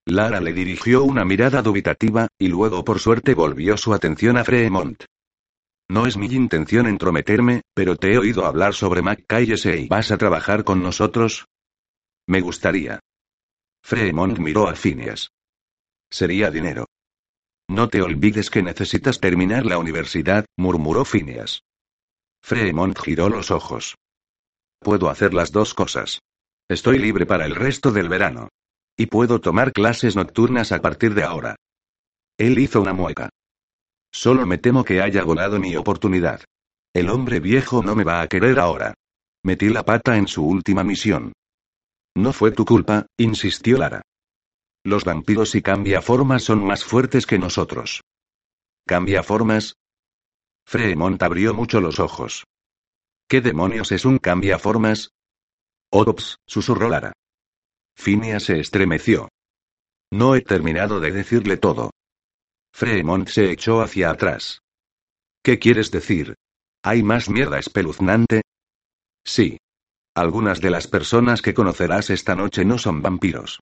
Lara 0.06 0.40
le 0.40 0.54
dirigió 0.54 1.04
una 1.04 1.24
mirada 1.24 1.62
dubitativa, 1.62 2.28
y 2.40 2.48
luego 2.48 2.84
por 2.84 3.00
suerte 3.00 3.36
volvió 3.36 3.78
su 3.78 3.94
atención 3.94 4.38
a 4.38 4.44
Fremont. 4.44 5.04
No 5.88 6.06
es 6.06 6.18
mi 6.18 6.28
intención 6.28 6.88
entrometerme, 6.88 7.62
pero 7.74 7.96
te 7.96 8.14
he 8.14 8.18
oído 8.18 8.46
hablar 8.46 8.74
sobre 8.74 9.02
y 9.02 9.88
¿Vas 9.88 10.12
a 10.12 10.18
trabajar 10.18 10.64
con 10.64 10.82
nosotros? 10.82 11.46
Me 12.28 12.42
gustaría. 12.42 13.00
Fremont 13.84 14.38
miró 14.40 14.68
a 14.68 14.76
Phineas. 14.76 15.30
Sería 16.12 16.52
dinero. 16.52 16.86
No 17.70 17.88
te 17.88 18.02
olvides 18.02 18.50
que 18.50 18.64
necesitas 18.64 19.20
terminar 19.20 19.64
la 19.64 19.78
universidad, 19.78 20.44
murmuró 20.58 21.06
Phineas. 21.06 21.62
Fremont 22.42 22.98
giró 22.98 23.30
los 23.30 23.52
ojos. 23.52 23.96
Puedo 24.80 25.08
hacer 25.08 25.36
las 25.36 25.52
dos 25.52 25.76
cosas. 25.76 26.20
Estoy 26.68 26.98
libre 26.98 27.28
para 27.28 27.46
el 27.46 27.54
resto 27.54 27.92
del 27.92 28.10
verano. 28.10 28.50
Y 28.98 29.06
puedo 29.06 29.40
tomar 29.40 29.72
clases 29.72 30.16
nocturnas 30.16 30.72
a 30.72 30.82
partir 30.82 31.14
de 31.14 31.24
ahora. 31.24 31.58
Él 32.40 32.58
hizo 32.58 32.82
una 32.82 32.94
mueca. 32.94 33.30
Solo 34.12 34.48
me 34.48 34.58
temo 34.58 34.84
que 34.84 35.02
haya 35.02 35.24
volado 35.24 35.60
mi 35.60 35.76
oportunidad. 35.76 36.42
El 36.96 37.12
hombre 37.12 37.40
viejo 37.40 37.84
no 37.84 37.96
me 37.96 38.04
va 38.04 38.22
a 38.22 38.28
querer 38.28 38.60
ahora. 38.60 38.96
Metí 39.44 39.70
la 39.70 39.86
pata 39.86 40.18
en 40.18 40.28
su 40.28 40.44
última 40.44 40.84
misión. 40.84 41.34
No 42.18 42.34
fue 42.34 42.52
tu 42.52 42.66
culpa, 42.66 43.06
insistió 43.16 43.78
Lara. 43.78 44.02
Los 44.84 45.04
vampiros 45.04 45.56
y 45.56 45.62
cambiaformas 45.62 46.44
son 46.44 46.64
más 46.66 46.86
fuertes 46.86 47.26
que 47.26 47.38
nosotros. 47.38 48.02
¿Cambiaformas? 48.86 49.76
Fremont 50.66 51.22
abrió 51.22 51.54
mucho 51.54 51.82
los 51.82 52.00
ojos. 52.00 52.46
¿Qué 53.28 53.42
demonios 53.42 53.92
es 53.92 54.06
un 54.06 54.18
cambiaformas? 54.18 55.12
Ops, 55.92 56.38
susurró 56.48 56.90
Lara. 56.90 57.14
Phineas 57.96 58.44
se 58.44 58.60
estremeció. 58.60 59.30
No 60.12 60.36
he 60.36 60.42
terminado 60.42 61.00
de 61.00 61.12
decirle 61.12 61.58
todo. 61.58 61.92
Fremont 62.74 63.28
se 63.28 63.52
echó 63.52 63.82
hacia 63.82 64.12
atrás. 64.12 64.62
¿Qué 65.44 65.60
quieres 65.60 65.92
decir? 65.92 66.36
¿Hay 66.84 67.04
más 67.04 67.30
mierda 67.30 67.60
espeluznante? 67.60 68.42
Sí. 69.26 69.58
Algunas 70.16 70.62
de 70.62 70.70
las 70.70 70.88
personas 70.88 71.42
que 71.42 71.54
conocerás 71.54 72.10
esta 72.10 72.36
noche 72.36 72.66
no 72.66 72.78
son 72.78 73.02
vampiros. 73.02 73.60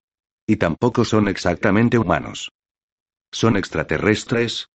Y 0.47 0.55
tampoco 0.55 1.03
son 1.03 1.27
exactamente 1.27 1.97
humanos. 1.97 2.51
¿Son 3.31 3.57
extraterrestres? 3.57 4.69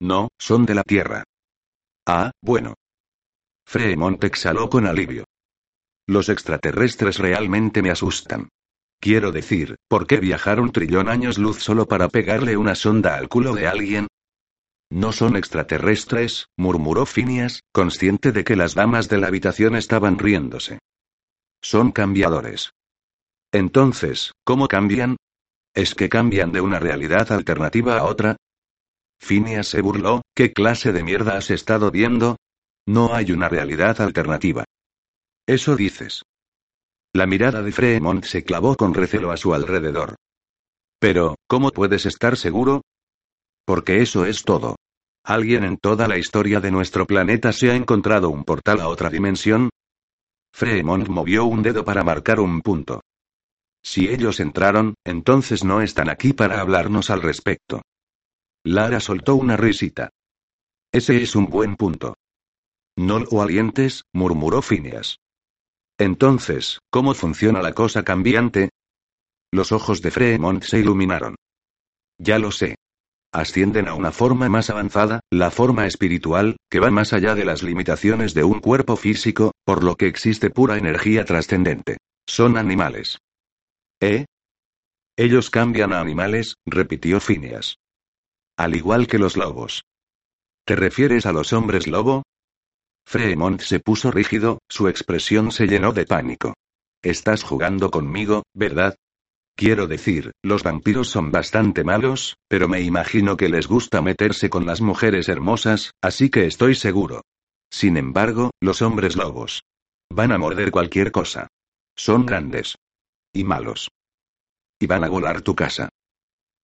No, 0.00 0.28
son 0.38 0.66
de 0.66 0.74
la 0.74 0.82
Tierra. 0.82 1.24
Ah, 2.06 2.32
bueno. 2.42 2.74
Fremont 3.64 4.22
exhaló 4.24 4.68
con 4.68 4.86
alivio. 4.86 5.24
Los 6.06 6.28
extraterrestres 6.28 7.18
realmente 7.18 7.82
me 7.82 7.90
asustan. 7.90 8.48
Quiero 9.00 9.30
decir, 9.30 9.76
¿por 9.88 10.06
qué 10.06 10.16
viajar 10.18 10.58
un 10.58 10.72
trillón 10.72 11.08
años 11.08 11.38
luz 11.38 11.58
solo 11.62 11.86
para 11.86 12.08
pegarle 12.08 12.56
una 12.56 12.74
sonda 12.74 13.16
al 13.16 13.28
culo 13.28 13.54
de 13.54 13.68
alguien? 13.68 14.08
No 14.90 15.12
son 15.12 15.36
extraterrestres, 15.36 16.46
murmuró 16.56 17.04
Phineas, 17.06 17.62
consciente 17.72 18.32
de 18.32 18.42
que 18.42 18.56
las 18.56 18.74
damas 18.74 19.08
de 19.08 19.18
la 19.18 19.28
habitación 19.28 19.76
estaban 19.76 20.18
riéndose. 20.18 20.78
Son 21.60 21.92
cambiadores. 21.92 22.72
Entonces, 23.52 24.32
¿cómo 24.44 24.68
cambian? 24.68 25.16
¿Es 25.74 25.94
que 25.94 26.08
cambian 26.08 26.52
de 26.52 26.60
una 26.60 26.78
realidad 26.78 27.32
alternativa 27.32 27.98
a 27.98 28.04
otra? 28.04 28.36
Phineas 29.18 29.68
se 29.68 29.80
burló, 29.80 30.22
¿qué 30.34 30.52
clase 30.52 30.92
de 30.92 31.02
mierda 31.02 31.36
has 31.36 31.50
estado 31.50 31.90
viendo? 31.90 32.36
No 32.86 33.14
hay 33.14 33.32
una 33.32 33.48
realidad 33.48 34.00
alternativa. 34.00 34.64
Eso 35.46 35.76
dices. 35.76 36.22
La 37.14 37.26
mirada 37.26 37.62
de 37.62 37.72
Fremont 37.72 38.24
se 38.24 38.44
clavó 38.44 38.76
con 38.76 38.94
recelo 38.94 39.30
a 39.30 39.36
su 39.36 39.54
alrededor. 39.54 40.16
Pero, 41.00 41.36
¿cómo 41.46 41.70
puedes 41.70 42.06
estar 42.06 42.36
seguro? 42.36 42.82
Porque 43.64 44.02
eso 44.02 44.26
es 44.26 44.44
todo. 44.44 44.76
¿Alguien 45.24 45.64
en 45.64 45.78
toda 45.78 46.08
la 46.08 46.18
historia 46.18 46.60
de 46.60 46.70
nuestro 46.70 47.06
planeta 47.06 47.52
se 47.52 47.70
ha 47.70 47.76
encontrado 47.76 48.30
un 48.30 48.44
portal 48.44 48.80
a 48.80 48.88
otra 48.88 49.10
dimensión? 49.10 49.70
Fremont 50.52 51.08
movió 51.08 51.44
un 51.44 51.62
dedo 51.62 51.84
para 51.84 52.02
marcar 52.02 52.40
un 52.40 52.60
punto. 52.62 53.00
Si 53.90 54.06
ellos 54.10 54.38
entraron, 54.38 54.96
entonces 55.02 55.64
no 55.64 55.80
están 55.80 56.10
aquí 56.10 56.34
para 56.34 56.60
hablarnos 56.60 57.08
al 57.08 57.22
respecto. 57.22 57.80
Lara 58.62 59.00
soltó 59.00 59.34
una 59.34 59.56
risita. 59.56 60.10
Ese 60.92 61.22
es 61.22 61.34
un 61.34 61.46
buen 61.46 61.74
punto. 61.74 62.14
No 62.98 63.18
lo 63.18 63.40
alientes, 63.40 64.02
murmuró 64.12 64.60
Phineas. 64.60 65.20
Entonces, 65.96 66.80
¿cómo 66.90 67.14
funciona 67.14 67.62
la 67.62 67.72
cosa 67.72 68.02
cambiante? 68.04 68.68
Los 69.50 69.72
ojos 69.72 70.02
de 70.02 70.10
Fremont 70.10 70.62
se 70.64 70.80
iluminaron. 70.80 71.36
Ya 72.18 72.38
lo 72.38 72.50
sé. 72.50 72.74
Ascienden 73.32 73.88
a 73.88 73.94
una 73.94 74.12
forma 74.12 74.50
más 74.50 74.68
avanzada, 74.68 75.20
la 75.30 75.50
forma 75.50 75.86
espiritual, 75.86 76.58
que 76.70 76.78
va 76.78 76.90
más 76.90 77.14
allá 77.14 77.34
de 77.34 77.46
las 77.46 77.62
limitaciones 77.62 78.34
de 78.34 78.44
un 78.44 78.60
cuerpo 78.60 78.96
físico, 78.96 79.52
por 79.64 79.82
lo 79.82 79.96
que 79.96 80.08
existe 80.08 80.50
pura 80.50 80.76
energía 80.76 81.24
trascendente. 81.24 81.96
Son 82.26 82.58
animales. 82.58 83.16
¿Eh? 84.00 84.26
Ellos 85.16 85.50
cambian 85.50 85.92
a 85.92 86.00
animales, 86.00 86.54
repitió 86.64 87.20
Phineas. 87.20 87.78
Al 88.56 88.76
igual 88.76 89.06
que 89.06 89.18
los 89.18 89.36
lobos. 89.36 89.82
¿Te 90.64 90.76
refieres 90.76 91.26
a 91.26 91.32
los 91.32 91.52
hombres 91.52 91.86
lobo? 91.86 92.22
Fremont 93.06 93.60
se 93.60 93.80
puso 93.80 94.10
rígido, 94.10 94.58
su 94.68 94.88
expresión 94.88 95.50
se 95.50 95.66
llenó 95.66 95.92
de 95.92 96.04
pánico. 96.04 96.54
Estás 97.02 97.42
jugando 97.42 97.90
conmigo, 97.90 98.42
¿verdad? 98.54 98.96
Quiero 99.56 99.88
decir, 99.88 100.32
los 100.42 100.62
vampiros 100.62 101.08
son 101.08 101.32
bastante 101.32 101.82
malos, 101.82 102.36
pero 102.48 102.68
me 102.68 102.80
imagino 102.82 103.36
que 103.36 103.48
les 103.48 103.66
gusta 103.66 104.02
meterse 104.02 104.50
con 104.50 104.66
las 104.66 104.80
mujeres 104.80 105.28
hermosas, 105.28 105.92
así 106.00 106.30
que 106.30 106.46
estoy 106.46 106.76
seguro. 106.76 107.22
Sin 107.70 107.96
embargo, 107.96 108.52
los 108.60 108.82
hombres 108.82 109.16
lobos. 109.16 109.62
Van 110.10 110.30
a 110.30 110.38
morder 110.38 110.70
cualquier 110.70 111.10
cosa. 111.10 111.48
Son 111.96 112.24
grandes. 112.24 112.76
Y 113.32 113.44
malos. 113.44 113.90
Y 114.80 114.86
van 114.86 115.04
a 115.04 115.08
volar 115.08 115.42
tu 115.42 115.54
casa. 115.54 115.88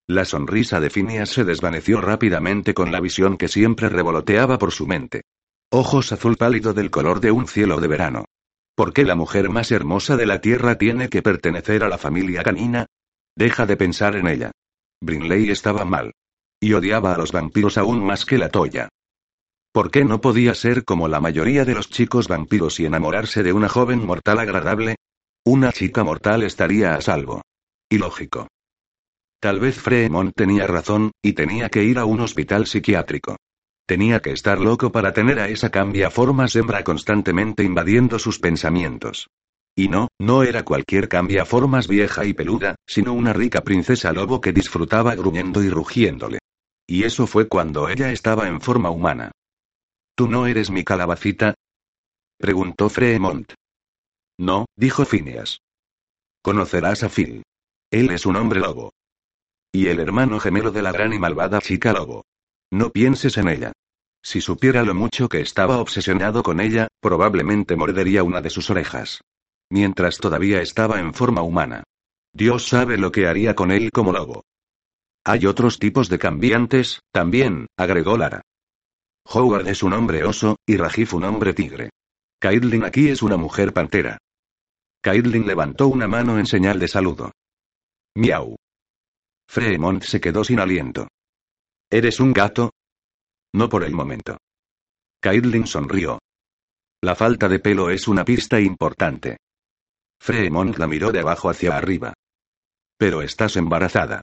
La 0.06 0.24
sonrisa 0.24 0.80
de 0.80 0.90
Phineas 0.90 1.30
se 1.30 1.44
desvaneció 1.44 2.00
rápidamente 2.00 2.74
con 2.74 2.92
la 2.92 3.00
visión 3.00 3.36
que 3.36 3.48
siempre 3.48 3.88
revoloteaba 3.88 4.58
por 4.58 4.72
su 4.72 4.86
mente. 4.86 5.22
Ojos 5.70 6.12
azul 6.12 6.36
pálido 6.36 6.74
del 6.74 6.90
color 6.90 7.20
de 7.20 7.30
un 7.30 7.48
cielo 7.48 7.80
de 7.80 7.88
verano. 7.88 8.24
¿Por 8.76 8.92
qué 8.92 9.04
la 9.04 9.14
mujer 9.14 9.50
más 9.50 9.70
hermosa 9.72 10.16
de 10.16 10.26
la 10.26 10.40
Tierra 10.40 10.76
tiene 10.76 11.08
que 11.08 11.22
pertenecer 11.22 11.84
a 11.84 11.88
la 11.88 11.98
familia 11.98 12.42
canina? 12.42 12.86
Deja 13.36 13.66
de 13.66 13.76
pensar 13.76 14.16
en 14.16 14.28
ella. 14.28 14.50
Brinley 15.00 15.50
estaba 15.50 15.84
mal. 15.84 16.12
Y 16.60 16.72
odiaba 16.72 17.14
a 17.14 17.18
los 17.18 17.32
vampiros 17.32 17.78
aún 17.78 18.04
más 18.04 18.24
que 18.24 18.38
la 18.38 18.48
Toya. 18.48 18.88
¿Por 19.72 19.90
qué 19.90 20.04
no 20.04 20.20
podía 20.20 20.54
ser 20.54 20.84
como 20.84 21.08
la 21.08 21.20
mayoría 21.20 21.64
de 21.64 21.74
los 21.74 21.90
chicos 21.90 22.28
vampiros 22.28 22.78
y 22.78 22.86
enamorarse 22.86 23.42
de 23.42 23.52
una 23.52 23.68
joven 23.68 24.04
mortal 24.06 24.38
agradable? 24.38 24.96
Una 25.46 25.72
chica 25.72 26.02
mortal 26.02 26.42
estaría 26.42 26.94
a 26.94 27.02
salvo. 27.02 27.42
Ilógico. 27.90 28.48
Tal 29.40 29.60
vez 29.60 29.78
Fremont 29.78 30.32
tenía 30.34 30.66
razón, 30.66 31.10
y 31.22 31.34
tenía 31.34 31.68
que 31.68 31.84
ir 31.84 31.98
a 31.98 32.06
un 32.06 32.20
hospital 32.20 32.66
psiquiátrico. 32.66 33.36
Tenía 33.86 34.20
que 34.20 34.32
estar 34.32 34.58
loco 34.58 34.90
para 34.90 35.12
tener 35.12 35.38
a 35.38 35.48
esa 35.48 35.68
cambia 35.68 36.10
formas 36.10 36.56
hembra 36.56 36.82
constantemente 36.82 37.62
invadiendo 37.62 38.18
sus 38.18 38.38
pensamientos. 38.38 39.28
Y 39.76 39.88
no, 39.88 40.08
no 40.18 40.44
era 40.44 40.64
cualquier 40.64 41.10
cambia 41.10 41.44
formas 41.44 41.88
vieja 41.88 42.24
y 42.24 42.32
peluda, 42.32 42.76
sino 42.86 43.12
una 43.12 43.34
rica 43.34 43.60
princesa 43.60 44.14
lobo 44.14 44.40
que 44.40 44.54
disfrutaba 44.54 45.14
gruñendo 45.14 45.62
y 45.62 45.68
rugiéndole. 45.68 46.38
Y 46.86 47.04
eso 47.04 47.26
fue 47.26 47.48
cuando 47.48 47.90
ella 47.90 48.12
estaba 48.12 48.48
en 48.48 48.62
forma 48.62 48.88
humana. 48.88 49.30
¿Tú 50.14 50.26
no 50.26 50.46
eres 50.46 50.70
mi 50.70 50.84
calabacita? 50.84 51.52
preguntó 52.38 52.88
Fremont. 52.88 53.52
No, 54.38 54.66
dijo 54.76 55.04
Phineas. 55.04 55.60
Conocerás 56.42 57.02
a 57.02 57.08
Phil. 57.08 57.42
Él 57.90 58.10
es 58.10 58.26
un 58.26 58.36
hombre 58.36 58.60
lobo. 58.60 58.92
Y 59.72 59.88
el 59.88 60.00
hermano 60.00 60.40
gemelo 60.40 60.70
de 60.70 60.82
la 60.82 60.92
gran 60.92 61.12
y 61.12 61.18
malvada 61.18 61.60
chica 61.60 61.92
lobo. 61.92 62.24
No 62.70 62.90
pienses 62.90 63.36
en 63.38 63.48
ella. 63.48 63.72
Si 64.22 64.40
supiera 64.40 64.82
lo 64.82 64.94
mucho 64.94 65.28
que 65.28 65.40
estaba 65.40 65.78
obsesionado 65.78 66.42
con 66.42 66.60
ella, 66.60 66.88
probablemente 67.00 67.76
mordería 67.76 68.22
una 68.22 68.40
de 68.40 68.50
sus 68.50 68.70
orejas. 68.70 69.20
Mientras 69.70 70.18
todavía 70.18 70.60
estaba 70.60 70.98
en 70.98 71.14
forma 71.14 71.42
humana. 71.42 71.84
Dios 72.32 72.66
sabe 72.66 72.96
lo 72.96 73.12
que 73.12 73.26
haría 73.26 73.54
con 73.54 73.70
él 73.70 73.90
como 73.92 74.12
lobo. 74.12 74.44
Hay 75.24 75.46
otros 75.46 75.78
tipos 75.78 76.08
de 76.08 76.18
cambiantes, 76.18 77.00
también, 77.12 77.66
agregó 77.76 78.18
Lara. 78.18 78.42
Howard 79.24 79.68
es 79.68 79.82
un 79.82 79.92
hombre 79.92 80.24
oso, 80.24 80.56
y 80.66 80.76
Rajif 80.76 81.14
un 81.14 81.24
hombre 81.24 81.54
tigre. 81.54 81.90
Caitlin 82.44 82.84
aquí 82.84 83.08
es 83.08 83.22
una 83.22 83.38
mujer 83.38 83.72
pantera. 83.72 84.18
Caitlin 85.02 85.46
levantó 85.46 85.88
una 85.88 86.06
mano 86.06 86.38
en 86.38 86.44
señal 86.44 86.78
de 86.78 86.88
saludo. 86.88 87.32
Miau. 88.16 88.56
Fremont 89.48 90.02
se 90.02 90.20
quedó 90.20 90.44
sin 90.44 90.60
aliento. 90.60 91.08
¿Eres 91.88 92.20
un 92.20 92.34
gato? 92.34 92.74
No 93.54 93.70
por 93.70 93.82
el 93.82 93.92
momento. 93.94 94.36
Caitlin 95.22 95.66
sonrió. 95.66 96.18
La 97.00 97.14
falta 97.14 97.48
de 97.48 97.60
pelo 97.60 97.88
es 97.88 98.08
una 98.08 98.26
pista 98.26 98.60
importante. 98.60 99.38
Fremont 100.20 100.76
la 100.76 100.86
miró 100.86 101.12
de 101.12 101.20
abajo 101.20 101.48
hacia 101.48 101.74
arriba. 101.74 102.12
Pero 102.98 103.22
estás 103.22 103.56
embarazada. 103.56 104.20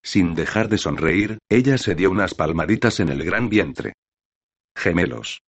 Sin 0.00 0.36
dejar 0.36 0.68
de 0.68 0.78
sonreír, 0.78 1.38
ella 1.48 1.76
se 1.76 1.96
dio 1.96 2.12
unas 2.12 2.34
palmaditas 2.34 3.00
en 3.00 3.08
el 3.08 3.24
gran 3.24 3.48
vientre. 3.48 3.94
Gemelos. 4.76 5.40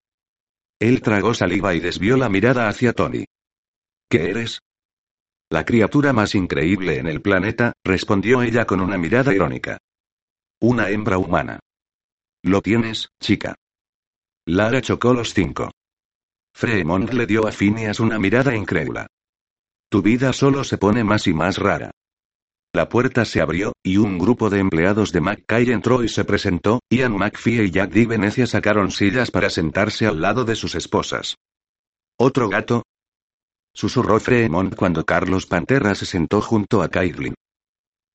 Él 0.82 1.00
tragó 1.00 1.32
saliva 1.32 1.76
y 1.76 1.78
desvió 1.78 2.16
la 2.16 2.28
mirada 2.28 2.68
hacia 2.68 2.92
Tony. 2.92 3.24
¿Qué 4.10 4.30
eres? 4.30 4.62
La 5.48 5.64
criatura 5.64 6.12
más 6.12 6.34
increíble 6.34 6.98
en 6.98 7.06
el 7.06 7.22
planeta, 7.22 7.72
respondió 7.84 8.42
ella 8.42 8.64
con 8.64 8.80
una 8.80 8.98
mirada 8.98 9.32
irónica. 9.32 9.78
Una 10.60 10.88
hembra 10.88 11.18
humana. 11.18 11.60
Lo 12.42 12.62
tienes, 12.62 13.10
chica. 13.20 13.54
Lara 14.44 14.82
chocó 14.82 15.14
los 15.14 15.32
cinco. 15.32 15.70
Fremont 16.52 17.12
le 17.12 17.26
dio 17.26 17.46
a 17.46 17.52
Phineas 17.52 18.00
una 18.00 18.18
mirada 18.18 18.56
incrédula. 18.56 19.06
Tu 19.88 20.02
vida 20.02 20.32
solo 20.32 20.64
se 20.64 20.78
pone 20.78 21.04
más 21.04 21.28
y 21.28 21.32
más 21.32 21.59
rara. 21.59 21.92
La 22.74 22.89
puerta 22.89 23.27
se 23.27 23.43
abrió, 23.43 23.74
y 23.82 23.99
un 23.99 24.16
grupo 24.16 24.49
de 24.49 24.59
empleados 24.59 25.12
de 25.12 25.20
Mackay 25.20 25.70
entró 25.70 26.03
y 26.03 26.09
se 26.09 26.24
presentó, 26.24 26.81
Ian 26.89 27.15
McPhee 27.15 27.65
y 27.65 27.70
Jack 27.70 27.90
D. 27.90 28.07
Venecia 28.07 28.47
sacaron 28.47 28.90
sillas 28.90 29.31
para 29.31 29.51
sentarse 29.51 30.07
al 30.07 30.23
lado 30.23 30.47
de 30.47 30.57
sus 30.57 30.74
esposas. 30.74 31.36
¿Otro 32.19 32.49
gato? 32.49 32.82
Susurró 33.74 34.19
Fremont 34.20 34.74
cuando 34.74 35.05
Carlos 35.05 35.44
Pantera 35.47 35.94
se 35.94 36.07
sentó 36.07 36.40
junto 36.40 36.82
a 36.82 36.89
Caitlin. 36.89 37.35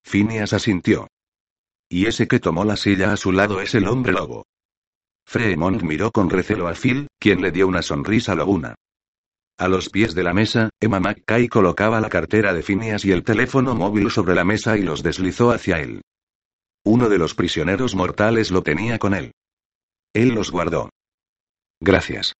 Phineas 0.04 0.54
asintió. 0.54 1.08
Y 1.90 2.08
ese 2.08 2.28
que 2.28 2.40
tomó 2.40 2.66
la 2.66 2.78
silla 2.78 3.14
a 3.14 3.18
su 3.18 3.32
lado 3.32 3.62
es 3.62 3.76
el 3.76 3.88
hombre 3.88 4.14
lobo. 4.14 4.46
Fremont 5.28 5.84
miró 5.84 6.10
con 6.12 6.30
recelo 6.32 6.68
a 6.68 6.74
Phil, 6.74 7.08
quien 7.20 7.42
le 7.42 7.52
dio 7.52 7.68
una 7.68 7.84
sonrisa 7.84 8.34
lobuna. 8.34 8.76
A 9.60 9.68
los 9.68 9.90
pies 9.90 10.14
de 10.14 10.22
la 10.22 10.34
mesa, 10.34 10.70
Emma 10.80 11.00
McKay 11.00 11.48
colocaba 11.48 12.00
la 12.00 12.10
cartera 12.10 12.54
de 12.54 12.62
Phineas 12.62 13.04
y 13.06 13.12
el 13.12 13.24
teléfono 13.24 13.74
móvil 13.74 14.12
sobre 14.12 14.36
la 14.36 14.44
mesa 14.44 14.78
y 14.78 14.84
los 14.84 15.02
deslizó 15.02 15.52
hacia 15.52 15.80
él. 15.80 16.02
Uno 16.86 17.10
de 17.10 17.18
los 17.18 17.34
prisioneros 17.34 17.96
mortales 17.96 18.52
lo 18.52 18.62
tenía 18.62 19.00
con 19.00 19.16
él. 19.16 19.32
Él 20.14 20.30
los 20.30 20.52
guardó. 20.52 20.90
Gracias. 21.80 22.34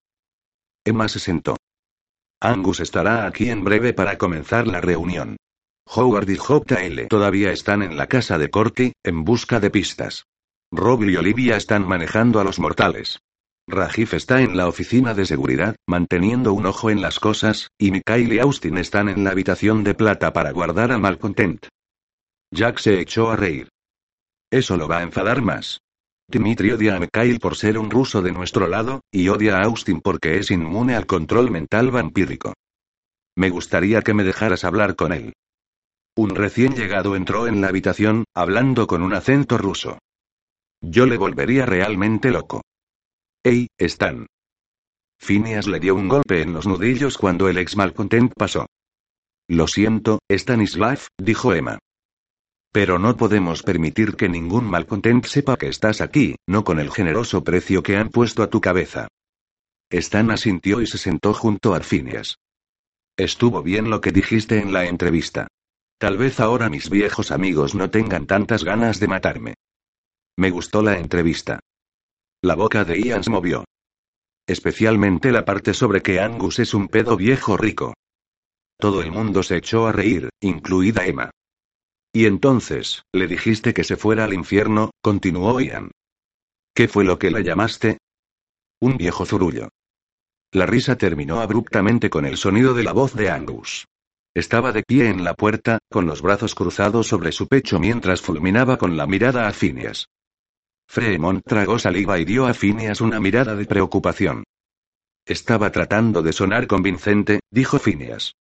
Emma 0.84 1.08
se 1.08 1.18
sentó. 1.18 1.56
Angus 2.40 2.78
estará 2.78 3.26
aquí 3.26 3.50
en 3.50 3.64
breve 3.64 3.92
para 3.92 4.16
comenzar 4.16 4.68
la 4.68 4.80
reunión. 4.80 5.36
Howard 5.86 6.28
y 6.30 6.36
JL 6.36 7.08
todavía 7.08 7.50
están 7.50 7.82
en 7.82 7.96
la 7.96 8.06
casa 8.06 8.38
de 8.38 8.48
Corky, 8.48 8.92
en 9.02 9.24
busca 9.24 9.58
de 9.58 9.70
pistas. 9.70 10.24
Robbie 10.70 11.12
y 11.12 11.16
Olivia 11.16 11.56
están 11.56 11.86
manejando 11.88 12.38
a 12.38 12.44
los 12.44 12.60
mortales. 12.60 13.18
Rajif 13.70 14.14
está 14.14 14.40
en 14.40 14.56
la 14.56 14.66
oficina 14.66 15.12
de 15.12 15.26
seguridad, 15.26 15.76
manteniendo 15.86 16.54
un 16.54 16.64
ojo 16.64 16.88
en 16.88 17.02
las 17.02 17.20
cosas, 17.20 17.68
y 17.76 17.90
Mikhail 17.90 18.32
y 18.32 18.38
Austin 18.38 18.78
están 18.78 19.10
en 19.10 19.24
la 19.24 19.30
habitación 19.30 19.84
de 19.84 19.94
plata 19.94 20.32
para 20.32 20.52
guardar 20.52 20.90
a 20.90 20.96
Malcontent. 20.96 21.66
Jack 22.50 22.78
se 22.78 22.98
echó 22.98 23.30
a 23.30 23.36
reír. 23.36 23.68
Eso 24.50 24.78
lo 24.78 24.88
va 24.88 24.98
a 24.98 25.02
enfadar 25.02 25.42
más. 25.42 25.82
Dimitri 26.28 26.72
odia 26.72 26.96
a 26.96 26.98
Mikhail 26.98 27.40
por 27.40 27.56
ser 27.56 27.76
un 27.76 27.90
ruso 27.90 28.22
de 28.22 28.32
nuestro 28.32 28.68
lado, 28.68 29.02
y 29.12 29.28
odia 29.28 29.58
a 29.58 29.64
Austin 29.64 30.00
porque 30.00 30.38
es 30.38 30.50
inmune 30.50 30.94
al 30.94 31.04
control 31.04 31.50
mental 31.50 31.90
vampírico. 31.90 32.54
Me 33.36 33.50
gustaría 33.50 34.00
que 34.00 34.14
me 34.14 34.24
dejaras 34.24 34.64
hablar 34.64 34.96
con 34.96 35.12
él. 35.12 35.34
Un 36.16 36.34
recién 36.34 36.74
llegado 36.74 37.16
entró 37.16 37.46
en 37.46 37.60
la 37.60 37.68
habitación, 37.68 38.24
hablando 38.34 38.86
con 38.86 39.02
un 39.02 39.12
acento 39.12 39.58
ruso. 39.58 39.98
Yo 40.80 41.04
le 41.04 41.18
volvería 41.18 41.66
realmente 41.66 42.30
loco. 42.30 42.62
¡Ey, 43.44 43.68
Stan! 43.78 44.26
Phineas 45.20 45.68
le 45.68 45.78
dio 45.78 45.94
un 45.94 46.08
golpe 46.08 46.42
en 46.42 46.52
los 46.52 46.66
nudillos 46.66 47.16
cuando 47.16 47.48
el 47.48 47.58
ex 47.58 47.76
malcontent 47.76 48.32
pasó. 48.34 48.66
Lo 49.48 49.68
siento, 49.68 50.18
Stanislav, 50.28 51.06
dijo 51.18 51.54
Emma. 51.54 51.78
Pero 52.72 52.98
no 52.98 53.16
podemos 53.16 53.62
permitir 53.62 54.16
que 54.16 54.28
ningún 54.28 54.64
malcontent 54.64 55.24
sepa 55.24 55.56
que 55.56 55.68
estás 55.68 56.00
aquí, 56.00 56.34
no 56.46 56.64
con 56.64 56.80
el 56.80 56.90
generoso 56.90 57.44
precio 57.44 57.82
que 57.82 57.96
han 57.96 58.10
puesto 58.10 58.42
a 58.42 58.50
tu 58.50 58.60
cabeza. 58.60 59.08
Stan 59.90 60.30
asintió 60.30 60.82
y 60.82 60.86
se 60.86 60.98
sentó 60.98 61.32
junto 61.32 61.74
a 61.74 61.80
Phineas. 61.80 62.38
Estuvo 63.16 63.62
bien 63.62 63.88
lo 63.88 64.00
que 64.00 64.12
dijiste 64.12 64.58
en 64.58 64.72
la 64.72 64.86
entrevista. 64.86 65.46
Tal 65.98 66.18
vez 66.18 66.40
ahora 66.40 66.68
mis 66.68 66.90
viejos 66.90 67.30
amigos 67.30 67.74
no 67.74 67.88
tengan 67.88 68.26
tantas 68.26 68.64
ganas 68.64 69.00
de 69.00 69.08
matarme. 69.08 69.54
Me 70.36 70.50
gustó 70.50 70.82
la 70.82 70.98
entrevista. 70.98 71.60
La 72.40 72.54
boca 72.54 72.84
de 72.84 73.00
Ian 73.00 73.24
se 73.24 73.30
movió. 73.30 73.64
Especialmente 74.46 75.32
la 75.32 75.44
parte 75.44 75.74
sobre 75.74 76.02
que 76.02 76.20
Angus 76.20 76.60
es 76.60 76.72
un 76.72 76.86
pedo 76.86 77.16
viejo 77.16 77.56
rico. 77.56 77.94
Todo 78.78 79.02
el 79.02 79.10
mundo 79.10 79.42
se 79.42 79.56
echó 79.56 79.88
a 79.88 79.92
reír, 79.92 80.28
incluida 80.40 81.04
Emma. 81.04 81.30
Y 82.12 82.26
entonces, 82.26 83.02
le 83.12 83.26
dijiste 83.26 83.74
que 83.74 83.82
se 83.82 83.96
fuera 83.96 84.24
al 84.24 84.34
infierno, 84.34 84.92
continuó 85.02 85.60
Ian. 85.60 85.90
¿Qué 86.74 86.86
fue 86.86 87.04
lo 87.04 87.18
que 87.18 87.32
le 87.32 87.42
llamaste? 87.42 87.98
Un 88.80 88.96
viejo 88.96 89.26
zurullo. 89.26 89.68
La 90.52 90.64
risa 90.64 90.96
terminó 90.96 91.40
abruptamente 91.40 92.08
con 92.08 92.24
el 92.24 92.36
sonido 92.36 92.72
de 92.72 92.84
la 92.84 92.92
voz 92.92 93.14
de 93.14 93.30
Angus. 93.30 93.86
Estaba 94.32 94.70
de 94.70 94.84
pie 94.84 95.08
en 95.08 95.24
la 95.24 95.34
puerta, 95.34 95.80
con 95.90 96.06
los 96.06 96.22
brazos 96.22 96.54
cruzados 96.54 97.08
sobre 97.08 97.32
su 97.32 97.48
pecho 97.48 97.80
mientras 97.80 98.22
fulminaba 98.22 98.78
con 98.78 98.96
la 98.96 99.08
mirada 99.08 99.48
a 99.48 99.52
Phineas. 99.52 100.06
Fremont 100.88 101.44
tragó 101.44 101.78
saliva 101.78 102.18
y 102.18 102.24
dio 102.24 102.46
a 102.46 102.54
Phineas 102.54 103.02
una 103.02 103.20
mirada 103.20 103.54
de 103.54 103.66
preocupación. 103.66 104.44
Estaba 105.26 105.70
tratando 105.70 106.22
de 106.22 106.32
sonar 106.32 106.66
convincente, 106.66 107.40
dijo 107.50 107.78
Phineas. 107.78 108.32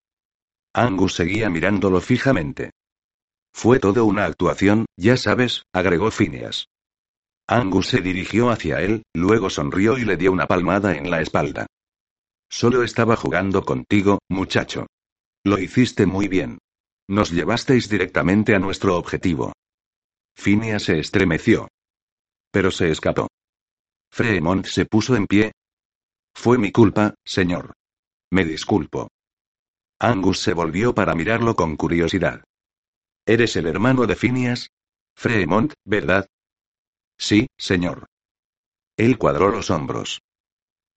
Angus 0.73 1.13
seguía 1.13 1.49
mirándolo 1.49 1.99
fijamente. 1.99 2.71
Fue 3.51 3.79
todo 3.79 4.05
una 4.05 4.25
actuación, 4.25 4.85
ya 4.95 5.17
sabes, 5.17 5.63
agregó 5.73 6.09
Phineas. 6.09 6.69
Angus 7.47 7.87
se 7.87 8.01
dirigió 8.01 8.49
hacia 8.49 8.81
él, 8.81 9.03
luego 9.13 9.49
sonrió 9.49 9.97
y 9.97 10.05
le 10.05 10.15
dio 10.15 10.31
una 10.31 10.47
palmada 10.47 10.95
en 10.95 11.11
la 11.11 11.21
espalda. 11.21 11.67
Solo 12.49 12.83
estaba 12.83 13.17
jugando 13.17 13.65
contigo, 13.65 14.19
muchacho. 14.29 14.87
Lo 15.43 15.59
hiciste 15.59 16.05
muy 16.05 16.29
bien. 16.29 16.59
Nos 17.09 17.31
llevasteis 17.31 17.89
directamente 17.89 18.55
a 18.55 18.59
nuestro 18.59 18.97
objetivo. 18.97 19.51
Phineas 20.35 20.83
se 20.83 20.99
estremeció. 20.99 21.67
Pero 22.57 22.71
se 22.71 22.89
escapó. 22.89 23.27
Fremont 24.11 24.65
se 24.65 24.87
puso 24.87 25.15
en 25.15 25.27
pie. 25.27 25.51
Fue 26.33 26.57
mi 26.57 26.71
culpa, 26.71 27.13
señor. 27.23 27.73
Me 28.31 28.45
disculpo. 28.45 29.09
Angus 29.99 30.39
se 30.39 30.53
volvió 30.53 30.95
para 30.95 31.13
mirarlo 31.13 31.55
con 31.55 31.75
curiosidad. 31.75 32.43
¿Eres 33.27 33.55
el 33.57 33.67
hermano 33.67 34.07
de 34.07 34.15
Phineas? 34.15 34.71
Fremont, 35.15 35.71
¿verdad? 35.85 36.25
Sí, 37.19 37.45
señor. 37.59 38.07
Él 38.97 39.19
cuadró 39.19 39.49
los 39.49 39.69
hombros. 39.69 40.19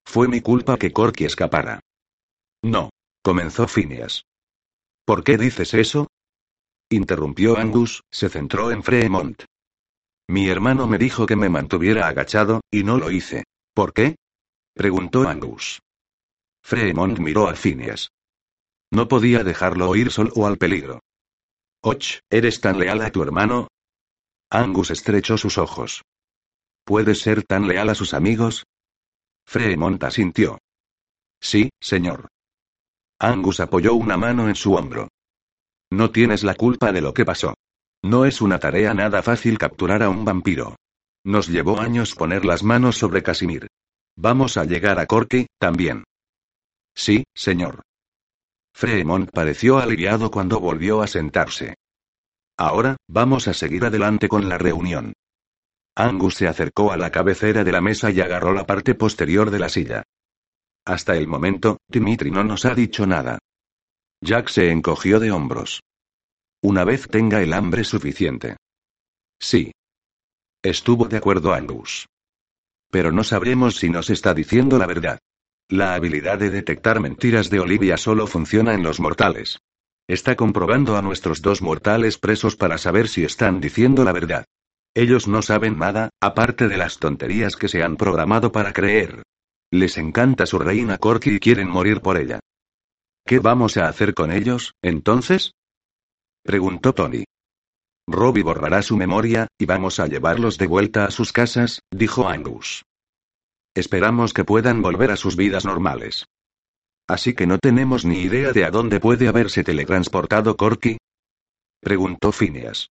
Fue 0.06 0.28
mi 0.28 0.40
culpa 0.40 0.78
que 0.78 0.94
Corky 0.94 1.26
escapara. 1.26 1.80
No, 2.62 2.88
comenzó 3.22 3.68
Phineas. 3.68 4.24
¿Por 5.04 5.24
qué 5.24 5.36
dices 5.36 5.74
eso? 5.74 6.08
Interrumpió 6.88 7.58
Angus, 7.58 8.00
se 8.10 8.30
centró 8.30 8.70
en 8.70 8.82
Fremont. 8.82 9.44
Mi 10.30 10.48
hermano 10.48 10.86
me 10.86 10.96
dijo 10.96 11.26
que 11.26 11.34
me 11.34 11.48
mantuviera 11.48 12.06
agachado, 12.06 12.60
y 12.70 12.84
no 12.84 12.98
lo 12.98 13.10
hice. 13.10 13.42
¿Por 13.74 13.92
qué? 13.92 14.14
preguntó 14.74 15.28
Angus. 15.28 15.80
Fremont 16.62 17.18
miró 17.18 17.48
a 17.48 17.56
Phineas. 17.56 18.12
No 18.92 19.08
podía 19.08 19.42
dejarlo 19.42 19.88
oír 19.88 20.12
solo 20.12 20.46
al 20.46 20.56
peligro. 20.56 21.00
Och, 21.82 22.20
¿eres 22.30 22.60
tan 22.60 22.78
leal 22.78 23.02
a 23.02 23.10
tu 23.10 23.24
hermano? 23.24 23.66
Angus 24.52 24.92
estrechó 24.92 25.36
sus 25.36 25.58
ojos. 25.58 26.02
¿Puedes 26.84 27.22
ser 27.22 27.42
tan 27.42 27.66
leal 27.66 27.88
a 27.88 27.96
sus 27.96 28.14
amigos? 28.14 28.62
Fremont 29.44 30.00
asintió. 30.04 30.58
Sí, 31.40 31.70
señor. 31.80 32.28
Angus 33.18 33.58
apoyó 33.58 33.94
una 33.94 34.16
mano 34.16 34.48
en 34.48 34.54
su 34.54 34.74
hombro. 34.74 35.08
No 35.90 36.12
tienes 36.12 36.44
la 36.44 36.54
culpa 36.54 36.92
de 36.92 37.00
lo 37.00 37.14
que 37.14 37.24
pasó. 37.24 37.54
No 38.02 38.24
es 38.24 38.40
una 38.40 38.58
tarea 38.58 38.94
nada 38.94 39.22
fácil 39.22 39.58
capturar 39.58 40.02
a 40.02 40.08
un 40.08 40.24
vampiro. 40.24 40.76
Nos 41.24 41.48
llevó 41.48 41.80
años 41.80 42.14
poner 42.14 42.44
las 42.44 42.62
manos 42.62 42.96
sobre 42.96 43.22
Casimir. 43.22 43.66
Vamos 44.16 44.56
a 44.56 44.64
llegar 44.64 44.98
a 44.98 45.06
Corky, 45.06 45.46
también. 45.58 46.04
Sí, 46.94 47.24
señor. 47.34 47.82
Fremont 48.74 49.30
pareció 49.30 49.78
aliviado 49.78 50.30
cuando 50.30 50.60
volvió 50.60 51.02
a 51.02 51.06
sentarse. 51.06 51.74
Ahora, 52.56 52.96
vamos 53.08 53.48
a 53.48 53.54
seguir 53.54 53.84
adelante 53.84 54.28
con 54.28 54.48
la 54.48 54.58
reunión. 54.58 55.12
Angus 55.94 56.36
se 56.36 56.48
acercó 56.48 56.92
a 56.92 56.96
la 56.96 57.10
cabecera 57.10 57.64
de 57.64 57.72
la 57.72 57.80
mesa 57.80 58.10
y 58.10 58.20
agarró 58.20 58.52
la 58.54 58.66
parte 58.66 58.94
posterior 58.94 59.50
de 59.50 59.58
la 59.58 59.68
silla. 59.68 60.02
Hasta 60.86 61.16
el 61.16 61.26
momento, 61.26 61.78
Dimitri 61.88 62.30
no 62.30 62.44
nos 62.44 62.64
ha 62.64 62.74
dicho 62.74 63.06
nada. 63.06 63.38
Jack 64.22 64.48
se 64.48 64.70
encogió 64.70 65.20
de 65.20 65.30
hombros. 65.30 65.80
Una 66.62 66.84
vez 66.84 67.08
tenga 67.08 67.42
el 67.42 67.52
hambre 67.52 67.84
suficiente. 67.84 68.56
Sí. 69.40 69.72
Estuvo 70.62 71.08
de 71.08 71.16
acuerdo 71.16 71.54
Angus. 71.54 72.06
Pero 72.90 73.12
no 73.12 73.24
sabremos 73.24 73.76
si 73.76 73.88
nos 73.88 74.10
está 74.10 74.34
diciendo 74.34 74.76
la 74.78 74.86
verdad. 74.86 75.18
La 75.68 75.94
habilidad 75.94 76.38
de 76.38 76.50
detectar 76.50 77.00
mentiras 77.00 77.48
de 77.48 77.60
Olivia 77.60 77.96
solo 77.96 78.26
funciona 78.26 78.74
en 78.74 78.82
los 78.82 79.00
mortales. 79.00 79.58
Está 80.08 80.36
comprobando 80.36 80.96
a 80.96 81.02
nuestros 81.02 81.40
dos 81.40 81.62
mortales 81.62 82.18
presos 82.18 82.56
para 82.56 82.76
saber 82.76 83.08
si 83.08 83.24
están 83.24 83.60
diciendo 83.60 84.04
la 84.04 84.12
verdad. 84.12 84.44
Ellos 84.94 85.28
no 85.28 85.40
saben 85.40 85.78
nada, 85.78 86.10
aparte 86.20 86.68
de 86.68 86.76
las 86.76 86.98
tonterías 86.98 87.54
que 87.56 87.68
se 87.68 87.82
han 87.82 87.96
programado 87.96 88.50
para 88.50 88.72
creer. 88.72 89.22
Les 89.70 89.96
encanta 89.96 90.46
su 90.46 90.58
reina 90.58 90.98
Corky 90.98 91.36
y 91.36 91.38
quieren 91.38 91.68
morir 91.70 92.00
por 92.00 92.18
ella. 92.18 92.40
¿Qué 93.24 93.38
vamos 93.38 93.76
a 93.76 93.88
hacer 93.88 94.14
con 94.14 94.32
ellos, 94.32 94.74
entonces? 94.82 95.52
Preguntó 96.42 96.94
Tony. 96.94 97.24
Robbie 98.06 98.42
borrará 98.42 98.82
su 98.82 98.96
memoria, 98.96 99.46
y 99.58 99.66
vamos 99.66 100.00
a 100.00 100.06
llevarlos 100.06 100.58
de 100.58 100.66
vuelta 100.66 101.04
a 101.04 101.10
sus 101.10 101.32
casas, 101.32 101.80
dijo 101.90 102.28
Angus. 102.28 102.82
Esperamos 103.74 104.32
que 104.32 104.44
puedan 104.44 104.82
volver 104.82 105.10
a 105.10 105.16
sus 105.16 105.36
vidas 105.36 105.64
normales. 105.64 106.26
Así 107.06 107.34
que 107.34 107.46
no 107.46 107.58
tenemos 107.58 108.04
ni 108.04 108.20
idea 108.20 108.52
de 108.52 108.64
a 108.64 108.70
dónde 108.70 109.00
puede 109.00 109.28
haberse 109.28 109.64
teletransportado 109.64 110.56
Corky. 110.56 110.98
Preguntó 111.80 112.32
Phineas. 112.32 112.88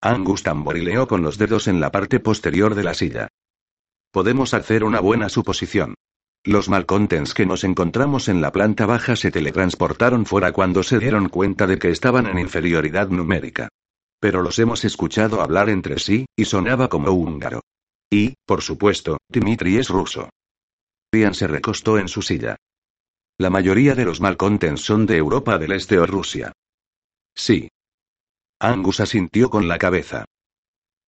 Angus 0.00 0.42
tamborileó 0.42 1.06
con 1.06 1.22
los 1.22 1.38
dedos 1.38 1.68
en 1.68 1.80
la 1.80 1.90
parte 1.92 2.18
posterior 2.20 2.74
de 2.74 2.84
la 2.84 2.94
silla. 2.94 3.28
Podemos 4.10 4.54
hacer 4.54 4.82
una 4.82 5.00
buena 5.00 5.28
suposición. 5.28 5.94
Los 6.44 6.68
malcontents 6.68 7.34
que 7.34 7.46
nos 7.46 7.62
encontramos 7.62 8.28
en 8.28 8.40
la 8.40 8.50
planta 8.50 8.84
baja 8.84 9.14
se 9.14 9.30
teletransportaron 9.30 10.26
fuera 10.26 10.50
cuando 10.50 10.82
se 10.82 10.98
dieron 10.98 11.28
cuenta 11.28 11.68
de 11.68 11.78
que 11.78 11.90
estaban 11.90 12.26
en 12.26 12.38
inferioridad 12.40 13.08
numérica. 13.08 13.68
Pero 14.18 14.42
los 14.42 14.58
hemos 14.58 14.84
escuchado 14.84 15.40
hablar 15.40 15.70
entre 15.70 16.00
sí, 16.00 16.26
y 16.36 16.44
sonaba 16.44 16.88
como 16.88 17.12
húngaro. 17.12 17.60
Y, 18.10 18.34
por 18.44 18.62
supuesto, 18.62 19.18
Dimitri 19.28 19.78
es 19.78 19.88
ruso. 19.88 20.30
Ian 21.12 21.34
se 21.34 21.46
recostó 21.46 21.98
en 21.98 22.08
su 22.08 22.22
silla. 22.22 22.56
La 23.38 23.48
mayoría 23.48 23.94
de 23.94 24.04
los 24.04 24.20
malcontents 24.20 24.82
son 24.82 25.06
de 25.06 25.18
Europa 25.18 25.58
del 25.58 25.72
Este 25.72 25.98
o 25.98 26.06
Rusia. 26.06 26.52
Sí. 27.36 27.68
Angus 28.58 28.98
asintió 28.98 29.48
con 29.48 29.68
la 29.68 29.78
cabeza. 29.78 30.24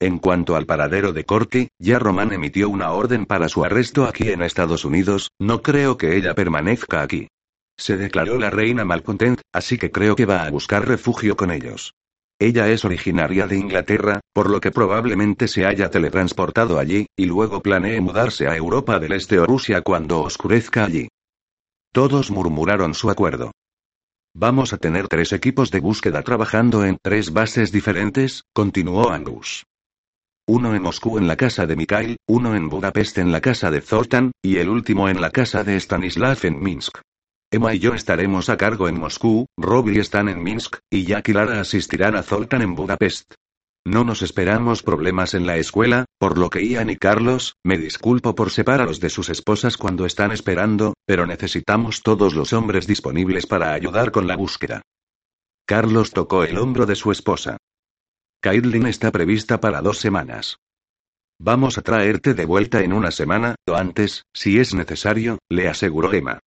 En 0.04 0.18
cuanto 0.18 0.54
al 0.54 0.66
paradero 0.66 1.14
de 1.14 1.24
Corky, 1.24 1.68
ya 1.78 1.98
Roman 1.98 2.30
emitió 2.30 2.68
una 2.68 2.90
orden 2.90 3.24
para 3.24 3.48
su 3.48 3.64
arresto 3.64 4.04
aquí 4.04 4.28
en 4.28 4.42
Estados 4.42 4.84
Unidos, 4.84 5.30
no 5.38 5.62
creo 5.62 5.96
que 5.96 6.14
ella 6.18 6.34
permanezca 6.34 7.00
aquí. 7.00 7.28
Se 7.78 7.96
declaró 7.96 8.38
la 8.38 8.50
reina 8.50 8.84
malcontent, 8.84 9.40
así 9.50 9.78
que 9.78 9.90
creo 9.90 10.14
que 10.14 10.26
va 10.26 10.42
a 10.42 10.50
buscar 10.50 10.86
refugio 10.86 11.38
con 11.38 11.50
ellos. 11.50 11.94
Ella 12.38 12.68
es 12.68 12.84
originaria 12.84 13.46
de 13.46 13.56
Inglaterra, 13.56 14.20
por 14.34 14.50
lo 14.50 14.60
que 14.60 14.70
probablemente 14.70 15.48
se 15.48 15.64
haya 15.64 15.88
teletransportado 15.88 16.78
allí, 16.78 17.06
y 17.16 17.24
luego 17.24 17.62
planee 17.62 18.02
mudarse 18.02 18.46
a 18.46 18.58
Europa 18.58 18.98
del 18.98 19.12
Este 19.12 19.38
o 19.38 19.46
Rusia 19.46 19.80
cuando 19.80 20.20
oscurezca 20.20 20.84
allí. 20.84 21.08
Todos 21.94 22.30
murmuraron 22.30 22.92
su 22.92 23.08
acuerdo. 23.08 23.52
Vamos 24.34 24.74
a 24.74 24.76
tener 24.76 25.08
tres 25.08 25.32
equipos 25.32 25.70
de 25.70 25.80
búsqueda 25.80 26.20
trabajando 26.20 26.84
en 26.84 26.98
tres 27.02 27.32
bases 27.32 27.72
diferentes, 27.72 28.42
continuó 28.52 29.10
Angus. 29.10 29.64
Uno 30.46 30.74
en 30.74 30.82
Moscú 30.82 31.16
en 31.16 31.26
la 31.26 31.36
casa 31.36 31.64
de 31.64 31.74
Mikhail, 31.74 32.18
uno 32.28 32.54
en 32.54 32.68
Budapest 32.68 33.16
en 33.16 33.32
la 33.32 33.40
casa 33.40 33.70
de 33.70 33.80
Zoltan, 33.80 34.32
y 34.42 34.58
el 34.58 34.68
último 34.68 35.08
en 35.08 35.22
la 35.22 35.30
casa 35.30 35.64
de 35.64 35.76
Stanislav 35.80 36.38
en 36.42 36.62
Minsk. 36.62 36.98
Emma 37.50 37.74
y 37.74 37.78
yo 37.78 37.94
estaremos 37.94 38.50
a 38.50 38.58
cargo 38.58 38.86
en 38.88 39.00
Moscú, 39.00 39.46
Robbie 39.56 40.00
están 40.00 40.28
en 40.28 40.42
Minsk, 40.42 40.80
y 40.90 41.04
Jack 41.04 41.30
y 41.30 41.32
Lara 41.32 41.60
asistirán 41.60 42.14
a 42.14 42.22
Zoltan 42.22 42.60
en 42.60 42.74
Budapest. 42.74 43.32
No 43.86 44.04
nos 44.04 44.20
esperamos 44.20 44.82
problemas 44.82 45.32
en 45.32 45.46
la 45.46 45.56
escuela, 45.56 46.04
por 46.18 46.36
lo 46.36 46.50
que 46.50 46.66
Ian 46.66 46.90
y 46.90 46.96
Carlos, 46.96 47.54
me 47.64 47.78
disculpo 47.78 48.34
por 48.34 48.50
separarlos 48.50 49.00
de 49.00 49.08
sus 49.08 49.30
esposas 49.30 49.78
cuando 49.78 50.04
están 50.04 50.30
esperando, 50.30 50.92
pero 51.06 51.26
necesitamos 51.26 52.02
todos 52.02 52.34
los 52.34 52.52
hombres 52.52 52.86
disponibles 52.86 53.46
para 53.46 53.72
ayudar 53.72 54.10
con 54.10 54.26
la 54.26 54.36
búsqueda. 54.36 54.82
Carlos 55.66 56.10
tocó 56.10 56.44
el 56.44 56.58
hombro 56.58 56.84
de 56.84 56.96
su 56.96 57.12
esposa. 57.12 57.56
Caitlin 58.44 58.86
está 58.86 59.10
prevista 59.10 59.58
para 59.58 59.80
dos 59.80 60.00
semanas. 60.00 60.58
Vamos 61.40 61.78
a 61.78 61.80
traerte 61.80 62.34
de 62.34 62.44
vuelta 62.44 62.82
en 62.82 62.92
una 62.92 63.10
semana, 63.10 63.54
o 63.66 63.74
antes, 63.74 64.24
si 64.34 64.58
es 64.58 64.74
necesario, 64.74 65.38
le 65.48 65.66
aseguró 65.66 66.12
Emma. 66.12 66.40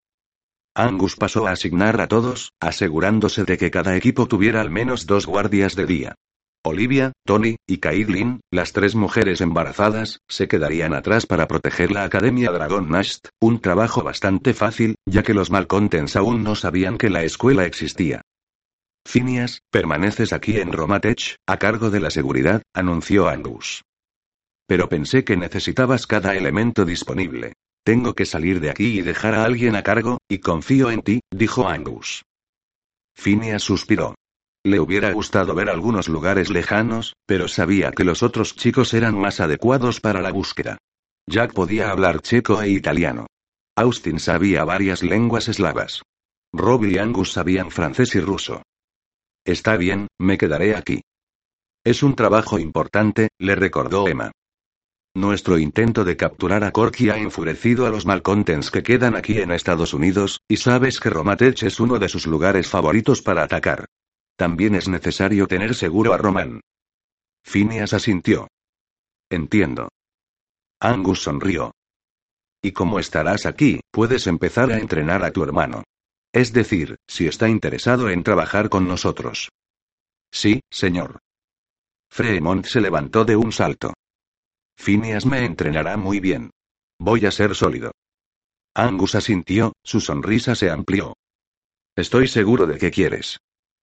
Angus 0.76 1.16
pasó 1.16 1.48
a 1.48 1.54
asignar 1.54 2.00
a 2.00 2.08
todos, 2.08 2.52
asegurándose 2.60 3.46
de 3.46 3.58
que 3.58 3.72
cada 3.72 3.96
equipo 3.96 4.28
tuviera 4.28 4.62
al 4.62 4.70
menos 4.70 5.08
dos 5.08 5.26
guardias 5.26 5.76
de 5.76 5.88
día. 5.88 6.16
Olivia, 6.64 7.14
Tony, 7.26 7.56
y 7.66 7.80
Caitlin, 7.80 8.42
las 8.52 8.74
tres 8.74 8.94
mujeres 8.94 9.42
embarazadas, 9.42 10.20
se 10.28 10.48
quedarían 10.48 10.94
atrás 10.94 11.26
para 11.26 11.48
proteger 11.48 11.90
la 11.90 12.04
Academia 12.04 12.52
Dragon 12.52 12.88
Nest, 12.92 13.30
un 13.42 13.60
trabajo 13.60 14.04
bastante 14.04 14.54
fácil, 14.54 14.98
ya 15.08 15.24
que 15.24 15.34
los 15.34 15.50
Malcontents 15.50 16.16
aún 16.16 16.44
no 16.44 16.54
sabían 16.54 17.00
que 17.00 17.10
la 17.10 17.24
escuela 17.24 17.66
existía. 17.66 18.22
Phineas, 19.08 19.62
permaneces 19.72 20.34
aquí 20.34 20.60
en 20.60 20.74
Romatech, 20.74 21.38
a 21.48 21.58
cargo 21.58 21.90
de 21.90 22.02
la 22.02 22.10
seguridad, 22.10 22.62
anunció 22.74 23.30
Angus. 23.30 23.84
Pero 24.68 24.90
pensé 24.90 25.24
que 25.24 25.38
necesitabas 25.38 26.06
cada 26.06 26.36
elemento 26.36 26.84
disponible. 26.84 27.54
Tengo 27.86 28.16
que 28.16 28.26
salir 28.26 28.60
de 28.60 28.70
aquí 28.70 29.00
y 29.00 29.02
dejar 29.02 29.34
a 29.34 29.46
alguien 29.46 29.78
a 29.78 29.84
cargo, 29.84 30.18
y 30.28 30.40
confío 30.40 30.92
en 30.92 31.04
ti, 31.04 31.22
dijo 31.32 31.70
Angus. 31.70 32.26
Phineas 33.16 33.64
suspiró. 33.64 34.16
Le 34.66 34.82
hubiera 34.82 35.14
gustado 35.14 35.56
ver 35.56 35.70
algunos 35.70 36.10
lugares 36.10 36.50
lejanos, 36.50 37.14
pero 37.26 37.48
sabía 37.48 37.92
que 37.92 38.04
los 38.04 38.22
otros 38.24 38.58
chicos 38.58 38.94
eran 38.94 39.18
más 39.18 39.40
adecuados 39.40 40.02
para 40.02 40.22
la 40.22 40.34
búsqueda. 40.34 40.80
Jack 41.30 41.54
podía 41.54 41.92
hablar 41.92 42.20
checo 42.22 42.62
e 42.62 42.72
italiano. 42.72 43.28
Austin 43.78 44.20
sabía 44.20 44.66
varias 44.66 45.02
lenguas 45.02 45.48
eslavas. 45.48 46.02
Robbie 46.52 46.96
y 46.96 46.98
Angus 46.98 47.32
sabían 47.32 47.72
francés 47.72 48.14
y 48.16 48.20
ruso. 48.20 48.64
Está 49.48 49.78
bien, 49.78 50.08
me 50.20 50.38
quedaré 50.38 50.76
aquí. 50.76 51.04
Es 51.86 52.04
un 52.04 52.16
trabajo 52.16 52.60
importante, 52.60 53.30
le 53.40 53.56
recordó 53.56 54.06
Emma. 54.06 54.34
Nuestro 55.16 55.58
intento 55.58 56.04
de 56.04 56.18
capturar 56.18 56.66
a 56.66 56.72
Corky 56.72 57.10
ha 57.10 57.18
enfurecido 57.18 57.86
a 57.86 57.90
los 57.90 58.06
malcontents 58.06 58.70
que 58.70 58.84
quedan 58.84 59.16
aquí 59.16 59.40
en 59.40 59.52
Estados 59.52 59.94
Unidos, 59.94 60.42
y 60.50 60.58
sabes 60.58 61.00
que 61.00 61.10
Romatech 61.10 61.64
es 61.64 61.80
uno 61.80 61.98
de 61.98 62.10
sus 62.10 62.28
lugares 62.28 62.68
favoritos 62.68 63.22
para 63.22 63.44
atacar. 63.44 63.86
También 64.36 64.76
es 64.76 64.90
necesario 64.90 65.48
tener 65.48 65.76
seguro 65.76 66.14
a 66.14 66.18
Roman. 66.18 66.60
Phineas 67.46 67.94
asintió. 67.94 68.50
Entiendo. 69.30 69.88
Angus 70.82 71.22
sonrió. 71.22 71.72
Y 72.62 72.74
como 72.74 73.00
estarás 73.00 73.46
aquí, 73.46 73.80
puedes 73.92 74.28
empezar 74.28 74.74
a 74.74 74.78
entrenar 74.78 75.24
a 75.24 75.32
tu 75.32 75.42
hermano. 75.42 75.84
Es 76.34 76.54
decir, 76.54 76.98
si 77.08 77.28
está 77.28 77.50
interesado 77.50 78.10
en 78.10 78.24
trabajar 78.24 78.70
con 78.70 78.88
nosotros. 78.88 79.50
Sí, 80.32 80.62
señor. 80.70 81.20
Fremont 82.10 82.66
se 82.66 82.82
levantó 82.82 83.26
de 83.26 83.36
un 83.36 83.52
salto. 83.52 83.94
Phineas 84.78 85.26
me 85.26 85.46
entrenará 85.46 85.98
muy 85.98 86.20
bien. 86.20 86.52
Voy 87.00 87.26
a 87.26 87.32
ser 87.32 87.56
sólido. 87.56 87.92
Angus 88.76 89.16
asintió, 89.16 89.74
su 89.84 90.00
sonrisa 90.00 90.56
se 90.56 90.70
amplió. 90.70 91.16
Estoy 91.96 92.28
seguro 92.28 92.68
de 92.68 92.78
que 92.78 92.92
quieres. 92.92 93.40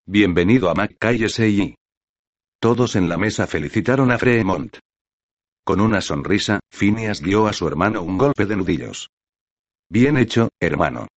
Bienvenido 0.07 0.71
a 0.71 0.75
McKay 0.75 1.75
Todos 2.61 2.95
en 2.97 3.09
la 3.09 3.17
mesa 3.17 3.47
felicitaron 3.47 4.13
a 4.13 4.19
Fremont. 4.19 4.79
Con 5.65 5.81
una 5.81 6.01
sonrisa, 6.01 6.61
Phineas 6.71 7.23
dio 7.23 7.47
a 7.47 7.53
su 7.53 7.67
hermano 7.67 8.03
un 8.03 8.19
golpe 8.19 8.47
de 8.47 8.57
nudillos. 8.57 9.09
Bien 9.89 10.17
hecho, 10.17 10.51
hermano. 10.61 11.09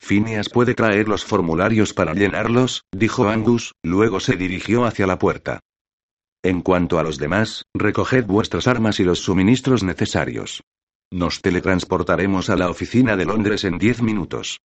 Phineas 0.00 0.48
puede 0.48 0.74
traer 0.74 1.08
los 1.08 1.24
formularios 1.24 1.94
para 1.94 2.14
llenarlos, 2.14 2.84
dijo 2.92 3.28
Angus, 3.28 3.72
luego 3.82 4.20
se 4.20 4.36
dirigió 4.36 4.84
hacia 4.84 5.06
la 5.06 5.18
puerta. 5.18 5.60
En 6.42 6.60
cuanto 6.60 6.98
a 6.98 7.02
los 7.02 7.18
demás, 7.18 7.64
recoged 7.74 8.26
vuestras 8.26 8.66
armas 8.66 9.00
y 9.00 9.04
los 9.04 9.20
suministros 9.20 9.82
necesarios. 9.82 10.62
Nos 11.10 11.40
teletransportaremos 11.40 12.50
a 12.50 12.56
la 12.56 12.68
oficina 12.68 13.16
de 13.16 13.24
Londres 13.24 13.64
en 13.64 13.78
diez 13.78 14.02
minutos. 14.02 14.60